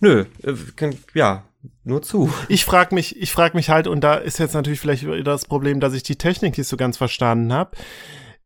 Nö, 0.00 0.24
äh, 0.42 0.54
kann- 0.76 0.96
ja, 1.14 1.44
nur 1.84 2.02
zu. 2.02 2.32
Ich 2.48 2.64
frage 2.64 2.94
mich, 2.94 3.16
ich 3.20 3.32
frage 3.32 3.56
mich 3.56 3.68
halt, 3.70 3.86
und 3.86 4.00
da 4.02 4.14
ist 4.14 4.38
jetzt 4.38 4.54
natürlich 4.54 4.80
vielleicht 4.80 5.04
wieder 5.04 5.22
das 5.22 5.44
Problem, 5.44 5.78
dass 5.80 5.92
ich 5.92 6.02
die 6.02 6.16
Technik 6.16 6.56
nicht 6.56 6.66
so 6.68 6.76
ganz 6.76 6.96
verstanden 6.96 7.52
habe. 7.52 7.76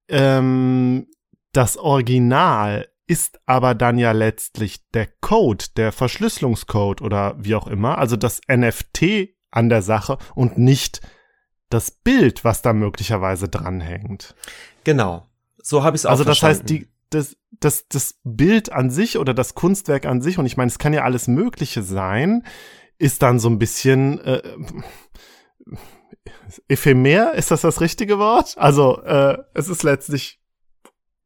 Ähm, 0.08 1.06
das 1.52 1.76
Original 1.76 2.88
ist 3.06 3.38
aber 3.46 3.74
dann 3.74 3.98
ja 3.98 4.12
letztlich 4.12 4.80
der 4.92 5.06
Code, 5.20 5.66
der 5.76 5.92
Verschlüsselungscode 5.92 7.02
oder 7.02 7.36
wie 7.38 7.54
auch 7.54 7.66
immer, 7.66 7.98
also 7.98 8.16
das 8.16 8.40
NFT 8.48 9.34
an 9.50 9.68
der 9.68 9.82
Sache 9.82 10.18
und 10.34 10.58
nicht 10.58 11.00
das 11.70 11.90
Bild, 11.90 12.44
was 12.44 12.62
da 12.62 12.72
möglicherweise 12.72 13.48
dranhängt. 13.48 14.34
Genau. 14.84 15.26
So 15.62 15.82
habe 15.82 15.96
ich 15.96 16.02
es 16.02 16.06
auch 16.06 16.10
Also 16.10 16.24
das 16.24 16.38
verstanden. 16.38 16.60
heißt, 16.60 16.70
die, 16.70 16.88
das, 17.10 17.36
das, 17.60 17.88
das 17.88 18.14
Bild 18.24 18.72
an 18.72 18.90
sich 18.90 19.18
oder 19.18 19.34
das 19.34 19.54
Kunstwerk 19.54 20.06
an 20.06 20.20
sich, 20.20 20.38
und 20.38 20.46
ich 20.46 20.56
meine, 20.56 20.68
es 20.68 20.78
kann 20.78 20.92
ja 20.92 21.02
alles 21.04 21.26
Mögliche 21.28 21.82
sein, 21.82 22.44
ist 22.98 23.22
dann 23.22 23.38
so 23.38 23.48
ein 23.48 23.58
bisschen 23.58 24.20
äh, 24.20 24.42
ephemer, 26.68 27.34
ist 27.34 27.50
das 27.50 27.62
das 27.62 27.80
richtige 27.80 28.18
Wort? 28.18 28.56
Also 28.58 29.02
äh, 29.02 29.38
es 29.54 29.68
ist 29.68 29.82
letztlich 29.82 30.40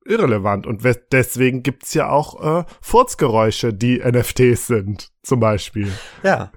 irrelevant 0.08 0.66
und 0.66 0.82
we- 0.84 1.00
deswegen 1.12 1.62
gibt's 1.62 1.94
ja 1.94 2.08
auch 2.08 2.60
äh, 2.60 2.64
Furzgeräusche, 2.80 3.72
die 3.72 3.98
NFTs 4.00 4.66
sind, 4.66 5.10
zum 5.22 5.40
Beispiel. 5.40 5.92
Ja, 6.22 6.50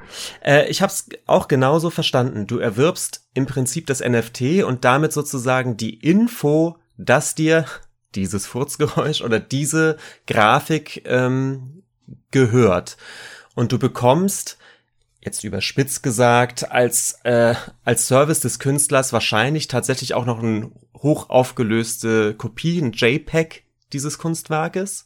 äh, 0.44 0.68
ich 0.70 0.82
habe 0.82 0.92
es 0.92 1.10
auch 1.28 1.48
genauso 1.48 1.90
verstanden. 1.90 2.48
Du 2.48 2.58
erwirbst 2.60 3.28
im 3.34 3.46
Prinzip 3.46 3.86
das 3.88 4.00
NFT 4.00 4.64
und 4.64 4.86
damit 4.86 5.14
sozusagen 5.14 5.78
die 5.78 5.96
Info, 6.00 6.78
dass 6.98 7.36
dir 7.36 7.66
dieses 8.16 8.46
Furzgeräusch 8.48 9.22
oder 9.22 9.40
diese 9.40 9.98
Grafik 10.28 11.04
ähm, 11.06 11.84
gehört. 12.32 12.98
Und 13.56 13.72
du 13.72 13.80
bekommst, 13.80 14.58
jetzt 15.22 15.44
überspitzt 15.44 16.04
gesagt, 16.04 16.72
als, 16.72 17.20
äh, 17.24 17.54
als 17.84 18.08
Service 18.08 18.40
des 18.40 18.60
Künstlers 18.60 19.14
wahrscheinlich 19.14 19.68
tatsächlich 19.68 20.14
auch 20.14 20.26
noch 20.26 20.40
eine 20.42 20.72
hoch 20.98 21.30
aufgelöste 21.30 22.34
Kopie, 22.34 22.80
ein 22.80 22.92
JPEG 22.92 23.64
dieses 23.94 24.18
Kunstwerkes. 24.18 25.06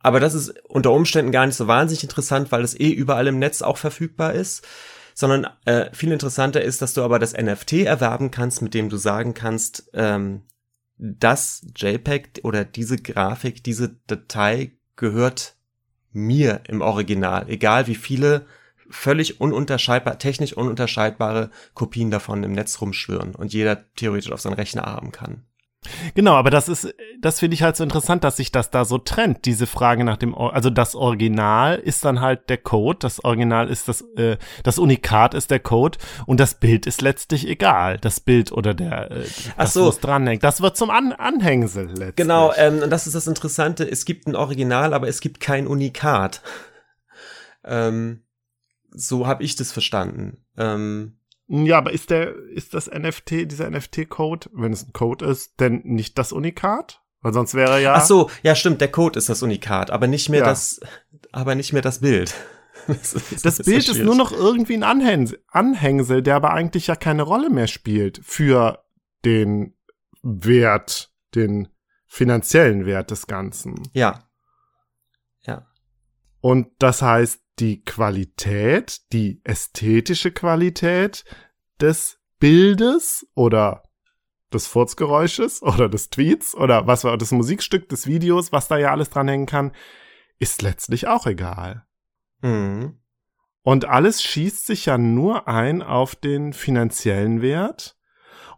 Aber 0.00 0.20
das 0.20 0.34
ist 0.34 0.54
unter 0.68 0.92
Umständen 0.92 1.32
gar 1.32 1.46
nicht 1.46 1.56
so 1.56 1.66
wahnsinnig 1.66 2.02
interessant, 2.02 2.52
weil 2.52 2.62
es 2.62 2.78
eh 2.78 2.90
überall 2.90 3.26
im 3.26 3.38
Netz 3.38 3.62
auch 3.62 3.78
verfügbar 3.78 4.34
ist. 4.34 4.66
Sondern 5.14 5.46
äh, 5.64 5.94
viel 5.94 6.12
interessanter 6.12 6.60
ist, 6.60 6.82
dass 6.82 6.92
du 6.92 7.02
aber 7.02 7.18
das 7.18 7.34
NFT 7.34 7.84
erwerben 7.84 8.30
kannst, 8.30 8.62
mit 8.62 8.74
dem 8.74 8.88
du 8.88 8.96
sagen 8.96 9.32
kannst, 9.32 9.88
ähm, 9.94 10.42
das 10.96 11.64
JPEG 11.76 12.40
oder 12.42 12.64
diese 12.64 12.98
Grafik, 12.98 13.62
diese 13.64 13.96
Datei 14.06 14.72
gehört 14.96 15.56
mir 16.12 16.62
im 16.68 16.80
Original, 16.80 17.48
egal 17.48 17.86
wie 17.86 17.94
viele 17.94 18.46
völlig 18.90 19.40
ununterscheidbar, 19.40 20.18
technisch 20.18 20.52
ununterscheidbare 20.54 21.50
Kopien 21.74 22.10
davon 22.10 22.42
im 22.44 22.52
Netz 22.52 22.80
rumschwirren 22.80 23.34
und 23.34 23.52
jeder 23.52 23.84
theoretisch 23.94 24.32
auf 24.32 24.40
seinen 24.40 24.54
Rechner 24.54 24.82
haben 24.82 25.12
kann. 25.12 25.44
Genau, 26.14 26.34
aber 26.34 26.50
das 26.50 26.68
ist, 26.68 26.94
das 27.20 27.40
finde 27.40 27.54
ich 27.54 27.62
halt 27.62 27.76
so 27.76 27.84
interessant, 27.84 28.24
dass 28.24 28.36
sich 28.36 28.52
das 28.52 28.70
da 28.70 28.84
so 28.84 28.98
trennt, 28.98 29.44
diese 29.44 29.66
Frage 29.66 30.04
nach 30.04 30.16
dem, 30.16 30.34
also 30.34 30.70
das 30.70 30.94
Original 30.94 31.78
ist 31.78 32.04
dann 32.04 32.20
halt 32.20 32.48
der 32.48 32.58
Code, 32.58 32.98
das 33.00 33.22
Original 33.24 33.68
ist 33.68 33.88
das, 33.88 34.02
äh, 34.16 34.36
das 34.62 34.78
Unikat 34.78 35.34
ist 35.34 35.50
der 35.50 35.60
Code 35.60 35.98
und 36.26 36.40
das 36.40 36.54
Bild 36.54 36.86
ist 36.86 37.02
letztlich 37.02 37.46
egal, 37.48 37.98
das 37.98 38.20
Bild 38.20 38.52
oder 38.52 38.74
der, 38.74 39.10
äh, 39.10 39.24
Ach 39.56 39.64
das, 39.64 39.74
so. 39.74 39.84
wo 39.84 39.88
es 39.88 40.00
dranhängt, 40.00 40.42
das 40.42 40.60
wird 40.60 40.76
zum 40.76 40.90
An 40.90 41.12
Anhängsel 41.12 41.86
letztlich. 41.88 42.16
Genau, 42.16 42.52
ähm, 42.56 42.80
und 42.82 42.90
das 42.90 43.06
ist 43.06 43.14
das 43.14 43.26
Interessante. 43.26 43.84
Es 43.88 44.04
gibt 44.04 44.26
ein 44.26 44.36
Original, 44.36 44.94
aber 44.94 45.08
es 45.08 45.20
gibt 45.20 45.40
kein 45.40 45.66
Unikat. 45.66 46.42
ähm, 47.64 48.23
so 48.94 49.26
habe 49.26 49.42
ich 49.44 49.56
das 49.56 49.72
verstanden. 49.72 50.44
Ähm, 50.56 51.18
Ja, 51.46 51.76
aber 51.78 51.92
ist 51.92 52.10
der, 52.10 52.34
ist 52.34 52.72
das 52.74 52.90
NFT, 52.90 53.50
dieser 53.50 53.68
NFT-Code, 53.70 54.48
wenn 54.54 54.72
es 54.72 54.86
ein 54.86 54.92
Code 54.92 55.26
ist, 55.26 55.60
denn 55.60 55.82
nicht 55.84 56.16
das 56.18 56.32
Unikat? 56.32 57.02
Weil 57.20 57.32
sonst 57.34 57.54
wäre 57.54 57.80
ja. 57.82 57.94
Ach 57.94 58.04
so, 58.04 58.30
ja 58.42 58.54
stimmt, 58.54 58.80
der 58.80 58.90
Code 58.90 59.18
ist 59.18 59.28
das 59.28 59.42
Unikat, 59.42 59.90
aber 59.90 60.06
nicht 60.06 60.28
mehr 60.28 60.40
Ja. 60.40 60.46
das, 60.46 60.80
aber 61.32 61.54
nicht 61.54 61.72
mehr 61.72 61.82
das 61.82 62.00
Bild. 62.00 62.34
Das, 62.86 63.14
ist- 63.14 63.44
Das 63.46 63.58
ist 63.60 63.64
Bild 63.66 63.78
ist 63.78 63.86
schwierig. 63.92 64.04
nur 64.04 64.14
noch 64.14 64.30
irgendwie 64.32 64.74
ein 64.74 64.82
Anhängsel, 64.82 65.42
Anhängsel, 65.48 66.20
der 66.22 66.36
aber 66.36 66.52
eigentlich 66.52 66.86
ja 66.86 66.96
keine 66.96 67.22
Rolle 67.22 67.48
mehr 67.48 67.66
spielt 67.66 68.20
für 68.22 68.84
den 69.24 69.74
Wert, 70.22 71.10
den 71.34 71.68
finanziellen 72.06 72.84
Wert 72.84 73.10
des 73.10 73.26
Ganzen. 73.26 73.80
Ja, 73.94 74.24
Und 76.40 76.68
das 76.78 77.00
heißt, 77.00 77.40
die 77.58 77.84
Qualität, 77.84 79.12
die 79.12 79.40
ästhetische 79.44 80.32
Qualität 80.32 81.24
des 81.80 82.18
Bildes 82.38 83.26
oder 83.34 83.82
des 84.52 84.66
Furzgeräusches 84.66 85.62
oder 85.62 85.88
des 85.88 86.10
Tweets 86.10 86.54
oder 86.54 86.86
was 86.86 87.04
war 87.04 87.16
das 87.18 87.32
Musikstück 87.32 87.88
des 87.88 88.06
Videos, 88.06 88.52
was 88.52 88.68
da 88.68 88.78
ja 88.78 88.90
alles 88.90 89.10
dranhängen 89.10 89.46
kann, 89.46 89.72
ist 90.38 90.62
letztlich 90.62 91.06
auch 91.06 91.26
egal. 91.26 91.86
mhm. 92.42 92.98
Und 93.66 93.86
alles 93.86 94.22
schießt 94.22 94.66
sich 94.66 94.84
ja 94.84 94.98
nur 94.98 95.48
ein 95.48 95.80
auf 95.80 96.14
den 96.14 96.52
finanziellen 96.52 97.40
Wert. 97.40 97.96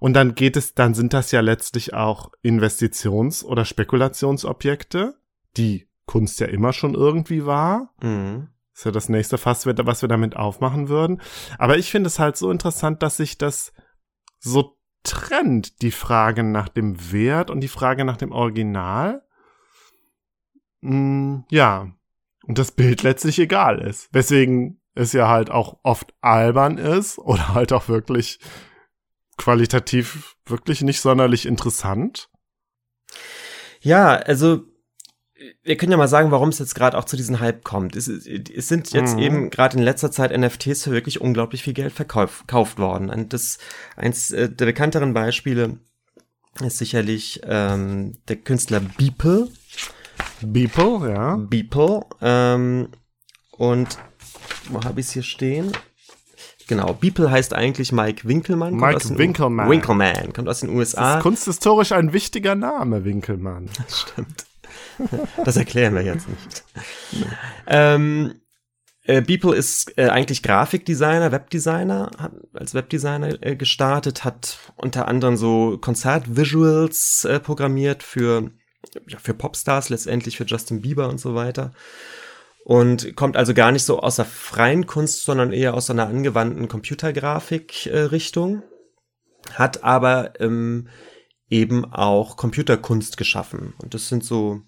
Und 0.01 0.15
dann 0.15 0.35
geht 0.35 0.57
es, 0.57 0.75
dann 0.75 0.95
sind 0.95 1.13
das 1.13 1.31
ja 1.31 1.41
letztlich 1.41 1.95
auch 1.95 2.33
Investitions- 2.43 3.45
oder 3.45 3.65
Spekulationsobjekte, 3.65 5.15
die 5.57 5.89
Kunst 6.07 6.41
ja 6.41 6.49
immer 6.49 6.73
schon 6.73 6.95
irgendwie 6.95 7.47
war. 7.47 7.95
Mhm. 8.03 8.49
Das 8.77 8.83
ist 8.83 8.85
ja 8.85 8.93
das 8.93 9.09
nächste 9.09 9.39
Fass, 9.39 9.65
was 9.65 10.03
wir 10.03 10.09
damit 10.11 10.37
aufmachen 10.37 10.91
würden. 10.91 11.23
Aber 11.57 11.79
ich 11.79 11.91
finde 11.91 12.09
es 12.09 12.19
halt 12.19 12.37
so 12.37 12.51
interessant, 12.51 13.03
dass 13.03 13.17
sich 13.17 13.39
das 13.39 13.73
so 14.39 14.77
trennt, 15.03 15.81
die 15.81 15.91
Frage 15.91 16.43
nach 16.43 16.69
dem 16.69 17.11
Wert 17.11 17.51
und 17.51 17.63
die 17.63 17.69
Frage 17.69 18.05
nach 18.05 18.19
dem 18.19 18.33
Original. 18.33 19.23
Mm, 20.83 21.39
ja. 21.49 21.91
Und 22.47 22.59
das 22.59 22.71
Bild 22.73 23.03
letztlich 23.03 23.39
egal 23.39 23.81
ist. 23.81 24.13
Weswegen 24.13 24.83
es 24.95 25.15
ja 25.15 25.27
halt 25.27 25.51
auch 25.51 25.79
oft 25.83 26.13
albern 26.21 26.77
ist 26.77 27.17
oder 27.19 27.55
halt 27.55 27.73
auch 27.73 27.89
wirklich 27.89 28.41
qualitativ 29.39 30.37
wirklich 30.45 30.83
nicht 30.83 31.01
sonderlich 31.01 31.47
interessant. 31.47 32.29
Ja, 33.81 34.17
also 34.17 34.65
wir 35.63 35.77
können 35.77 35.93
ja 35.93 35.99
mal 35.99 36.09
sagen, 36.09 36.31
warum 36.31 36.49
es 36.49 36.59
jetzt 36.59 36.75
gerade 36.75 36.97
auch 36.97 37.05
zu 37.05 37.17
diesem 37.17 37.41
Hype 37.41 37.63
kommt. 37.65 37.95
Es, 37.95 38.09
es 38.09 38.69
sind 38.69 38.93
jetzt 38.93 39.15
Mhm. 39.17 39.23
eben 39.23 39.51
gerade 39.51 39.77
in 39.77 39.83
letzter 39.83 40.11
Zeit 40.11 40.37
NFTs 40.37 40.85
für 40.85 40.93
wirklich 40.93 41.21
unglaublich 41.21 41.63
viel 41.63 41.75
Geld 41.75 41.93
verkauf- 41.93 42.29
verkauft 42.39 42.79
worden. 42.79 43.11
Und 43.11 43.33
das 43.33 43.59
eins 43.97 44.31
äh, 44.31 44.49
der 44.49 44.65
bekannteren 44.67 45.13
Beispiele 45.13 45.79
ist 46.65 46.79
sicherlich 46.79 47.41
ähm, 47.45 48.17
der 48.29 48.37
Künstler 48.37 48.81
Beeple. 48.81 49.49
Beeple, 50.41 51.13
ja. 51.13 51.37
Beeple. 51.37 52.01
Ähm, 52.23 52.89
und 53.53 53.99
wo 54.71 54.83
habe 54.85 55.01
ich 55.01 55.07
es 55.07 55.13
hier 55.13 55.23
stehen? 55.23 55.73
Genau, 56.69 56.95
Beeple 56.95 57.31
heißt 57.31 57.55
eigentlich 57.55 57.93
Mike 57.93 58.27
Winkelmann. 58.27 58.75
Mike 58.75 58.99
den 59.07 59.15
U- 59.17 59.19
Winkelmann. 59.19 59.71
Winkelmann, 59.71 60.33
kommt 60.33 60.49
aus 60.49 60.61
den 60.61 60.71
Das 60.71 60.77
USA. 60.77 61.17
ist 61.19 61.23
kunsthistorisch 61.23 61.93
ein 61.93 62.13
wichtiger 62.13 62.55
Name, 62.55 63.05
Winkelmann. 63.05 63.69
Stimmt. 63.89 64.47
Das 65.45 65.57
erklären 65.57 65.95
wir 65.95 66.03
jetzt 66.03 66.29
nicht. 66.29 66.65
ähm, 67.67 68.41
äh, 69.07 69.23
Beeple 69.23 69.55
ist 69.55 69.97
äh, 69.97 70.09
eigentlich 70.09 70.43
Grafikdesigner, 70.43 71.31
Webdesigner, 71.31 72.11
hat 72.19 72.33
als 72.55 72.75
Webdesigner 72.75 73.41
äh, 73.41 73.55
gestartet, 73.55 74.25
hat 74.25 74.59
unter 74.77 75.07
anderem 75.07 75.37
so 75.37 75.79
Konzertvisuals 75.79 77.25
äh, 77.25 77.39
programmiert 77.39 78.03
für, 78.03 78.51
ja, 79.07 79.19
für 79.19 79.35
Popstars, 79.35 79.91
letztendlich 79.91 80.37
für 80.37 80.45
Justin 80.45 80.83
Bieber 80.83 81.09
und 81.09 81.21
so 81.21 81.37
weiter. 81.37 81.73
Und 82.65 83.15
kommt 83.15 83.37
also 83.37 83.55
gar 83.55 83.71
nicht 83.71 83.85
so 83.85 84.01
aus 84.01 84.17
der 84.17 84.25
freien 84.25 84.87
Kunst, 84.87 85.23
sondern 85.25 85.53
eher 85.53 85.75
aus 85.75 85.89
einer 85.89 86.09
angewandten 86.09 86.67
Computergrafik-Richtung. 86.67 88.65
Hat 89.55 89.85
aber 89.85 90.41
ähm, 90.41 90.89
eben 91.49 91.85
auch 91.85 92.37
Computerkunst 92.37 93.17
geschaffen. 93.17 93.75
Und 93.81 93.95
das 93.95 94.09
sind 94.09 94.25
so, 94.25 94.63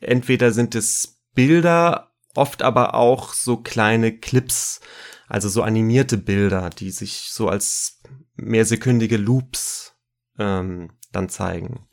entweder 0.00 0.52
sind 0.52 0.74
es 0.74 1.20
Bilder, 1.34 2.12
oft 2.34 2.62
aber 2.62 2.94
auch 2.94 3.32
so 3.34 3.56
kleine 3.56 4.18
Clips, 4.18 4.80
also 5.28 5.48
so 5.48 5.62
animierte 5.62 6.18
Bilder, 6.18 6.70
die 6.70 6.90
sich 6.90 7.28
so 7.30 7.48
als 7.48 8.00
mehrsekündige 8.36 9.16
Loops 9.16 9.94
ähm, 10.38 10.90
dann 11.12 11.28
zeigen. 11.28 11.88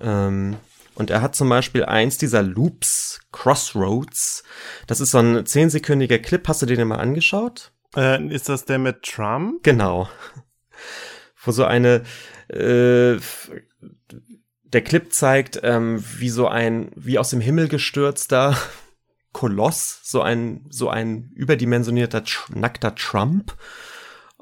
Ähm, 0.00 0.56
und 0.94 1.10
er 1.10 1.22
hat 1.22 1.34
zum 1.34 1.48
Beispiel 1.48 1.84
eins 1.84 2.18
dieser 2.18 2.42
Loops, 2.42 3.20
Crossroads. 3.32 4.44
Das 4.86 5.00
ist 5.00 5.10
so 5.10 5.18
ein 5.18 5.44
zehnsekündiger 5.44 6.18
Clip. 6.18 6.46
Hast 6.46 6.62
du 6.62 6.66
den 6.66 6.86
mal 6.86 7.00
angeschaut? 7.00 7.72
Äh, 7.96 8.24
ist 8.28 8.48
das 8.48 8.64
der 8.64 8.78
mit 8.78 9.02
Trump? 9.02 9.62
Genau. 9.62 10.08
Wo 11.42 11.50
so 11.50 11.64
eine, 11.64 12.04
äh, 12.48 13.18
der 14.74 14.82
Clip 14.82 15.12
zeigt, 15.12 15.60
ähm, 15.62 16.04
wie 16.18 16.28
so 16.28 16.48
ein, 16.48 16.90
wie 16.96 17.18
aus 17.18 17.30
dem 17.30 17.40
Himmel 17.40 17.68
gestürzter 17.68 18.56
Koloss, 19.32 20.00
so 20.02 20.20
ein, 20.20 20.66
so 20.68 20.90
ein 20.90 21.30
überdimensionierter, 21.34 22.24
nackter 22.50 22.94
Trump, 22.94 23.56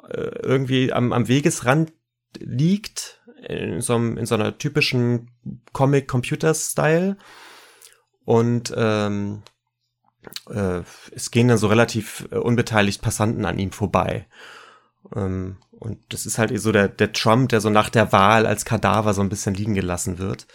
äh, 0.09 0.31
irgendwie 0.43 0.93
am, 0.93 1.13
am 1.13 1.29
Wegesrand 1.29 1.93
liegt, 2.39 3.21
in 3.47 3.81
so, 3.81 3.95
einem, 3.95 4.17
in 4.17 4.27
so 4.27 4.35
einer 4.35 4.57
typischen 4.57 5.31
Comic-Computer-Style. 5.73 7.17
Und 8.25 8.73
ähm, 8.77 9.43
äh, 10.49 10.83
es 11.11 11.31
gehen 11.31 11.49
dann 11.49 11.59
so 11.59 11.67
relativ 11.67 12.29
äh, 12.31 12.37
unbeteiligt 12.37 13.03
Passanten 13.03 13.45
an 13.45 13.59
ihm 13.59 13.73
vorbei. 13.73 14.27
Ähm, 15.15 15.57
und 15.83 15.99
das 16.11 16.27
ist 16.27 16.39
halt 16.39 16.59
so 16.61 16.71
der, 16.71 16.89
der 16.89 17.13
Trump, 17.13 17.49
der 17.49 17.61
so 17.61 17.69
nach 17.69 17.91
der 17.91 18.13
Wahl 18.13 18.47
als 18.47 18.65
Kadaver 18.65 19.15
so 19.15 19.21
ein 19.21 19.29
bisschen 19.29 19.55
liegen 19.55 19.75
gelassen 19.75 20.19
wird. 20.19 20.47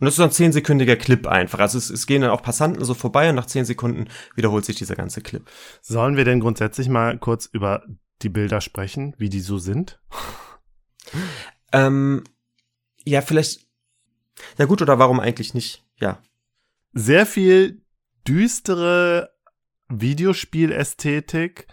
Und 0.00 0.06
das 0.06 0.14
ist 0.14 0.16
so 0.16 0.22
ein 0.22 0.30
zehnsekündiger 0.30 0.96
Clip 0.96 1.26
einfach. 1.26 1.58
Also 1.58 1.76
es, 1.76 1.90
es 1.90 2.06
gehen 2.06 2.22
dann 2.22 2.30
auch 2.30 2.40
Passanten 2.40 2.82
so 2.82 2.94
vorbei 2.94 3.28
und 3.28 3.36
nach 3.36 3.44
zehn 3.44 3.66
Sekunden 3.66 4.08
wiederholt 4.34 4.64
sich 4.64 4.76
dieser 4.76 4.96
ganze 4.96 5.20
Clip. 5.20 5.48
Sollen 5.82 6.16
wir 6.16 6.24
denn 6.24 6.40
grundsätzlich 6.40 6.88
mal 6.88 7.18
kurz 7.18 7.44
über 7.44 7.84
die 8.22 8.30
Bilder 8.30 8.62
sprechen, 8.62 9.14
wie 9.18 9.28
die 9.28 9.40
so 9.40 9.58
sind? 9.58 10.00
Ähm, 11.72 12.24
ja, 13.04 13.20
vielleicht. 13.20 13.66
Ja 14.58 14.64
gut, 14.64 14.80
oder 14.80 14.98
warum 14.98 15.20
eigentlich 15.20 15.52
nicht? 15.52 15.84
Ja. 15.98 16.22
Sehr 16.94 17.26
viel 17.26 17.82
düstere 18.26 19.30
Videospielästhetik, 19.88 21.66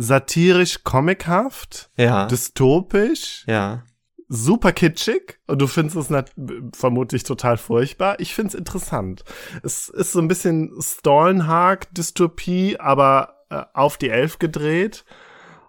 satirisch 0.00 0.84
comichaft, 0.84 1.90
Ja. 1.96 2.26
dystopisch, 2.26 3.44
ja. 3.48 3.82
super 4.28 4.72
kitschig 4.72 5.38
und 5.46 5.60
du 5.60 5.66
findest 5.66 5.96
es 5.96 6.10
nat- 6.10 6.32
vermutlich 6.74 7.24
total 7.24 7.56
furchtbar. 7.56 8.20
Ich 8.20 8.34
find's 8.34 8.54
interessant. 8.54 9.24
Es 9.62 9.88
ist 9.88 10.12
so 10.12 10.20
ein 10.20 10.28
bisschen 10.28 10.70
Stollenhag-Dystopie, 10.80 12.78
aber 12.78 13.34
äh, 13.50 13.62
auf 13.74 13.96
die 13.96 14.10
Elf 14.10 14.38
gedreht. 14.38 15.04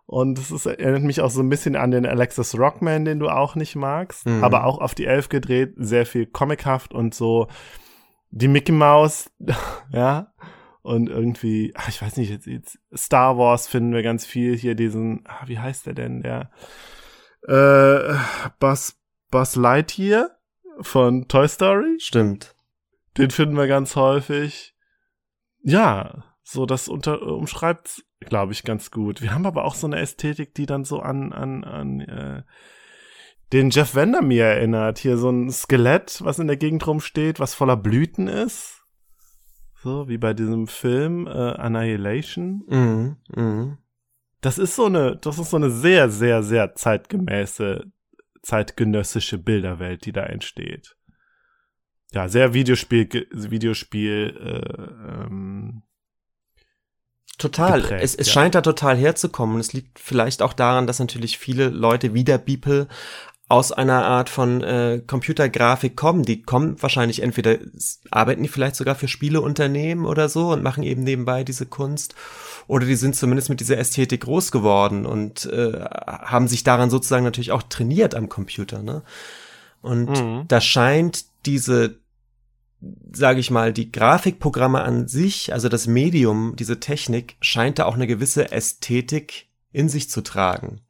Und 0.06 0.39
es 0.39 0.65
erinnert 0.65 1.03
mich 1.03 1.22
auch 1.22 1.30
so 1.30 1.41
ein 1.41 1.49
bisschen 1.49 1.76
an 1.76 1.91
den 1.91 2.06
Alexis 2.06 2.57
Rockman, 2.57 3.06
den 3.06 3.19
du 3.19 3.30
auch 3.30 3.56
nicht 3.56 3.76
magst, 3.76 4.26
Mhm. 4.26 4.43
aber 4.43 4.65
auch 4.65 4.80
auf 4.80 4.95
die 4.95 5.06
Elf 5.06 5.30
gedreht, 5.30 5.73
sehr 5.77 6.06
viel 6.07 6.26
comichaft 6.26 6.93
und 6.93 7.14
so 7.14 7.47
die 8.31 8.47
Mickey 8.47 8.72
Mouse, 8.72 9.30
ja. 9.91 10.34
Und 10.81 11.10
irgendwie, 11.10 11.73
ach, 11.76 11.89
ich 11.89 12.01
weiß 12.01 12.18
nicht, 12.18 12.30
jetzt, 12.30 12.47
jetzt 12.47 12.80
Star 12.95 13.38
Wars 13.38 13.68
finden 13.68 13.93
wir 13.93 14.01
ganz 14.01 14.26
viel 14.26 14.56
hier 14.57 14.76
diesen, 14.76 15.23
ah, 15.27 15.43
wie 15.45 15.60
heißt 15.60 15.85
der 15.85 15.93
denn, 15.93 16.22
der 16.22 16.51
äh, 17.47 18.15
Buzz, 18.60 18.97
Buzz 19.30 19.56
Lightyear 19.56 20.31
von 20.81 21.27
Toy 21.27 21.47
Story. 21.47 21.97
Stimmt. 21.99 22.56
Den 23.18 23.31
finden 23.31 23.57
wir 23.57 23.68
ganz 23.68 23.95
häufig. 23.95 24.76
Ja, 25.61 26.23
so 26.43 26.65
das 26.65 26.88
unter, 26.88 27.22
umschreibt, 27.22 28.03
glaube 28.22 28.53
ich, 28.53 28.64
ganz 28.64 28.91
gut. 28.91 29.22
Wir 29.22 29.34
haben 29.34 29.45
aber 29.45 29.65
auch 29.65 29.76
so 29.76 29.88
eine 29.88 29.99
Ästhetik, 29.99 30.56
die 30.56 30.65
dann 30.65 30.85
so 30.85 30.99
an, 30.99 31.34
an, 31.34 31.64
an 31.64 31.99
äh, 31.99 32.43
den 33.51 33.69
Jeff 33.69 33.95
Vandermeer 33.95 34.47
erinnert. 34.47 34.99
Hier 34.99 35.18
so 35.18 35.30
ein 35.30 35.51
Skelett, 35.51 36.22
was 36.23 36.39
in 36.39 36.47
der 36.47 36.57
Gegend 36.57 36.85
rumsteht, 36.88 37.39
was 37.39 37.53
voller 37.53 37.77
Blüten 37.77 38.27
ist. 38.27 38.78
So 39.81 40.10
wie 40.10 40.18
bei 40.18 40.34
diesem 40.34 40.68
Film 40.68 41.26
äh, 41.27 41.31
Annihilation. 41.31 42.64
Mhm, 42.68 43.15
mhm. 43.34 43.77
Das 44.41 44.57
ist 44.57 44.76
so 44.76 44.85
eine, 44.85 45.18
das 45.18 45.39
ist 45.39 45.49
so 45.49 45.57
eine 45.57 45.69
sehr, 45.69 46.10
sehr, 46.10 46.43
sehr 46.43 46.76
zeitgemäße, 46.76 47.85
zeitgenössische 48.41 49.38
Bilderwelt, 49.38 50.06
die 50.06 50.11
da 50.11 50.23
entsteht. 50.23 50.95
Ja, 52.11 52.27
sehr 52.27 52.53
Videospiel, 52.53 53.27
Videospiel, 53.31 54.35
äh, 54.38 55.23
ähm, 55.26 55.84
Total. 57.38 57.81
geprägt, 57.81 58.03
es 58.03 58.15
es 58.15 58.27
ja. 58.27 58.34
scheint 58.34 58.56
da 58.56 58.61
total 58.61 58.97
herzukommen. 58.97 59.60
Es 59.60 59.72
liegt 59.72 59.97
vielleicht 59.97 60.41
auch 60.41 60.51
daran, 60.51 60.88
dass 60.88 60.99
natürlich 60.99 61.38
viele 61.38 61.69
Leute 61.69 62.14
wie 62.14 62.26
der 62.26 62.38
Beeple 62.38 62.88
aus 63.50 63.72
einer 63.72 64.06
Art 64.06 64.30
von 64.30 64.62
äh, 64.62 65.02
Computergrafik 65.06 65.96
kommen. 65.96 66.24
Die 66.24 66.44
kommen 66.44 66.80
wahrscheinlich 66.82 67.24
entweder, 67.24 67.58
arbeiten 68.12 68.44
die 68.44 68.48
vielleicht 68.50 68.76
sogar 68.76 68.94
für 68.94 69.08
Spieleunternehmen 69.08 70.06
oder 70.06 70.30
so 70.30 70.52
und 70.52 70.62
machen 70.62 70.84
eben 70.84 71.04
nebenbei 71.04 71.44
diese 71.44 71.66
Kunst. 71.66 72.14
Oder 72.68 72.86
die 72.86 72.96
sind 72.96 73.16
zumindest 73.16 73.50
mit 73.50 73.60
dieser 73.60 73.80
Ästhetik 73.80 74.22
groß 74.22 74.52
geworden 74.52 75.08
und 75.08 75.46
äh, 75.48 75.84
haben 75.84 76.48
sich 76.48 76.64
daran 76.64 76.92
sozusagen 76.92 77.24
natürlich 77.24 77.52
auch 77.52 77.64
trainiert 77.64 78.14
am 78.14 78.30
Computer. 78.30 78.84
Ne? 78.84 79.02
Und 79.82 80.10
Mhm. 80.10 80.46
da 80.48 80.62
scheint 80.62 81.26
diese, 81.48 81.98
sage 83.12 83.40
ich 83.40 83.50
mal, 83.50 83.74
die 83.74 83.92
Grafikprogramme 83.92 84.82
an 84.84 85.08
sich, 85.08 85.54
also 85.54 85.70
das 85.70 85.88
Medium, 85.88 86.56
diese 86.56 86.80
Technik, 86.80 87.36
scheint 87.42 87.80
da 87.80 87.86
auch 87.86 87.96
eine 87.96 88.06
gewisse 88.06 88.52
Ästhetik 88.52 89.48
in 89.72 89.90
sich 89.90 90.08
zu 90.12 90.22
tragen. 90.22 90.82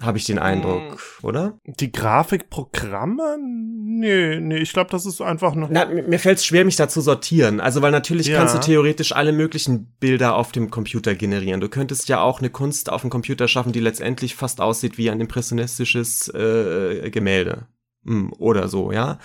Habe 0.00 0.18
ich 0.18 0.24
den 0.24 0.38
Eindruck, 0.38 1.00
oder? 1.22 1.58
Die 1.64 1.90
Grafikprogramme? 1.90 3.36
Nee, 3.40 4.38
nee, 4.40 4.58
ich 4.58 4.72
glaube, 4.72 4.90
das 4.90 5.06
ist 5.06 5.20
einfach 5.20 5.54
noch. 5.54 5.68
Na, 5.70 5.86
mir 5.86 6.02
mir 6.04 6.18
fällt 6.18 6.38
es 6.38 6.46
schwer, 6.46 6.64
mich 6.64 6.76
da 6.76 6.88
zu 6.88 7.00
sortieren. 7.00 7.60
Also, 7.60 7.82
weil 7.82 7.90
natürlich 7.90 8.28
Ja. 8.28 8.38
kannst 8.38 8.54
du 8.54 8.60
theoretisch 8.60 9.12
alle 9.12 9.32
möglichen 9.32 9.96
Bilder 9.98 10.36
auf 10.36 10.52
dem 10.52 10.70
Computer 10.70 11.14
generieren. 11.14 11.60
Du 11.60 11.68
könntest 11.68 12.08
ja 12.08 12.20
auch 12.20 12.38
eine 12.38 12.50
Kunst 12.50 12.90
auf 12.90 13.00
dem 13.00 13.10
Computer 13.10 13.48
schaffen, 13.48 13.72
die 13.72 13.80
letztendlich 13.80 14.34
fast 14.36 14.60
aussieht 14.60 14.98
wie 14.98 15.10
ein 15.10 15.20
impressionistisches 15.20 16.28
äh, 16.28 17.10
Gemälde. 17.10 17.66
Hm, 18.04 18.32
oder 18.38 18.68
so, 18.68 18.92
ja. 18.92 19.18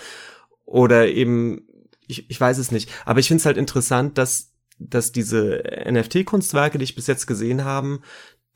Oder 0.64 1.08
eben, 1.08 1.68
ich, 2.08 2.28
ich 2.28 2.40
weiß 2.40 2.58
es 2.58 2.72
nicht. 2.72 2.90
Aber 3.04 3.20
ich 3.20 3.28
finde 3.28 3.40
es 3.40 3.46
halt 3.46 3.56
interessant, 3.58 4.18
dass, 4.18 4.52
dass 4.78 5.12
diese 5.12 5.62
NFT-Kunstwerke, 5.88 6.78
die 6.78 6.84
ich 6.84 6.96
bis 6.96 7.06
jetzt 7.06 7.26
gesehen 7.26 7.64
haben, 7.64 8.00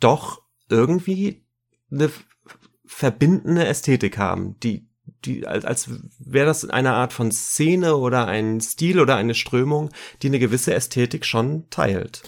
doch 0.01 0.43
irgendwie 0.69 1.45
eine 1.91 2.11
verbindende 2.87 3.67
Ästhetik 3.67 4.19
haben, 4.19 4.59
die, 4.61 4.89
die, 5.25 5.47
als, 5.47 5.65
als 5.65 5.91
wäre 6.19 6.47
das 6.47 6.69
eine 6.69 6.95
Art 6.95 7.13
von 7.13 7.31
Szene 7.31 7.97
oder 7.97 8.27
ein 8.27 8.61
Stil 8.61 9.01
oder 9.01 9.17
eine 9.17 9.35
Strömung, 9.35 9.91
die 10.23 10.29
eine 10.29 10.39
gewisse 10.39 10.75
Ästhetik 10.75 11.25
schon 11.25 11.69
teilt. 11.71 12.23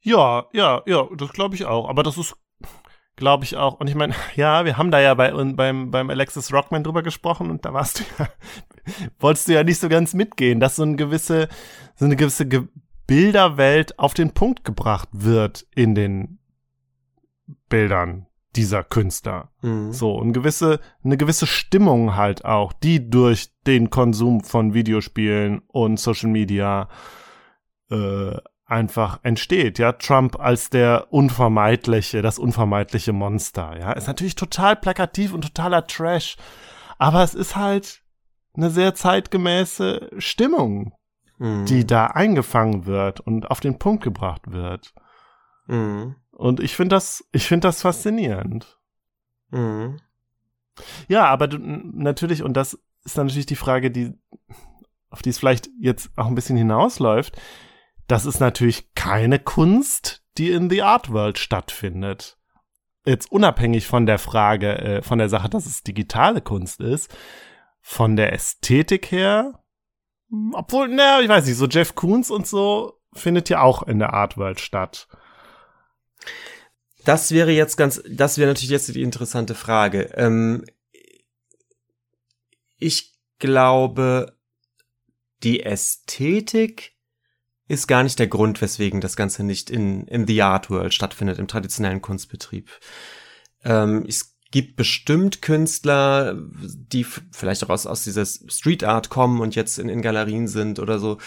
Ja, 0.00 0.46
ja, 0.52 0.82
ja, 0.86 1.08
das 1.16 1.32
glaube 1.32 1.54
ich 1.54 1.64
auch. 1.64 1.88
Aber 1.88 2.02
das 2.02 2.16
ist, 2.16 2.36
glaube 3.16 3.44
ich 3.44 3.56
auch. 3.56 3.80
Und 3.80 3.88
ich 3.88 3.94
meine, 3.94 4.14
ja, 4.36 4.64
wir 4.64 4.76
haben 4.76 4.90
da 4.90 5.00
ja 5.00 5.14
bei 5.14 5.32
beim 5.32 5.90
beim 5.90 6.10
Alexis 6.10 6.52
Rockman 6.52 6.84
drüber 6.84 7.02
gesprochen 7.02 7.50
und 7.50 7.64
da 7.64 7.72
warst 7.72 8.00
du 8.00 8.04
ja, 8.18 8.28
wolltest 9.18 9.48
du 9.48 9.54
ja 9.54 9.64
nicht 9.64 9.80
so 9.80 9.88
ganz 9.88 10.14
mitgehen, 10.14 10.60
dass 10.60 10.76
so 10.76 10.82
eine 10.82 10.96
gewisse, 10.96 11.48
so 11.96 12.04
eine 12.04 12.16
gewisse 12.16 12.46
Ge 12.46 12.64
Bilderwelt 13.06 13.98
auf 13.98 14.12
den 14.12 14.34
Punkt 14.34 14.64
gebracht 14.64 15.08
wird 15.12 15.66
in 15.74 15.94
den 15.94 16.40
Bildern 17.70 18.27
dieser 18.58 18.84
Künstler. 18.84 19.50
Mhm. 19.62 19.92
So, 19.92 20.12
und 20.14 20.32
gewisse, 20.32 20.80
eine 21.02 21.16
gewisse 21.16 21.46
Stimmung 21.46 22.16
halt 22.16 22.44
auch, 22.44 22.72
die 22.72 23.08
durch 23.08 23.52
den 23.66 23.88
Konsum 23.88 24.42
von 24.42 24.74
Videospielen 24.74 25.62
und 25.68 25.98
Social 25.98 26.28
Media 26.28 26.88
äh, 27.90 28.36
einfach 28.66 29.20
entsteht. 29.22 29.78
Ja, 29.78 29.92
Trump 29.92 30.38
als 30.38 30.68
der 30.68 31.06
unvermeidliche, 31.10 32.20
das 32.20 32.38
unvermeidliche 32.38 33.12
Monster. 33.12 33.78
Ja, 33.78 33.92
ist 33.92 34.08
natürlich 34.08 34.34
total 34.34 34.76
plakativ 34.76 35.32
und 35.32 35.42
totaler 35.42 35.86
Trash. 35.86 36.36
Aber 36.98 37.22
es 37.22 37.34
ist 37.34 37.56
halt 37.56 38.02
eine 38.54 38.70
sehr 38.70 38.94
zeitgemäße 38.94 40.10
Stimmung, 40.18 40.92
Mhm. 41.38 41.66
die 41.66 41.86
da 41.86 42.06
eingefangen 42.08 42.84
wird 42.86 43.20
und 43.20 43.48
auf 43.48 43.60
den 43.60 43.78
Punkt 43.78 44.02
gebracht 44.02 44.50
wird. 44.50 44.92
Mhm. 45.68 46.16
Und 46.38 46.60
ich 46.60 46.76
finde 46.76 46.94
das, 46.94 47.28
ich 47.32 47.48
finde 47.48 47.66
das 47.66 47.82
faszinierend. 47.82 48.78
Mhm. 49.50 49.98
Ja, 51.08 51.26
aber 51.26 51.48
du, 51.48 51.58
natürlich, 51.58 52.44
und 52.44 52.54
das 52.54 52.78
ist 53.04 53.18
dann 53.18 53.26
natürlich 53.26 53.46
die 53.46 53.56
Frage, 53.56 53.90
die, 53.90 54.12
auf 55.10 55.20
die 55.20 55.30
es 55.30 55.38
vielleicht 55.40 55.68
jetzt 55.80 56.16
auch 56.16 56.28
ein 56.28 56.36
bisschen 56.36 56.56
hinausläuft, 56.56 57.36
das 58.06 58.24
ist 58.24 58.38
natürlich 58.38 58.94
keine 58.94 59.40
Kunst, 59.40 60.22
die 60.38 60.52
in 60.52 60.70
The 60.70 60.82
Art 60.82 61.12
World 61.12 61.38
stattfindet. 61.38 62.38
Jetzt 63.04 63.32
unabhängig 63.32 63.88
von 63.88 64.06
der 64.06 64.20
Frage, 64.20 64.78
äh, 64.78 65.02
von 65.02 65.18
der 65.18 65.28
Sache, 65.28 65.48
dass 65.48 65.66
es 65.66 65.82
digitale 65.82 66.40
Kunst 66.40 66.80
ist, 66.80 67.12
von 67.80 68.14
der 68.14 68.32
Ästhetik 68.32 69.10
her, 69.10 69.60
hm, 70.30 70.52
obwohl, 70.54 70.86
naja, 70.86 71.20
ich 71.20 71.28
weiß 71.28 71.46
nicht, 71.46 71.56
so 71.56 71.66
Jeff 71.66 71.96
Koons 71.96 72.30
und 72.30 72.46
so 72.46 73.00
findet 73.12 73.48
ja 73.48 73.60
auch 73.60 73.82
in 73.82 73.98
der 73.98 74.14
Art 74.14 74.36
World 74.36 74.60
statt. 74.60 75.08
Das 77.04 77.30
wäre 77.30 77.52
jetzt 77.52 77.76
ganz, 77.76 78.02
das 78.08 78.38
wäre 78.38 78.48
natürlich 78.48 78.70
jetzt 78.70 78.94
die 78.94 79.02
interessante 79.02 79.54
Frage. 79.54 80.10
Ähm, 80.14 80.64
ich 82.78 83.14
glaube, 83.38 84.36
die 85.42 85.62
Ästhetik 85.62 86.92
ist 87.68 87.86
gar 87.86 88.02
nicht 88.02 88.18
der 88.18 88.26
Grund, 88.26 88.60
weswegen 88.60 89.00
das 89.00 89.16
Ganze 89.16 89.44
nicht 89.44 89.70
in, 89.70 90.06
in 90.06 90.26
The 90.26 90.42
Art 90.42 90.70
World 90.70 90.94
stattfindet, 90.94 91.38
im 91.38 91.48
traditionellen 91.48 92.02
Kunstbetrieb. 92.02 92.70
Ähm, 93.64 94.04
es 94.08 94.36
gibt 94.50 94.76
bestimmt 94.76 95.42
Künstler, 95.42 96.34
die 96.38 97.04
vielleicht 97.04 97.62
auch 97.64 97.68
aus, 97.68 97.86
aus 97.86 98.04
dieser 98.04 98.24
Street 98.24 98.84
Art 98.84 99.10
kommen 99.10 99.40
und 99.40 99.54
jetzt 99.54 99.78
in, 99.78 99.90
in 99.90 100.00
Galerien 100.00 100.48
sind 100.48 100.78
oder 100.78 100.98
so, 100.98 101.18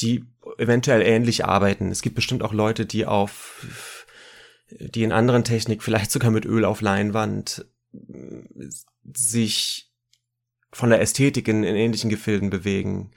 die 0.00 0.24
eventuell 0.58 1.02
ähnlich 1.02 1.44
arbeiten. 1.44 1.90
Es 1.90 2.02
gibt 2.02 2.16
bestimmt 2.16 2.42
auch 2.42 2.52
Leute, 2.52 2.86
die 2.86 3.06
auf 3.06 3.64
die 4.78 5.02
in 5.02 5.12
anderen 5.12 5.44
Technik, 5.44 5.82
vielleicht 5.82 6.10
sogar 6.10 6.30
mit 6.30 6.44
Öl 6.44 6.64
auf 6.64 6.80
Leinwand, 6.80 7.66
äh, 7.92 8.68
sich 9.14 9.90
von 10.72 10.90
der 10.90 11.00
Ästhetik 11.00 11.46
in, 11.48 11.62
in 11.62 11.76
ähnlichen 11.76 12.10
Gefilden 12.10 12.50
bewegen. 12.50 13.12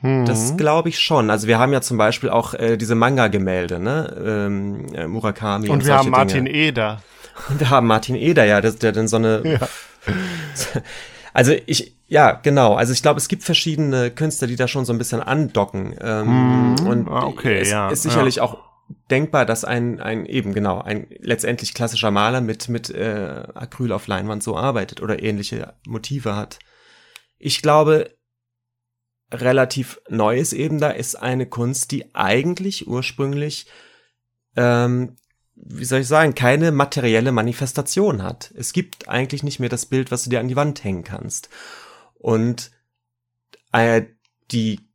Hm. 0.00 0.24
Das 0.26 0.56
glaube 0.56 0.88
ich 0.88 0.98
schon. 0.98 1.30
Also 1.30 1.46
wir 1.48 1.58
haben 1.58 1.72
ja 1.72 1.80
zum 1.80 1.98
Beispiel 1.98 2.30
auch 2.30 2.54
äh, 2.54 2.76
diese 2.76 2.94
Manga-Gemälde, 2.94 3.78
ne? 3.78 4.16
Ähm, 4.24 4.94
äh, 4.94 5.06
Murakami 5.06 5.68
und, 5.68 5.80
und 5.80 5.86
wir 5.86 5.96
haben 5.96 6.10
Martin 6.10 6.44
Dinge. 6.44 6.56
Eder. 6.56 7.02
Und 7.48 7.60
wir 7.60 7.70
haben 7.70 7.86
Martin 7.86 8.16
Eder, 8.16 8.44
ja, 8.44 8.60
der, 8.60 8.72
der 8.72 8.92
dann 8.92 9.08
so 9.08 9.16
eine. 9.16 9.42
Ja. 9.44 9.68
Also 11.34 11.52
ich, 11.66 11.94
ja, 12.08 12.32
genau. 12.32 12.74
Also 12.74 12.92
ich 12.92 13.00
glaube, 13.00 13.18
es 13.18 13.28
gibt 13.28 13.44
verschiedene 13.44 14.10
Künstler, 14.10 14.48
die 14.48 14.56
da 14.56 14.66
schon 14.66 14.84
so 14.84 14.92
ein 14.92 14.98
bisschen 14.98 15.20
andocken. 15.20 15.94
Ähm, 16.00 16.76
Hm, 16.78 16.86
und 16.88 17.08
ah, 17.08 17.26
okay, 17.26 17.60
es 17.60 17.70
ja, 17.70 17.90
ist 17.90 18.02
sicherlich 18.02 18.36
ja. 18.36 18.42
auch 18.42 18.56
denkbar, 19.10 19.46
dass 19.46 19.64
ein, 19.64 20.00
ein 20.00 20.26
eben 20.26 20.54
genau, 20.54 20.80
ein 20.80 21.06
letztendlich 21.20 21.74
klassischer 21.74 22.10
Maler 22.10 22.40
mit, 22.40 22.68
mit 22.68 22.90
äh, 22.90 23.44
Acryl 23.54 23.92
auf 23.92 24.06
Leinwand 24.06 24.42
so 24.42 24.56
arbeitet 24.56 25.02
oder 25.02 25.22
ähnliche 25.22 25.74
Motive 25.86 26.34
hat. 26.36 26.58
Ich 27.38 27.62
glaube, 27.62 28.16
relativ 29.32 30.00
neu 30.08 30.38
ist 30.38 30.52
eben 30.52 30.78
da, 30.78 30.90
ist 30.90 31.16
eine 31.16 31.46
Kunst, 31.46 31.90
die 31.92 32.14
eigentlich 32.14 32.88
ursprünglich 32.88 33.66
ähm, 34.56 35.16
wie 35.64 35.84
soll 35.84 36.00
ich 36.00 36.08
sagen, 36.08 36.34
keine 36.34 36.72
materielle 36.72 37.32
Manifestation 37.32 38.22
hat. 38.22 38.52
Es 38.56 38.72
gibt 38.72 39.08
eigentlich 39.08 39.42
nicht 39.42 39.60
mehr 39.60 39.68
das 39.68 39.86
Bild, 39.86 40.10
was 40.10 40.24
du 40.24 40.30
dir 40.30 40.40
an 40.40 40.48
die 40.48 40.56
Wand 40.56 40.82
hängen 40.84 41.04
kannst. 41.04 41.48
Und 42.14 42.70
äh, 43.72 44.02
die 44.50 44.87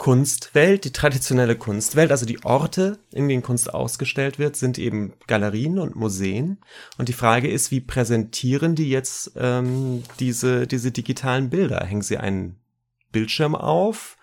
Kunstwelt, 0.00 0.86
die 0.86 0.92
traditionelle 0.92 1.56
Kunstwelt, 1.56 2.10
also 2.10 2.24
die 2.24 2.42
Orte, 2.42 2.98
in 3.12 3.28
denen 3.28 3.42
Kunst 3.42 3.74
ausgestellt 3.74 4.38
wird, 4.38 4.56
sind 4.56 4.78
eben 4.78 5.12
Galerien 5.26 5.78
und 5.78 5.94
Museen. 5.94 6.56
Und 6.96 7.10
die 7.10 7.12
Frage 7.12 7.50
ist, 7.50 7.70
wie 7.70 7.82
präsentieren 7.82 8.74
die 8.74 8.88
jetzt 8.88 9.32
ähm, 9.36 10.02
diese, 10.18 10.66
diese 10.66 10.90
digitalen 10.90 11.50
Bilder? 11.50 11.84
Hängen 11.84 12.00
sie 12.00 12.16
einen 12.16 12.58
Bildschirm 13.12 13.54
auf, 13.54 14.16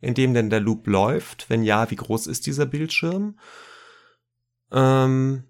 in 0.00 0.14
dem 0.14 0.34
denn 0.34 0.50
der 0.50 0.58
Loop 0.58 0.88
läuft? 0.88 1.48
Wenn 1.48 1.62
ja, 1.62 1.88
wie 1.92 1.96
groß 1.96 2.26
ist 2.26 2.46
dieser 2.46 2.66
Bildschirm? 2.66 3.38
Ähm, 4.72 5.44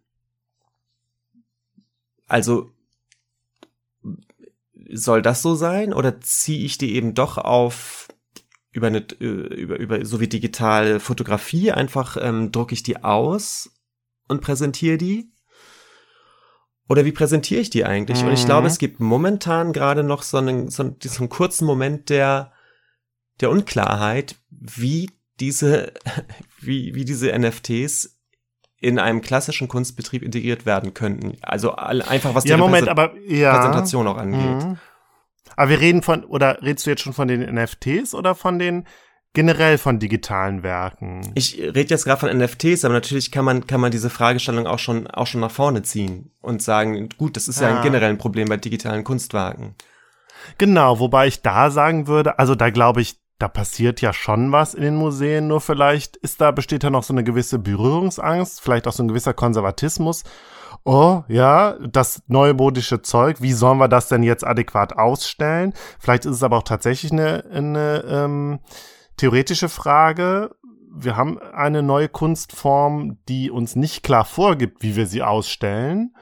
also 2.27 2.75
soll 4.91 5.23
das 5.23 5.41
so 5.41 5.55
sein 5.55 5.95
oder 5.95 6.21
ziehe 6.21 6.63
ich 6.63 6.77
die 6.77 6.95
eben 6.95 7.15
doch 7.15 7.39
auf 7.39 8.12
über 8.73 8.89
eine 8.89 8.99
äh, 9.21 9.25
über 9.25 9.79
über 9.79 10.05
so 10.05 10.21
wie 10.21 10.29
digitale 10.29 10.99
Fotografie 11.01 11.73
einfach 11.73 12.17
ähm, 12.21 12.53
drucke 12.53 12.75
ich 12.75 12.83
die 12.83 13.03
aus 13.05 13.71
und 14.29 14.41
präsentiere 14.41 14.99
die 14.99 15.33
oder 16.93 17.07
wie 17.07 17.13
präsentiere 17.13 17.61
ich 17.61 17.71
die 17.71 17.87
eigentlich? 17.87 18.21
Mhm. 18.21 18.29
Und 18.29 18.35
ich 18.35 18.45
glaube, 18.45 18.63
mhm. 18.63 18.67
es 18.67 18.79
gibt 18.79 19.01
momentan 19.01 19.73
gerade 19.73 20.03
noch 20.03 20.23
so 20.23 20.37
einen, 20.37 20.69
so, 20.69 20.83
einen, 20.83 20.97
so 21.01 21.21
einen 21.21 21.31
kurzen 21.31 21.65
Moment 21.65 22.11
der, 22.11 22.53
der 23.41 23.51
Unklarheit, 23.51 24.37
wie 24.51 25.11
diese, 25.41 25.95
wie, 26.61 26.95
wie 26.95 27.07
diese 27.07 27.33
NFTs 27.33 28.19
in 28.79 28.99
einem 28.99 29.23
klassischen 29.23 29.69
Kunstbetrieb 29.69 30.23
integriert 30.23 30.67
werden 30.67 30.93
könnten. 30.93 31.39
Also 31.41 31.77
einfach 31.77 32.35
was 32.35 32.45
die 32.45 32.51
ja, 32.51 32.57
Moment, 32.59 32.89
aber, 32.89 33.15
ja. 33.27 33.57
Präsentation 33.57 34.07
auch 34.09 34.19
angeht. 34.19 34.67
Mhm. 34.67 34.79
Aber 35.57 35.71
wir 35.71 35.81
reden 35.81 36.03
von, 36.03 36.25
oder 36.25 36.63
redest 36.63 36.87
du 36.87 36.91
jetzt 36.91 37.03
schon 37.03 37.13
von 37.13 37.29
den 37.29 37.43
NFTs 37.55 38.15
oder 38.15 38.35
von 38.35 38.59
den 38.59 38.87
generell 39.33 39.79
von 39.79 39.99
digitalen 39.99 40.63
Werken? 40.63 41.33
Ich 41.35 41.59
rede 41.59 41.91
jetzt 41.91 42.05
gerade 42.05 42.21
von 42.21 42.37
NFTs, 42.37 42.85
aber 42.85 42.95
natürlich 42.95 43.31
kann 43.31 43.45
man, 43.45 43.67
kann 43.67 43.81
man 43.81 43.91
diese 43.91 44.11
Fragestellung 44.11 44.67
auch 44.67 44.79
schon, 44.79 45.07
auch 45.07 45.27
schon 45.27 45.41
nach 45.41 45.51
vorne 45.51 45.83
ziehen 45.83 46.33
und 46.41 46.63
sagen, 46.63 47.09
gut, 47.17 47.37
das 47.37 47.49
ist 47.49 47.61
ja, 47.61 47.71
ja 47.71 47.77
ein 47.77 47.83
generelles 47.83 48.19
Problem 48.19 48.49
bei 48.49 48.57
digitalen 48.57 49.05
Kunstwerken. 49.05 49.75
Genau, 50.59 50.99
wobei 50.99 51.29
ich 51.29 51.43
da 51.43 51.71
sagen 51.71 52.07
würde, 52.07 52.39
also 52.39 52.55
da 52.55 52.71
glaube 52.71 53.01
ich, 53.01 53.21
da 53.39 53.49
passiert 53.49 54.01
ja 54.01 54.13
schon 54.13 54.53
was 54.53 54.75
in 54.75 54.83
den 54.83 54.95
Museen, 54.95 55.49
nur 55.49 55.61
vielleicht 55.61 56.17
ist 56.17 56.41
da, 56.41 56.53
besteht 56.53 56.85
da 56.85 56.91
noch 56.91 57.03
so 57.03 57.13
eine 57.13 57.25
gewisse 57.25 57.59
Berührungsangst, 57.59 58.61
vielleicht 58.61 58.87
auch 58.87 58.93
so 58.93 59.03
ein 59.03 59.09
gewisser 59.09 59.35
Konservatismus. 59.35 60.23
Oh, 60.85 61.23
ja, 61.29 61.79
das 61.79 62.23
neumodische 62.27 63.03
Zeug, 63.03 63.41
wie 63.41 63.53
sollen 63.53 63.79
wir 63.79 63.89
das 63.89 64.09
denn 64.09 64.23
jetzt 64.23 64.45
adäquat 64.45 64.99
ausstellen? 64.99 65.75
Vielleicht 66.01 66.25
ist 66.25 66.37
es 66.37 66.43
aber 66.43 66.59
auch 66.59 66.65
tatsächlich 66.65 67.13
eine, 67.13 67.45
eine 67.53 68.05
ähm, 68.09 68.59
theoretische 69.17 69.69
Frage. 69.69 70.57
Wir 70.93 71.17
haben 71.17 71.39
eine 71.39 71.83
neue 71.83 72.09
Kunstform, 72.09 73.19
die 73.29 73.51
uns 73.51 73.77
nicht 73.77 74.03
klar 74.03 74.25
vorgibt, 74.25 74.83
wie 74.83 74.97
wir 74.97 75.07
sie 75.07 75.23
ausstellen. 75.23 76.15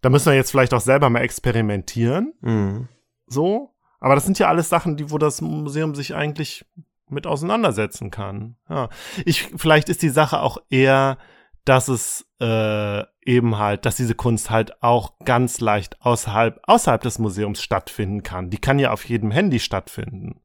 Da 0.00 0.10
müssen 0.10 0.26
wir 0.26 0.34
jetzt 0.34 0.50
vielleicht 0.50 0.74
auch 0.74 0.80
selber 0.80 1.08
mal 1.08 1.22
experimentieren. 1.22 2.34
Mhm. 2.40 2.88
So. 3.26 3.70
Aber 4.00 4.16
das 4.16 4.24
sind 4.24 4.38
ja 4.38 4.48
alles 4.48 4.68
Sachen, 4.68 4.96
die, 4.96 5.10
wo 5.10 5.18
das 5.18 5.40
Museum 5.40 5.94
sich 5.94 6.14
eigentlich 6.14 6.66
mit 7.08 7.26
auseinandersetzen 7.26 8.10
kann. 8.10 8.56
Ja. 8.68 8.88
Ich, 9.24 9.50
vielleicht 9.56 9.88
ist 9.88 10.02
die 10.02 10.10
Sache 10.10 10.40
auch 10.40 10.58
eher, 10.68 11.16
dass 11.64 11.88
es 11.88 12.26
äh, 12.40 13.02
eben 13.24 13.58
halt, 13.58 13.86
dass 13.86 13.96
diese 13.96 14.14
Kunst 14.14 14.50
halt 14.50 14.82
auch 14.82 15.18
ganz 15.24 15.60
leicht 15.60 16.00
außerhalb, 16.00 16.60
außerhalb 16.64 17.02
des 17.02 17.18
Museums 17.18 17.62
stattfinden 17.62 18.22
kann. 18.22 18.50
Die 18.50 18.58
kann 18.58 18.78
ja 18.78 18.90
auf 18.90 19.04
jedem 19.08 19.30
Handy 19.30 19.60
stattfinden 19.60 20.40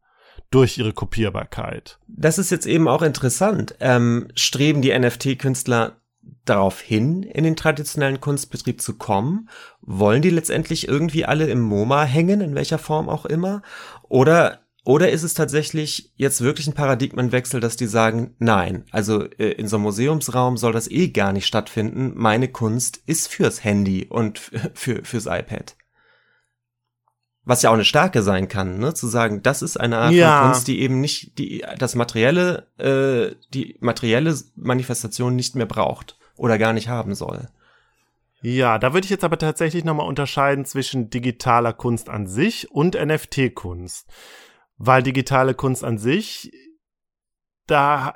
durch 0.51 0.77
ihre 0.77 0.93
Kopierbarkeit. 0.93 1.99
Das 2.07 2.37
ist 2.37 2.49
jetzt 2.49 2.65
eben 2.65 2.87
auch 2.87 3.01
interessant. 3.01 3.75
Ähm, 3.79 4.29
streben 4.35 4.81
die 4.81 4.97
NFT-Künstler 4.97 5.97
darauf 6.45 6.79
hin, 6.81 7.23
in 7.23 7.43
den 7.43 7.55
traditionellen 7.55 8.19
Kunstbetrieb 8.21 8.81
zu 8.81 8.97
kommen? 8.97 9.49
Wollen 9.81 10.21
die 10.21 10.29
letztendlich 10.29 10.87
irgendwie 10.87 11.25
alle 11.25 11.47
im 11.47 11.61
MoMA 11.61 12.03
hängen, 12.03 12.41
in 12.41 12.55
welcher 12.55 12.77
Form 12.77 13.09
auch 13.09 13.25
immer? 13.25 13.61
Oder 14.03 14.59
oder 14.85 15.11
ist 15.11 15.23
es 15.23 15.33
tatsächlich 15.33 16.11
jetzt 16.15 16.41
wirklich 16.41 16.67
ein 16.67 16.73
Paradigmenwechsel, 16.73 17.59
dass 17.59 17.75
die 17.75 17.87
sagen, 17.87 18.35
nein, 18.39 18.85
also 18.91 19.23
äh, 19.23 19.51
in 19.51 19.67
so 19.67 19.75
einem 19.75 19.83
Museumsraum 19.83 20.57
soll 20.57 20.71
das 20.71 20.89
eh 20.89 21.09
gar 21.09 21.33
nicht 21.33 21.45
stattfinden. 21.45 22.13
Meine 22.15 22.47
Kunst 22.47 23.01
ist 23.05 23.27
fürs 23.27 23.63
Handy 23.63 24.07
und 24.09 24.39
für, 24.73 25.03
fürs 25.03 25.25
iPad 25.25 25.75
was 27.49 27.63
ja 27.63 27.71
auch 27.71 27.73
eine 27.73 27.83
Stärke 27.83 28.21
sein 28.21 28.47
kann, 28.47 28.77
ne, 28.77 28.93
zu 28.93 29.07
sagen, 29.07 29.41
das 29.41 29.63
ist 29.63 29.75
eine 29.75 29.97
Art 29.97 30.13
ja. 30.13 30.41
von 30.41 30.51
Kunst, 30.51 30.67
die 30.67 30.81
eben 30.81 31.01
nicht 31.01 31.39
die 31.39 31.65
das 31.79 31.95
materielle 31.95 32.67
äh, 32.77 33.35
die 33.51 33.75
materielle 33.79 34.37
Manifestation 34.55 35.35
nicht 35.35 35.55
mehr 35.55 35.65
braucht 35.65 36.19
oder 36.35 36.59
gar 36.59 36.73
nicht 36.73 36.89
haben 36.89 37.15
soll. 37.15 37.47
Ja, 38.41 38.77
da 38.77 38.93
würde 38.93 39.05
ich 39.05 39.09
jetzt 39.09 39.23
aber 39.23 39.39
tatsächlich 39.39 39.83
nochmal 39.83 40.07
unterscheiden 40.07 40.63
zwischen 40.63 41.09
digitaler 41.09 41.73
Kunst 41.73 42.07
an 42.07 42.27
sich 42.27 42.71
und 42.71 42.93
NFT-Kunst. 42.93 44.07
Weil 44.79 45.03
digitale 45.03 45.53
Kunst 45.53 45.83
an 45.83 45.97
sich, 45.97 46.51
da, 47.67 48.15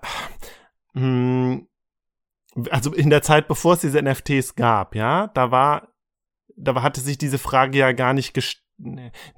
hm, 0.93 1.67
also 2.71 2.93
in 2.93 3.09
der 3.09 3.21
Zeit, 3.21 3.47
bevor 3.47 3.73
es 3.73 3.81
diese 3.81 4.01
NFTs 4.01 4.55
gab, 4.55 4.95
ja, 4.95 5.27
da 5.27 5.51
war, 5.51 5.89
da 6.55 6.81
hatte 6.81 7.01
sich 7.01 7.17
diese 7.17 7.37
Frage 7.37 7.77
ja 7.77 7.91
gar 7.91 8.13
nicht 8.13 8.33
gestellt 8.33 8.63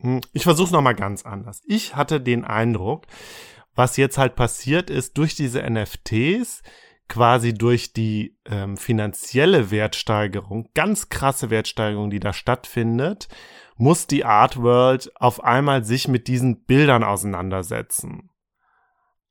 hm, 0.01 0.21
ich 0.33 0.43
versuche 0.43 0.67
es 0.67 0.71
nochmal 0.71 0.95
ganz 0.95 1.25
anders. 1.25 1.61
Ich 1.65 1.95
hatte 1.95 2.21
den 2.21 2.45
Eindruck, 2.45 3.05
was 3.73 3.97
jetzt 3.97 4.17
halt 4.17 4.35
passiert 4.35 4.89
ist, 4.89 5.17
durch 5.17 5.35
diese 5.35 5.61
NFTs, 5.61 6.63
quasi 7.07 7.53
durch 7.53 7.93
die 7.93 8.37
ähm, 8.45 8.77
finanzielle 8.77 9.69
Wertsteigerung, 9.71 10.69
ganz 10.73 11.09
krasse 11.09 11.49
Wertsteigerung, 11.49 12.09
die 12.09 12.19
da 12.19 12.33
stattfindet, 12.33 13.27
muss 13.77 14.07
die 14.07 14.25
Art 14.25 14.61
World 14.61 15.11
auf 15.15 15.43
einmal 15.43 15.83
sich 15.83 16.07
mit 16.07 16.27
diesen 16.27 16.63
Bildern 16.65 17.03
auseinandersetzen. 17.03 18.29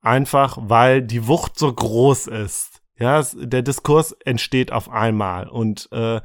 Einfach 0.00 0.58
weil 0.60 1.02
die 1.02 1.26
Wucht 1.26 1.58
so 1.58 1.72
groß 1.72 2.26
ist. 2.26 2.82
Ja, 2.96 3.22
der 3.34 3.62
Diskurs 3.62 4.12
entsteht 4.24 4.70
auf 4.70 4.88
einmal 4.88 5.48
und 5.48 5.88
äh, 5.90 6.20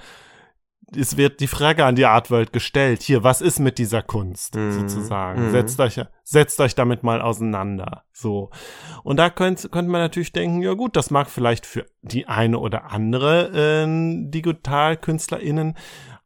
es 0.95 1.17
wird 1.17 1.39
die 1.39 1.47
Frage 1.47 1.85
an 1.85 1.95
die 1.95 2.05
Artworld 2.05 2.53
gestellt. 2.53 3.01
Hier, 3.01 3.23
was 3.23 3.41
ist 3.41 3.59
mit 3.59 3.77
dieser 3.77 4.01
Kunst 4.01 4.55
mhm. 4.55 4.71
sozusagen? 4.71 5.47
Mhm. 5.47 5.51
Setzt 5.51 5.79
euch, 5.79 6.01
setzt 6.23 6.59
euch 6.59 6.75
damit 6.75 7.03
mal 7.03 7.21
auseinander. 7.21 8.03
So. 8.11 8.49
Und 9.03 9.17
da 9.17 9.29
könnte, 9.29 9.69
könnte 9.69 9.91
man 9.91 10.01
natürlich 10.01 10.31
denken, 10.31 10.61
ja 10.61 10.73
gut, 10.73 10.95
das 10.95 11.11
mag 11.11 11.29
vielleicht 11.29 11.65
für 11.65 11.85
die 12.01 12.27
eine 12.27 12.59
oder 12.59 12.91
andere 12.91 13.83
äh, 13.83 14.29
DigitalkünstlerInnen 14.29 15.75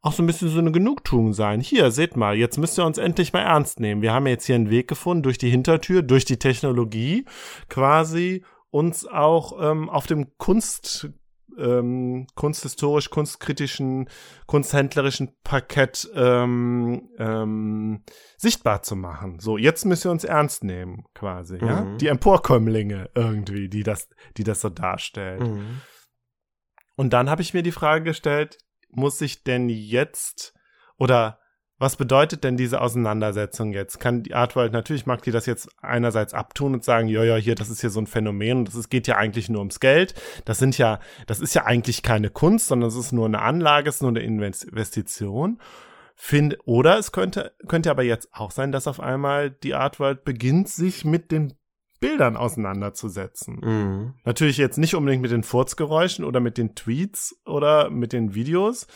auch 0.04 0.12
so 0.12 0.22
ein 0.22 0.26
bisschen 0.26 0.50
so 0.50 0.58
eine 0.58 0.70
Genugtuung 0.70 1.32
sein. 1.32 1.60
Hier, 1.60 1.90
seht 1.90 2.14
mal, 2.14 2.36
jetzt 2.36 2.58
müsst 2.58 2.78
ihr 2.78 2.84
uns 2.84 2.98
endlich 2.98 3.32
mal 3.32 3.40
ernst 3.40 3.80
nehmen. 3.80 4.02
Wir 4.02 4.12
haben 4.12 4.26
jetzt 4.26 4.44
hier 4.44 4.54
einen 4.54 4.68
Weg 4.68 4.86
gefunden, 4.86 5.22
durch 5.22 5.38
die 5.38 5.48
Hintertür, 5.48 6.02
durch 6.02 6.26
die 6.26 6.38
Technologie 6.38 7.24
quasi 7.70 8.44
uns 8.68 9.06
auch 9.06 9.58
ähm, 9.58 9.88
auf 9.88 10.06
dem 10.06 10.36
Kunst 10.36 11.08
ähm, 11.56 12.26
kunsthistorisch, 12.34 13.08
kunstkritischen, 13.08 14.10
kunsthändlerischen 14.46 15.36
Parkett 15.42 16.10
ähm, 16.14 17.08
ähm, 17.18 18.02
sichtbar 18.36 18.82
zu 18.82 18.96
machen. 18.96 19.38
So, 19.38 19.56
jetzt 19.56 19.86
müssen 19.86 20.04
wir 20.04 20.10
uns 20.10 20.24
ernst 20.24 20.64
nehmen, 20.64 21.04
quasi, 21.14 21.54
mhm. 21.54 21.66
ja. 21.66 21.96
Die 21.96 22.08
Emporkömmlinge 22.08 23.08
irgendwie, 23.14 23.70
die 23.70 23.84
das, 23.84 24.10
die 24.36 24.44
das 24.44 24.60
so 24.60 24.68
darstellt. 24.68 25.40
Mhm. 25.40 25.80
Und 26.94 27.14
dann 27.14 27.30
habe 27.30 27.40
ich 27.40 27.54
mir 27.54 27.62
die 27.62 27.72
Frage 27.72 28.04
gestellt, 28.04 28.58
muss 28.96 29.20
ich 29.20 29.42
denn 29.44 29.68
jetzt 29.68 30.54
oder 30.98 31.38
was 31.78 31.96
bedeutet 31.96 32.44
denn 32.44 32.56
diese 32.56 32.80
Auseinandersetzung 32.80 33.72
jetzt? 33.72 33.98
Kann 33.98 34.22
die 34.22 34.34
Artworld, 34.34 34.72
natürlich 34.72 35.06
mag 35.06 35.22
die 35.22 35.32
das 35.32 35.44
jetzt 35.44 35.68
einerseits 35.82 36.32
abtun 36.32 36.72
und 36.72 36.84
sagen, 36.84 37.08
ja, 37.08 37.24
ja, 37.24 37.36
hier, 37.36 37.56
das 37.56 37.68
ist 37.68 37.80
hier 37.80 37.90
so 37.90 38.00
ein 38.00 38.06
Phänomen 38.06 38.58
und 38.58 38.74
es 38.74 38.88
geht 38.88 39.08
ja 39.08 39.16
eigentlich 39.16 39.48
nur 39.48 39.58
ums 39.58 39.80
Geld. 39.80 40.14
Das 40.44 40.58
sind 40.58 40.78
ja, 40.78 41.00
das 41.26 41.40
ist 41.40 41.54
ja 41.54 41.64
eigentlich 41.64 42.02
keine 42.02 42.30
Kunst, 42.30 42.68
sondern 42.68 42.88
es 42.88 42.96
ist 42.96 43.12
nur 43.12 43.26
eine 43.26 43.42
Anlage, 43.42 43.88
es 43.88 43.96
ist 43.96 44.02
nur 44.02 44.12
eine 44.12 44.20
Investition. 44.20 45.60
Find, 46.14 46.56
oder 46.64 46.96
es 46.96 47.10
könnte, 47.10 47.52
könnte 47.66 47.90
aber 47.90 48.04
jetzt 48.04 48.28
auch 48.32 48.52
sein, 48.52 48.70
dass 48.70 48.86
auf 48.86 49.00
einmal 49.00 49.50
die 49.50 49.74
Artworld 49.74 50.24
beginnt, 50.24 50.68
sich 50.68 51.04
mit 51.04 51.32
den 51.32 51.54
Bildern 52.04 52.36
auseinanderzusetzen. 52.36 53.60
Mhm. 53.62 54.14
Natürlich 54.24 54.58
jetzt 54.58 54.76
nicht 54.76 54.94
unbedingt 54.94 55.22
mit 55.22 55.30
den 55.30 55.42
Furzgeräuschen 55.42 56.26
oder 56.26 56.38
mit 56.38 56.58
den 56.58 56.74
Tweets 56.74 57.40
oder 57.46 57.88
mit 57.88 58.12
den 58.12 58.34
Videos, 58.34 58.86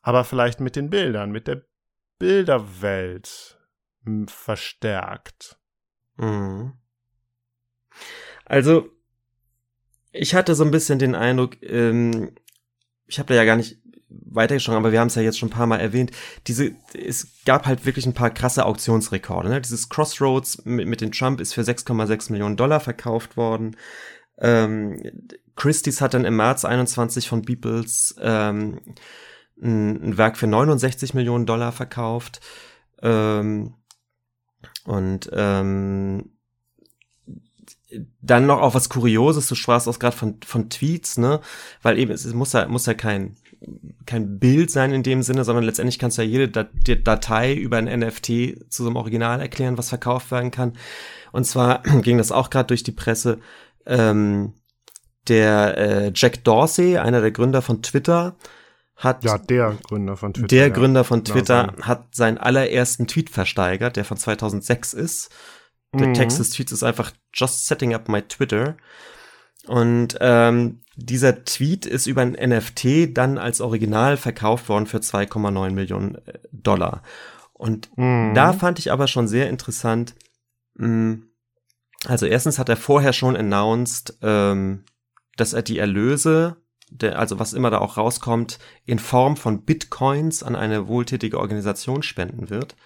aber 0.00 0.24
vielleicht 0.24 0.60
mit 0.60 0.74
den 0.74 0.88
Bildern, 0.88 1.32
mit 1.32 1.48
der 1.48 1.66
Bilderwelt 2.18 3.60
verstärkt. 4.26 5.58
Mhm. 6.16 6.72
Also, 8.46 8.88
ich 10.12 10.34
hatte 10.34 10.54
so 10.54 10.64
ein 10.64 10.70
bisschen 10.70 10.98
den 10.98 11.14
Eindruck, 11.14 11.62
ähm, 11.62 12.36
ich 13.04 13.18
habe 13.18 13.28
da 13.28 13.34
ja 13.34 13.44
gar 13.44 13.56
nicht 13.56 13.82
weitergeschaut, 14.08 14.76
aber 14.76 14.92
wir 14.92 15.00
haben 15.00 15.08
es 15.08 15.14
ja 15.14 15.22
jetzt 15.22 15.38
schon 15.38 15.48
ein 15.48 15.52
paar 15.52 15.66
Mal 15.66 15.80
erwähnt, 15.80 16.12
diese, 16.46 16.72
es 16.94 17.28
gab 17.44 17.66
halt 17.66 17.86
wirklich 17.86 18.06
ein 18.06 18.14
paar 18.14 18.30
krasse 18.30 18.64
Auktionsrekorde. 18.64 19.48
Ne? 19.48 19.60
Dieses 19.60 19.88
Crossroads 19.88 20.64
mit, 20.64 20.86
mit 20.86 21.00
den 21.00 21.12
Trump 21.12 21.40
ist 21.40 21.54
für 21.54 21.62
6,6 21.62 22.30
Millionen 22.30 22.56
Dollar 22.56 22.80
verkauft 22.80 23.36
worden. 23.36 23.76
Ähm, 24.38 25.02
Christie's 25.56 26.00
hat 26.00 26.14
dann 26.14 26.24
im 26.24 26.36
März 26.36 26.64
21 26.64 27.28
von 27.28 27.42
Beeples 27.42 28.14
ähm, 28.20 28.80
ein, 29.60 30.10
ein 30.10 30.18
Werk 30.18 30.36
für 30.36 30.46
69 30.46 31.14
Millionen 31.14 31.46
Dollar 31.46 31.72
verkauft. 31.72 32.40
Ähm, 33.02 33.74
und 34.84 35.30
ähm, 35.32 36.30
dann 38.20 38.46
noch 38.46 38.60
auch 38.60 38.74
was 38.74 38.88
Kurioses, 38.88 39.48
du 39.48 39.54
sprachst 39.54 39.88
auch 39.88 39.98
gerade 39.98 40.16
von, 40.16 40.40
von 40.44 40.68
Tweets, 40.68 41.18
ne? 41.18 41.40
Weil 41.82 41.98
eben, 41.98 42.12
es 42.12 42.26
muss 42.34 42.52
ja, 42.52 42.66
muss 42.66 42.86
ja 42.86 42.94
kein, 42.94 43.36
kein 44.06 44.38
Bild 44.38 44.70
sein 44.70 44.92
in 44.92 45.02
dem 45.02 45.22
Sinne, 45.22 45.44
sondern 45.44 45.64
letztendlich 45.64 45.98
kannst 45.98 46.18
du 46.18 46.22
ja 46.22 46.28
jede 46.28 46.48
Datei 46.48 47.54
über 47.54 47.76
ein 47.78 47.84
NFT 48.00 48.26
zu 48.70 48.82
so 48.82 48.86
einem 48.86 48.96
Original 48.96 49.40
erklären, 49.40 49.78
was 49.78 49.88
verkauft 49.88 50.30
werden 50.30 50.50
kann. 50.50 50.74
Und 51.32 51.44
zwar 51.44 51.82
ging 52.02 52.18
das 52.18 52.32
auch 52.32 52.50
gerade 52.50 52.68
durch 52.68 52.82
die 52.82 52.92
Presse. 52.92 53.38
Ähm, 53.86 54.54
der 55.28 55.76
äh, 55.78 56.12
Jack 56.14 56.44
Dorsey, 56.44 56.98
einer 56.98 57.20
der 57.20 57.32
Gründer 57.32 57.60
von 57.62 57.82
Twitter, 57.82 58.36
hat 58.94 59.24
ja 59.24 59.36
der 59.38 59.76
Gründer 59.88 60.16
von 60.16 60.32
Twitter. 60.32 60.46
Der 60.48 60.68
ja. 60.68 60.72
Gründer 60.72 61.04
von 61.04 61.22
Genau, 61.24 61.34
Twitter 61.34 61.72
sein- 61.76 61.82
hat 61.86 62.14
seinen 62.14 62.38
allerersten 62.38 63.06
Tweet 63.06 63.28
versteigert, 63.30 63.96
der 63.96 64.04
von 64.04 64.16
2006 64.16 64.94
ist. 64.94 65.30
Der 65.94 66.08
Mhm. 66.08 66.14
Text 66.14 66.38
des 66.38 66.50
Tweets 66.50 66.72
ist 66.72 66.82
einfach 66.82 67.12
Just 67.34 67.66
setting 67.66 67.92
up 67.94 68.08
my 68.08 68.22
Twitter. 68.22 68.76
Und 69.68 70.16
ähm, 70.20 70.80
dieser 70.96 71.44
Tweet 71.44 71.86
ist 71.86 72.06
über 72.06 72.22
ein 72.22 72.32
NFT 72.32 73.16
dann 73.16 73.38
als 73.38 73.60
Original 73.60 74.16
verkauft 74.16 74.68
worden 74.68 74.86
für 74.86 74.98
2,9 74.98 75.70
Millionen 75.70 76.14
äh, 76.26 76.38
Dollar. 76.52 77.02
Und 77.52 77.88
Mhm. 77.96 78.34
da 78.34 78.52
fand 78.52 78.78
ich 78.78 78.92
aber 78.92 79.08
schon 79.08 79.28
sehr 79.28 79.48
interessant. 79.48 80.14
mh, 80.74 81.18
Also 82.06 82.26
erstens 82.26 82.58
hat 82.58 82.68
er 82.68 82.76
vorher 82.76 83.12
schon 83.12 83.36
announced, 83.36 84.18
ähm, 84.22 84.84
dass 85.36 85.52
er 85.54 85.62
die 85.62 85.78
Erlöse, 85.78 86.56
der, 86.90 87.18
also 87.18 87.38
was 87.38 87.52
immer 87.52 87.70
da 87.70 87.78
auch 87.78 87.96
rauskommt, 87.96 88.58
in 88.84 88.98
Form 88.98 89.36
von 89.36 89.64
Bitcoins 89.64 90.42
an 90.42 90.54
eine 90.54 90.86
wohltätige 90.86 91.38
Organisation 91.40 92.02
spenden 92.02 92.48
wird. 92.50 92.76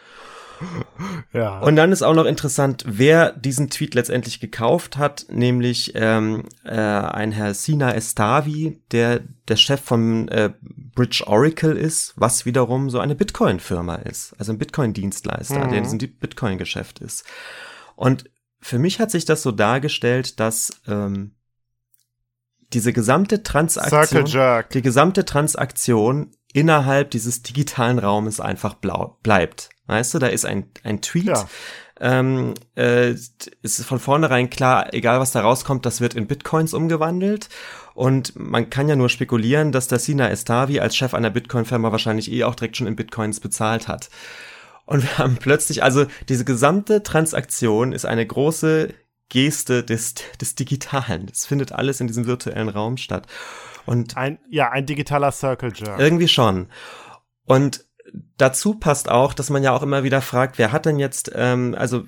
ja. 1.32 1.58
Und 1.60 1.76
dann 1.76 1.92
ist 1.92 2.02
auch 2.02 2.14
noch 2.14 2.24
interessant, 2.24 2.84
wer 2.86 3.32
diesen 3.32 3.70
Tweet 3.70 3.94
letztendlich 3.94 4.40
gekauft 4.40 4.96
hat, 4.96 5.26
nämlich 5.30 5.92
ähm, 5.94 6.44
äh, 6.64 6.70
ein 6.70 7.32
Herr 7.32 7.54
Sina 7.54 7.94
Estavi, 7.94 8.80
der 8.92 9.20
der 9.48 9.56
Chef 9.56 9.80
von 9.80 10.28
äh, 10.28 10.50
Bridge 10.94 11.24
Oracle 11.26 11.76
ist, 11.76 12.12
was 12.16 12.46
wiederum 12.46 12.90
so 12.90 13.00
eine 13.00 13.14
Bitcoin-Firma 13.14 13.96
ist, 13.96 14.34
also 14.38 14.52
ein 14.52 14.58
Bitcoin-Dienstleister, 14.58 15.64
Mhm. 15.66 15.68
der 15.70 15.78
in 15.78 15.84
diesem 15.84 15.98
Bitcoin-Geschäft 15.98 17.00
ist. 17.00 17.24
Und 17.96 18.30
für 18.60 18.78
mich 18.78 19.00
hat 19.00 19.10
sich 19.10 19.24
das 19.24 19.42
so 19.42 19.50
dargestellt, 19.52 20.38
dass 20.38 20.70
ähm, 20.86 21.32
diese 22.72 22.92
gesamte 22.92 23.42
Transaktion 23.42 24.64
die 24.72 24.82
gesamte 24.82 25.24
Transaktion 25.24 26.30
innerhalb 26.52 27.10
dieses 27.10 27.42
digitalen 27.42 27.98
Raumes 27.98 28.40
einfach 28.40 28.74
blau, 28.74 29.18
bleibt. 29.22 29.70
Weißt 29.86 30.14
du, 30.14 30.18
da 30.18 30.28
ist 30.28 30.44
ein, 30.46 30.70
ein 30.84 31.00
Tweet, 31.00 31.26
Ja. 31.26 31.48
ähm, 32.00 32.54
äh, 32.76 33.10
ist 33.62 33.84
von 33.84 33.98
vornherein 33.98 34.48
klar, 34.50 34.94
egal 34.94 35.20
was 35.20 35.32
da 35.32 35.40
rauskommt, 35.40 35.84
das 35.84 36.00
wird 36.00 36.14
in 36.14 36.26
Bitcoins 36.26 36.74
umgewandelt. 36.74 37.48
Und 37.94 38.32
man 38.36 38.70
kann 38.70 38.88
ja 38.88 38.96
nur 38.96 39.08
spekulieren, 39.08 39.72
dass 39.72 39.88
der 39.88 39.98
Sina 39.98 40.30
Estavi 40.30 40.80
als 40.80 40.96
Chef 40.96 41.12
einer 41.12 41.30
Bitcoin-Firma 41.30 41.90
wahrscheinlich 41.92 42.30
eh 42.30 42.44
auch 42.44 42.54
direkt 42.54 42.76
schon 42.76 42.86
in 42.86 42.96
Bitcoins 42.96 43.40
bezahlt 43.40 43.88
hat. 43.88 44.10
Und 44.86 45.02
wir 45.02 45.18
haben 45.18 45.36
plötzlich, 45.36 45.82
also 45.82 46.06
diese 46.28 46.44
gesamte 46.44 47.02
Transaktion 47.02 47.92
ist 47.92 48.06
eine 48.06 48.26
große 48.26 48.94
Geste 49.28 49.84
des, 49.84 50.14
des 50.40 50.54
Digitalen. 50.56 51.26
Das 51.26 51.46
findet 51.46 51.72
alles 51.72 52.00
in 52.00 52.06
diesem 52.06 52.26
virtuellen 52.26 52.68
Raum 52.68 52.96
statt. 52.96 53.26
Und 53.90 54.16
Ein, 54.16 54.38
ja, 54.48 54.70
ein 54.70 54.86
digitaler 54.86 55.32
Circle 55.32 55.72
Jerk. 55.74 55.98
irgendwie 55.98 56.28
schon. 56.28 56.68
Und 57.44 57.84
dazu 58.36 58.74
passt 58.74 59.08
auch, 59.08 59.34
dass 59.34 59.50
man 59.50 59.64
ja 59.64 59.72
auch 59.72 59.82
immer 59.82 60.04
wieder 60.04 60.22
fragt, 60.22 60.58
wer 60.58 60.70
hat 60.70 60.86
denn 60.86 61.00
jetzt, 61.00 61.32
ähm, 61.34 61.74
also 61.76 62.04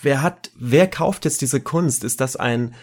wer 0.00 0.22
hat, 0.22 0.50
wer 0.58 0.88
kauft 0.88 1.26
jetzt 1.26 1.42
diese 1.42 1.60
Kunst? 1.60 2.02
Ist 2.02 2.22
das 2.22 2.34
ein, 2.34 2.74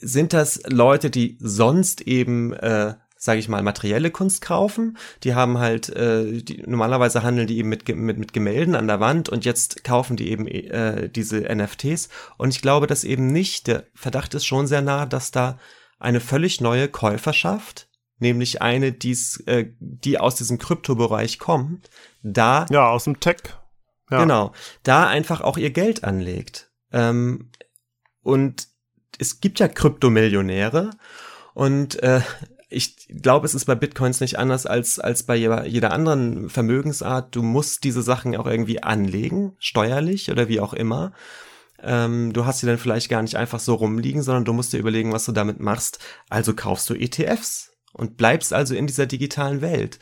sind 0.00 0.32
das 0.32 0.62
Leute, 0.70 1.10
die 1.10 1.36
sonst 1.38 2.00
eben, 2.00 2.54
äh, 2.54 2.94
sage 3.14 3.40
ich 3.40 3.50
mal, 3.50 3.62
materielle 3.62 4.10
Kunst 4.10 4.40
kaufen? 4.40 4.96
Die 5.22 5.34
haben 5.34 5.58
halt, 5.58 5.90
äh, 5.90 6.40
die, 6.40 6.62
normalerweise 6.66 7.22
handeln 7.22 7.46
die 7.46 7.58
eben 7.58 7.68
mit, 7.68 7.86
mit, 7.94 8.16
mit 8.16 8.32
Gemälden 8.32 8.74
an 8.74 8.86
der 8.86 9.00
Wand 9.00 9.28
und 9.28 9.44
jetzt 9.44 9.84
kaufen 9.84 10.16
die 10.16 10.30
eben 10.30 10.48
äh, 10.48 11.10
diese 11.10 11.40
NFTs. 11.40 12.08
Und 12.38 12.54
ich 12.54 12.62
glaube, 12.62 12.86
dass 12.86 13.04
eben 13.04 13.26
nicht, 13.26 13.66
der 13.66 13.84
Verdacht 13.94 14.32
ist 14.32 14.46
schon 14.46 14.66
sehr 14.66 14.80
nah, 14.80 15.04
dass 15.04 15.30
da 15.30 15.58
eine 16.00 16.20
völlig 16.20 16.60
neue 16.60 16.88
Käuferschaft, 16.88 17.88
nämlich 18.18 18.60
eine, 18.60 18.92
die's, 18.92 19.40
äh, 19.46 19.66
die 19.78 20.18
aus 20.18 20.34
diesem 20.34 20.58
Kryptobereich 20.58 21.38
kommt, 21.38 21.88
da 22.22 22.66
Ja, 22.70 22.88
aus 22.88 23.04
dem 23.04 23.20
Tech. 23.20 23.42
Ja. 24.10 24.20
Genau. 24.20 24.52
Da 24.82 25.06
einfach 25.06 25.40
auch 25.40 25.56
ihr 25.56 25.70
Geld 25.70 26.02
anlegt. 26.02 26.72
Ähm, 26.92 27.50
und 28.22 28.66
es 29.18 29.40
gibt 29.40 29.60
ja 29.60 29.68
Kryptomillionäre 29.68 30.90
und 31.54 32.02
äh, 32.02 32.22
ich 32.70 33.08
glaube, 33.08 33.46
es 33.46 33.54
ist 33.54 33.64
bei 33.64 33.74
Bitcoins 33.74 34.20
nicht 34.20 34.38
anders 34.38 34.64
als, 34.64 35.00
als 35.00 35.24
bei 35.24 35.34
jeder, 35.34 35.66
jeder 35.66 35.92
anderen 35.92 36.48
Vermögensart. 36.48 37.34
Du 37.34 37.42
musst 37.42 37.82
diese 37.82 38.00
Sachen 38.00 38.36
auch 38.36 38.46
irgendwie 38.46 38.82
anlegen, 38.82 39.56
steuerlich 39.58 40.30
oder 40.30 40.48
wie 40.48 40.60
auch 40.60 40.72
immer. 40.72 41.12
Ähm, 41.82 42.32
du 42.32 42.44
hast 42.44 42.60
sie 42.60 42.66
dann 42.66 42.78
vielleicht 42.78 43.08
gar 43.08 43.22
nicht 43.22 43.36
einfach 43.36 43.60
so 43.60 43.74
rumliegen, 43.74 44.22
sondern 44.22 44.44
du 44.44 44.52
musst 44.52 44.72
dir 44.72 44.78
überlegen, 44.78 45.12
was 45.12 45.24
du 45.24 45.32
damit 45.32 45.60
machst. 45.60 45.98
Also 46.28 46.54
kaufst 46.54 46.88
du 46.90 46.94
ETFs 46.94 47.72
und 47.92 48.16
bleibst 48.16 48.52
also 48.52 48.74
in 48.74 48.86
dieser 48.86 49.06
digitalen 49.06 49.60
Welt. 49.60 49.98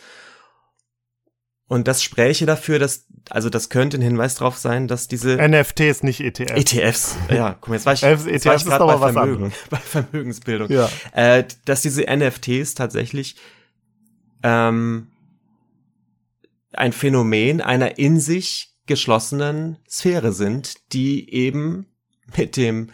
Und 1.69 1.87
das 1.87 2.03
spräche 2.03 2.47
dafür, 2.47 2.79
dass, 2.79 3.07
also 3.29 3.51
das 3.51 3.69
könnte 3.69 3.99
ein 3.99 4.03
Hinweis 4.03 4.37
darauf 4.37 4.57
sein, 4.57 4.89
dass 4.89 5.07
diese 5.07 5.37
NFTs, 5.37 6.03
nicht 6.03 6.21
E 6.21 6.29
ETF. 6.29 6.57
ETFs, 6.57 7.17
ja, 7.31 7.57
guck 7.61 7.69
mal, 7.69 7.75
jetzt 7.75 7.85
war 7.85 7.93
ich, 7.93 8.03
ETFs 8.03 8.25
jetzt 8.25 8.47
war 8.47 8.57
ich 8.57 8.67
aber 8.67 8.99
bei 8.99 9.13
Vermögen, 9.13 9.53
bei 9.71 9.77
Vermögensbildung. 9.77 10.71
Ja. 10.71 10.89
Äh, 11.13 11.45
dass 11.67 11.83
diese 11.83 12.05
NFTs 12.05 12.75
tatsächlich 12.75 13.37
ähm, 14.43 15.09
ein 16.73 16.93
Phänomen 16.93 17.61
einer 17.61 17.99
in 17.99 18.19
sich 18.19 18.75
geschlossenen 18.89 19.78
Sphäre 19.89 20.32
sind, 20.32 20.93
die 20.93 21.32
eben 21.32 21.86
mit 22.36 22.56
dem 22.56 22.90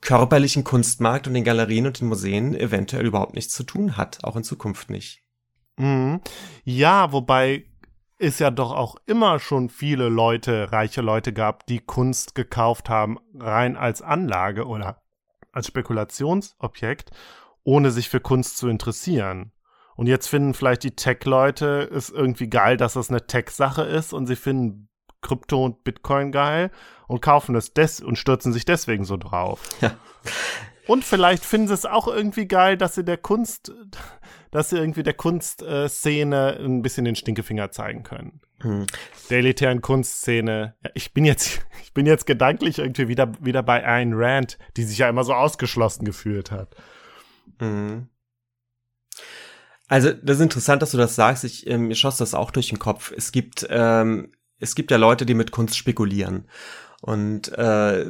körperlichen 0.00 0.64
Kunstmarkt 0.64 1.26
und 1.26 1.34
den 1.34 1.44
Galerien 1.44 1.86
und 1.86 2.00
den 2.00 2.08
Museen 2.08 2.54
eventuell 2.54 3.06
überhaupt 3.06 3.34
nichts 3.34 3.54
zu 3.54 3.64
tun 3.64 3.96
hat, 3.96 4.24
auch 4.24 4.36
in 4.36 4.44
Zukunft 4.44 4.90
nicht. 4.90 5.22
Mhm. 5.76 6.20
Ja, 6.64 7.12
wobei 7.12 7.64
es 8.18 8.38
ja 8.38 8.50
doch 8.50 8.72
auch 8.72 8.96
immer 9.06 9.38
schon 9.38 9.68
viele 9.68 10.08
Leute, 10.08 10.72
reiche 10.72 11.02
Leute 11.02 11.32
gab, 11.32 11.66
die 11.66 11.80
Kunst 11.80 12.34
gekauft 12.34 12.88
haben, 12.88 13.18
rein 13.38 13.76
als 13.76 14.02
Anlage 14.02 14.66
oder 14.66 15.02
als 15.52 15.66
Spekulationsobjekt, 15.66 17.10
ohne 17.64 17.90
sich 17.90 18.08
für 18.08 18.20
Kunst 18.20 18.56
zu 18.58 18.68
interessieren. 18.68 19.52
Und 19.96 20.06
jetzt 20.06 20.28
finden 20.28 20.54
vielleicht 20.54 20.82
die 20.84 20.94
Tech-Leute 20.94 21.90
es 21.92 22.10
irgendwie 22.10 22.48
geil, 22.48 22.76
dass 22.76 22.94
das 22.94 23.08
eine 23.08 23.26
Tech-Sache 23.26 23.82
ist 23.82 24.12
und 24.12 24.26
sie 24.26 24.36
finden 24.36 24.88
Krypto 25.26 25.64
und 25.64 25.84
Bitcoin 25.84 26.32
geil 26.32 26.70
und 27.08 27.20
kaufen 27.20 27.54
das 27.54 27.72
des 27.72 28.00
und 28.00 28.16
stürzen 28.16 28.52
sich 28.52 28.64
deswegen 28.64 29.04
so 29.04 29.16
drauf. 29.16 29.60
Ja. 29.80 29.96
Und 30.86 31.04
vielleicht 31.04 31.44
finden 31.44 31.66
sie 31.66 31.74
es 31.74 31.84
auch 31.84 32.06
irgendwie 32.06 32.46
geil, 32.46 32.76
dass 32.76 32.94
sie 32.94 33.04
der 33.04 33.16
Kunst, 33.16 33.72
dass 34.52 34.70
sie 34.70 34.76
irgendwie 34.76 35.02
der 35.02 35.14
Kunstszene 35.14 36.58
ein 36.60 36.82
bisschen 36.82 37.04
den 37.04 37.16
Stinkefinger 37.16 37.72
zeigen 37.72 38.04
können. 38.04 38.40
Hm. 38.60 38.86
Der 39.28 39.38
elitären 39.38 39.82
Kunstszene. 39.82 40.76
Ich 40.94 41.12
bin 41.12 41.24
jetzt, 41.24 41.66
ich 41.82 41.92
bin 41.92 42.06
jetzt 42.06 42.26
gedanklich 42.26 42.78
irgendwie 42.78 43.08
wieder, 43.08 43.32
wieder 43.40 43.62
bei 43.62 43.82
Ayn 43.82 44.12
Rand, 44.14 44.58
die 44.76 44.84
sich 44.84 44.98
ja 44.98 45.08
immer 45.08 45.24
so 45.24 45.34
ausgeschlossen 45.34 46.04
gefühlt 46.04 46.50
hat. 46.50 46.76
Mhm. 47.60 48.08
Also, 49.88 50.12
das 50.12 50.36
ist 50.36 50.42
interessant, 50.42 50.82
dass 50.82 50.90
du 50.90 50.98
das 50.98 51.14
sagst. 51.14 51.44
Ich, 51.44 51.66
ähm, 51.66 51.88
mir 51.88 51.94
schoss 51.94 52.16
das 52.16 52.34
auch 52.34 52.50
durch 52.50 52.68
den 52.68 52.78
Kopf. 52.78 53.12
Es 53.16 53.30
gibt, 53.30 53.66
ähm, 53.70 54.32
es 54.58 54.74
gibt 54.74 54.90
ja 54.90 54.96
Leute, 54.96 55.26
die 55.26 55.34
mit 55.34 55.50
Kunst 55.52 55.76
spekulieren 55.76 56.48
und 57.00 57.48
äh, 57.56 58.06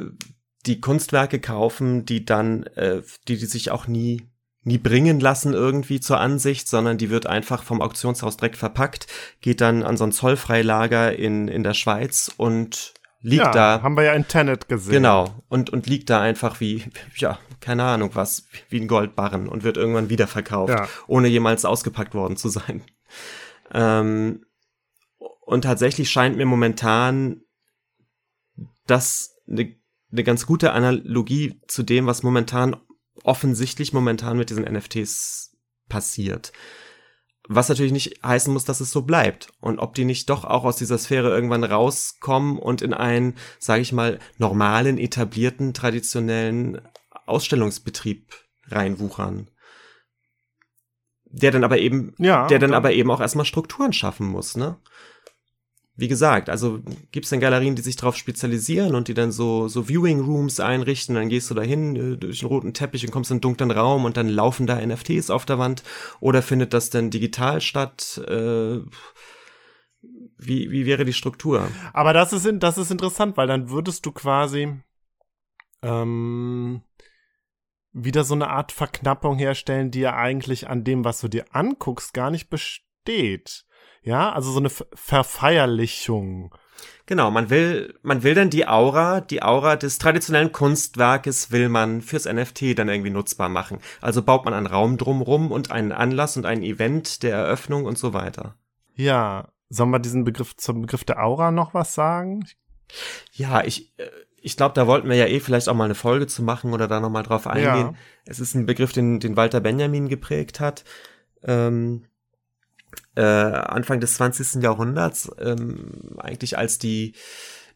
die 0.65 0.81
Kunstwerke 0.81 1.39
kaufen, 1.39 2.05
die 2.05 2.25
dann, 2.25 2.63
äh, 2.75 3.01
die, 3.27 3.37
die 3.37 3.45
sich 3.45 3.71
auch 3.71 3.87
nie 3.87 4.29
nie 4.63 4.77
bringen 4.77 5.21
lassen 5.21 5.53
irgendwie 5.53 6.01
zur 6.01 6.19
Ansicht, 6.19 6.67
sondern 6.67 6.97
die 6.97 7.09
wird 7.09 7.25
einfach 7.25 7.63
vom 7.63 7.81
Auktionshaus 7.81 8.35
direkt 8.35 8.57
verpackt, 8.57 9.07
geht 9.39 9.61
dann 9.61 9.81
an 9.81 9.95
so 9.95 10.03
ein 10.03 10.11
Zollfreilager 10.11 11.15
in, 11.15 11.47
in 11.47 11.63
der 11.63 11.73
Schweiz 11.73 12.29
und 12.35 12.93
liegt 13.21 13.45
ja, 13.45 13.51
da. 13.51 13.81
haben 13.81 13.95
wir 13.95 14.03
ja 14.03 14.13
in 14.13 14.27
Tenet 14.27 14.67
gesehen. 14.67 14.91
Genau. 14.91 15.33
Und, 15.47 15.69
und 15.69 15.87
liegt 15.87 16.09
da 16.09 16.19
einfach 16.21 16.59
wie, 16.59 16.83
ja, 17.15 17.39
keine 17.61 17.83
Ahnung 17.83 18.11
was, 18.13 18.47
wie 18.67 18.81
ein 18.81 18.89
Goldbarren 18.89 19.47
und 19.47 19.63
wird 19.63 19.77
irgendwann 19.77 20.09
wiederverkauft, 20.09 20.73
Ja. 20.73 20.89
ohne 21.07 21.29
jemals 21.29 21.63
ausgepackt 21.63 22.13
worden 22.13 22.35
zu 22.35 22.49
sein. 22.49 22.81
Ähm, 23.73 24.45
und 25.47 25.61
tatsächlich 25.61 26.09
scheint 26.09 26.35
mir 26.35 26.45
momentan 26.45 27.39
das 28.85 29.33
eine, 29.49 29.77
eine 30.11 30.23
ganz 30.25 30.45
gute 30.45 30.73
Analogie 30.73 31.61
zu 31.67 31.83
dem, 31.83 32.05
was 32.05 32.21
momentan 32.21 32.75
offensichtlich 33.23 33.93
momentan 33.93 34.37
mit 34.37 34.49
diesen 34.49 34.65
NFTs 34.65 35.55
passiert. 35.87 36.51
Was 37.47 37.69
natürlich 37.69 37.93
nicht 37.93 38.21
heißen 38.25 38.51
muss, 38.51 38.65
dass 38.65 38.81
es 38.81 38.91
so 38.91 39.03
bleibt. 39.03 39.47
Und 39.61 39.79
ob 39.79 39.95
die 39.95 40.03
nicht 40.03 40.29
doch 40.29 40.43
auch 40.43 40.65
aus 40.65 40.75
dieser 40.75 40.97
Sphäre 40.97 41.29
irgendwann 41.29 41.63
rauskommen 41.63 42.59
und 42.59 42.81
in 42.81 42.93
einen, 42.93 43.35
sage 43.57 43.81
ich 43.81 43.93
mal, 43.93 44.19
normalen, 44.37 44.97
etablierten, 44.97 45.73
traditionellen 45.73 46.81
Ausstellungsbetrieb 47.25 48.33
reinwuchern. 48.65 49.49
Der 51.23 51.51
dann 51.51 51.63
aber 51.63 51.77
eben, 51.77 52.15
Ja, 52.17 52.47
der 52.47 52.59
dann 52.59 52.73
aber 52.73 52.91
eben 52.91 53.09
auch 53.11 53.21
erstmal 53.21 53.45
Strukturen 53.45 53.93
schaffen 53.93 54.27
muss, 54.27 54.57
ne? 54.57 54.77
Wie 55.99 56.07
gesagt, 56.07 56.47
also 56.47 56.79
gibt's 57.11 57.31
dann 57.31 57.39
Galerien, 57.39 57.75
die 57.75 57.81
sich 57.81 57.95
darauf 57.95 58.15
spezialisieren 58.15 58.93
und 58.93 59.07
die 59.07 59.15
dann 59.15 59.31
so, 59.31 59.67
so 59.67 59.89
Viewing 59.89 60.21
Rooms 60.21 60.59
einrichten, 60.59 61.15
dann 61.15 61.27
gehst 61.27 61.49
du 61.49 61.55
da 61.55 61.63
hin 61.63 61.95
äh, 61.95 62.17
durch 62.17 62.39
den 62.39 62.47
roten 62.47 62.73
Teppich 62.75 63.03
und 63.03 63.11
kommst 63.11 63.31
in 63.31 63.35
einen 63.35 63.41
dunklen 63.41 63.71
Raum 63.71 64.05
und 64.05 64.15
dann 64.15 64.29
laufen 64.29 64.67
da 64.67 64.79
NFTs 64.79 65.31
auf 65.31 65.45
der 65.45 65.57
Wand 65.57 65.81
oder 66.19 66.43
findet 66.43 66.73
das 66.73 66.91
denn 66.91 67.09
digital 67.09 67.61
statt? 67.61 68.21
Äh, 68.27 68.81
wie, 70.37 70.69
wie 70.69 70.85
wäre 70.85 71.03
die 71.03 71.13
Struktur? 71.13 71.67
Aber 71.93 72.13
das 72.13 72.31
ist, 72.31 72.47
das 72.59 72.77
ist 72.77 72.91
interessant, 72.91 73.35
weil 73.35 73.47
dann 73.47 73.71
würdest 73.71 74.05
du 74.05 74.11
quasi 74.11 74.79
ähm, 75.81 76.83
wieder 77.91 78.23
so 78.23 78.35
eine 78.35 78.51
Art 78.51 78.71
Verknappung 78.71 79.39
herstellen, 79.39 79.89
die 79.89 80.01
ja 80.01 80.15
eigentlich 80.15 80.69
an 80.69 80.83
dem, 80.83 81.03
was 81.03 81.21
du 81.21 81.27
dir 81.27 81.45
anguckst, 81.55 82.13
gar 82.13 82.29
nicht 82.29 82.51
besteht. 82.51 83.65
Ja, 84.07 84.31
also 84.31 84.51
so 84.53 84.59
eine 84.59 84.69
Verfeierlichung. 84.69 86.55
Genau, 87.07 87.29
man 87.29 87.49
will, 87.49 87.93
man 88.03 88.23
will 88.23 88.35
dann 88.35 88.49
die 88.49 88.65
Aura, 88.65 89.19
die 89.19 89.43
Aura 89.43 89.75
des 89.75 89.97
traditionellen 89.97 90.53
Kunstwerkes 90.53 91.51
will 91.51 91.67
man 91.67 92.01
fürs 92.01 92.23
NFT 92.23 92.79
dann 92.79 92.87
irgendwie 92.87 93.09
nutzbar 93.09 93.49
machen. 93.49 93.79
Also 93.99 94.21
baut 94.21 94.45
man 94.45 94.53
einen 94.53 94.65
Raum 94.65 94.97
drumrum 94.97 95.51
und 95.51 95.71
einen 95.71 95.91
Anlass 95.91 96.37
und 96.37 96.45
ein 96.45 96.63
Event 96.63 97.21
der 97.21 97.35
Eröffnung 97.35 97.83
und 97.83 97.97
so 97.97 98.13
weiter. 98.13 98.55
Ja, 98.95 99.49
sollen 99.67 99.89
wir 99.89 99.99
diesen 99.99 100.23
Begriff 100.23 100.55
zum 100.55 100.83
Begriff 100.83 101.03
der 101.03 101.21
Aura 101.21 101.51
noch 101.51 101.73
was 101.73 101.93
sagen? 101.93 102.47
Ja, 103.33 103.61
ich, 103.65 103.91
äh, 103.99 104.07
ich 104.41 104.55
glaube, 104.55 104.73
da 104.73 104.87
wollten 104.87 105.09
wir 105.09 105.17
ja 105.17 105.25
eh 105.25 105.41
vielleicht 105.41 105.67
auch 105.67 105.75
mal 105.75 105.83
eine 105.83 105.95
Folge 105.95 106.27
zu 106.27 106.43
machen 106.43 106.71
oder 106.71 106.87
da 106.87 107.01
nochmal 107.01 107.23
drauf 107.23 107.45
eingehen. 107.45 107.87
Ja. 107.87 107.93
Es 108.23 108.39
ist 108.39 108.55
ein 108.55 108.65
Begriff, 108.65 108.93
den, 108.93 109.19
den 109.19 109.35
Walter 109.35 109.59
Benjamin 109.59 110.07
geprägt 110.07 110.61
hat. 110.61 110.85
Ähm, 111.43 112.06
äh, 113.15 113.21
Anfang 113.21 113.99
des 113.99 114.15
20. 114.15 114.61
Jahrhunderts, 114.63 115.31
ähm, 115.39 116.15
eigentlich 116.17 116.57
als 116.57 116.77
die, 116.77 117.13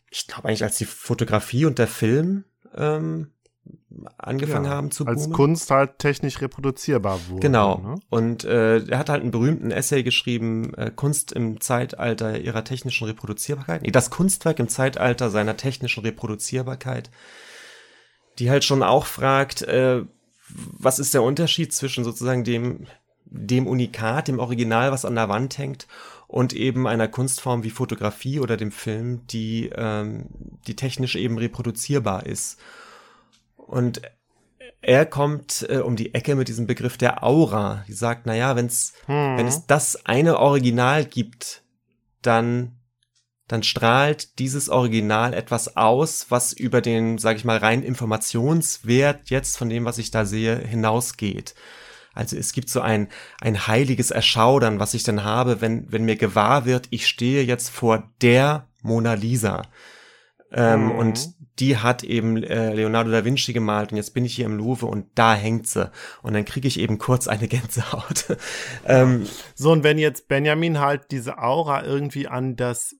ich 0.09 0.27
glaube 0.27 0.47
eigentlich 0.47 0.63
als 0.63 0.77
die 0.77 0.85
Fotografie 0.85 1.65
und 1.65 1.79
der 1.79 1.87
Film 1.87 2.43
ähm, 2.75 3.31
angefangen 4.17 4.65
ja, 4.65 4.71
haben 4.71 4.91
zu 4.91 5.05
boomen. 5.05 5.17
Als 5.17 5.29
Kunst 5.31 5.71
halt 5.71 5.99
technisch 5.99 6.41
reproduzierbar 6.41 7.19
wurde. 7.29 7.41
Genau. 7.41 7.77
Ne? 7.77 7.95
Und 8.09 8.43
äh, 8.43 8.79
er 8.79 8.97
hat 8.97 9.09
halt 9.09 9.21
einen 9.21 9.31
berühmten 9.31 9.71
Essay 9.71 10.03
geschrieben, 10.03 10.73
äh, 10.75 10.91
Kunst 10.95 11.31
im 11.31 11.59
Zeitalter 11.61 12.39
ihrer 12.39 12.63
technischen 12.63 13.05
Reproduzierbarkeit. 13.05 13.81
Nee, 13.83 13.91
das 13.91 14.09
Kunstwerk 14.09 14.59
im 14.59 14.69
Zeitalter 14.69 15.29
seiner 15.29 15.57
technischen 15.57 16.01
Reproduzierbarkeit. 16.01 17.11
Die 18.39 18.49
halt 18.49 18.63
schon 18.63 18.81
auch 18.81 19.05
fragt, 19.05 19.61
äh, 19.63 20.03
was 20.47 20.99
ist 20.99 21.13
der 21.13 21.23
Unterschied 21.23 21.73
zwischen 21.73 22.03
sozusagen 22.03 22.43
dem, 22.43 22.87
dem 23.31 23.65
Unikat, 23.65 24.27
dem 24.27 24.39
Original, 24.39 24.91
was 24.91 25.05
an 25.05 25.15
der 25.15 25.29
Wand 25.29 25.57
hängt, 25.57 25.87
und 26.27 26.53
eben 26.53 26.87
einer 26.87 27.07
Kunstform 27.07 27.63
wie 27.63 27.71
Fotografie 27.71 28.39
oder 28.39 28.55
dem 28.55 28.71
Film, 28.71 29.25
die, 29.27 29.69
ähm, 29.75 30.27
die 30.67 30.75
technisch 30.75 31.15
eben 31.15 31.37
reproduzierbar 31.37 32.25
ist. 32.25 32.59
Und 33.57 34.01
er 34.81 35.05
kommt 35.05 35.65
äh, 35.69 35.77
um 35.77 35.95
die 35.95 36.13
Ecke 36.13 36.35
mit 36.35 36.47
diesem 36.47 36.67
Begriff 36.67 36.97
der 36.97 37.23
Aura. 37.23 37.83
Die 37.87 37.93
sagt, 37.93 38.25
na 38.25 38.35
ja, 38.35 38.55
wenn's, 38.55 38.93
hm. 39.05 39.37
wenn 39.37 39.47
es 39.47 39.65
das 39.65 40.05
eine 40.05 40.39
Original 40.39 41.05
gibt, 41.05 41.63
dann, 42.21 42.77
dann 43.47 43.63
strahlt 43.63 44.39
dieses 44.39 44.69
Original 44.69 45.33
etwas 45.33 45.75
aus, 45.75 46.27
was 46.29 46.53
über 46.53 46.81
den, 46.81 47.17
sag 47.17 47.37
ich 47.37 47.45
mal, 47.45 47.57
rein 47.57 47.83
Informationswert 47.83 49.29
jetzt 49.29 49.57
von 49.57 49.69
dem, 49.69 49.85
was 49.85 49.97
ich 49.97 50.11
da 50.11 50.25
sehe, 50.25 50.57
hinausgeht. 50.57 51.55
Also 52.13 52.37
es 52.37 52.53
gibt 52.53 52.69
so 52.69 52.81
ein, 52.81 53.07
ein 53.39 53.67
heiliges 53.67 54.11
Erschaudern, 54.11 54.79
was 54.79 54.93
ich 54.93 55.03
dann 55.03 55.23
habe, 55.23 55.61
wenn, 55.61 55.91
wenn 55.91 56.03
mir 56.03 56.17
gewahr 56.17 56.65
wird, 56.65 56.87
ich 56.89 57.07
stehe 57.07 57.43
jetzt 57.43 57.69
vor 57.69 58.09
der 58.21 58.67
Mona 58.81 59.13
Lisa. 59.13 59.63
Ähm, 60.51 60.85
mhm. 60.85 60.91
Und 60.91 61.29
die 61.59 61.77
hat 61.77 62.03
eben 62.03 62.41
äh, 62.43 62.73
Leonardo 62.73 63.11
da 63.11 63.23
Vinci 63.23 63.53
gemalt 63.53 63.91
und 63.91 63.97
jetzt 63.97 64.13
bin 64.13 64.25
ich 64.25 64.35
hier 64.35 64.45
im 64.45 64.57
Louvre 64.57 64.87
und 64.87 65.07
da 65.15 65.35
hängt 65.35 65.67
sie. 65.67 65.91
Und 66.21 66.33
dann 66.33 66.43
kriege 66.43 66.67
ich 66.67 66.79
eben 66.79 66.97
kurz 66.97 67.27
eine 67.27 67.47
Gänsehaut. 67.47 68.37
ähm, 68.85 69.27
so, 69.55 69.71
und 69.71 69.83
wenn 69.83 69.97
jetzt 69.97 70.27
Benjamin 70.27 70.79
halt 70.79 71.11
diese 71.11 71.37
Aura 71.37 71.83
irgendwie 71.83 72.27
an 72.27 72.55
das 72.55 72.95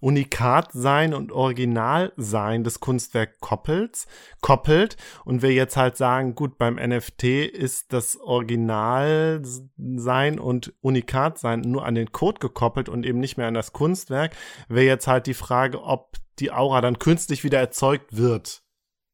Unikat 0.00 0.72
sein 0.72 1.14
und 1.14 1.32
Original 1.32 2.12
sein 2.16 2.64
des 2.64 2.80
Kunstwerk 2.80 3.40
koppelt, 3.40 4.06
koppelt 4.40 4.96
und 5.24 5.42
wir 5.42 5.52
jetzt 5.52 5.76
halt 5.76 5.96
sagen, 5.96 6.34
gut, 6.34 6.58
beim 6.58 6.76
NFT 6.76 7.24
ist 7.24 7.92
das 7.92 8.16
Original 8.16 9.42
sein 9.76 10.38
und 10.38 10.74
Unikat 10.80 11.38
sein 11.38 11.60
nur 11.60 11.84
an 11.84 11.94
den 11.94 12.12
Code 12.12 12.40
gekoppelt 12.40 12.88
und 12.88 13.04
eben 13.04 13.20
nicht 13.20 13.36
mehr 13.36 13.48
an 13.48 13.54
das 13.54 13.72
Kunstwerk, 13.72 14.34
wäre 14.68 14.86
jetzt 14.86 15.06
halt 15.06 15.26
die 15.26 15.34
Frage, 15.34 15.82
ob 15.82 16.16
die 16.38 16.52
Aura 16.52 16.80
dann 16.80 16.98
künstlich 16.98 17.44
wieder 17.44 17.58
erzeugt 17.58 18.16
wird 18.16 18.62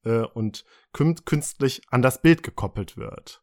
äh, 0.04 0.22
und 0.22 0.64
künstlich 0.92 1.82
an 1.90 2.02
das 2.02 2.20
Bild 2.20 2.42
gekoppelt 2.42 2.96
wird 2.96 3.42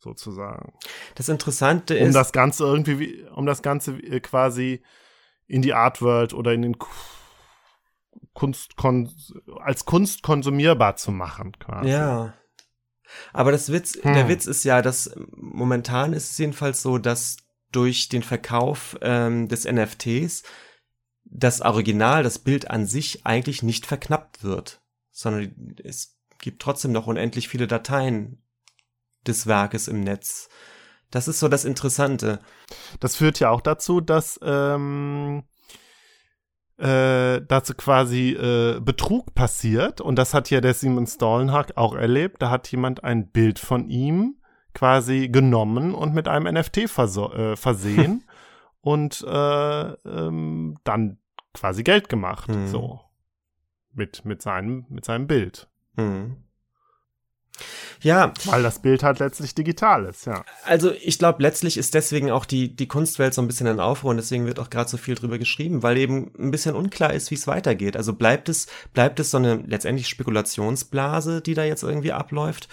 sozusagen. 0.00 0.72
Das 1.14 1.28
Interessante 1.28 1.94
ist, 1.94 2.08
um 2.08 2.12
das 2.12 2.32
Ganze 2.32 2.64
irgendwie, 2.64 3.24
um 3.34 3.46
das 3.46 3.62
Ganze 3.62 3.98
quasi 4.20 4.82
in 5.50 5.62
die 5.62 5.74
Artworld 5.74 6.32
oder 6.32 6.52
in 6.52 6.62
den 6.62 6.76
Kunst 8.32 8.74
als 9.58 9.84
Kunst 9.84 10.22
konsumierbar 10.22 10.96
zu 10.96 11.10
machen, 11.10 11.58
quasi. 11.58 11.90
Ja. 11.90 12.34
Aber 13.32 13.50
das 13.50 13.72
Witz, 13.72 13.98
hm. 14.00 14.14
der 14.14 14.28
Witz 14.28 14.46
ist 14.46 14.64
ja, 14.64 14.80
dass 14.80 15.10
momentan 15.32 16.12
ist 16.12 16.30
es 16.30 16.38
jedenfalls 16.38 16.80
so, 16.80 16.98
dass 16.98 17.38
durch 17.72 18.08
den 18.08 18.22
Verkauf 18.22 18.96
ähm, 19.02 19.48
des 19.48 19.64
NFTs 19.64 20.44
das 21.24 21.60
Original, 21.60 22.22
das 22.22 22.38
Bild 22.38 22.70
an 22.70 22.86
sich 22.86 23.26
eigentlich 23.26 23.62
nicht 23.62 23.86
verknappt 23.86 24.44
wird, 24.44 24.80
sondern 25.10 25.76
es 25.82 26.16
gibt 26.38 26.62
trotzdem 26.62 26.92
noch 26.92 27.08
unendlich 27.08 27.48
viele 27.48 27.66
Dateien 27.66 28.42
des 29.26 29.46
Werkes 29.46 29.88
im 29.88 30.00
Netz. 30.00 30.48
Das 31.10 31.28
ist 31.28 31.40
so 31.40 31.48
das 31.48 31.64
Interessante. 31.64 32.40
Das 33.00 33.16
führt 33.16 33.40
ja 33.40 33.50
auch 33.50 33.60
dazu, 33.60 34.00
dass 34.00 34.38
ähm, 34.42 35.42
äh, 36.80 37.42
dazu 37.46 37.74
quasi 37.74 38.30
äh, 38.30 38.80
Betrug 38.80 39.34
passiert. 39.34 40.00
Und 40.00 40.16
das 40.16 40.34
hat 40.34 40.50
ja 40.50 40.60
der 40.60 40.74
Simon 40.74 41.06
Stollenhack 41.06 41.76
auch 41.76 41.94
erlebt. 41.94 42.40
Da 42.40 42.50
hat 42.50 42.70
jemand 42.70 43.04
ein 43.04 43.30
Bild 43.30 43.58
von 43.58 43.88
ihm 43.90 44.36
quasi 44.72 45.28
genommen 45.28 45.94
und 45.94 46.14
mit 46.14 46.28
einem 46.28 46.52
NFT 46.54 46.78
äh, 46.78 47.56
versehen 47.56 48.24
und 48.80 49.22
äh, 49.28 49.90
ähm, 49.92 50.78
dann 50.84 51.18
quasi 51.52 51.82
Geld 51.82 52.08
gemacht. 52.08 52.48
Mhm. 52.48 52.68
So. 52.68 53.00
Mit, 53.92 54.24
mit, 54.24 54.40
seinem, 54.40 54.86
mit 54.88 55.04
seinem 55.04 55.26
Bild. 55.26 55.68
Mhm. 55.96 56.44
Ja. 58.02 58.32
Weil 58.44 58.62
das 58.62 58.80
Bild 58.80 59.02
halt 59.02 59.18
letztlich 59.18 59.54
digital 59.54 60.06
ist, 60.06 60.26
ja. 60.26 60.44
Also 60.64 60.92
ich 60.92 61.18
glaube, 61.18 61.42
letztlich 61.42 61.76
ist 61.76 61.94
deswegen 61.94 62.30
auch 62.30 62.44
die, 62.44 62.74
die 62.74 62.88
Kunstwelt 62.88 63.34
so 63.34 63.42
ein 63.42 63.46
bisschen 63.46 63.66
in 63.66 63.80
Aufruhr 63.80 64.10
und 64.10 64.16
deswegen 64.16 64.46
wird 64.46 64.58
auch 64.58 64.70
gerade 64.70 64.88
so 64.88 64.96
viel 64.96 65.14
drüber 65.14 65.38
geschrieben, 65.38 65.82
weil 65.82 65.98
eben 65.98 66.32
ein 66.38 66.50
bisschen 66.50 66.74
unklar 66.74 67.12
ist, 67.12 67.30
wie 67.30 67.34
es 67.34 67.46
weitergeht. 67.46 67.96
Also 67.96 68.14
bleibt 68.14 68.48
es, 68.48 68.66
bleibt 68.94 69.20
es 69.20 69.30
so 69.30 69.36
eine 69.36 69.56
letztendlich 69.66 70.08
Spekulationsblase, 70.08 71.42
die 71.42 71.54
da 71.54 71.64
jetzt 71.64 71.82
irgendwie 71.82 72.12
abläuft? 72.12 72.68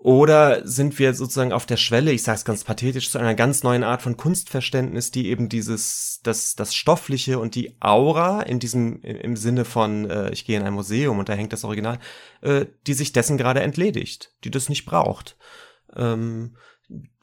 Oder 0.00 0.64
sind 0.64 0.98
wir 1.00 1.12
sozusagen 1.12 1.52
auf 1.52 1.66
der 1.66 1.76
Schwelle, 1.76 2.12
ich 2.12 2.22
sage 2.22 2.36
es 2.36 2.44
ganz 2.44 2.62
pathetisch, 2.62 3.10
zu 3.10 3.18
einer 3.18 3.34
ganz 3.34 3.64
neuen 3.64 3.82
Art 3.82 4.00
von 4.00 4.16
Kunstverständnis, 4.16 5.10
die 5.10 5.28
eben 5.28 5.48
dieses, 5.48 6.20
das, 6.22 6.54
das 6.54 6.74
Stoffliche 6.74 7.40
und 7.40 7.56
die 7.56 7.76
Aura 7.80 8.42
in 8.42 8.60
diesem, 8.60 9.02
im 9.02 9.36
Sinne 9.36 9.64
von, 9.64 10.08
äh, 10.08 10.30
ich 10.30 10.44
gehe 10.44 10.56
in 10.56 10.64
ein 10.64 10.72
Museum 10.72 11.18
und 11.18 11.28
da 11.28 11.32
hängt 11.32 11.52
das 11.52 11.64
Original, 11.64 11.98
äh, 12.42 12.66
die 12.86 12.94
sich 12.94 13.12
dessen 13.12 13.36
gerade 13.38 13.60
entledigt, 13.60 14.32
die 14.44 14.52
das 14.52 14.68
nicht 14.68 14.84
braucht. 14.84 15.36
Ähm, 15.96 16.56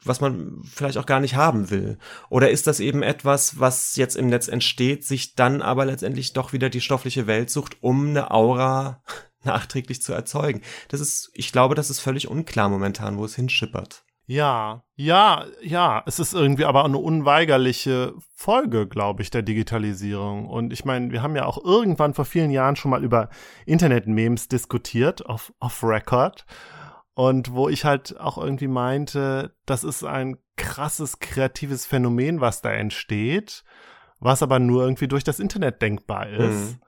was 0.04 0.20
man 0.20 0.62
vielleicht 0.64 0.98
auch 0.98 1.06
gar 1.06 1.20
nicht 1.20 1.34
haben 1.34 1.70
will? 1.70 1.98
Oder 2.28 2.50
ist 2.50 2.66
das 2.66 2.78
eben 2.78 3.02
etwas, 3.02 3.58
was 3.58 3.96
jetzt 3.96 4.16
im 4.16 4.28
Netz 4.28 4.48
entsteht, 4.48 5.04
sich 5.04 5.34
dann 5.34 5.62
aber 5.62 5.86
letztendlich 5.86 6.34
doch 6.34 6.52
wieder 6.52 6.68
die 6.68 6.80
stoffliche 6.80 7.26
Welt 7.26 7.50
sucht, 7.50 7.78
um 7.80 8.10
eine 8.10 8.30
Aura 8.30 9.02
nachträglich 9.46 10.02
zu 10.02 10.12
erzeugen. 10.12 10.62
Das 10.88 11.00
ist, 11.00 11.30
ich 11.34 11.52
glaube, 11.52 11.74
das 11.74 11.90
ist 11.90 12.00
völlig 12.00 12.28
unklar 12.28 12.68
momentan, 12.68 13.18
wo 13.18 13.24
es 13.24 13.36
hinschippert. 13.36 14.04
Ja, 14.28 14.82
ja, 14.96 15.46
ja, 15.62 16.02
es 16.04 16.18
ist 16.18 16.34
irgendwie 16.34 16.64
aber 16.64 16.84
eine 16.84 16.98
unweigerliche 16.98 18.12
Folge, 18.34 18.88
glaube 18.88 19.22
ich, 19.22 19.30
der 19.30 19.42
Digitalisierung. 19.42 20.46
Und 20.46 20.72
ich 20.72 20.84
meine, 20.84 21.12
wir 21.12 21.22
haben 21.22 21.36
ja 21.36 21.44
auch 21.44 21.64
irgendwann 21.64 22.12
vor 22.12 22.24
vielen 22.24 22.50
Jahren 22.50 22.74
schon 22.74 22.90
mal 22.90 23.04
über 23.04 23.28
Internet-Memes 23.66 24.48
diskutiert, 24.48 25.24
auf, 25.26 25.52
auf 25.60 25.82
Record. 25.84 26.44
Und 27.14 27.52
wo 27.52 27.68
ich 27.68 27.84
halt 27.84 28.18
auch 28.18 28.36
irgendwie 28.36 28.68
meinte, 28.68 29.54
das 29.64 29.84
ist 29.84 30.02
ein 30.02 30.38
krasses 30.56 31.20
kreatives 31.20 31.86
Phänomen, 31.86 32.40
was 32.40 32.62
da 32.62 32.72
entsteht, 32.72 33.62
was 34.18 34.42
aber 34.42 34.58
nur 34.58 34.82
irgendwie 34.82 35.08
durch 35.08 35.22
das 35.22 35.38
Internet 35.38 35.80
denkbar 35.80 36.28
ist. 36.28 36.72
Mhm. 36.72 36.80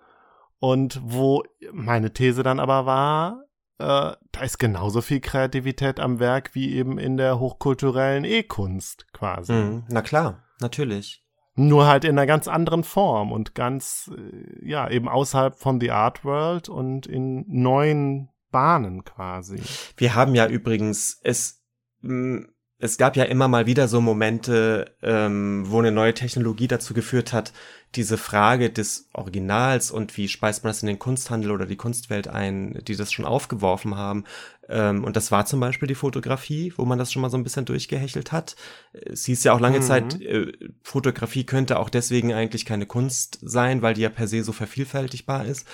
Und 0.60 1.00
wo 1.02 1.44
meine 1.72 2.12
These 2.12 2.42
dann 2.42 2.60
aber 2.60 2.84
war, 2.86 3.44
äh, 3.78 4.12
da 4.32 4.40
ist 4.42 4.58
genauso 4.58 5.00
viel 5.00 5.20
Kreativität 5.20 6.00
am 6.00 6.18
Werk 6.18 6.54
wie 6.54 6.74
eben 6.74 6.98
in 6.98 7.16
der 7.16 7.38
hochkulturellen 7.38 8.24
E-Kunst 8.24 9.06
quasi. 9.12 9.52
Mhm, 9.52 9.84
na 9.88 10.02
klar, 10.02 10.42
natürlich. 10.60 11.24
Nur 11.54 11.86
halt 11.86 12.04
in 12.04 12.10
einer 12.10 12.26
ganz 12.26 12.46
anderen 12.48 12.84
Form 12.84 13.32
und 13.32 13.54
ganz, 13.54 14.10
äh, 14.16 14.68
ja, 14.68 14.88
eben 14.90 15.08
außerhalb 15.08 15.56
von 15.56 15.80
The 15.80 15.92
Art 15.92 16.24
World 16.24 16.68
und 16.68 17.06
in 17.06 17.44
neuen 17.48 18.28
Bahnen 18.50 19.04
quasi. 19.04 19.62
Wir 19.96 20.14
haben 20.14 20.34
ja 20.34 20.46
übrigens 20.46 21.20
es 21.22 21.62
mh, 22.00 22.46
es 22.80 22.96
gab 22.96 23.16
ja 23.16 23.24
immer 23.24 23.48
mal 23.48 23.66
wieder 23.66 23.88
so 23.88 24.00
Momente, 24.00 24.94
ähm, 25.02 25.64
wo 25.66 25.80
eine 25.80 25.90
neue 25.90 26.14
Technologie 26.14 26.68
dazu 26.68 26.94
geführt 26.94 27.32
hat, 27.32 27.52
diese 27.96 28.18
Frage 28.18 28.70
des 28.70 29.08
Originals 29.14 29.90
und 29.90 30.16
wie 30.16 30.28
speist 30.28 30.62
man 30.62 30.70
das 30.70 30.82
in 30.82 30.86
den 30.86 30.98
Kunsthandel 31.00 31.50
oder 31.50 31.66
die 31.66 31.76
Kunstwelt 31.76 32.28
ein, 32.28 32.78
die 32.86 32.94
das 32.94 33.12
schon 33.12 33.24
aufgeworfen 33.24 33.96
haben. 33.96 34.24
Ähm, 34.68 35.02
und 35.02 35.16
das 35.16 35.32
war 35.32 35.44
zum 35.46 35.58
Beispiel 35.58 35.88
die 35.88 35.96
Fotografie, 35.96 36.72
wo 36.76 36.84
man 36.84 36.98
das 36.98 37.10
schon 37.10 37.22
mal 37.22 37.30
so 37.30 37.36
ein 37.36 37.42
bisschen 37.42 37.64
durchgehechelt 37.64 38.30
hat. 38.30 38.54
Es 38.92 39.24
hieß 39.24 39.42
ja 39.42 39.54
auch 39.54 39.60
lange 39.60 39.78
mhm. 39.78 39.82
Zeit, 39.82 40.20
äh, 40.20 40.52
Fotografie 40.82 41.44
könnte 41.44 41.80
auch 41.80 41.90
deswegen 41.90 42.32
eigentlich 42.32 42.64
keine 42.64 42.86
Kunst 42.86 43.38
sein, 43.42 43.82
weil 43.82 43.94
die 43.94 44.02
ja 44.02 44.10
per 44.10 44.28
se 44.28 44.44
so 44.44 44.52
vervielfältigbar 44.52 45.46
ist. 45.46 45.66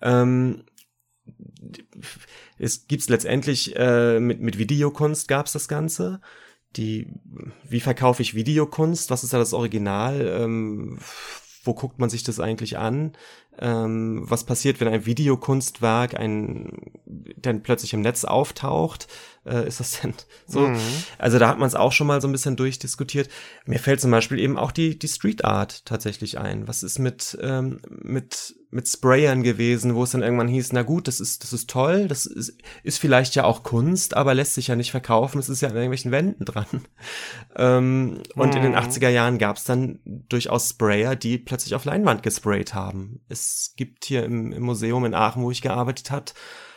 Ähm, 0.00 0.64
es 2.62 2.86
gibt's 2.86 3.08
letztendlich 3.08 3.76
äh, 3.76 4.20
mit 4.20 4.40
mit 4.40 4.56
Videokunst 4.56 5.28
gab's 5.28 5.52
das 5.52 5.68
Ganze. 5.68 6.20
Die 6.76 7.08
wie 7.68 7.80
verkaufe 7.80 8.22
ich 8.22 8.34
Videokunst? 8.34 9.10
Was 9.10 9.24
ist 9.24 9.32
da 9.32 9.38
das 9.38 9.52
Original? 9.52 10.20
Ähm, 10.26 10.98
wo 11.64 11.74
guckt 11.74 11.98
man 11.98 12.10
sich 12.10 12.22
das 12.22 12.40
eigentlich 12.40 12.78
an? 12.78 13.12
Ähm, 13.58 14.24
was 14.24 14.44
passiert, 14.44 14.80
wenn 14.80 14.88
ein 14.88 15.06
Videokunstwerk 15.06 16.18
ein 16.18 16.72
dann 17.36 17.62
plötzlich 17.62 17.92
im 17.94 18.00
Netz 18.00 18.24
auftaucht? 18.24 19.08
Äh, 19.44 19.66
ist 19.66 19.80
das 19.80 20.00
denn 20.02 20.14
so? 20.46 20.60
Mhm. 20.60 20.78
Also 21.18 21.38
da 21.38 21.48
hat 21.48 21.58
man 21.58 21.68
es 21.68 21.74
auch 21.74 21.92
schon 21.92 22.06
mal 22.06 22.20
so 22.20 22.28
ein 22.28 22.32
bisschen 22.32 22.56
durchdiskutiert. 22.56 23.28
Mir 23.66 23.78
fällt 23.80 24.00
zum 24.00 24.10
Beispiel 24.12 24.38
eben 24.38 24.56
auch 24.56 24.72
die 24.72 24.98
die 24.98 25.08
Street 25.08 25.44
Art 25.44 25.84
tatsächlich 25.84 26.38
ein. 26.38 26.68
Was 26.68 26.82
ist 26.82 26.98
mit 26.98 27.36
ähm, 27.42 27.80
mit 27.88 28.54
mit 28.72 28.88
Sprayern 28.88 29.42
gewesen, 29.42 29.94
wo 29.94 30.02
es 30.02 30.12
dann 30.12 30.22
irgendwann 30.22 30.48
hieß, 30.48 30.72
na 30.72 30.82
gut, 30.82 31.06
das 31.06 31.20
ist, 31.20 31.44
das 31.44 31.52
ist 31.52 31.68
toll, 31.68 32.08
das 32.08 32.24
ist, 32.24 32.58
ist 32.82 32.98
vielleicht 32.98 33.34
ja 33.34 33.44
auch 33.44 33.62
Kunst, 33.62 34.16
aber 34.16 34.32
lässt 34.32 34.54
sich 34.54 34.68
ja 34.68 34.76
nicht 34.76 34.90
verkaufen, 34.90 35.38
es 35.38 35.50
ist 35.50 35.60
ja 35.60 35.68
an 35.68 35.76
irgendwelchen 35.76 36.10
Wänden 36.10 36.44
dran. 36.44 36.66
Ähm, 37.54 38.22
und 38.34 38.50
mhm. 38.52 38.56
in 38.56 38.62
den 38.62 38.76
80er 38.76 39.10
mhm. 39.10 39.14
Jahren 39.14 39.38
gab 39.38 39.58
es 39.58 39.64
dann 39.64 39.98
durchaus 40.06 40.70
Sprayer, 40.70 41.16
die 41.16 41.36
plötzlich 41.36 41.74
auf 41.74 41.84
Leinwand 41.84 42.22
gesprayt 42.22 42.72
haben. 42.72 43.20
Es 43.28 43.74
gibt 43.76 44.06
hier 44.06 44.24
im, 44.24 44.52
im 44.52 44.62
Museum 44.62 45.04
in 45.04 45.12
Aachen, 45.12 45.42
wo 45.42 45.50
ich 45.50 45.60
gearbeitet 45.60 46.10
hat, 46.10 46.32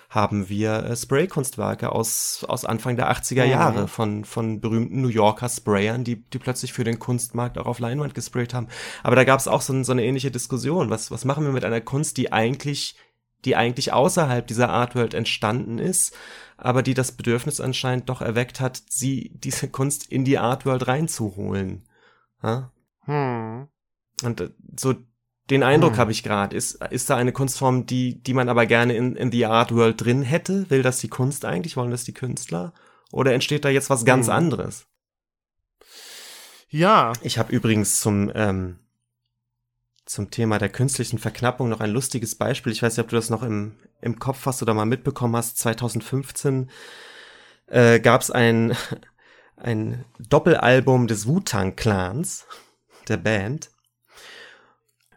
haben 0.09 0.49
wir 0.49 0.83
äh, 0.83 0.95
Spray-Kunstwerke 0.95 1.91
aus, 1.91 2.45
aus 2.47 2.65
Anfang 2.65 2.95
der 2.95 3.11
80er 3.11 3.45
mhm. 3.45 3.51
Jahre 3.51 3.87
von, 3.87 4.25
von 4.25 4.61
berühmten 4.61 5.01
New 5.01 5.07
Yorker 5.07 5.49
Sprayern, 5.49 6.03
die, 6.03 6.23
die 6.23 6.39
plötzlich 6.39 6.73
für 6.73 6.83
den 6.83 6.99
Kunstmarkt 6.99 7.57
auch 7.57 7.65
auf 7.65 7.79
Leinwand 7.79 8.15
gesprayt 8.15 8.53
haben. 8.53 8.67
Aber 9.03 9.15
da 9.15 9.23
gab 9.23 9.39
es 9.39 9.47
auch 9.47 9.61
so, 9.61 9.83
so 9.83 9.91
eine 9.91 10.03
ähnliche 10.03 10.31
Diskussion. 10.31 10.89
Was, 10.89 11.11
was 11.11 11.25
machen 11.25 11.45
wir 11.45 11.51
mit 11.51 11.65
einer 11.65 11.81
Kunst, 11.81 12.17
die 12.17 12.31
eigentlich, 12.31 12.95
die 13.43 13.55
eigentlich 13.55 13.93
außerhalb 13.93 14.45
dieser 14.47 14.69
Artworld 14.69 15.13
entstanden 15.13 15.79
ist, 15.79 16.15
aber 16.57 16.83
die 16.83 16.93
das 16.93 17.11
Bedürfnis 17.11 17.59
anscheinend 17.59 18.09
doch 18.09 18.21
erweckt 18.21 18.59
hat, 18.59 18.81
sie, 18.89 19.31
diese 19.35 19.69
Kunst 19.69 20.11
in 20.11 20.23
die 20.23 20.37
Artworld 20.37 20.87
reinzuholen. 20.87 21.83
Ja? 22.41 22.71
Hm. 23.01 23.67
Und 24.23 24.41
äh, 24.41 24.49
so 24.79 24.95
den 25.49 25.63
Eindruck 25.63 25.93
hm. 25.93 25.97
habe 25.97 26.11
ich 26.11 26.23
gerade. 26.23 26.55
Ist, 26.55 26.83
ist 26.89 27.09
da 27.09 27.17
eine 27.17 27.31
Kunstform, 27.31 27.85
die, 27.85 28.21
die 28.21 28.33
man 28.33 28.49
aber 28.49 28.65
gerne 28.65 28.95
in, 28.95 29.15
in 29.15 29.31
the 29.31 29.45
Art 29.45 29.73
World 29.73 30.03
drin 30.03 30.23
hätte? 30.23 30.69
Will 30.69 30.81
das 30.81 30.99
die 30.99 31.07
Kunst 31.07 31.45
eigentlich? 31.45 31.77
Wollen 31.77 31.91
das 31.91 32.03
die 32.03 32.13
Künstler? 32.13 32.73
Oder 33.11 33.33
entsteht 33.33 33.63
da 33.63 33.69
jetzt 33.69 33.89
was 33.89 34.05
ganz 34.05 34.27
hm. 34.27 34.33
anderes? 34.33 34.87
Ja. 36.69 37.13
Ich 37.21 37.37
habe 37.37 37.53
übrigens 37.53 37.99
zum, 37.99 38.31
ähm, 38.33 38.79
zum 40.05 40.31
Thema 40.31 40.57
der 40.57 40.69
künstlichen 40.69 41.19
Verknappung 41.19 41.69
noch 41.69 41.79
ein 41.79 41.91
lustiges 41.91 42.35
Beispiel. 42.35 42.71
Ich 42.71 42.81
weiß 42.81 42.97
nicht, 42.97 43.03
ob 43.03 43.09
du 43.09 43.15
das 43.15 43.29
noch 43.29 43.43
im, 43.43 43.75
im 44.01 44.17
Kopf 44.17 44.45
hast 44.45 44.63
oder 44.63 44.73
mal 44.73 44.85
mitbekommen 44.85 45.35
hast. 45.35 45.59
2015 45.59 46.71
äh, 47.67 47.99
gab 47.99 48.21
es 48.21 48.31
ein, 48.31 48.75
ein 49.57 50.05
Doppelalbum 50.17 51.05
des 51.05 51.27
Wu-Tang 51.27 51.75
Clans, 51.75 52.45
der 53.07 53.17
Band. 53.17 53.69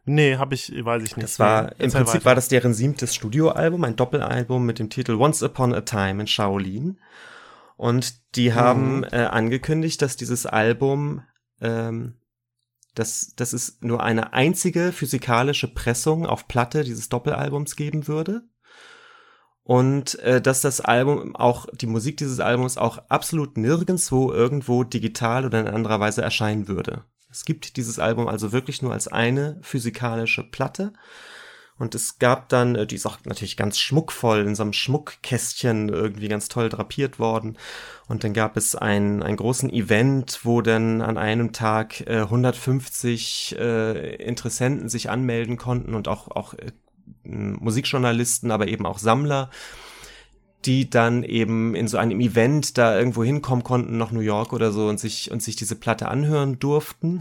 Nee, 0.08 0.36
habe 0.36 0.54
ich, 0.54 0.72
weiß 0.72 1.02
ich 1.02 1.16
nicht. 1.16 1.28
Das 1.28 1.38
war, 1.38 1.72
im 1.78 1.90
Prinzip 1.90 2.14
weiter. 2.14 2.24
war 2.24 2.34
das 2.34 2.48
deren 2.48 2.72
siebtes 2.72 3.14
Studioalbum, 3.14 3.84
ein 3.84 3.96
Doppelalbum 3.96 4.64
mit 4.64 4.78
dem 4.78 4.90
Titel 4.90 5.14
Once 5.14 5.42
Upon 5.42 5.74
a 5.74 5.82
Time 5.82 6.22
in 6.22 6.26
Shaolin. 6.26 6.98
Und 7.76 8.34
die 8.36 8.54
haben 8.54 8.98
mhm. 8.98 9.04
äh, 9.12 9.24
angekündigt, 9.24 10.02
dass 10.02 10.16
dieses 10.16 10.46
Album, 10.46 11.22
ähm, 11.60 12.14
dass, 12.94 13.34
dass 13.36 13.52
es 13.52 13.78
nur 13.80 14.02
eine 14.02 14.32
einzige 14.32 14.92
physikalische 14.92 15.68
Pressung 15.68 16.26
auf 16.26 16.48
Platte 16.48 16.82
dieses 16.84 17.08
Doppelalbums 17.08 17.76
geben 17.76 18.08
würde. 18.08 18.42
Und 19.62 20.18
äh, 20.20 20.40
dass 20.40 20.62
das 20.62 20.80
Album 20.80 21.36
auch, 21.36 21.66
die 21.74 21.86
Musik 21.86 22.16
dieses 22.16 22.40
Albums 22.40 22.78
auch 22.78 22.98
absolut 23.10 23.58
nirgendswo 23.58 24.32
irgendwo 24.32 24.82
digital 24.82 25.44
oder 25.44 25.60
in 25.60 25.68
anderer 25.68 26.00
Weise 26.00 26.22
erscheinen 26.22 26.66
würde. 26.66 27.04
Es 27.30 27.44
gibt 27.44 27.76
dieses 27.76 27.98
Album 27.98 28.28
also 28.28 28.52
wirklich 28.52 28.82
nur 28.82 28.92
als 28.92 29.08
eine 29.08 29.58
physikalische 29.62 30.42
Platte. 30.42 30.92
Und 31.78 31.94
es 31.94 32.18
gab 32.18 32.48
dann, 32.48 32.74
äh, 32.74 32.86
die 32.86 32.96
ist 32.96 33.06
auch 33.06 33.18
natürlich 33.24 33.56
ganz 33.56 33.78
schmuckvoll, 33.78 34.40
in 34.40 34.54
so 34.54 34.62
einem 34.62 34.72
Schmuckkästchen 34.72 35.88
irgendwie 35.88 36.28
ganz 36.28 36.48
toll 36.48 36.68
drapiert 36.68 37.18
worden. 37.18 37.56
Und 38.08 38.24
dann 38.24 38.32
gab 38.32 38.56
es 38.56 38.74
ein, 38.74 39.22
einen 39.22 39.36
großen 39.36 39.70
Event, 39.70 40.40
wo 40.42 40.60
dann 40.60 41.02
an 41.02 41.18
einem 41.18 41.52
Tag 41.52 42.00
äh, 42.08 42.22
150 42.22 43.56
äh, 43.58 44.16
Interessenten 44.16 44.88
sich 44.88 45.08
anmelden 45.08 45.56
konnten 45.56 45.94
und 45.94 46.08
auch, 46.08 46.28
auch 46.28 46.54
äh, 46.54 46.72
Musikjournalisten, 47.22 48.50
aber 48.50 48.66
eben 48.66 48.84
auch 48.84 48.98
Sammler 48.98 49.50
die 50.64 50.90
dann 50.90 51.22
eben 51.22 51.74
in 51.74 51.88
so 51.88 51.98
einem 51.98 52.20
Event 52.20 52.78
da 52.78 52.98
irgendwo 52.98 53.22
hinkommen 53.22 53.64
konnten, 53.64 53.96
nach 53.96 54.10
New 54.10 54.20
York 54.20 54.52
oder 54.52 54.72
so 54.72 54.88
und 54.88 54.98
sich 54.98 55.30
und 55.30 55.42
sich 55.42 55.56
diese 55.56 55.76
Platte 55.76 56.08
anhören 56.08 56.58
durften. 56.58 57.20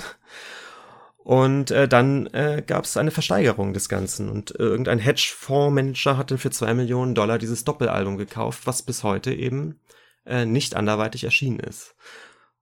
Und 1.17 1.71
äh, 1.71 1.89
dann 1.89 2.27
äh, 2.27 2.63
gab 2.65 2.85
es 2.85 2.95
eine 2.95 3.11
Versteigerung 3.11 3.73
des 3.73 3.89
Ganzen 3.89 4.29
und 4.29 4.57
äh, 4.59 4.63
irgendein 4.63 4.99
Hedgefondsmanager 4.99 6.17
hatte 6.17 6.37
für 6.37 6.51
zwei 6.51 6.73
Millionen 6.73 7.15
Dollar 7.15 7.37
dieses 7.37 7.65
Doppelalbum 7.65 8.17
gekauft, 8.17 8.61
was 8.65 8.81
bis 8.81 9.03
heute 9.03 9.33
eben 9.33 9.77
äh, 10.25 10.45
nicht 10.45 10.75
anderweitig 10.75 11.25
erschienen 11.25 11.59
ist. 11.59 11.95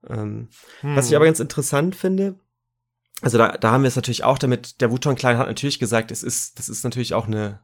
Ähm, 0.10 0.50
hm. 0.82 0.96
Was 0.96 1.06
ich 1.06 1.12
hm. 1.12 1.18
aber 1.18 1.26
ganz 1.26 1.40
interessant 1.40 1.96
finde, 1.96 2.40
also 3.22 3.38
da, 3.38 3.52
da 3.52 3.72
haben 3.72 3.84
wir 3.84 3.88
es 3.88 3.96
natürlich 3.96 4.24
auch 4.24 4.38
damit, 4.38 4.82
der 4.82 4.92
Wuton 4.92 5.16
Klein 5.16 5.38
hat 5.38 5.48
natürlich 5.48 5.80
gesagt, 5.80 6.12
es 6.12 6.24
ist, 6.24 6.60
das 6.60 6.68
ist 6.68 6.84
natürlich 6.84 7.14
auch 7.14 7.28
eine 7.28 7.60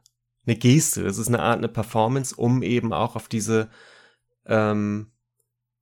eine 0.46 0.56
Geste, 0.56 1.04
das 1.04 1.18
ist 1.18 1.28
eine 1.28 1.40
Art, 1.40 1.58
eine 1.58 1.68
Performance, 1.68 2.34
um 2.34 2.62
eben 2.62 2.92
auch 2.92 3.16
auf 3.16 3.28
diese 3.28 3.70
ähm, 4.46 5.12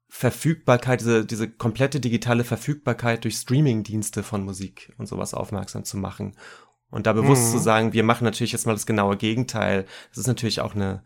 Verfügbarkeit, 0.09 1.01
diese, 1.01 1.24
diese 1.24 1.49
komplette 1.49 2.01
digitale 2.01 2.45
Verfügbarkeit 2.45 3.24
durch 3.24 3.37
Streaming-Dienste 3.37 4.23
von 4.23 4.45
Musik 4.45 4.93
und 4.99 5.07
sowas 5.07 5.35
aufmerksam 5.35 5.85
zu 5.85 5.97
machen. 5.97 6.37
Und 6.91 7.07
da 7.07 7.12
bewusst 7.12 7.49
mhm. 7.49 7.53
zu 7.53 7.59
sagen, 7.59 7.93
wir 7.93 8.03
machen 8.03 8.24
natürlich 8.24 8.53
jetzt 8.53 8.66
mal 8.66 8.73
das 8.73 8.87
genaue 8.87 9.16
Gegenteil. 9.16 9.87
Das 10.11 10.19
ist 10.19 10.27
natürlich 10.27 10.61
auch 10.61 10.74
eine, 10.74 11.05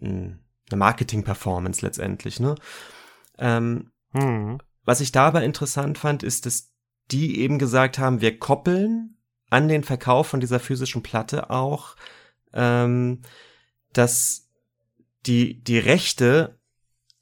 eine 0.00 0.38
Marketing-Performance 0.72 1.84
letztendlich, 1.84 2.38
ne? 2.38 2.54
Ähm, 3.38 3.90
mhm. 4.12 4.58
Was 4.84 5.00
ich 5.00 5.10
dabei 5.10 5.44
interessant 5.44 5.98
fand, 5.98 6.22
ist, 6.22 6.46
dass 6.46 6.72
die 7.10 7.40
eben 7.40 7.58
gesagt 7.58 7.98
haben, 7.98 8.20
wir 8.20 8.38
koppeln 8.38 9.18
an 9.50 9.68
den 9.68 9.82
Verkauf 9.82 10.28
von 10.28 10.40
dieser 10.40 10.60
physischen 10.60 11.02
Platte 11.02 11.50
auch 11.50 11.96
ähm, 12.56 13.20
dass 13.92 14.48
die, 15.26 15.62
die 15.62 15.78
Rechte 15.78 16.58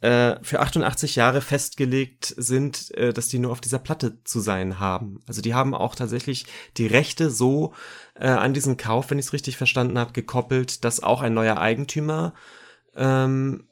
äh, 0.00 0.36
für 0.42 0.60
88 0.60 1.16
Jahre 1.16 1.40
festgelegt 1.40 2.34
sind, 2.36 2.90
äh, 2.94 3.12
dass 3.12 3.28
die 3.28 3.38
nur 3.38 3.52
auf 3.52 3.60
dieser 3.60 3.78
Platte 3.78 4.22
zu 4.24 4.40
sein 4.40 4.78
haben. 4.78 5.20
Also 5.26 5.42
die 5.42 5.54
haben 5.54 5.74
auch 5.74 5.94
tatsächlich 5.94 6.46
die 6.76 6.86
Rechte 6.86 7.30
so 7.30 7.74
äh, 8.14 8.28
an 8.28 8.54
diesen 8.54 8.76
Kauf, 8.76 9.10
wenn 9.10 9.18
ich 9.18 9.26
es 9.26 9.32
richtig 9.32 9.56
verstanden 9.56 9.98
habe, 9.98 10.12
gekoppelt, 10.12 10.84
dass 10.84 11.02
auch 11.02 11.20
ein 11.20 11.34
neuer 11.34 11.58
Eigentümer 11.58 12.34
ähm, 12.96 13.66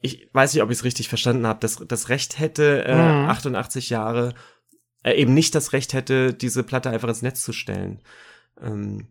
ich 0.00 0.28
weiß 0.32 0.54
nicht, 0.54 0.62
ob 0.62 0.70
ich 0.70 0.78
es 0.78 0.84
richtig 0.84 1.08
verstanden 1.08 1.46
habe, 1.46 1.60
das, 1.60 1.82
das 1.86 2.08
Recht 2.08 2.38
hätte, 2.38 2.84
äh, 2.84 2.94
mhm. 2.94 3.28
88 3.28 3.90
Jahre, 3.90 4.34
äh, 5.02 5.14
eben 5.14 5.34
nicht 5.34 5.54
das 5.54 5.72
Recht 5.72 5.92
hätte, 5.92 6.34
diese 6.34 6.62
Platte 6.62 6.90
einfach 6.90 7.08
ins 7.08 7.22
Netz 7.22 7.42
zu 7.42 7.52
stellen. 7.52 8.00
Ähm, 8.60 9.08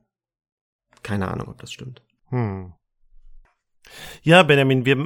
keine 1.04 1.30
Ahnung, 1.30 1.48
ob 1.50 1.60
das 1.60 1.72
stimmt. 1.72 2.02
Hm. 2.30 2.74
Ja, 4.22 4.44
Benjamin, 4.44 4.86
wir, 4.86 4.98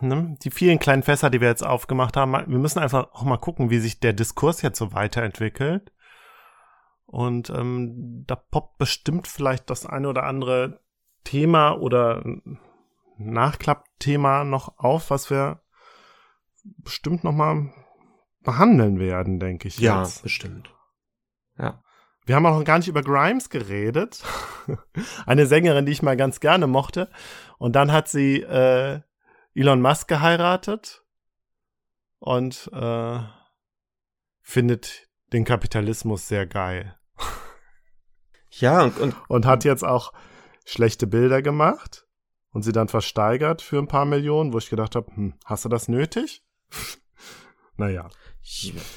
ne, 0.00 0.36
die 0.42 0.50
vielen 0.50 0.78
kleinen 0.78 1.02
Fässer, 1.02 1.30
die 1.30 1.40
wir 1.40 1.48
jetzt 1.48 1.64
aufgemacht 1.64 2.16
haben, 2.16 2.32
wir 2.32 2.58
müssen 2.58 2.78
einfach 2.78 3.12
auch 3.12 3.24
mal 3.24 3.36
gucken, 3.36 3.70
wie 3.70 3.78
sich 3.78 4.00
der 4.00 4.12
Diskurs 4.12 4.62
jetzt 4.62 4.78
so 4.78 4.92
weiterentwickelt. 4.92 5.92
Und 7.06 7.50
ähm, 7.50 8.24
da 8.26 8.36
poppt 8.36 8.78
bestimmt 8.78 9.26
vielleicht 9.28 9.70
das 9.70 9.86
eine 9.86 10.08
oder 10.08 10.24
andere 10.24 10.80
Thema 11.24 11.72
oder 11.72 12.22
Nachklappthema 13.16 14.44
noch 14.44 14.78
auf, 14.78 15.10
was 15.10 15.30
wir 15.30 15.62
bestimmt 16.64 17.24
noch 17.24 17.32
mal 17.32 17.72
behandeln 18.42 18.98
werden, 18.98 19.40
denke 19.40 19.68
ich. 19.68 19.78
Ja, 19.78 20.02
jetzt. 20.02 20.22
bestimmt. 20.22 20.74
Ja. 21.58 21.82
Wir 22.28 22.36
haben 22.36 22.44
auch 22.44 22.58
noch 22.58 22.64
gar 22.64 22.76
nicht 22.76 22.88
über 22.88 23.00
Grimes 23.00 23.48
geredet. 23.48 24.22
Eine 25.26 25.46
Sängerin, 25.46 25.86
die 25.86 25.92
ich 25.92 26.02
mal 26.02 26.14
ganz 26.14 26.40
gerne 26.40 26.66
mochte. 26.66 27.08
Und 27.56 27.74
dann 27.74 27.90
hat 27.90 28.08
sie 28.08 28.42
äh, 28.42 29.00
Elon 29.54 29.80
Musk 29.80 30.08
geheiratet 30.08 31.02
und 32.18 32.70
äh, 32.74 33.20
findet 34.42 35.08
den 35.32 35.46
Kapitalismus 35.46 36.28
sehr 36.28 36.46
geil. 36.46 36.96
Ja, 38.50 38.82
und, 38.82 38.98
und, 38.98 39.14
und 39.28 39.46
hat 39.46 39.64
jetzt 39.64 39.84
auch 39.84 40.12
schlechte 40.64 41.06
Bilder 41.06 41.42
gemacht 41.42 42.06
und 42.50 42.62
sie 42.62 42.72
dann 42.72 42.88
versteigert 42.88 43.62
für 43.62 43.78
ein 43.78 43.86
paar 43.86 44.06
Millionen, 44.06 44.52
wo 44.52 44.58
ich 44.58 44.70
gedacht 44.70 44.96
habe, 44.96 45.14
hm, 45.14 45.34
hast 45.44 45.64
du 45.64 45.68
das 45.68 45.86
nötig? 45.86 46.44
naja. 47.76 48.08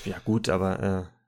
Ja, 0.06 0.18
gut, 0.24 0.50
aber 0.50 0.80
äh, 0.82 1.21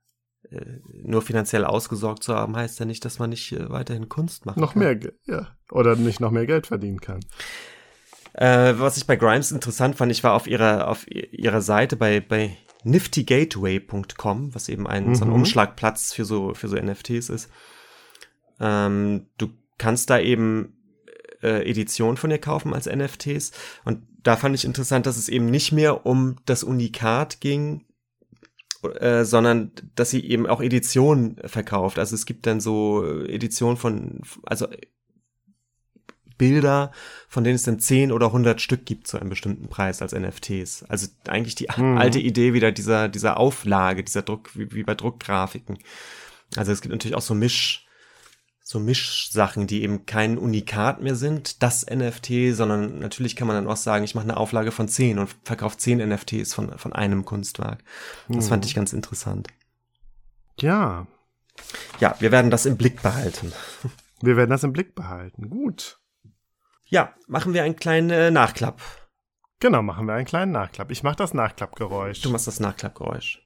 nur 1.03 1.22
finanziell 1.22 1.65
ausgesorgt 1.65 2.24
zu 2.24 2.36
haben, 2.36 2.56
heißt 2.56 2.80
ja 2.80 2.86
nicht, 2.86 3.03
dass 3.06 3.20
man 3.20 3.30
nicht 3.30 3.52
äh, 3.52 3.70
weiterhin 3.70 4.10
Kunst 4.10 4.45
macht. 4.45 4.57
Noch 4.57 4.74
kann. 4.74 4.84
mehr, 4.84 4.99
ja. 5.26 5.48
Oder 5.72 5.95
nicht 5.95 6.20
noch 6.20 6.32
mehr 6.32 6.45
Geld 6.45 6.68
verdienen 6.68 7.02
kann. 7.02 7.22
Äh, 8.34 8.74
was 8.78 8.98
ich 8.98 9.07
bei 9.07 9.15
Grimes 9.15 9.52
interessant 9.52 9.95
fand, 9.95 10.11
ich 10.11 10.24
war 10.24 10.34
auf 10.34 10.48
ihrer, 10.48 10.88
auf 10.88 11.06
ihrer 11.10 11.61
Seite 11.61 11.95
bei, 11.95 12.20
bei 12.20 12.57
niftygateway.com, 12.84 14.53
was 14.53 14.70
eben 14.70 14.88
ein, 14.88 15.10
mhm. 15.10 15.15
so 15.15 15.24
ein 15.24 15.30
mhm. 15.30 15.36
Umschlagplatz 15.36 16.14
für 16.14 16.26
so, 16.26 16.53
für 16.53 16.68
so 16.68 16.76
NFTs 16.76 17.30
ist. 17.30 17.49
Ähm, 18.60 19.28
du 19.38 19.49
kannst 19.78 20.10
da 20.10 20.20
eben 20.20 20.78
äh, 21.41 21.70
Editionen 21.70 22.18
von 22.18 22.32
ihr 22.32 22.40
kaufen 22.40 22.74
als 22.74 22.88
NFTs. 22.88 23.52
Und 23.86 24.07
da 24.24 24.36
fand 24.36 24.56
ich 24.56 24.65
interessant, 24.65 25.06
dass 25.06 25.18
es 25.18 25.30
eben 25.30 25.48
nicht 25.48 25.72
mehr 25.72 26.06
um 26.06 26.38
das 26.45 26.64
Unikat 26.64 27.41
ging, 27.41 27.86
äh, 28.84 29.26
sondern 29.26 29.72
dass 29.95 30.10
sie 30.10 30.26
eben 30.26 30.47
auch 30.47 30.61
Editionen 30.61 31.38
verkauft. 31.45 31.99
Also 31.99 32.15
es 32.15 32.26
gibt 32.26 32.45
dann 32.47 32.60
so 32.60 33.05
Editionen 33.26 33.77
von, 33.77 34.22
also 34.43 34.68
Bilder, 36.38 36.91
von 37.30 37.43
denen 37.43 37.55
es 37.55 37.64
dann 37.64 37.80
10 37.80 38.11
oder 38.11 38.27
100 38.27 38.60
Stück 38.60 38.85
gibt 38.85 39.07
zu 39.07 39.18
einem 39.18 39.30
bestimmten 39.30 39.69
Preis 39.69 40.01
als 40.01 40.14
NFTs. 40.14 40.84
Also 40.89 41.07
eigentlich 41.27 41.55
die 41.55 41.68
mhm. 41.76 41.97
alte 41.97 42.19
Idee 42.19 42.53
wieder 42.53 42.72
dieser, 42.72 43.07
dieser 43.07 43.38
Auflage, 43.38 44.03
dieser 44.03 44.23
Druck, 44.23 44.49
wie, 44.57 44.72
wie 44.73 44.84
bei 44.84 44.95
Druckgrafiken. 44.95 45.77
Also 46.55 46.72
es 46.72 46.81
gibt 46.81 46.91
natürlich 46.91 47.15
auch 47.15 47.22
so 47.22 47.34
Misch, 47.34 47.82
so 48.74 48.80
Mischsachen, 48.80 49.68
die 49.68 49.84
eben 49.84 50.08
kein 50.08 50.38
Unikat 50.38 51.00
mehr 51.00 51.16
sind, 51.16 51.62
das 51.62 51.86
NFT, 51.86 52.56
sondern 52.56 52.98
natürlich 53.00 53.36
kann 53.36 53.48
man 53.48 53.56
dann 53.56 53.72
auch 53.72 53.78
sagen, 53.78 54.04
ich 54.04 54.16
mache 54.16 54.24
eine 54.24 54.36
Auflage 54.36 54.72
von 54.72 54.88
10 54.88 55.20
und 55.20 55.36
verkaufe 55.44 55.78
10 55.78 56.00
NFTs 56.10 56.56
von, 56.56 56.76
von 56.80 56.91
einem 56.91 57.24
Kunstwerk. 57.24 57.84
Das 58.28 58.45
mhm. 58.45 58.50
fand 58.50 58.66
ich 58.66 58.74
ganz 58.74 58.91
interessant. 58.91 59.48
Ja. 60.60 61.06
Ja, 62.00 62.16
wir 62.20 62.32
werden 62.32 62.50
das 62.50 62.66
im 62.66 62.76
Blick 62.76 63.02
behalten. 63.04 63.54
Wir 64.22 64.38
werden 64.38 64.50
das 64.50 64.64
im 64.64 64.74
Blick 64.74 64.95
behalten. 64.95 65.52
Gut. 65.52 66.00
Ja, 66.88 67.14
machen 67.28 67.54
wir 67.54 67.64
einen 67.64 67.76
kleinen 67.76 68.10
äh, 68.10 68.32
Nachklapp. 68.32 68.82
Genau, 69.60 69.84
machen 69.84 70.08
wir 70.08 70.16
einen 70.16 70.26
kleinen 70.26 70.52
Nachklapp. 70.52 70.90
Ich 70.90 71.04
mache 71.04 71.18
das 71.18 71.36
Nachklappgeräusch. 71.36 72.22
Du 72.22 72.32
machst 72.32 72.48
das 72.48 72.60
Nachklappgeräusch. 72.60 73.43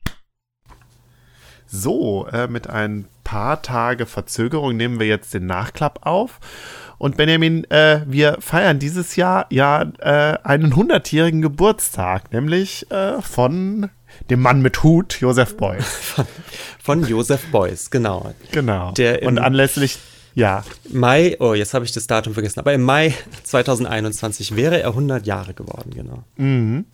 So, 1.67 2.27
äh, 2.31 2.47
mit 2.47 2.69
ein 2.69 3.05
paar 3.23 3.61
Tage 3.61 4.05
Verzögerung 4.05 4.77
nehmen 4.77 4.99
wir 4.99 5.07
jetzt 5.07 5.33
den 5.33 5.45
Nachklapp 5.45 5.99
auf. 6.05 6.39
Und 6.97 7.17
Benjamin, 7.17 7.63
äh, 7.65 8.01
wir 8.07 8.37
feiern 8.39 8.79
dieses 8.79 9.15
Jahr 9.15 9.45
ja 9.49 9.83
äh, 9.99 10.37
einen 10.43 10.75
hundertjährigen 10.75 11.41
Geburtstag, 11.41 12.31
nämlich 12.31 12.89
äh, 12.89 13.21
von 13.21 13.89
dem 14.29 14.41
Mann 14.41 14.61
mit 14.61 14.81
Hut, 14.81 15.19
Josef 15.19 15.57
Beuys. 15.57 15.85
Von, 15.85 16.25
von 16.81 17.05
Josef 17.05 17.45
Beuys, 17.51 17.91
genau. 17.91 18.33
Genau. 18.51 18.91
Der 18.93 19.23
Und 19.23 19.37
anlässlich 19.37 19.99
ja. 20.37 20.63
Mai, 20.89 21.35
oh, 21.39 21.55
jetzt 21.55 21.73
habe 21.73 21.83
ich 21.83 21.91
das 21.93 22.05
Datum 22.05 22.33
vergessen, 22.33 22.59
aber 22.59 22.71
im 22.71 22.83
Mai 22.83 23.15
2021 23.43 24.55
wäre 24.55 24.79
er 24.79 24.89
100 24.89 25.25
Jahre 25.25 25.55
geworden, 25.55 25.89
genau. 25.95 26.23
Mhm. 26.35 26.85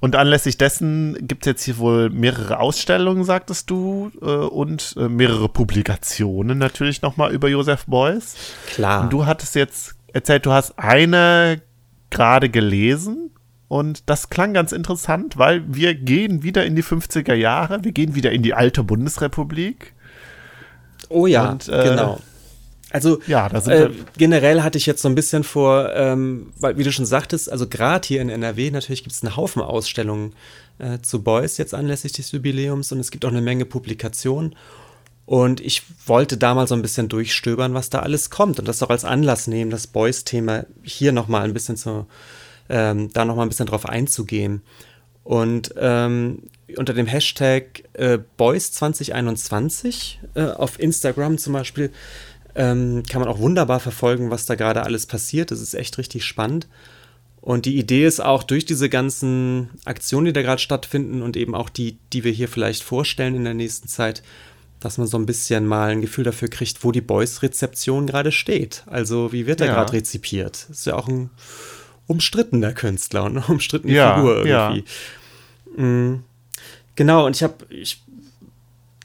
Und 0.00 0.14
anlässlich 0.14 0.56
dessen 0.56 1.16
gibt 1.20 1.44
es 1.44 1.50
jetzt 1.50 1.64
hier 1.64 1.78
wohl 1.78 2.10
mehrere 2.10 2.60
Ausstellungen, 2.60 3.24
sagtest 3.24 3.68
du, 3.70 4.12
äh, 4.22 4.26
und 4.26 4.94
äh, 4.96 5.08
mehrere 5.08 5.48
Publikationen 5.48 6.58
natürlich 6.58 7.02
nochmal 7.02 7.32
über 7.32 7.48
Josef 7.48 7.86
Beuys. 7.86 8.36
Klar. 8.68 9.02
Und 9.02 9.12
du 9.12 9.26
hattest 9.26 9.56
jetzt 9.56 9.96
erzählt, 10.12 10.46
du 10.46 10.52
hast 10.52 10.78
eine 10.78 11.60
gerade 12.10 12.50
gelesen. 12.50 13.30
Und 13.66 14.08
das 14.08 14.30
klang 14.30 14.54
ganz 14.54 14.70
interessant, 14.70 15.38
weil 15.38 15.64
wir 15.66 15.96
gehen 15.96 16.44
wieder 16.44 16.64
in 16.64 16.76
die 16.76 16.84
50er 16.84 17.34
Jahre, 17.34 17.82
wir 17.82 17.90
gehen 17.90 18.14
wieder 18.14 18.30
in 18.30 18.44
die 18.44 18.54
alte 18.54 18.84
Bundesrepublik. 18.84 19.92
Oh 21.08 21.26
ja, 21.26 21.50
und, 21.50 21.68
äh, 21.68 21.82
genau. 21.82 22.20
Also 22.90 23.20
ja, 23.26 23.48
äh, 23.48 23.90
generell 24.16 24.62
hatte 24.62 24.78
ich 24.78 24.86
jetzt 24.86 25.02
so 25.02 25.08
ein 25.08 25.16
bisschen 25.16 25.42
vor, 25.42 25.92
ähm, 25.94 26.52
weil 26.58 26.78
wie 26.78 26.84
du 26.84 26.92
schon 26.92 27.04
sagtest, 27.04 27.50
also 27.50 27.66
gerade 27.68 28.06
hier 28.06 28.22
in 28.22 28.28
NRW 28.28 28.70
natürlich 28.70 29.02
gibt 29.02 29.14
es 29.14 29.22
einen 29.22 29.36
Haufen 29.36 29.60
Ausstellungen 29.60 30.34
äh, 30.78 31.00
zu 31.00 31.22
Beuys 31.22 31.58
jetzt 31.58 31.74
anlässlich 31.74 32.12
des 32.12 32.30
Jubiläums 32.32 32.92
und 32.92 33.00
es 33.00 33.10
gibt 33.10 33.24
auch 33.24 33.30
eine 33.30 33.40
Menge 33.40 33.64
Publikationen. 33.64 34.54
Und 35.26 35.60
ich 35.60 35.82
wollte 36.06 36.36
da 36.36 36.54
mal 36.54 36.68
so 36.68 36.76
ein 36.76 36.82
bisschen 36.82 37.08
durchstöbern, 37.08 37.74
was 37.74 37.90
da 37.90 37.98
alles 37.98 38.30
kommt 38.30 38.60
und 38.60 38.68
das 38.68 38.80
auch 38.84 38.90
als 38.90 39.04
Anlass 39.04 39.48
nehmen, 39.48 39.72
das 39.72 39.88
Beuys-Thema 39.88 40.66
hier 40.84 41.10
nochmal 41.10 41.42
ein 41.42 41.52
bisschen 41.52 41.76
zu, 41.76 42.06
ähm, 42.68 43.12
da 43.12 43.24
nochmal 43.24 43.46
ein 43.46 43.48
bisschen 43.48 43.66
drauf 43.66 43.86
einzugehen. 43.86 44.62
Und 45.24 45.74
ähm, 45.76 46.44
unter 46.76 46.94
dem 46.94 47.06
Hashtag 47.06 47.82
äh, 47.94 48.18
Boys 48.36 48.70
2021 48.70 50.20
äh, 50.34 50.44
auf 50.44 50.78
Instagram 50.78 51.38
zum 51.38 51.54
Beispiel 51.54 51.90
ähm, 52.56 53.02
kann 53.08 53.20
man 53.20 53.28
auch 53.28 53.38
wunderbar 53.38 53.80
verfolgen, 53.80 54.30
was 54.30 54.46
da 54.46 54.54
gerade 54.54 54.82
alles 54.82 55.06
passiert. 55.06 55.50
Das 55.50 55.60
ist 55.60 55.74
echt 55.74 55.98
richtig 55.98 56.24
spannend. 56.24 56.66
Und 57.40 57.66
die 57.66 57.78
Idee 57.78 58.06
ist 58.06 58.18
auch 58.18 58.42
durch 58.42 58.64
diese 58.64 58.88
ganzen 58.88 59.70
Aktionen, 59.84 60.26
die 60.26 60.32
da 60.32 60.42
gerade 60.42 60.60
stattfinden 60.60 61.22
und 61.22 61.36
eben 61.36 61.54
auch 61.54 61.68
die, 61.68 61.98
die 62.12 62.24
wir 62.24 62.32
hier 62.32 62.48
vielleicht 62.48 62.82
vorstellen 62.82 63.36
in 63.36 63.44
der 63.44 63.54
nächsten 63.54 63.86
Zeit, 63.86 64.22
dass 64.80 64.98
man 64.98 65.06
so 65.06 65.16
ein 65.16 65.26
bisschen 65.26 65.66
mal 65.66 65.90
ein 65.90 66.00
Gefühl 66.00 66.24
dafür 66.24 66.48
kriegt, 66.48 66.82
wo 66.82 66.90
die 66.90 67.00
Boys-Rezeption 67.00 68.06
gerade 68.06 68.32
steht. 68.32 68.82
Also 68.86 69.32
wie 69.32 69.46
wird 69.46 69.60
er 69.60 69.68
ja. 69.68 69.74
gerade 69.74 69.92
rezipiert? 69.92 70.66
Ist 70.70 70.86
ja 70.86 70.94
auch 70.94 71.08
ein 71.08 71.30
umstrittener 72.06 72.72
Künstler 72.72 73.24
und 73.24 73.36
eine 73.36 73.46
umstrittene 73.48 73.92
ja, 73.92 74.16
Figur 74.16 74.44
irgendwie. 74.44 74.84
Ja. 75.76 75.82
Mhm. 75.84 76.24
Genau, 76.96 77.26
und 77.26 77.36
ich 77.36 77.42
habe, 77.42 77.54
ich, 77.68 78.02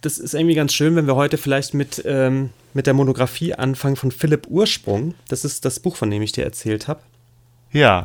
das 0.02 0.18
ist 0.18 0.34
irgendwie 0.34 0.56
ganz 0.56 0.74
schön, 0.74 0.96
wenn 0.96 1.06
wir 1.06 1.16
heute 1.16 1.38
vielleicht 1.38 1.74
mit 1.74 2.02
ähm, 2.06 2.50
mit 2.74 2.88
der 2.88 2.94
Monographie 2.94 3.54
anfangen 3.54 3.96
von 3.96 4.12
Philipp 4.12 4.48
Ursprung. 4.48 5.16
Das 5.28 5.46
ist 5.46 5.66
das 5.66 5.80
Buch, 5.80 5.96
von 5.96 6.10
dem 6.10 6.22
ich 6.22 6.32
dir 6.32 6.44
erzählt 6.44 6.88
habe. 6.88 7.02
Ja. 7.72 8.04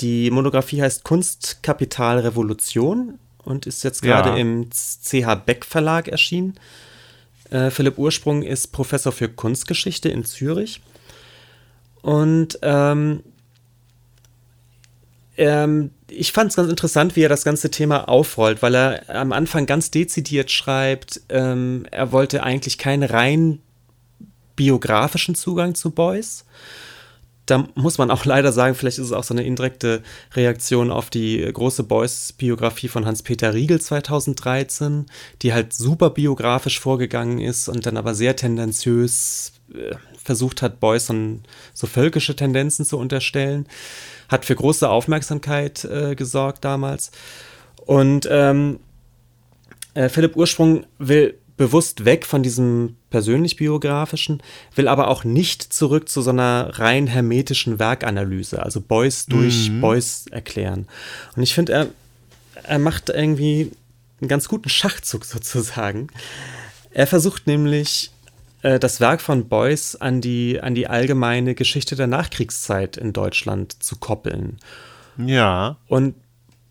Die 0.00 0.30
Monographie 0.30 0.82
heißt 0.82 1.04
Kunstkapital 1.04 2.20
Revolution 2.20 3.18
und 3.44 3.66
ist 3.66 3.84
jetzt 3.84 4.02
gerade 4.02 4.30
ja. 4.30 4.36
im 4.36 4.70
CH 4.70 5.34
Beck 5.44 5.64
Verlag 5.64 6.08
erschienen. 6.08 6.54
Äh, 7.50 7.70
Philipp 7.70 7.98
Ursprung 7.98 8.42
ist 8.42 8.68
Professor 8.68 9.12
für 9.12 9.28
Kunstgeschichte 9.28 10.08
in 10.08 10.24
Zürich. 10.24 10.80
Und 12.02 12.58
ähm, 12.62 13.22
ähm, 15.36 15.90
ich 16.08 16.32
fand 16.32 16.50
es 16.50 16.56
ganz 16.56 16.70
interessant, 16.70 17.16
wie 17.16 17.22
er 17.22 17.28
das 17.28 17.44
ganze 17.44 17.70
Thema 17.70 18.08
aufrollt, 18.08 18.62
weil 18.62 18.74
er 18.74 19.10
am 19.10 19.32
Anfang 19.32 19.66
ganz 19.66 19.90
dezidiert 19.90 20.50
schreibt, 20.50 21.20
ähm, 21.28 21.86
er 21.90 22.12
wollte 22.12 22.42
eigentlich 22.42 22.78
kein 22.78 23.02
rein 23.02 23.60
biografischen 24.60 25.34
Zugang 25.34 25.74
zu 25.74 25.90
Beuys. 25.90 26.44
Da 27.46 27.66
muss 27.76 27.96
man 27.96 28.10
auch 28.10 28.24
leider 28.26 28.52
sagen, 28.52 28.74
vielleicht 28.74 28.98
ist 28.98 29.06
es 29.06 29.12
auch 29.12 29.24
so 29.24 29.32
eine 29.32 29.42
indirekte 29.42 30.02
Reaktion 30.34 30.90
auf 30.90 31.08
die 31.08 31.50
große 31.50 31.82
Beuys-Biografie 31.84 32.88
von 32.88 33.06
Hans-Peter 33.06 33.54
Riegel 33.54 33.80
2013, 33.80 35.06
die 35.40 35.54
halt 35.54 35.72
super 35.72 36.10
biografisch 36.10 36.78
vorgegangen 36.78 37.38
ist 37.38 37.70
und 37.70 37.86
dann 37.86 37.96
aber 37.96 38.14
sehr 38.14 38.36
tendenziös 38.36 39.52
äh, 39.72 39.94
versucht 40.22 40.60
hat, 40.60 40.78
Beuys 40.78 41.10
so, 41.72 41.86
völkische 41.86 42.36
Tendenzen 42.36 42.84
zu 42.84 42.98
unterstellen. 42.98 43.66
Hat 44.28 44.44
für 44.44 44.56
große 44.56 44.86
Aufmerksamkeit 44.86 45.86
äh, 45.86 46.14
gesorgt 46.16 46.66
damals. 46.66 47.12
Und 47.86 48.28
ähm, 48.30 48.80
äh, 49.94 50.10
Philipp 50.10 50.36
Ursprung 50.36 50.84
will 50.98 51.39
bewusst 51.60 52.06
weg 52.06 52.24
von 52.24 52.42
diesem 52.42 52.96
persönlich 53.10 53.56
biografischen, 53.56 54.42
will 54.76 54.88
aber 54.88 55.08
auch 55.08 55.24
nicht 55.24 55.62
zurück 55.62 56.08
zu 56.08 56.22
so 56.22 56.30
einer 56.30 56.70
rein 56.78 57.06
hermetischen 57.06 57.78
Werkanalyse, 57.78 58.62
also 58.62 58.80
Beuys 58.80 59.26
durch 59.26 59.68
mhm. 59.68 59.82
Beuys 59.82 60.24
erklären. 60.30 60.88
Und 61.36 61.42
ich 61.42 61.52
finde, 61.52 61.72
er, 61.74 61.88
er 62.62 62.78
macht 62.78 63.10
irgendwie 63.10 63.72
einen 64.22 64.28
ganz 64.28 64.48
guten 64.48 64.70
Schachzug 64.70 65.24
sozusagen. 65.26 66.06
Er 66.92 67.06
versucht 67.06 67.46
nämlich 67.46 68.10
äh, 68.62 68.78
das 68.78 68.98
Werk 69.00 69.20
von 69.20 69.46
Beuys 69.50 69.96
an 69.96 70.22
die, 70.22 70.62
an 70.62 70.74
die 70.74 70.86
allgemeine 70.86 71.54
Geschichte 71.54 71.94
der 71.94 72.06
Nachkriegszeit 72.06 72.96
in 72.96 73.12
Deutschland 73.12 73.82
zu 73.82 73.96
koppeln. 73.96 74.56
Ja. 75.18 75.76
Und 75.88 76.14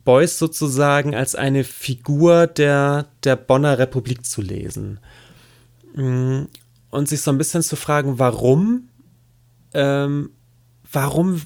Beuys 0.10 0.40
sozusagen 0.40 1.14
als 1.14 1.36
eine 1.36 1.64
Figur 1.64 2.48
der, 2.48 3.06
der 3.24 3.36
Bonner 3.36 3.78
Republik 3.78 4.26
zu 4.26 4.42
lesen. 4.42 5.00
Mm, 5.94 6.46
und 6.90 7.08
sich 7.08 7.22
so 7.22 7.30
ein 7.30 7.38
bisschen 7.38 7.62
zu 7.62 7.76
fragen, 7.76 8.18
warum, 8.18 8.90
ähm, 9.76 10.32
warum 10.92 11.44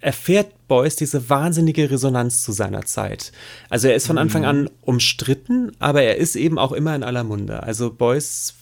erfährt 0.00 0.68
Beuys 0.68 0.96
diese 0.96 1.30
wahnsinnige 1.30 1.90
Resonanz 1.90 2.42
zu 2.42 2.52
seiner 2.52 2.84
Zeit. 2.84 3.32
Also 3.70 3.88
er 3.88 3.94
ist 3.94 4.06
von 4.06 4.18
Anfang 4.18 4.44
an 4.44 4.68
umstritten, 4.82 5.72
aber 5.78 6.02
er 6.02 6.18
ist 6.18 6.36
eben 6.36 6.58
auch 6.58 6.72
immer 6.72 6.94
in 6.94 7.04
aller 7.04 7.24
Munde. 7.24 7.62
Also 7.62 7.90
Beuys 7.90 8.52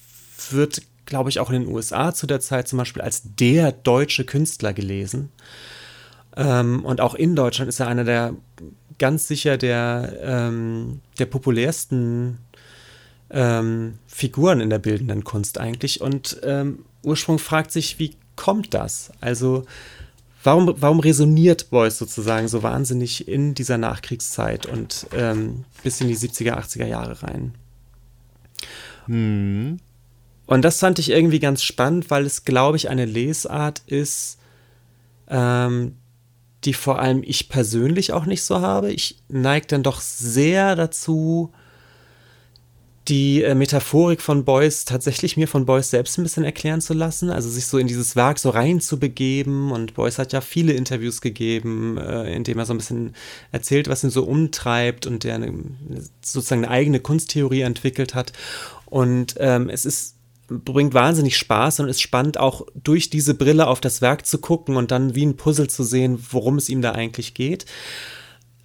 wird, 0.52 0.82
glaube 1.05 1.31
ich, 1.31 1.40
auch 1.40 1.51
in 1.51 1.62
den 1.62 1.74
USA 1.74 2.14
zu 2.14 2.28
der 2.28 2.39
Zeit 2.39 2.69
zum 2.69 2.78
Beispiel 2.78 3.02
als 3.02 3.23
der 3.24 3.73
deutsche 3.73 4.23
Künstler 4.23 4.73
gelesen. 4.73 5.32
Ähm, 6.36 6.85
und 6.85 7.01
auch 7.01 7.16
in 7.16 7.35
Deutschland 7.35 7.69
ist 7.69 7.81
er 7.81 7.89
einer 7.89 8.05
der 8.05 8.36
ganz 8.98 9.28
sicher 9.28 9.56
der, 9.56 10.16
ähm, 10.22 11.01
der 11.18 11.26
populärsten 11.26 12.39
ähm, 13.30 13.98
Figuren 14.06 14.60
in 14.60 14.70
der 14.70 14.78
bildenden 14.78 15.24
Kunst 15.24 15.59
eigentlich. 15.59 16.01
Und 16.01 16.40
ähm, 16.44 16.84
Ursprung 17.02 17.39
fragt 17.39 17.72
sich, 17.72 17.98
wie 17.98 18.14
kommt 18.36 18.74
das? 18.74 19.10
Also 19.20 19.64
warum, 20.44 20.74
warum 20.78 21.01
resoniert 21.01 21.70
Beuys 21.70 21.98
sozusagen 21.98 22.48
so 22.48 22.62
wahnsinnig 22.62 23.28
in 23.28 23.55
dieser 23.55 23.78
Nachkriegszeit 23.78 24.66
und 24.66 25.06
ähm, 25.14 25.64
bis 25.82 26.01
in 26.01 26.09
die 26.09 26.16
70er, 26.16 26.56
80er 26.59 26.86
Jahre 26.86 27.22
rein? 27.22 27.55
Hm. 29.06 29.78
Und 30.47 30.62
das 30.62 30.78
fand 30.78 30.98
ich 30.98 31.10
irgendwie 31.10 31.40
ganz 31.40 31.62
spannend, 31.62 32.10
weil 32.10 32.26
es, 32.26 32.44
glaube 32.44 32.76
ich, 32.76 32.89
eine 32.89 33.06
Lesart 33.06 33.82
ist, 33.86 34.39
ähm, 35.28 35.97
die 36.64 36.74
vor 36.74 37.01
allem 37.01 37.22
ich 37.24 37.48
persönlich 37.48 38.12
auch 38.12 38.26
nicht 38.26 38.43
so 38.43 38.60
habe. 38.60 38.93
Ich 38.93 39.16
neige 39.28 39.66
dann 39.66 39.82
doch 39.82 40.01
sehr 40.01 40.76
dazu, 40.76 41.52
die 43.09 43.43
äh, 43.43 43.56
Metaphorik 43.56 44.20
von 44.20 44.44
Beuys 44.44 44.84
tatsächlich 44.84 45.36
mir 45.36 45.48
von 45.48 45.66
Beuys 45.66 45.90
selbst 45.90 46.18
ein 46.18 46.22
bisschen 46.22 46.44
erklären 46.44 46.80
zu 46.80 46.94
lassen, 46.94 47.30
also 47.30 47.48
sich 47.48 47.66
so 47.66 47.78
in 47.78 47.89
dieses 47.89 48.14
Werk 48.14 48.39
so 48.39 48.51
reinzubegeben. 48.51 49.72
Und 49.72 49.94
Beuys 49.94 50.18
hat 50.18 50.32
ja 50.32 50.40
viele 50.40 50.72
Interviews 50.72 51.20
gegeben, 51.20 51.98
äh, 51.98 52.32
in 52.32 52.44
dem 52.44 52.59
er 52.59 52.66
so 52.66 52.74
ein 52.74 52.78
bisschen 52.78 53.14
erzählt, 53.51 53.89
was 53.89 54.05
ihn 54.05 54.10
so 54.10 54.22
umtreibt 54.22 55.06
und 55.06 55.24
der 55.24 55.34
eine, 55.34 55.52
sozusagen 56.22 56.64
eine 56.64 56.72
eigene 56.72 57.01
Kunsttheorie 57.01 57.62
entwickelt 57.62 58.14
hat. 58.14 58.32
Und 58.86 59.34
ähm, 59.39 59.68
es 59.68 59.84
ist 59.84 60.14
bringt 60.60 60.94
wahnsinnig 60.94 61.36
Spaß 61.36 61.80
und 61.80 61.88
ist 61.88 62.00
spannend, 62.00 62.38
auch 62.38 62.66
durch 62.74 63.10
diese 63.10 63.34
Brille 63.34 63.66
auf 63.66 63.80
das 63.80 64.02
Werk 64.02 64.26
zu 64.26 64.38
gucken 64.38 64.76
und 64.76 64.90
dann 64.90 65.14
wie 65.14 65.24
ein 65.24 65.36
Puzzle 65.36 65.68
zu 65.68 65.84
sehen, 65.84 66.18
worum 66.30 66.56
es 66.58 66.68
ihm 66.68 66.82
da 66.82 66.92
eigentlich 66.92 67.34
geht. 67.34 67.66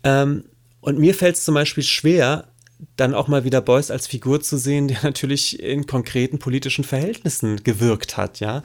Ähm, 0.04 0.46
und 0.82 1.00
mir 1.00 1.14
fällt 1.14 1.36
es 1.36 1.44
zum 1.44 1.56
Beispiel 1.56 1.84
schwer, 1.84 2.48
dann 2.96 3.14
auch 3.14 3.28
mal 3.28 3.44
wieder 3.44 3.62
Beuys 3.62 3.92
als 3.92 4.08
Figur 4.08 4.42
zu 4.42 4.58
sehen, 4.58 4.88
der 4.88 5.00
natürlich 5.04 5.60
in 5.60 5.88
konkreten 5.88 6.40
politischen 6.40 6.84
Verhältnissen 6.84 7.64
gewirkt 7.64 8.18
hat, 8.18 8.40
ja. 8.40 8.64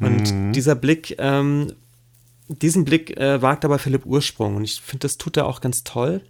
Und 0.00 0.32
mhm. 0.32 0.52
dieser 0.52 0.74
Blick, 0.74 1.16
ähm, 1.18 1.72
diesen 2.48 2.84
Blick 2.84 3.16
äh, 3.16 3.40
wagt 3.42 3.64
aber 3.64 3.78
Philipp 3.78 4.06
Ursprung 4.06 4.56
und 4.56 4.64
ich 4.64 4.80
finde, 4.80 5.02
das 5.02 5.18
tut 5.18 5.36
er 5.36 5.46
auch 5.46 5.60
ganz 5.60 5.84
toll. 5.84 6.22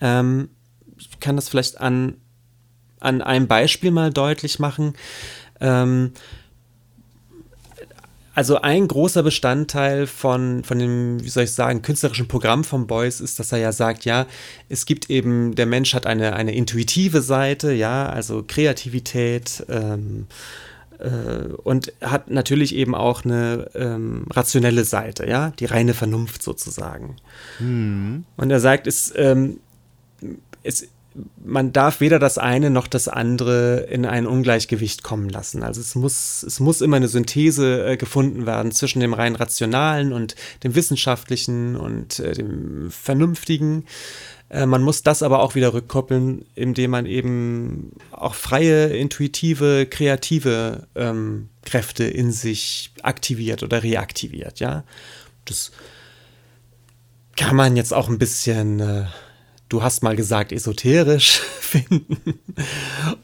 Ähm, 0.00 0.50
ich 0.98 1.20
kann 1.20 1.36
das 1.36 1.48
vielleicht 1.48 1.80
an, 1.80 2.16
an 3.00 3.22
einem 3.22 3.46
Beispiel 3.46 3.90
mal 3.90 4.12
deutlich 4.12 4.58
machen. 4.58 4.94
Ähm, 5.60 6.12
also 8.38 8.60
ein 8.60 8.86
großer 8.86 9.24
Bestandteil 9.24 10.06
von, 10.06 10.62
von 10.62 10.78
dem, 10.78 11.20
wie 11.24 11.28
soll 11.28 11.42
ich 11.42 11.52
sagen, 11.52 11.82
künstlerischen 11.82 12.28
Programm 12.28 12.62
von 12.62 12.86
Beuys 12.86 13.20
ist, 13.20 13.40
dass 13.40 13.50
er 13.50 13.58
ja 13.58 13.72
sagt, 13.72 14.04
ja, 14.04 14.28
es 14.68 14.86
gibt 14.86 15.10
eben, 15.10 15.56
der 15.56 15.66
Mensch 15.66 15.92
hat 15.92 16.06
eine, 16.06 16.36
eine 16.36 16.54
intuitive 16.54 17.20
Seite, 17.20 17.72
ja, 17.72 18.08
also 18.08 18.44
Kreativität, 18.46 19.66
ähm, 19.68 20.28
äh, 21.00 21.52
und 21.64 21.92
hat 22.00 22.30
natürlich 22.30 22.76
eben 22.76 22.94
auch 22.94 23.24
eine 23.24 23.70
ähm, 23.74 24.26
rationelle 24.30 24.84
Seite, 24.84 25.28
ja, 25.28 25.50
die 25.58 25.64
reine 25.64 25.94
Vernunft 25.94 26.40
sozusagen. 26.40 27.16
Mhm. 27.58 28.24
Und 28.36 28.50
er 28.50 28.60
sagt, 28.60 28.86
es, 28.86 29.12
ähm, 29.16 29.58
es 30.62 30.86
man 31.44 31.72
darf 31.72 32.00
weder 32.00 32.18
das 32.18 32.38
eine 32.38 32.70
noch 32.70 32.86
das 32.86 33.08
andere 33.08 33.86
in 33.90 34.04
ein 34.04 34.26
Ungleichgewicht 34.26 35.02
kommen 35.02 35.28
lassen. 35.28 35.62
Also 35.62 35.80
es 35.80 35.94
muss, 35.94 36.42
es 36.42 36.60
muss 36.60 36.80
immer 36.80 36.96
eine 36.96 37.08
Synthese 37.08 37.86
äh, 37.86 37.96
gefunden 37.96 38.46
werden 38.46 38.72
zwischen 38.72 39.00
dem 39.00 39.14
rein 39.14 39.34
rationalen 39.34 40.12
und 40.12 40.36
dem 40.62 40.74
wissenschaftlichen 40.74 41.76
und 41.76 42.20
äh, 42.20 42.34
dem 42.34 42.90
vernünftigen. 42.90 43.84
Äh, 44.48 44.66
man 44.66 44.82
muss 44.82 45.02
das 45.02 45.22
aber 45.22 45.40
auch 45.40 45.54
wieder 45.54 45.74
rückkoppeln, 45.74 46.44
indem 46.54 46.92
man 46.92 47.06
eben 47.06 47.92
auch 48.10 48.34
freie, 48.34 48.86
intuitive, 48.86 49.86
kreative 49.86 50.86
ähm, 50.94 51.48
Kräfte 51.64 52.04
in 52.04 52.32
sich 52.32 52.92
aktiviert 53.02 53.62
oder 53.62 53.82
reaktiviert. 53.82 54.60
Ja, 54.60 54.84
das 55.44 55.72
kann 57.36 57.56
man 57.56 57.76
jetzt 57.76 57.94
auch 57.94 58.08
ein 58.08 58.18
bisschen 58.18 58.80
äh, 58.80 59.04
du 59.68 59.82
hast 59.82 60.02
mal 60.02 60.16
gesagt, 60.16 60.52
esoterisch 60.52 61.40
finden. 61.60 62.38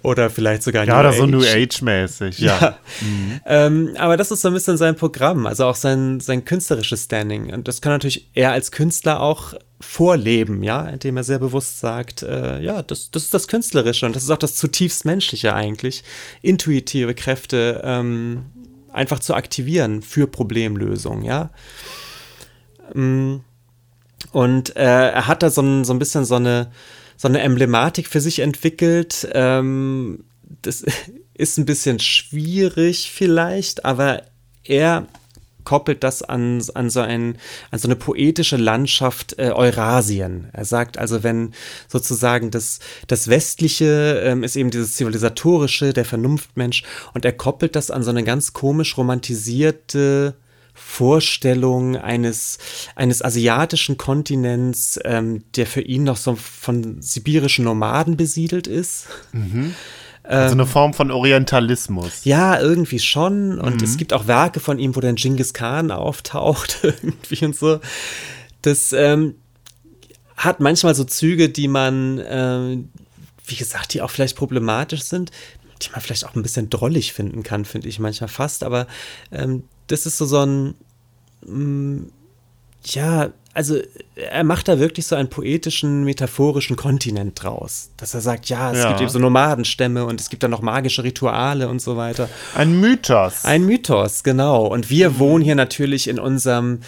Oder 0.02 0.30
vielleicht 0.30 0.62
sogar 0.62 0.84
Ja, 0.84 1.00
oder 1.00 1.12
so 1.12 1.26
New 1.26 1.42
Age-mäßig, 1.42 2.38
ja. 2.38 2.60
ja. 2.60 2.78
Mhm. 3.00 3.40
Ähm, 3.46 3.90
aber 3.98 4.16
das 4.16 4.30
ist 4.30 4.42
so 4.42 4.48
ein 4.48 4.54
bisschen 4.54 4.76
sein 4.76 4.96
Programm, 4.96 5.46
also 5.46 5.64
auch 5.66 5.74
sein, 5.74 6.20
sein 6.20 6.44
künstlerisches 6.44 7.04
Standing. 7.04 7.52
Und 7.52 7.68
das 7.68 7.80
kann 7.80 7.92
natürlich 7.92 8.28
er 8.34 8.52
als 8.52 8.70
Künstler 8.70 9.20
auch 9.20 9.54
vorleben, 9.80 10.62
ja, 10.62 10.86
indem 10.88 11.16
er 11.16 11.24
sehr 11.24 11.38
bewusst 11.38 11.80
sagt, 11.80 12.22
äh, 12.22 12.60
ja, 12.60 12.82
das, 12.82 13.10
das 13.10 13.24
ist 13.24 13.34
das 13.34 13.48
Künstlerische 13.48 14.06
und 14.06 14.16
das 14.16 14.22
ist 14.22 14.30
auch 14.30 14.38
das 14.38 14.56
zutiefst 14.56 15.04
Menschliche 15.04 15.54
eigentlich, 15.54 16.04
intuitive 16.42 17.14
Kräfte 17.14 17.82
ähm, 17.84 18.46
einfach 18.92 19.18
zu 19.18 19.34
aktivieren 19.34 20.02
für 20.02 20.26
Problemlösung, 20.26 21.22
ja. 21.22 21.50
Ähm, 22.94 23.42
und 24.32 24.76
äh, 24.76 25.10
er 25.10 25.26
hat 25.26 25.42
da 25.42 25.50
so 25.50 25.62
ein, 25.62 25.84
so 25.84 25.92
ein 25.92 25.98
bisschen 25.98 26.24
so 26.24 26.36
eine, 26.36 26.70
so 27.16 27.28
eine 27.28 27.40
Emblematik 27.40 28.08
für 28.08 28.20
sich 28.20 28.40
entwickelt. 28.40 29.28
Ähm, 29.32 30.24
das 30.62 30.84
ist 31.34 31.58
ein 31.58 31.66
bisschen 31.66 32.00
schwierig 32.00 33.10
vielleicht, 33.12 33.84
aber 33.84 34.22
er 34.64 35.06
koppelt 35.64 36.04
das 36.04 36.22
an, 36.22 36.62
an, 36.74 36.90
so, 36.90 37.00
ein, 37.00 37.38
an 37.70 37.78
so 37.78 37.88
eine 37.88 37.96
poetische 37.96 38.56
Landschaft 38.56 39.38
äh, 39.38 39.50
Eurasien. 39.50 40.48
Er 40.52 40.64
sagt 40.64 40.98
also, 40.98 41.22
wenn 41.22 41.52
sozusagen 41.88 42.50
das, 42.50 42.78
das 43.06 43.28
Westliche 43.28 44.22
ähm, 44.24 44.44
ist 44.44 44.56
eben 44.56 44.70
dieses 44.70 44.94
Zivilisatorische, 44.94 45.92
der 45.92 46.04
Vernunftmensch, 46.04 46.84
und 47.14 47.24
er 47.24 47.32
koppelt 47.32 47.76
das 47.76 47.90
an 47.90 48.02
so 48.02 48.10
eine 48.10 48.24
ganz 48.24 48.52
komisch 48.52 48.96
romantisierte 48.96 50.36
Vorstellung 50.74 51.96
eines, 51.96 52.58
eines 52.96 53.22
asiatischen 53.22 53.96
Kontinents, 53.96 54.98
ähm, 55.04 55.44
der 55.56 55.66
für 55.66 55.80
ihn 55.80 56.02
noch 56.04 56.16
so 56.16 56.34
von 56.34 57.00
sibirischen 57.00 57.64
Nomaden 57.64 58.16
besiedelt 58.16 58.66
ist. 58.66 59.06
Mhm. 59.32 59.74
Also 60.26 60.54
eine 60.54 60.64
Form 60.64 60.94
von 60.94 61.10
Orientalismus. 61.10 62.24
Ja, 62.24 62.58
irgendwie 62.58 62.98
schon. 62.98 63.58
Und 63.58 63.76
mhm. 63.76 63.84
es 63.84 63.98
gibt 63.98 64.14
auch 64.14 64.26
Werke 64.26 64.58
von 64.58 64.78
ihm, 64.78 64.96
wo 64.96 65.00
dann 65.00 65.16
Genghis 65.16 65.52
Khan 65.52 65.90
auftaucht, 65.90 66.78
irgendwie 66.82 67.44
und 67.44 67.54
so. 67.54 67.78
Das 68.62 68.94
ähm, 68.94 69.34
hat 70.34 70.60
manchmal 70.60 70.94
so 70.94 71.04
Züge, 71.04 71.50
die 71.50 71.68
man, 71.68 72.18
äh, 72.20 72.78
wie 73.46 73.56
gesagt, 73.56 73.92
die 73.92 74.00
auch 74.00 74.10
vielleicht 74.10 74.36
problematisch 74.36 75.02
sind, 75.02 75.30
die 75.82 75.90
man 75.90 76.00
vielleicht 76.00 76.24
auch 76.24 76.34
ein 76.34 76.42
bisschen 76.42 76.70
drollig 76.70 77.12
finden 77.12 77.42
kann, 77.42 77.66
finde 77.66 77.88
ich 77.88 77.98
manchmal 77.98 78.28
fast. 78.28 78.64
Aber 78.64 78.86
ähm, 79.30 79.64
das 79.86 80.06
ist 80.06 80.18
so, 80.18 80.26
so 80.26 80.44
ein, 80.44 80.74
mh, 81.46 81.54
mm, 81.54 82.12
ja, 82.86 83.30
also 83.54 83.78
er 84.16 84.42
macht 84.42 84.66
da 84.66 84.80
wirklich 84.80 85.06
so 85.06 85.14
einen 85.14 85.30
poetischen, 85.30 86.02
metaphorischen 86.02 86.74
Kontinent 86.74 87.40
draus. 87.40 87.90
Dass 87.96 88.12
er 88.12 88.20
sagt, 88.20 88.48
ja, 88.48 88.72
es 88.72 88.78
ja. 88.78 88.88
gibt 88.88 89.00
eben 89.00 89.10
so 89.10 89.20
Nomadenstämme 89.20 90.04
und 90.04 90.20
es 90.20 90.28
gibt 90.28 90.42
dann 90.42 90.50
noch 90.50 90.60
magische 90.60 91.04
Rituale 91.04 91.68
und 91.68 91.80
so 91.80 91.96
weiter. 91.96 92.28
Ein 92.56 92.80
Mythos. 92.80 93.44
Ein 93.44 93.64
Mythos, 93.64 94.24
genau. 94.24 94.66
Und 94.66 94.90
wir 94.90 95.10
mhm. 95.10 95.18
wohnen 95.20 95.44
hier 95.44 95.54
natürlich 95.54 96.08
in 96.08 96.18
unserem, 96.18 96.80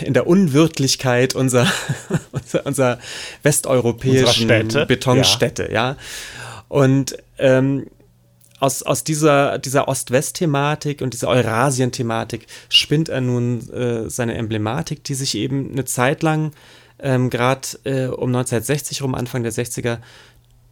in 0.00 0.14
der 0.14 0.28
Unwirtlichkeit 0.28 1.34
unserer, 1.34 1.66
unserer, 2.30 2.66
unserer 2.66 2.98
westeuropäischen 3.42 4.46
Betonstädte, 4.86 5.64
ja. 5.72 5.90
ja. 5.90 5.96
Und 6.68 7.16
ähm, 7.38 7.86
aus, 8.60 8.82
aus 8.82 9.04
dieser, 9.04 9.58
dieser 9.58 9.88
Ost-West-Thematik 9.88 11.02
und 11.02 11.12
dieser 11.12 11.28
Eurasien-Thematik 11.28 12.46
spinnt 12.68 13.08
er 13.08 13.20
nun 13.20 13.68
äh, 13.70 14.08
seine 14.08 14.34
Emblematik, 14.34 15.04
die 15.04 15.14
sich 15.14 15.34
eben 15.36 15.72
eine 15.72 15.84
Zeit 15.84 16.22
lang, 16.22 16.52
ähm, 16.98 17.28
gerade 17.28 17.68
äh, 17.84 18.06
um 18.06 18.34
1960 18.34 19.02
rum, 19.02 19.14
Anfang 19.14 19.42
der 19.42 19.52
60er, 19.52 19.98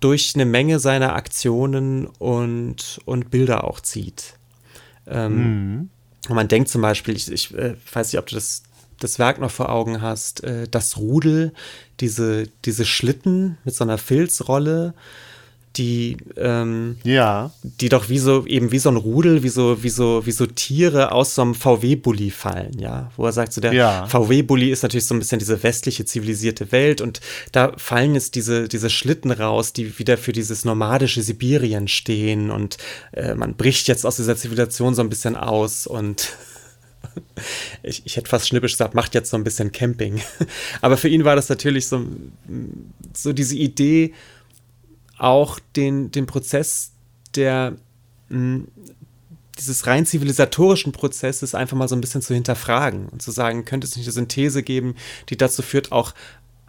durch 0.00 0.32
eine 0.34 0.44
Menge 0.44 0.78
seiner 0.80 1.14
Aktionen 1.14 2.06
und, 2.06 3.00
und 3.04 3.30
Bilder 3.30 3.64
auch 3.64 3.80
zieht. 3.80 4.34
Ähm, 5.06 5.36
mhm. 5.36 5.90
Und 6.28 6.34
man 6.36 6.48
denkt 6.48 6.70
zum 6.70 6.82
Beispiel, 6.82 7.16
ich, 7.16 7.30
ich 7.30 7.54
äh, 7.54 7.74
weiß 7.92 8.12
nicht, 8.12 8.18
ob 8.18 8.26
du 8.26 8.34
das, 8.34 8.62
das 8.98 9.18
Werk 9.18 9.38
noch 9.38 9.50
vor 9.50 9.68
Augen 9.68 10.00
hast, 10.00 10.42
äh, 10.44 10.68
das 10.68 10.96
Rudel, 10.96 11.52
diese, 12.00 12.48
diese 12.64 12.86
Schlitten 12.86 13.58
mit 13.64 13.74
so 13.74 13.84
einer 13.84 13.98
Filzrolle, 13.98 14.94
die, 15.76 16.16
ähm, 16.36 16.96
ja. 17.02 17.50
die 17.62 17.88
doch 17.88 18.08
wie 18.08 18.18
so, 18.18 18.46
eben 18.46 18.70
wie 18.70 18.78
so 18.78 18.88
ein 18.90 18.96
Rudel, 18.96 19.42
wie 19.42 19.48
so, 19.48 19.82
wie 19.82 19.88
so, 19.88 20.24
wie 20.24 20.32
so 20.32 20.46
Tiere 20.46 21.12
aus 21.12 21.34
so 21.34 21.42
einem 21.42 21.54
VW-Bully 21.54 22.30
fallen, 22.30 22.78
ja. 22.78 23.10
Wo 23.16 23.26
er 23.26 23.32
sagt, 23.32 23.52
so 23.52 23.60
der 23.60 23.72
Ja. 23.72 24.06
VW-Bully 24.06 24.70
ist 24.70 24.82
natürlich 24.82 25.06
so 25.06 25.14
ein 25.14 25.18
bisschen 25.18 25.38
diese 25.38 25.62
westliche 25.62 26.04
zivilisierte 26.04 26.70
Welt 26.72 27.00
und 27.00 27.20
da 27.52 27.72
fallen 27.76 28.14
jetzt 28.14 28.34
diese, 28.36 28.68
diese 28.68 28.90
Schlitten 28.90 29.30
raus, 29.30 29.72
die 29.72 29.98
wieder 29.98 30.16
für 30.16 30.32
dieses 30.32 30.64
nomadische 30.64 31.22
Sibirien 31.22 31.88
stehen 31.88 32.50
und 32.50 32.76
äh, 33.12 33.34
man 33.34 33.54
bricht 33.54 33.88
jetzt 33.88 34.06
aus 34.06 34.16
dieser 34.16 34.36
Zivilisation 34.36 34.94
so 34.94 35.02
ein 35.02 35.10
bisschen 35.10 35.36
aus 35.36 35.86
und 35.86 36.36
ich, 37.82 38.02
ich 38.04 38.16
hätte 38.16 38.28
fast 38.28 38.48
schnippisch 38.48 38.72
gesagt, 38.72 38.94
macht 38.94 39.14
jetzt 39.14 39.30
so 39.30 39.36
ein 39.36 39.44
bisschen 39.44 39.72
Camping. 39.72 40.20
Aber 40.80 40.96
für 40.96 41.08
ihn 41.08 41.24
war 41.24 41.36
das 41.36 41.48
natürlich 41.48 41.86
so, 41.86 42.04
so 43.12 43.32
diese 43.32 43.56
Idee, 43.56 44.14
auch 45.18 45.58
den, 45.76 46.10
den 46.10 46.26
Prozess 46.26 46.92
der 47.34 47.76
mh, 48.28 48.64
dieses 49.58 49.86
rein 49.86 50.06
zivilisatorischen 50.06 50.92
Prozesses 50.92 51.54
einfach 51.54 51.76
mal 51.76 51.88
so 51.88 51.94
ein 51.94 52.00
bisschen 52.00 52.22
zu 52.22 52.34
hinterfragen 52.34 53.08
und 53.08 53.22
zu 53.22 53.30
sagen, 53.30 53.64
könnte 53.64 53.86
es 53.86 53.96
nicht 53.96 54.06
eine 54.06 54.12
Synthese 54.12 54.62
geben, 54.62 54.96
die 55.28 55.36
dazu 55.36 55.62
führt, 55.62 55.92
auch 55.92 56.12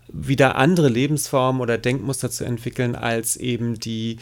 wieder 0.07 0.55
andere 0.55 0.88
Lebensformen 0.88 1.61
oder 1.61 1.77
Denkmuster 1.77 2.30
zu 2.30 2.45
entwickeln, 2.45 2.95
als 2.95 3.38
eben 3.38 3.80
die, 3.80 4.17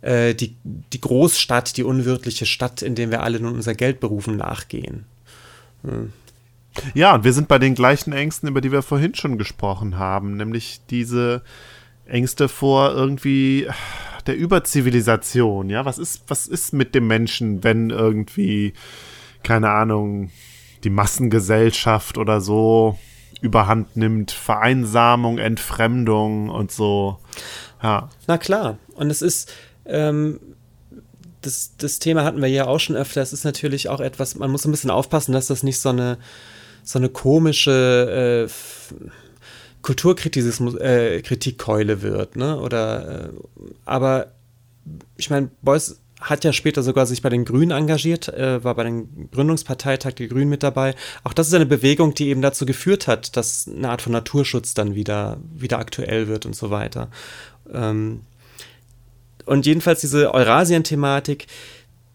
äh, 0.00 0.34
die, 0.34 0.56
die 0.62 1.00
Großstadt, 1.00 1.76
die 1.76 1.82
unwirtliche 1.82 2.46
Stadt, 2.46 2.82
in 2.82 2.94
der 2.94 3.10
wir 3.10 3.22
alle 3.22 3.40
nun 3.40 3.54
unser 3.54 3.74
Geldberufen 3.74 4.36
nachgehen. 4.36 5.06
Ja, 6.94 7.14
und 7.14 7.24
wir 7.24 7.32
sind 7.32 7.48
bei 7.48 7.58
den 7.58 7.74
gleichen 7.74 8.12
Ängsten, 8.12 8.48
über 8.48 8.60
die 8.60 8.72
wir 8.72 8.82
vorhin 8.82 9.14
schon 9.14 9.38
gesprochen 9.38 9.98
haben, 9.98 10.36
nämlich 10.36 10.80
diese 10.88 11.42
Ängste 12.06 12.48
vor 12.48 12.92
irgendwie 12.92 13.66
der 14.26 14.36
Überzivilisation. 14.36 15.70
Ja, 15.70 15.84
was 15.84 15.98
ist, 15.98 16.22
was 16.28 16.46
ist 16.46 16.72
mit 16.72 16.94
dem 16.94 17.06
Menschen, 17.06 17.64
wenn 17.64 17.90
irgendwie, 17.90 18.72
keine 19.42 19.70
Ahnung, 19.70 20.30
die 20.82 20.90
Massengesellschaft 20.90 22.18
oder 22.18 22.40
so 22.40 22.98
überhand 23.40 23.96
nimmt, 23.96 24.30
Vereinsamung, 24.30 25.38
Entfremdung 25.38 26.48
und 26.48 26.72
so. 26.72 27.18
Ja. 27.82 28.08
Na 28.26 28.38
klar. 28.38 28.78
Und 28.94 29.10
es 29.10 29.20
ist, 29.20 29.52
ähm, 29.84 30.40
das, 31.42 31.72
das 31.76 31.98
Thema 31.98 32.24
hatten 32.24 32.40
wir 32.40 32.48
ja 32.48 32.66
auch 32.66 32.80
schon 32.80 32.96
öfter. 32.96 33.20
Es 33.20 33.32
ist 33.32 33.44
natürlich 33.44 33.88
auch 33.88 34.00
etwas, 34.00 34.34
man 34.36 34.50
muss 34.50 34.64
ein 34.64 34.70
bisschen 34.70 34.90
aufpassen, 34.90 35.32
dass 35.32 35.48
das 35.48 35.62
nicht 35.62 35.78
so 35.78 35.90
eine, 35.90 36.16
so 36.82 36.98
eine 36.98 37.10
komische 37.10 38.48
äh, 38.48 38.94
Kulturkritismus, 39.84 40.76
äh, 40.76 41.20
Kritikkeule 41.20 42.00
wird, 42.00 42.36
ne? 42.36 42.58
Oder, 42.58 43.26
äh, 43.26 43.28
aber 43.84 44.32
ich 45.16 45.28
meine, 45.28 45.50
Beuys 45.60 46.00
hat 46.22 46.42
ja 46.42 46.54
später 46.54 46.82
sogar 46.82 47.04
sich 47.04 47.20
bei 47.20 47.28
den 47.28 47.44
Grünen 47.44 47.70
engagiert, 47.70 48.28
äh, 48.28 48.64
war 48.64 48.74
bei 48.76 48.84
dem 48.84 49.30
Gründungsparteitag 49.30 50.14
der 50.14 50.28
Grünen 50.28 50.48
mit 50.48 50.62
dabei. 50.62 50.94
Auch 51.22 51.34
das 51.34 51.48
ist 51.48 51.54
eine 51.54 51.66
Bewegung, 51.66 52.14
die 52.14 52.28
eben 52.28 52.40
dazu 52.40 52.64
geführt 52.64 53.06
hat, 53.06 53.36
dass 53.36 53.68
eine 53.68 53.90
Art 53.90 54.00
von 54.00 54.12
Naturschutz 54.12 54.72
dann 54.72 54.94
wieder, 54.94 55.36
wieder 55.54 55.78
aktuell 55.78 56.28
wird 56.28 56.46
und 56.46 56.56
so 56.56 56.70
weiter. 56.70 57.10
Ähm, 57.70 58.22
und 59.44 59.66
jedenfalls 59.66 60.00
diese 60.00 60.32
Eurasien-Thematik, 60.32 61.46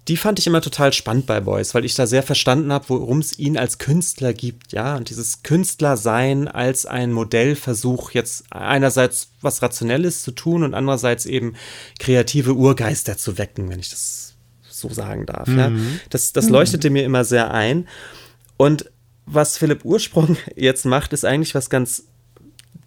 die 0.09 0.17
fand 0.17 0.39
ich 0.39 0.47
immer 0.47 0.61
total 0.61 0.91
spannend 0.91 1.27
bei 1.27 1.39
Beuys, 1.39 1.75
weil 1.75 1.85
ich 1.85 1.93
da 1.93 2.07
sehr 2.07 2.23
verstanden 2.23 2.73
habe, 2.73 2.89
worum 2.89 3.19
es 3.19 3.37
ihn 3.37 3.57
als 3.57 3.77
Künstler 3.77 4.33
gibt, 4.33 4.71
ja, 4.71 4.97
und 4.97 5.09
dieses 5.11 5.43
Künstlersein 5.43 6.47
als 6.47 6.87
ein 6.87 7.13
Modellversuch, 7.13 8.11
jetzt 8.11 8.45
einerseits 8.49 9.29
was 9.41 9.61
Rationelles 9.61 10.23
zu 10.23 10.31
tun 10.31 10.63
und 10.63 10.73
andererseits 10.73 11.27
eben 11.27 11.53
kreative 11.99 12.55
Urgeister 12.55 13.17
zu 13.17 13.37
wecken, 13.37 13.69
wenn 13.69 13.79
ich 13.79 13.91
das 13.91 14.33
so 14.67 14.89
sagen 14.89 15.27
darf, 15.27 15.47
ja. 15.47 15.71
Das, 16.09 16.33
das 16.33 16.49
leuchtete 16.49 16.89
mir 16.89 17.03
immer 17.03 17.23
sehr 17.23 17.51
ein. 17.51 17.87
Und 18.57 18.89
was 19.27 19.57
Philipp 19.59 19.85
Ursprung 19.85 20.37
jetzt 20.55 20.85
macht, 20.85 21.13
ist 21.13 21.23
eigentlich 21.23 21.53
was 21.53 21.69
ganz 21.69 22.05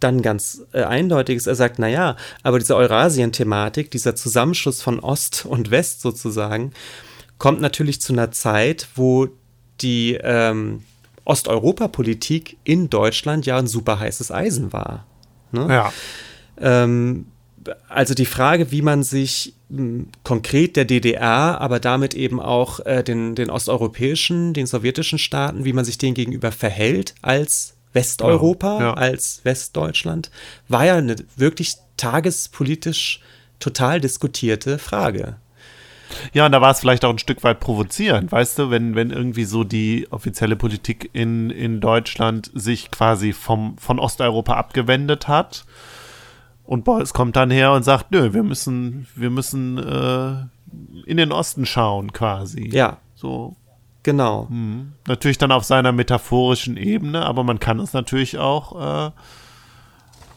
dann 0.00 0.22
ganz 0.22 0.62
äh, 0.72 0.82
eindeutiges. 0.82 1.46
Er 1.46 1.54
sagt, 1.54 1.78
naja, 1.78 2.16
aber 2.42 2.58
diese 2.58 2.74
Eurasien-Thematik, 2.74 3.92
dieser 3.92 4.16
Zusammenschluss 4.16 4.82
von 4.82 4.98
Ost 4.98 5.46
und 5.46 5.70
West 5.70 6.00
sozusagen, 6.00 6.72
kommt 7.42 7.60
natürlich 7.60 8.00
zu 8.00 8.12
einer 8.12 8.30
Zeit, 8.30 8.86
wo 8.94 9.26
die 9.80 10.16
ähm, 10.22 10.84
Osteuropa-Politik 11.24 12.56
in 12.62 12.88
Deutschland 12.88 13.46
ja 13.46 13.58
ein 13.58 13.66
super 13.66 13.98
heißes 13.98 14.30
Eisen 14.30 14.72
war. 14.72 15.06
Ne? 15.50 15.66
Ja. 15.68 15.92
Ähm, 16.60 17.26
also 17.88 18.14
die 18.14 18.26
Frage, 18.26 18.70
wie 18.70 18.80
man 18.80 19.02
sich 19.02 19.54
mh, 19.70 20.04
konkret 20.22 20.76
der 20.76 20.84
DDR, 20.84 21.60
aber 21.60 21.80
damit 21.80 22.14
eben 22.14 22.38
auch 22.38 22.78
äh, 22.86 23.02
den, 23.02 23.34
den 23.34 23.50
osteuropäischen, 23.50 24.54
den 24.54 24.66
sowjetischen 24.66 25.18
Staaten, 25.18 25.64
wie 25.64 25.72
man 25.72 25.84
sich 25.84 25.98
denen 25.98 26.14
gegenüber 26.14 26.52
verhält 26.52 27.16
als 27.22 27.74
Westeuropa, 27.92 28.78
Ja, 28.78 28.84
ja. 28.84 28.94
als 28.94 29.40
Westdeutschland, 29.42 30.30
war 30.68 30.86
ja 30.86 30.94
eine 30.94 31.16
wirklich 31.34 31.74
tagespolitisch 31.96 33.20
total 33.58 34.00
diskutierte 34.00 34.78
Frage. 34.78 35.38
Ja, 36.32 36.46
und 36.46 36.52
da 36.52 36.60
war 36.60 36.70
es 36.70 36.80
vielleicht 36.80 37.04
auch 37.04 37.10
ein 37.10 37.18
Stück 37.18 37.42
weit 37.44 37.60
provozierend, 37.60 38.30
weißt 38.32 38.58
du, 38.58 38.70
wenn, 38.70 38.94
wenn 38.94 39.10
irgendwie 39.10 39.44
so 39.44 39.64
die 39.64 40.06
offizielle 40.10 40.56
Politik 40.56 41.10
in, 41.12 41.50
in 41.50 41.80
Deutschland 41.80 42.50
sich 42.54 42.90
quasi 42.90 43.32
vom, 43.32 43.76
von 43.78 43.98
Osteuropa 43.98 44.54
abgewendet 44.54 45.28
hat. 45.28 45.64
Und 46.64 46.84
Beuys 46.84 47.12
kommt 47.12 47.36
dann 47.36 47.50
her 47.50 47.72
und 47.72 47.82
sagt, 47.82 48.12
nö, 48.12 48.32
wir 48.32 48.42
müssen, 48.42 49.06
wir 49.14 49.30
müssen 49.30 49.78
äh, 49.78 50.34
in 51.06 51.16
den 51.16 51.32
Osten 51.32 51.66
schauen, 51.66 52.12
quasi. 52.12 52.70
Ja, 52.72 52.98
So. 53.14 53.56
genau. 54.02 54.46
Hm. 54.48 54.92
Natürlich 55.06 55.38
dann 55.38 55.52
auf 55.52 55.64
seiner 55.64 55.92
metaphorischen 55.92 56.76
Ebene, 56.76 57.26
aber 57.26 57.42
man 57.44 57.58
kann 57.60 57.78
es 57.80 57.92
natürlich 57.92 58.38
auch, 58.38 59.08
äh, 59.08 59.10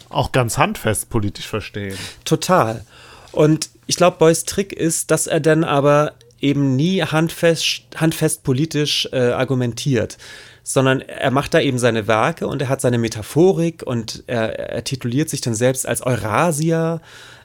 auch 0.09 0.31
ganz 0.31 0.57
handfest 0.57 1.09
politisch 1.09 1.47
verstehen. 1.47 1.97
Total. 2.25 2.83
Und 3.31 3.69
ich 3.87 3.95
glaube, 3.95 4.17
Beuys 4.17 4.45
Trick 4.45 4.73
ist, 4.73 5.11
dass 5.11 5.27
er 5.27 5.39
dann 5.39 5.63
aber 5.63 6.13
eben 6.41 6.75
nie 6.75 7.01
handfest, 7.01 7.83
handfest 7.95 8.43
politisch 8.43 9.07
äh, 9.11 9.31
argumentiert, 9.31 10.17
sondern 10.63 11.01
er 11.01 11.31
macht 11.31 11.53
da 11.53 11.59
eben 11.59 11.77
seine 11.77 12.07
Werke 12.07 12.47
und 12.47 12.61
er 12.61 12.69
hat 12.69 12.81
seine 12.81 12.97
Metaphorik 12.97 13.83
und 13.85 14.23
er, 14.27 14.59
er 14.59 14.83
tituliert 14.83 15.29
sich 15.29 15.41
dann 15.41 15.55
selbst 15.55 15.87
als 15.87 16.01
Eurasier, 16.01 17.01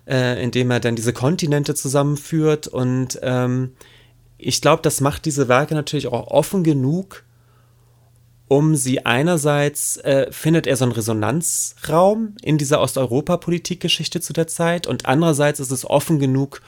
äh, 0.06 0.42
indem 0.42 0.70
er 0.70 0.80
dann 0.80 0.96
diese 0.96 1.12
Kontinente 1.12 1.74
zusammenführt 1.74 2.66
und 2.66 3.18
ähm, 3.22 3.72
ich 4.42 4.60
glaube, 4.60 4.82
das 4.82 5.00
macht 5.00 5.26
diese 5.26 5.48
Werke 5.48 5.74
natürlich 5.74 6.06
auch 6.06 6.28
offen 6.28 6.64
genug, 6.64 7.24
um 8.50 8.74
sie 8.74 9.06
einerseits 9.06 9.96
äh, 9.98 10.26
findet 10.32 10.66
er 10.66 10.74
so 10.74 10.84
einen 10.84 10.90
Resonanzraum 10.90 12.34
in 12.42 12.58
dieser 12.58 12.80
Osteuropa-Politikgeschichte 12.80 14.20
zu 14.20 14.32
der 14.32 14.48
Zeit 14.48 14.88
und 14.88 15.06
andererseits 15.06 15.60
ist 15.60 15.70
es 15.70 15.88
offen 15.88 16.18
genug, 16.18 16.60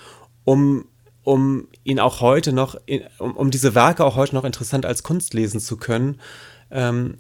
um, 0.45 0.85
um 1.25 1.67
ihn 1.83 1.99
auch 1.99 2.21
heute 2.21 2.53
noch, 2.53 2.77
um, 3.19 3.37
um 3.37 3.51
diese 3.51 3.75
Werke 3.75 4.05
auch 4.05 4.15
heute 4.15 4.37
noch 4.37 4.45
interessant 4.45 4.87
als 4.87 5.03
Kunst 5.03 5.35
lesen 5.35 5.59
zu 5.59 5.77
können, 5.77 6.21
ähm, 6.71 7.19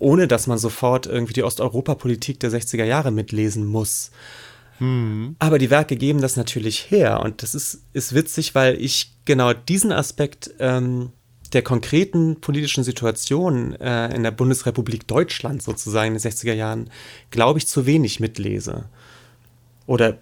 ohne 0.00 0.26
dass 0.26 0.48
man 0.48 0.58
sofort 0.58 1.06
irgendwie 1.06 1.34
die 1.34 1.44
Osteuropa-Politik 1.44 2.40
der 2.40 2.50
60er 2.50 2.84
Jahre 2.84 3.12
mitlesen 3.12 3.64
muss. 3.64 4.10
Aber 5.38 5.58
die 5.58 5.70
Werke 5.70 5.94
geben 5.94 6.20
das 6.20 6.34
natürlich 6.34 6.90
her 6.90 7.20
und 7.20 7.44
das 7.44 7.54
ist, 7.54 7.84
ist 7.92 8.16
witzig, 8.16 8.56
weil 8.56 8.82
ich 8.82 9.12
genau 9.26 9.52
diesen 9.52 9.92
Aspekt 9.92 10.50
ähm, 10.58 11.12
der 11.54 11.62
konkreten 11.62 12.40
politischen 12.40 12.84
Situation 12.84 13.74
äh, 13.80 14.14
in 14.14 14.22
der 14.22 14.30
Bundesrepublik 14.30 15.06
Deutschland 15.06 15.62
sozusagen 15.62 16.14
in 16.14 16.20
den 16.20 16.30
60er 16.32 16.52
Jahren, 16.54 16.90
glaube 17.30 17.58
ich, 17.58 17.66
zu 17.66 17.86
wenig 17.86 18.20
mitlese. 18.20 18.86
Oder 19.86 20.18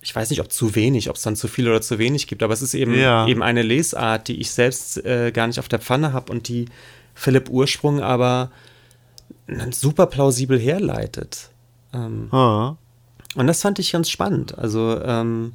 ich 0.00 0.14
weiß 0.14 0.30
nicht, 0.30 0.40
ob 0.40 0.52
zu 0.52 0.74
wenig, 0.74 1.10
ob 1.10 1.16
es 1.16 1.22
dann 1.22 1.36
zu 1.36 1.48
viel 1.48 1.68
oder 1.68 1.80
zu 1.80 1.98
wenig 1.98 2.26
gibt, 2.28 2.42
aber 2.42 2.54
es 2.54 2.62
ist 2.62 2.74
eben, 2.74 2.94
Ja. 2.94 3.26
eben 3.26 3.42
eine 3.42 3.62
Lesart, 3.62 4.28
die 4.28 4.40
ich 4.40 4.50
selbst 4.52 5.04
äh, 5.04 5.32
gar 5.32 5.46
nicht 5.48 5.58
auf 5.58 5.68
der 5.68 5.80
Pfanne 5.80 6.12
habe 6.12 6.30
und 6.32 6.48
die 6.48 6.66
Philipp 7.14 7.48
Ursprung 7.50 8.00
aber 8.00 8.50
super 9.72 10.06
plausibel 10.06 10.58
herleitet. 10.58 11.50
Ähm, 11.92 12.28
Ah. 12.32 12.76
und 13.34 13.46
das 13.46 13.62
fand 13.62 13.78
ich 13.78 13.92
ganz 13.92 14.08
spannend. 14.10 14.56
Also, 14.58 15.00
ähm, 15.02 15.54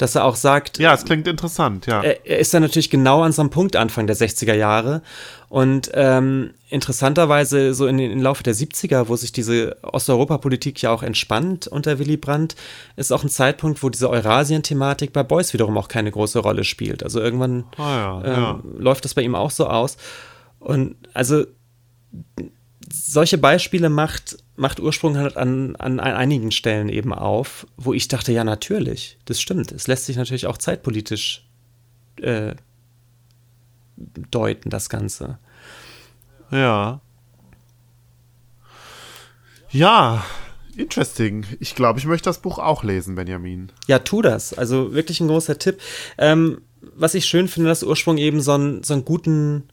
dass 0.00 0.14
er 0.14 0.24
auch 0.24 0.36
sagt, 0.36 0.78
Ja, 0.78 0.94
es 0.94 1.04
klingt 1.04 1.26
interessant, 1.26 1.86
ja. 1.86 2.02
er, 2.02 2.26
er 2.26 2.38
ist 2.38 2.54
dann 2.54 2.62
natürlich 2.62 2.90
genau 2.90 3.22
an 3.22 3.32
so 3.32 3.42
einem 3.42 3.50
Punkt 3.50 3.76
Anfang 3.76 4.06
der 4.06 4.16
60er 4.16 4.54
Jahre. 4.54 5.02
Und 5.48 5.90
ähm, 5.94 6.54
interessanterweise 6.68 7.74
so 7.74 7.86
in 7.86 7.98
den 7.98 8.12
im 8.12 8.22
Laufe 8.22 8.42
der 8.42 8.54
70er, 8.54 9.08
wo 9.08 9.16
sich 9.16 9.32
diese 9.32 9.76
Osteuropa-Politik 9.82 10.80
ja 10.80 10.92
auch 10.92 11.02
entspannt 11.02 11.66
unter 11.66 11.98
Willy 11.98 12.16
Brandt, 12.16 12.54
ist 12.96 13.12
auch 13.12 13.24
ein 13.24 13.28
Zeitpunkt, 13.28 13.82
wo 13.82 13.88
diese 13.88 14.08
Eurasien-Thematik 14.08 15.12
bei 15.12 15.22
Beuys 15.22 15.52
wiederum 15.52 15.76
auch 15.76 15.88
keine 15.88 16.10
große 16.12 16.38
Rolle 16.38 16.64
spielt. 16.64 17.02
Also 17.02 17.20
irgendwann 17.20 17.64
Ah 17.76 17.96
ja, 17.96 18.22
ähm, 18.24 18.42
ja. 18.42 18.60
läuft 18.78 19.04
das 19.04 19.14
bei 19.14 19.22
ihm 19.22 19.34
auch 19.34 19.50
so 19.50 19.66
aus. 19.66 19.96
Und 20.60 20.96
also 21.14 21.44
solche 23.10 23.38
Beispiele 23.38 23.88
macht, 23.88 24.36
macht 24.54 24.78
Ursprung 24.78 25.16
halt 25.16 25.36
an, 25.36 25.74
an 25.76 25.98
einigen 25.98 26.52
Stellen 26.52 26.88
eben 26.88 27.12
auf, 27.12 27.66
wo 27.76 27.92
ich 27.92 28.06
dachte, 28.06 28.30
ja, 28.30 28.44
natürlich, 28.44 29.18
das 29.24 29.40
stimmt. 29.40 29.72
Es 29.72 29.88
lässt 29.88 30.06
sich 30.06 30.16
natürlich 30.16 30.46
auch 30.46 30.58
zeitpolitisch 30.58 31.44
äh, 32.22 32.54
deuten, 34.30 34.70
das 34.70 34.88
Ganze. 34.88 35.38
Ja. 36.52 37.00
Ja, 39.70 40.24
interesting. 40.76 41.46
Ich 41.58 41.74
glaube, 41.74 41.98
ich 41.98 42.06
möchte 42.06 42.30
das 42.30 42.40
Buch 42.40 42.60
auch 42.60 42.84
lesen, 42.84 43.16
Benjamin. 43.16 43.72
Ja, 43.88 43.98
tu 43.98 44.22
das. 44.22 44.54
Also 44.54 44.94
wirklich 44.94 45.20
ein 45.20 45.28
großer 45.28 45.58
Tipp. 45.58 45.80
Ähm, 46.16 46.60
was 46.80 47.14
ich 47.14 47.24
schön 47.24 47.48
finde, 47.48 47.70
dass 47.70 47.82
Ursprung 47.82 48.18
eben 48.18 48.40
so 48.40 48.52
einen, 48.52 48.84
so 48.84 48.94
einen 48.94 49.04
guten 49.04 49.64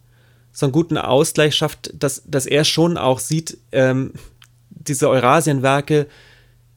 so 0.57 0.65
einen 0.65 0.73
guten 0.73 0.97
Ausgleich 0.97 1.55
schafft, 1.55 1.91
dass, 1.93 2.23
dass 2.25 2.47
er 2.47 2.63
schon 2.63 2.97
auch 2.97 3.19
sieht, 3.19 3.59
ähm, 3.71 4.13
diese 4.71 5.07
Eurasienwerke 5.07 6.07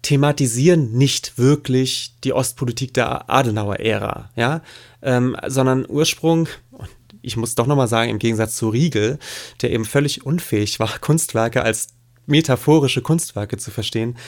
thematisieren 0.03 0.93
nicht 0.93 1.39
wirklich 1.39 2.13
die 2.23 2.35
Ostpolitik 2.35 2.93
der 2.93 3.31
Adenauer-Ära, 3.31 4.29
ja, 4.37 4.61
ähm, 5.01 5.35
sondern 5.47 5.87
Ursprung, 5.89 6.47
ich 7.23 7.39
muss 7.39 7.55
doch 7.55 7.67
nochmal 7.67 7.89
sagen, 7.89 8.11
im 8.11 8.19
Gegensatz 8.19 8.55
zu 8.55 8.69
Riegel, 8.69 9.19
der 9.63 9.71
eben 9.71 9.87
völlig 9.87 10.27
unfähig 10.27 10.79
war, 10.79 10.99
Kunstwerke 11.01 11.63
als 11.63 11.95
metaphorische 12.27 13.01
Kunstwerke 13.01 13.57
zu 13.57 13.71
verstehen, 13.71 14.19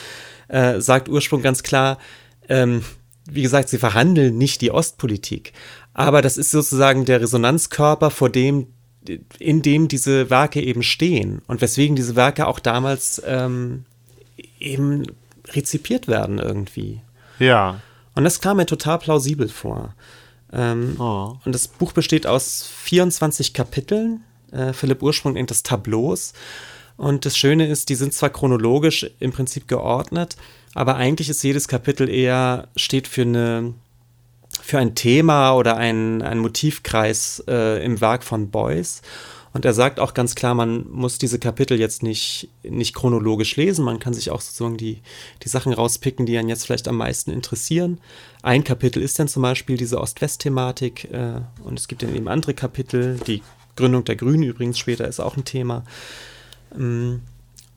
äh, 0.47 0.81
sagt 0.81 1.09
Ursprung 1.09 1.43
ganz 1.43 1.61
klar, 1.61 1.99
ähm, 2.49 2.83
wie 3.29 3.43
gesagt, 3.43 3.69
sie 3.69 3.77
verhandeln 3.77 4.35
nicht 4.35 4.61
die 4.61 4.71
Ostpolitik, 4.71 5.53
aber 5.93 6.23
das 6.23 6.37
ist 6.37 6.49
sozusagen 6.49 7.05
der 7.05 7.21
Resonanzkörper, 7.21 8.09
vor 8.09 8.31
dem 8.31 8.73
in 9.39 9.61
dem 9.61 9.87
diese 9.87 10.29
Werke 10.29 10.61
eben 10.61 10.83
stehen 10.83 11.41
und 11.47 11.61
weswegen 11.61 11.95
diese 11.95 12.15
Werke 12.15 12.47
auch 12.47 12.59
damals 12.59 13.21
ähm, 13.25 13.85
eben 14.59 15.03
rezipiert 15.49 16.07
werden 16.07 16.39
irgendwie. 16.39 17.01
Ja. 17.39 17.81
Und 18.15 18.23
das 18.23 18.39
kam 18.39 18.57
mir 18.57 18.65
total 18.65 18.99
plausibel 18.99 19.49
vor. 19.49 19.93
Ähm, 20.51 20.95
oh. 20.99 21.35
Und 21.45 21.53
das 21.53 21.67
Buch 21.67 21.91
besteht 21.93 22.27
aus 22.27 22.69
24 22.83 23.53
Kapiteln. 23.53 24.23
Äh, 24.51 24.73
Philipp 24.73 25.01
Ursprung 25.01 25.33
nennt 25.33 25.49
das 25.49 25.63
Tableaus. 25.63 26.33
Und 26.95 27.25
das 27.25 27.37
Schöne 27.37 27.67
ist, 27.67 27.89
die 27.89 27.95
sind 27.95 28.13
zwar 28.13 28.29
chronologisch 28.29 29.09
im 29.19 29.31
Prinzip 29.31 29.67
geordnet, 29.67 30.37
aber 30.75 30.95
eigentlich 30.95 31.27
ist 31.27 31.43
jedes 31.43 31.67
Kapitel 31.67 32.07
eher, 32.07 32.67
steht 32.75 33.07
für 33.07 33.23
eine 33.23 33.73
für 34.61 34.79
ein 34.79 34.95
Thema 34.95 35.55
oder 35.55 35.77
ein, 35.77 36.21
ein 36.21 36.39
Motivkreis 36.39 37.43
äh, 37.47 37.83
im 37.83 38.01
Werk 38.01 38.23
von 38.23 38.49
Beuys. 38.49 39.01
Und 39.53 39.65
er 39.65 39.73
sagt 39.73 39.99
auch 39.99 40.15
ganz 40.15 40.33
klar, 40.33 40.55
man 40.55 40.89
muss 40.89 41.19
diese 41.19 41.37
Kapitel 41.37 41.79
jetzt 41.79 42.01
nicht, 42.01 42.49
nicht 42.63 42.95
chronologisch 42.95 43.55
lesen, 43.55 43.85
man 43.85 43.99
kann 43.99 44.15
sich 44.15 44.31
auch 44.31 44.41
sozusagen 44.41 44.77
die, 44.77 45.01
die 45.43 45.49
Sachen 45.49 45.73
rauspicken, 45.73 46.25
die 46.25 46.37
einen 46.39 46.49
jetzt 46.49 46.65
vielleicht 46.65 46.87
am 46.87 46.97
meisten 46.97 47.29
interessieren. 47.29 47.99
Ein 48.41 48.63
Kapitel 48.63 49.03
ist 49.03 49.19
dann 49.19 49.27
zum 49.27 49.43
Beispiel 49.43 49.77
diese 49.77 50.01
Ost-West-Thematik 50.01 51.11
äh, 51.11 51.41
und 51.63 51.77
es 51.77 51.87
gibt 51.87 52.01
dann 52.01 52.15
eben 52.15 52.27
andere 52.27 52.55
Kapitel, 52.55 53.19
die 53.27 53.43
Gründung 53.75 54.03
der 54.05 54.15
Grünen 54.15 54.43
übrigens 54.43 54.79
später 54.79 55.07
ist 55.07 55.19
auch 55.19 55.37
ein 55.37 55.45
Thema. 55.45 55.83
Mm, 56.75 57.17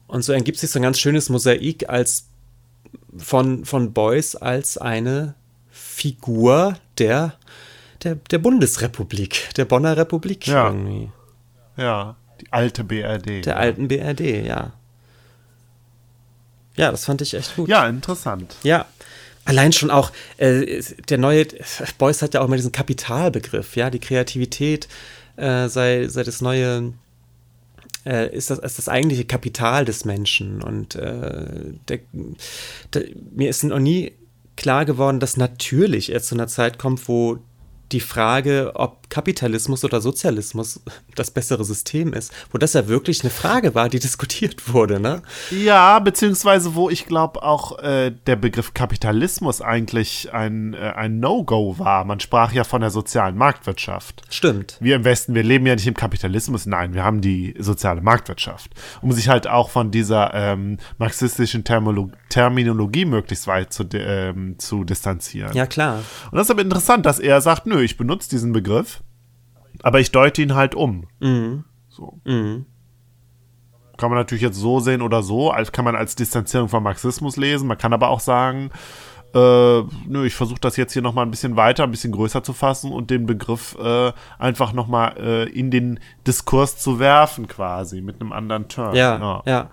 und 0.07 0.23
so 0.23 0.32
ergibt 0.32 0.59
sich 0.59 0.70
so 0.70 0.78
ein 0.78 0.82
ganz 0.82 0.98
schönes 0.98 1.28
Mosaik 1.28 1.90
als 1.90 2.28
von, 3.19 3.66
von 3.66 3.93
Beuys 3.93 4.35
als 4.35 4.78
eine 4.78 5.35
Figur 5.97 6.77
der, 6.98 7.32
der, 8.05 8.16
der 8.16 8.36
Bundesrepublik, 8.36 9.48
der 9.56 9.64
Bonner 9.64 9.97
Republik 9.97 10.47
ja. 10.47 10.66
irgendwie. 10.66 11.10
Ja, 11.78 12.16
die 12.39 12.52
alte 12.52 12.85
BRD. 12.85 13.47
Der 13.47 13.55
ja. 13.55 13.56
alten 13.56 13.89
BRD, 13.89 14.44
ja. 14.44 14.74
Ja, 16.77 16.90
das 16.90 17.06
fand 17.06 17.23
ich 17.23 17.32
echt 17.32 17.56
gut. 17.56 17.70
Ja, 17.70 17.89
interessant. 17.89 18.56
Ja. 18.62 18.85
Allein 19.47 19.73
schon 19.73 19.90
auch, 19.90 20.12
äh, 20.36 20.82
der 21.09 21.16
neue, 21.16 21.47
Beuys 21.97 22.20
hat 22.20 22.35
ja 22.35 22.43
auch 22.43 22.47
immer 22.47 22.56
diesen 22.56 22.73
Kapitalbegriff, 22.73 23.74
ja, 23.74 23.89
die 23.89 23.98
Kreativität 23.98 24.89
äh, 25.36 25.68
sei, 25.68 26.09
sei 26.09 26.24
das 26.24 26.43
neue, 26.43 26.93
äh, 28.05 28.36
ist, 28.36 28.51
das, 28.51 28.59
ist 28.59 28.77
das 28.77 28.90
eigentliche 28.90 29.24
Kapital 29.24 29.86
des 29.86 30.05
Menschen. 30.05 30.62
Und 30.62 30.94
äh, 30.94 31.73
der, 31.89 32.01
der, 32.93 33.05
mir 33.35 33.48
ist 33.48 33.64
noch 33.64 33.78
nie 33.78 34.12
klar 34.56 34.84
geworden, 34.84 35.20
dass 35.20 35.36
natürlich 35.36 36.12
er 36.12 36.22
zu 36.22 36.34
einer 36.34 36.48
Zeit 36.48 36.78
kommt, 36.78 37.08
wo 37.08 37.38
die 37.92 38.00
Frage, 38.00 38.72
ob 38.74 39.08
Kapitalismus 39.10 39.84
oder 39.84 40.00
Sozialismus 40.00 40.80
das 41.14 41.30
bessere 41.30 41.64
System 41.64 42.12
ist, 42.12 42.32
wo 42.50 42.58
das 42.58 42.72
ja 42.72 42.88
wirklich 42.88 43.22
eine 43.22 43.30
Frage 43.30 43.74
war, 43.74 43.88
die 43.88 43.98
diskutiert 44.06 44.72
wurde, 44.72 44.98
ne? 44.98 45.22
Ja, 45.50 45.98
beziehungsweise 45.98 46.74
wo 46.74 46.90
ich 46.90 47.06
glaube 47.06 47.42
auch 47.42 47.78
äh, 47.78 48.10
der 48.10 48.36
Begriff 48.36 48.74
Kapitalismus 48.74 49.60
eigentlich 49.60 50.32
ein, 50.32 50.74
äh, 50.74 50.92
ein 50.96 51.20
No-Go 51.20 51.78
war. 51.78 52.04
Man 52.04 52.20
sprach 52.20 52.52
ja 52.52 52.64
von 52.64 52.80
der 52.80 52.90
sozialen 52.90 53.36
Marktwirtschaft. 53.36 54.22
Stimmt. 54.28 54.76
Wir 54.80 54.96
im 54.96 55.04
Westen, 55.04 55.34
wir 55.34 55.44
leben 55.44 55.66
ja 55.66 55.74
nicht 55.74 55.86
im 55.86 55.94
Kapitalismus, 55.94 56.66
nein, 56.66 56.94
wir 56.94 57.04
haben 57.04 57.20
die 57.20 57.54
soziale 57.58 58.00
Marktwirtschaft. 58.00 58.72
Um 59.00 59.12
sich 59.12 59.28
halt 59.28 59.46
auch 59.46 59.70
von 59.70 59.90
dieser 59.90 60.34
ähm, 60.34 60.78
marxistischen 60.98 61.64
Termolo 61.64 62.10
Terminologie 62.28 63.04
möglichst 63.04 63.46
weit 63.46 63.72
zu, 63.72 63.84
ähm, 63.94 64.58
zu 64.58 64.84
distanzieren. 64.84 65.54
Ja, 65.54 65.66
klar. 65.66 66.02
Und 66.30 66.36
das 66.36 66.48
ist 66.48 66.50
aber 66.50 66.62
interessant, 66.62 67.06
dass 67.06 67.18
er 67.18 67.40
sagt, 67.40 67.66
nö, 67.66 67.76
ich 67.82 67.97
benutze 67.97 68.31
diesen 68.31 68.53
Begriff 68.53 69.03
aber 69.82 70.01
ich 70.01 70.11
deute 70.11 70.43
ihn 70.43 70.55
halt 70.55 70.74
um. 70.74 71.07
Mhm. 71.20 71.65
So. 71.89 72.20
Mhm. 72.24 72.66
Kann 73.97 74.11
man 74.11 74.19
natürlich 74.19 74.43
jetzt 74.43 74.59
so 74.59 74.81
sehen 74.81 75.01
oder 75.01 75.23
so, 75.23 75.51
als 75.51 75.73
kann 75.73 75.85
man 75.85 75.97
als 75.97 76.16
Distanzierung 76.16 76.69
vom 76.69 76.82
Marxismus 76.82 77.36
lesen. 77.36 77.66
Man 77.66 77.78
kann 77.78 77.94
aber 77.94 78.09
auch 78.11 78.20
sagen, 78.20 78.70
äh, 79.35 79.39
nö, 79.39 80.27
ich 80.27 80.35
versuche 80.35 80.61
das 80.61 80.77
jetzt 80.77 80.93
hier 80.93 81.03
nochmal 81.03 81.24
ein 81.24 81.31
bisschen 81.31 81.57
weiter, 81.57 81.85
ein 81.85 81.90
bisschen 81.90 82.12
größer 82.12 82.43
zu 82.43 82.53
fassen 82.53 82.93
und 82.93 83.11
den 83.11 83.27
Begriff 83.27 83.77
äh, 83.78 84.12
einfach 84.39 84.73
nochmal 84.74 85.16
äh, 85.19 85.48
in 85.48 85.70
den 85.70 85.98
Diskurs 86.27 86.77
zu 86.77 86.98
werfen, 86.98 87.48
quasi, 87.48 88.03
mit 88.03 88.20
einem 88.20 88.32
anderen 88.32 88.69
Turn. 88.69 88.94
Ja, 88.94 89.19
ja. 89.19 89.43
Ja, 89.47 89.70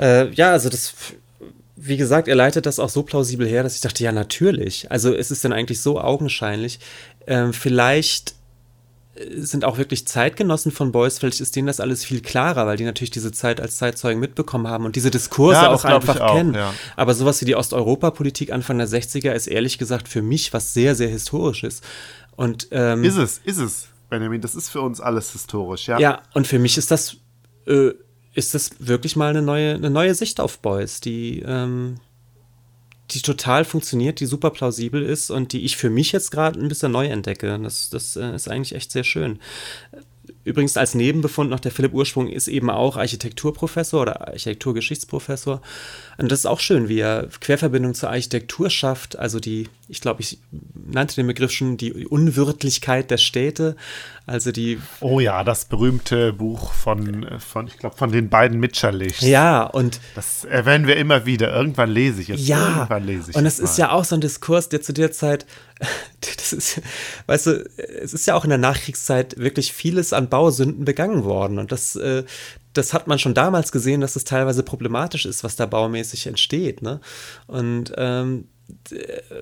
äh, 0.00 0.30
ja 0.32 0.50
also 0.50 0.70
das 0.70 1.14
wie 1.86 1.98
gesagt, 1.98 2.28
er 2.28 2.34
leitet 2.34 2.64
das 2.64 2.78
auch 2.78 2.88
so 2.88 3.02
plausibel 3.02 3.46
her, 3.46 3.62
dass 3.62 3.74
ich 3.74 3.82
dachte, 3.82 4.02
ja, 4.02 4.10
natürlich. 4.10 4.90
Also 4.90 5.14
es 5.14 5.30
ist 5.30 5.44
dann 5.44 5.52
eigentlich 5.52 5.82
so 5.82 6.00
augenscheinlich. 6.00 6.80
Ähm, 7.26 7.52
vielleicht 7.52 8.34
äh, 9.16 9.40
sind 9.40 9.66
auch 9.66 9.76
wirklich 9.76 10.06
Zeitgenossen 10.06 10.72
von 10.72 10.92
Beuys, 10.92 11.18
vielleicht 11.18 11.42
ist 11.42 11.54
denen 11.56 11.66
das 11.66 11.80
alles 11.80 12.02
viel 12.02 12.22
klarer, 12.22 12.66
weil 12.66 12.78
die 12.78 12.84
natürlich 12.84 13.10
diese 13.10 13.32
Zeit 13.32 13.60
als 13.60 13.76
Zeitzeugen 13.76 14.18
mitbekommen 14.18 14.66
haben 14.66 14.86
und 14.86 14.96
diese 14.96 15.10
Diskurse 15.10 15.60
ja, 15.60 15.70
auch 15.70 15.84
einfach 15.84 16.20
auch, 16.20 16.34
kennen. 16.34 16.54
Ja. 16.54 16.72
Aber 16.96 17.12
sowas 17.12 17.42
wie 17.42 17.44
die 17.44 17.54
Osteuropapolitik 17.54 18.50
Anfang 18.50 18.78
der 18.78 18.88
60er 18.88 19.32
ist 19.32 19.46
ehrlich 19.46 19.76
gesagt 19.76 20.08
für 20.08 20.22
mich 20.22 20.54
was 20.54 20.72
sehr, 20.72 20.94
sehr 20.94 21.08
historisches. 21.08 21.82
Und, 22.34 22.68
ähm, 22.70 23.04
ist 23.04 23.18
es, 23.18 23.42
ist 23.44 23.58
es, 23.58 23.88
Benjamin, 24.08 24.40
das 24.40 24.54
ist 24.54 24.70
für 24.70 24.80
uns 24.80 25.02
alles 25.02 25.32
historisch, 25.32 25.86
ja. 25.86 25.98
Ja, 25.98 26.22
und 26.32 26.46
für 26.46 26.58
mich 26.58 26.78
ist 26.78 26.90
das, 26.90 27.16
äh, 27.66 27.90
ist 28.34 28.54
das 28.54 28.72
wirklich 28.78 29.16
mal 29.16 29.30
eine 29.30 29.42
neue, 29.42 29.74
eine 29.74 29.90
neue 29.90 30.14
Sicht 30.14 30.40
auf 30.40 30.58
Beuys, 30.58 31.00
die, 31.00 31.40
ähm, 31.40 32.00
die 33.10 33.22
total 33.22 33.64
funktioniert, 33.64 34.20
die 34.20 34.26
super 34.26 34.50
plausibel 34.50 35.02
ist 35.02 35.30
und 35.30 35.52
die 35.52 35.64
ich 35.64 35.76
für 35.76 35.90
mich 35.90 36.12
jetzt 36.12 36.30
gerade 36.30 36.60
ein 36.60 36.68
bisschen 36.68 36.92
neu 36.92 37.06
entdecke. 37.06 37.58
Das, 37.62 37.90
das 37.90 38.16
äh, 38.16 38.34
ist 38.34 38.48
eigentlich 38.48 38.74
echt 38.74 38.90
sehr 38.90 39.04
schön. 39.04 39.38
Übrigens 40.44 40.76
als 40.76 40.94
Nebenbefund 40.94 41.50
noch, 41.50 41.60
der 41.60 41.72
Philipp 41.72 41.94
Ursprung 41.94 42.28
ist 42.28 42.48
eben 42.48 42.70
auch 42.70 42.96
Architekturprofessor 42.96 44.02
oder 44.02 44.28
Architekturgeschichtsprofessor. 44.28 45.62
Und 46.18 46.30
das 46.30 46.40
ist 46.40 46.46
auch 46.46 46.60
schön, 46.60 46.88
wie 46.88 47.00
er 47.00 47.28
Querverbindung 47.40 47.94
zur 47.94 48.10
Architektur 48.10 48.70
schafft. 48.70 49.18
Also 49.18 49.40
die, 49.40 49.68
ich 49.88 50.00
glaube, 50.00 50.20
ich 50.20 50.38
nannte 50.74 51.16
den 51.16 51.26
Begriff 51.26 51.50
schon 51.50 51.76
die 51.76 52.06
Unwirtlichkeit 52.06 53.10
der 53.10 53.18
Städte. 53.18 53.76
Also 54.26 54.52
die. 54.52 54.78
Oh 55.00 55.20
ja, 55.20 55.44
das 55.44 55.66
berühmte 55.66 56.32
Buch 56.32 56.72
von, 56.72 57.26
von 57.40 57.66
ich 57.66 57.76
glaube, 57.76 57.96
von 57.96 58.10
den 58.10 58.30
beiden 58.30 58.58
Mitscherlichs. 58.58 59.20
Ja, 59.20 59.64
und. 59.64 60.00
Das 60.14 60.44
erwähnen 60.44 60.86
wir 60.86 60.96
immer 60.96 61.26
wieder. 61.26 61.54
Irgendwann 61.54 61.90
lese 61.90 62.22
ich 62.22 62.30
es. 62.30 62.46
Ja. 62.46 62.68
Irgendwann 62.68 63.04
lese 63.04 63.30
ich 63.30 63.36
und 63.36 63.46
es 63.46 63.58
ist 63.58 63.76
ja 63.78 63.90
auch 63.90 64.04
so 64.04 64.14
ein 64.14 64.20
Diskurs, 64.20 64.68
der 64.68 64.80
zu 64.80 64.92
der 64.92 65.12
Zeit, 65.12 65.44
das 66.20 66.52
ist, 66.52 66.80
weißt 67.26 67.46
du, 67.46 67.70
es 67.76 68.14
ist 68.14 68.26
ja 68.26 68.34
auch 68.34 68.44
in 68.44 68.50
der 68.50 68.58
Nachkriegszeit 68.58 69.36
wirklich 69.38 69.72
vieles 69.72 70.12
an 70.12 70.30
Bausünden 70.34 70.84
begangen 70.84 71.22
worden. 71.22 71.60
Und 71.60 71.70
das, 71.70 71.94
äh, 71.94 72.24
das 72.72 72.92
hat 72.92 73.06
man 73.06 73.20
schon 73.20 73.34
damals 73.34 73.70
gesehen, 73.70 74.00
dass 74.00 74.16
es 74.16 74.24
teilweise 74.24 74.64
problematisch 74.64 75.26
ist, 75.26 75.44
was 75.44 75.54
da 75.54 75.64
baumäßig 75.64 76.26
entsteht. 76.26 76.82
Ne? 76.82 77.00
Und 77.46 77.92
ähm, 77.96 78.48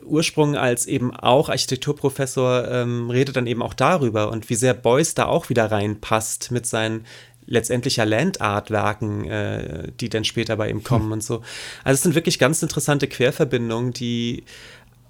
Ursprung 0.05 0.55
als 0.55 0.85
eben 0.85 1.17
auch 1.17 1.49
Architekturprofessor 1.49 2.69
ähm, 2.69 3.09
redet 3.09 3.37
dann 3.37 3.47
eben 3.47 3.63
auch 3.63 3.73
darüber 3.73 4.31
und 4.31 4.51
wie 4.51 4.55
sehr 4.55 4.75
Beuys 4.75 5.15
da 5.15 5.25
auch 5.25 5.49
wieder 5.49 5.71
reinpasst 5.71 6.51
mit 6.51 6.67
seinen 6.67 7.07
letztendlich 7.47 7.97
ja 7.97 8.05
Landartwerken, 8.05 9.25
äh, 9.25 9.93
die 9.99 10.11
dann 10.11 10.25
später 10.25 10.57
bei 10.57 10.69
ihm 10.69 10.79
hm. 10.79 10.85
kommen 10.85 11.07
hm. 11.07 11.13
und 11.13 11.25
so. 11.25 11.37
Also 11.85 11.95
es 11.95 12.03
sind 12.03 12.15
wirklich 12.15 12.39
ganz 12.39 12.63
interessante 12.63 13.09
Querverbindungen, 13.09 13.95
die 13.95 14.45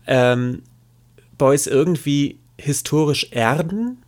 ähm, 0.06 0.62
Beuys 1.38 1.66
irgendwie 1.66 2.38
historisch 2.56 3.26
erden 3.32 3.98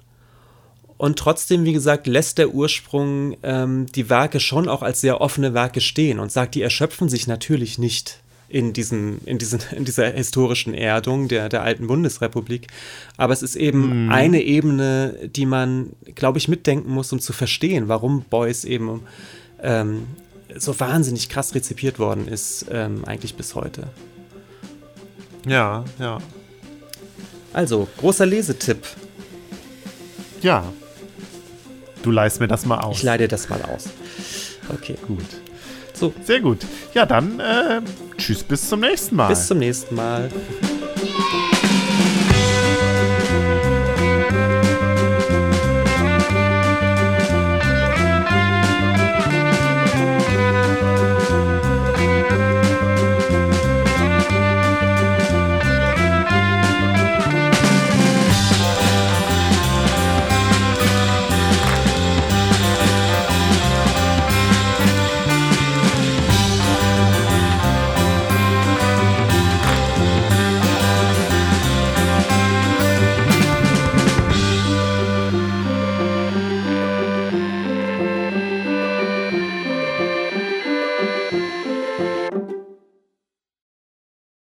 Und 1.05 1.19
trotzdem, 1.19 1.67
wie 1.67 1.75
gesagt, 1.75 2.07
lässt 2.07 2.39
der 2.39 2.55
Ursprung 2.55 3.37
ähm, 3.43 3.85
die 3.95 4.09
Werke 4.09 4.41
schon 4.41 4.71
auch 4.71 4.81
als 4.81 5.03
sehr 5.03 5.21
offene 5.21 5.53
Werke 5.53 5.83
stehen 5.83 6.19
und 6.19 6.33
sagt, 6.33 6.55
die 6.55 6.63
erschöpfen 6.63 7.11
sich 7.11 7.27
natürlich 7.27 7.79
nicht 7.79 8.21
in, 8.49 8.73
diesem, 8.73 9.19
in, 9.27 9.37
diesen, 9.37 9.61
in 9.77 9.85
dieser 9.85 10.07
historischen 10.13 10.73
Erdung 10.73 11.29
der, 11.29 11.51
der 11.51 11.63
alten 11.63 11.89
Bundesrepublik. 11.89 12.69
Aber 13.19 13.35
es 13.35 13.43
ist 13.43 13.55
eben 13.55 14.07
mhm. 14.07 14.13
eine 14.13 14.41
Ebene, 14.41 15.29
die 15.29 15.45
man, 15.45 15.91
glaube 16.15 16.39
ich, 16.39 16.49
mitdenken 16.49 16.91
muss, 16.91 17.13
um 17.13 17.21
zu 17.21 17.35
verstehen, 17.35 17.87
warum 17.87 18.25
Beuys 18.31 18.65
eben 18.65 19.03
ähm, 19.63 20.07
so 20.57 20.81
wahnsinnig 20.81 21.29
krass 21.29 21.55
rezipiert 21.55 21.99
worden 21.99 22.27
ist, 22.27 22.65
ähm, 22.71 23.05
eigentlich 23.05 23.35
bis 23.35 23.55
heute. 23.55 23.89
Ja, 25.47 25.85
ja. 25.99 26.17
Also, 27.53 27.89
großer 27.99 28.25
Lesetipp. 28.25 28.87
Ja. 30.41 30.73
Du 32.05 32.11
leihst 32.11 32.39
mir 32.39 32.49
das 32.49 32.67
mal 32.67 32.81
aus. 32.81 32.99
Ich 32.99 33.03
leih 33.03 33.17
dir 33.17 33.29
das 33.29 33.49
mal 33.49 33.63
aus. 33.63 33.87
Okay. 34.69 34.97
Gut. 35.09 35.25
So. 35.95 36.13
Sehr 36.23 36.41
gut. 36.41 36.59
Ja, 36.93 37.07
dann 37.07 37.41
äh, 37.41 37.81
tschüss, 38.19 38.43
bis 38.43 38.69
zum 38.69 38.81
nächsten 38.81 39.17
Mal. 39.17 39.29
Bis 39.29 39.47
zum 39.47 39.59
nächsten 39.59 39.95
Mal. 39.95 40.31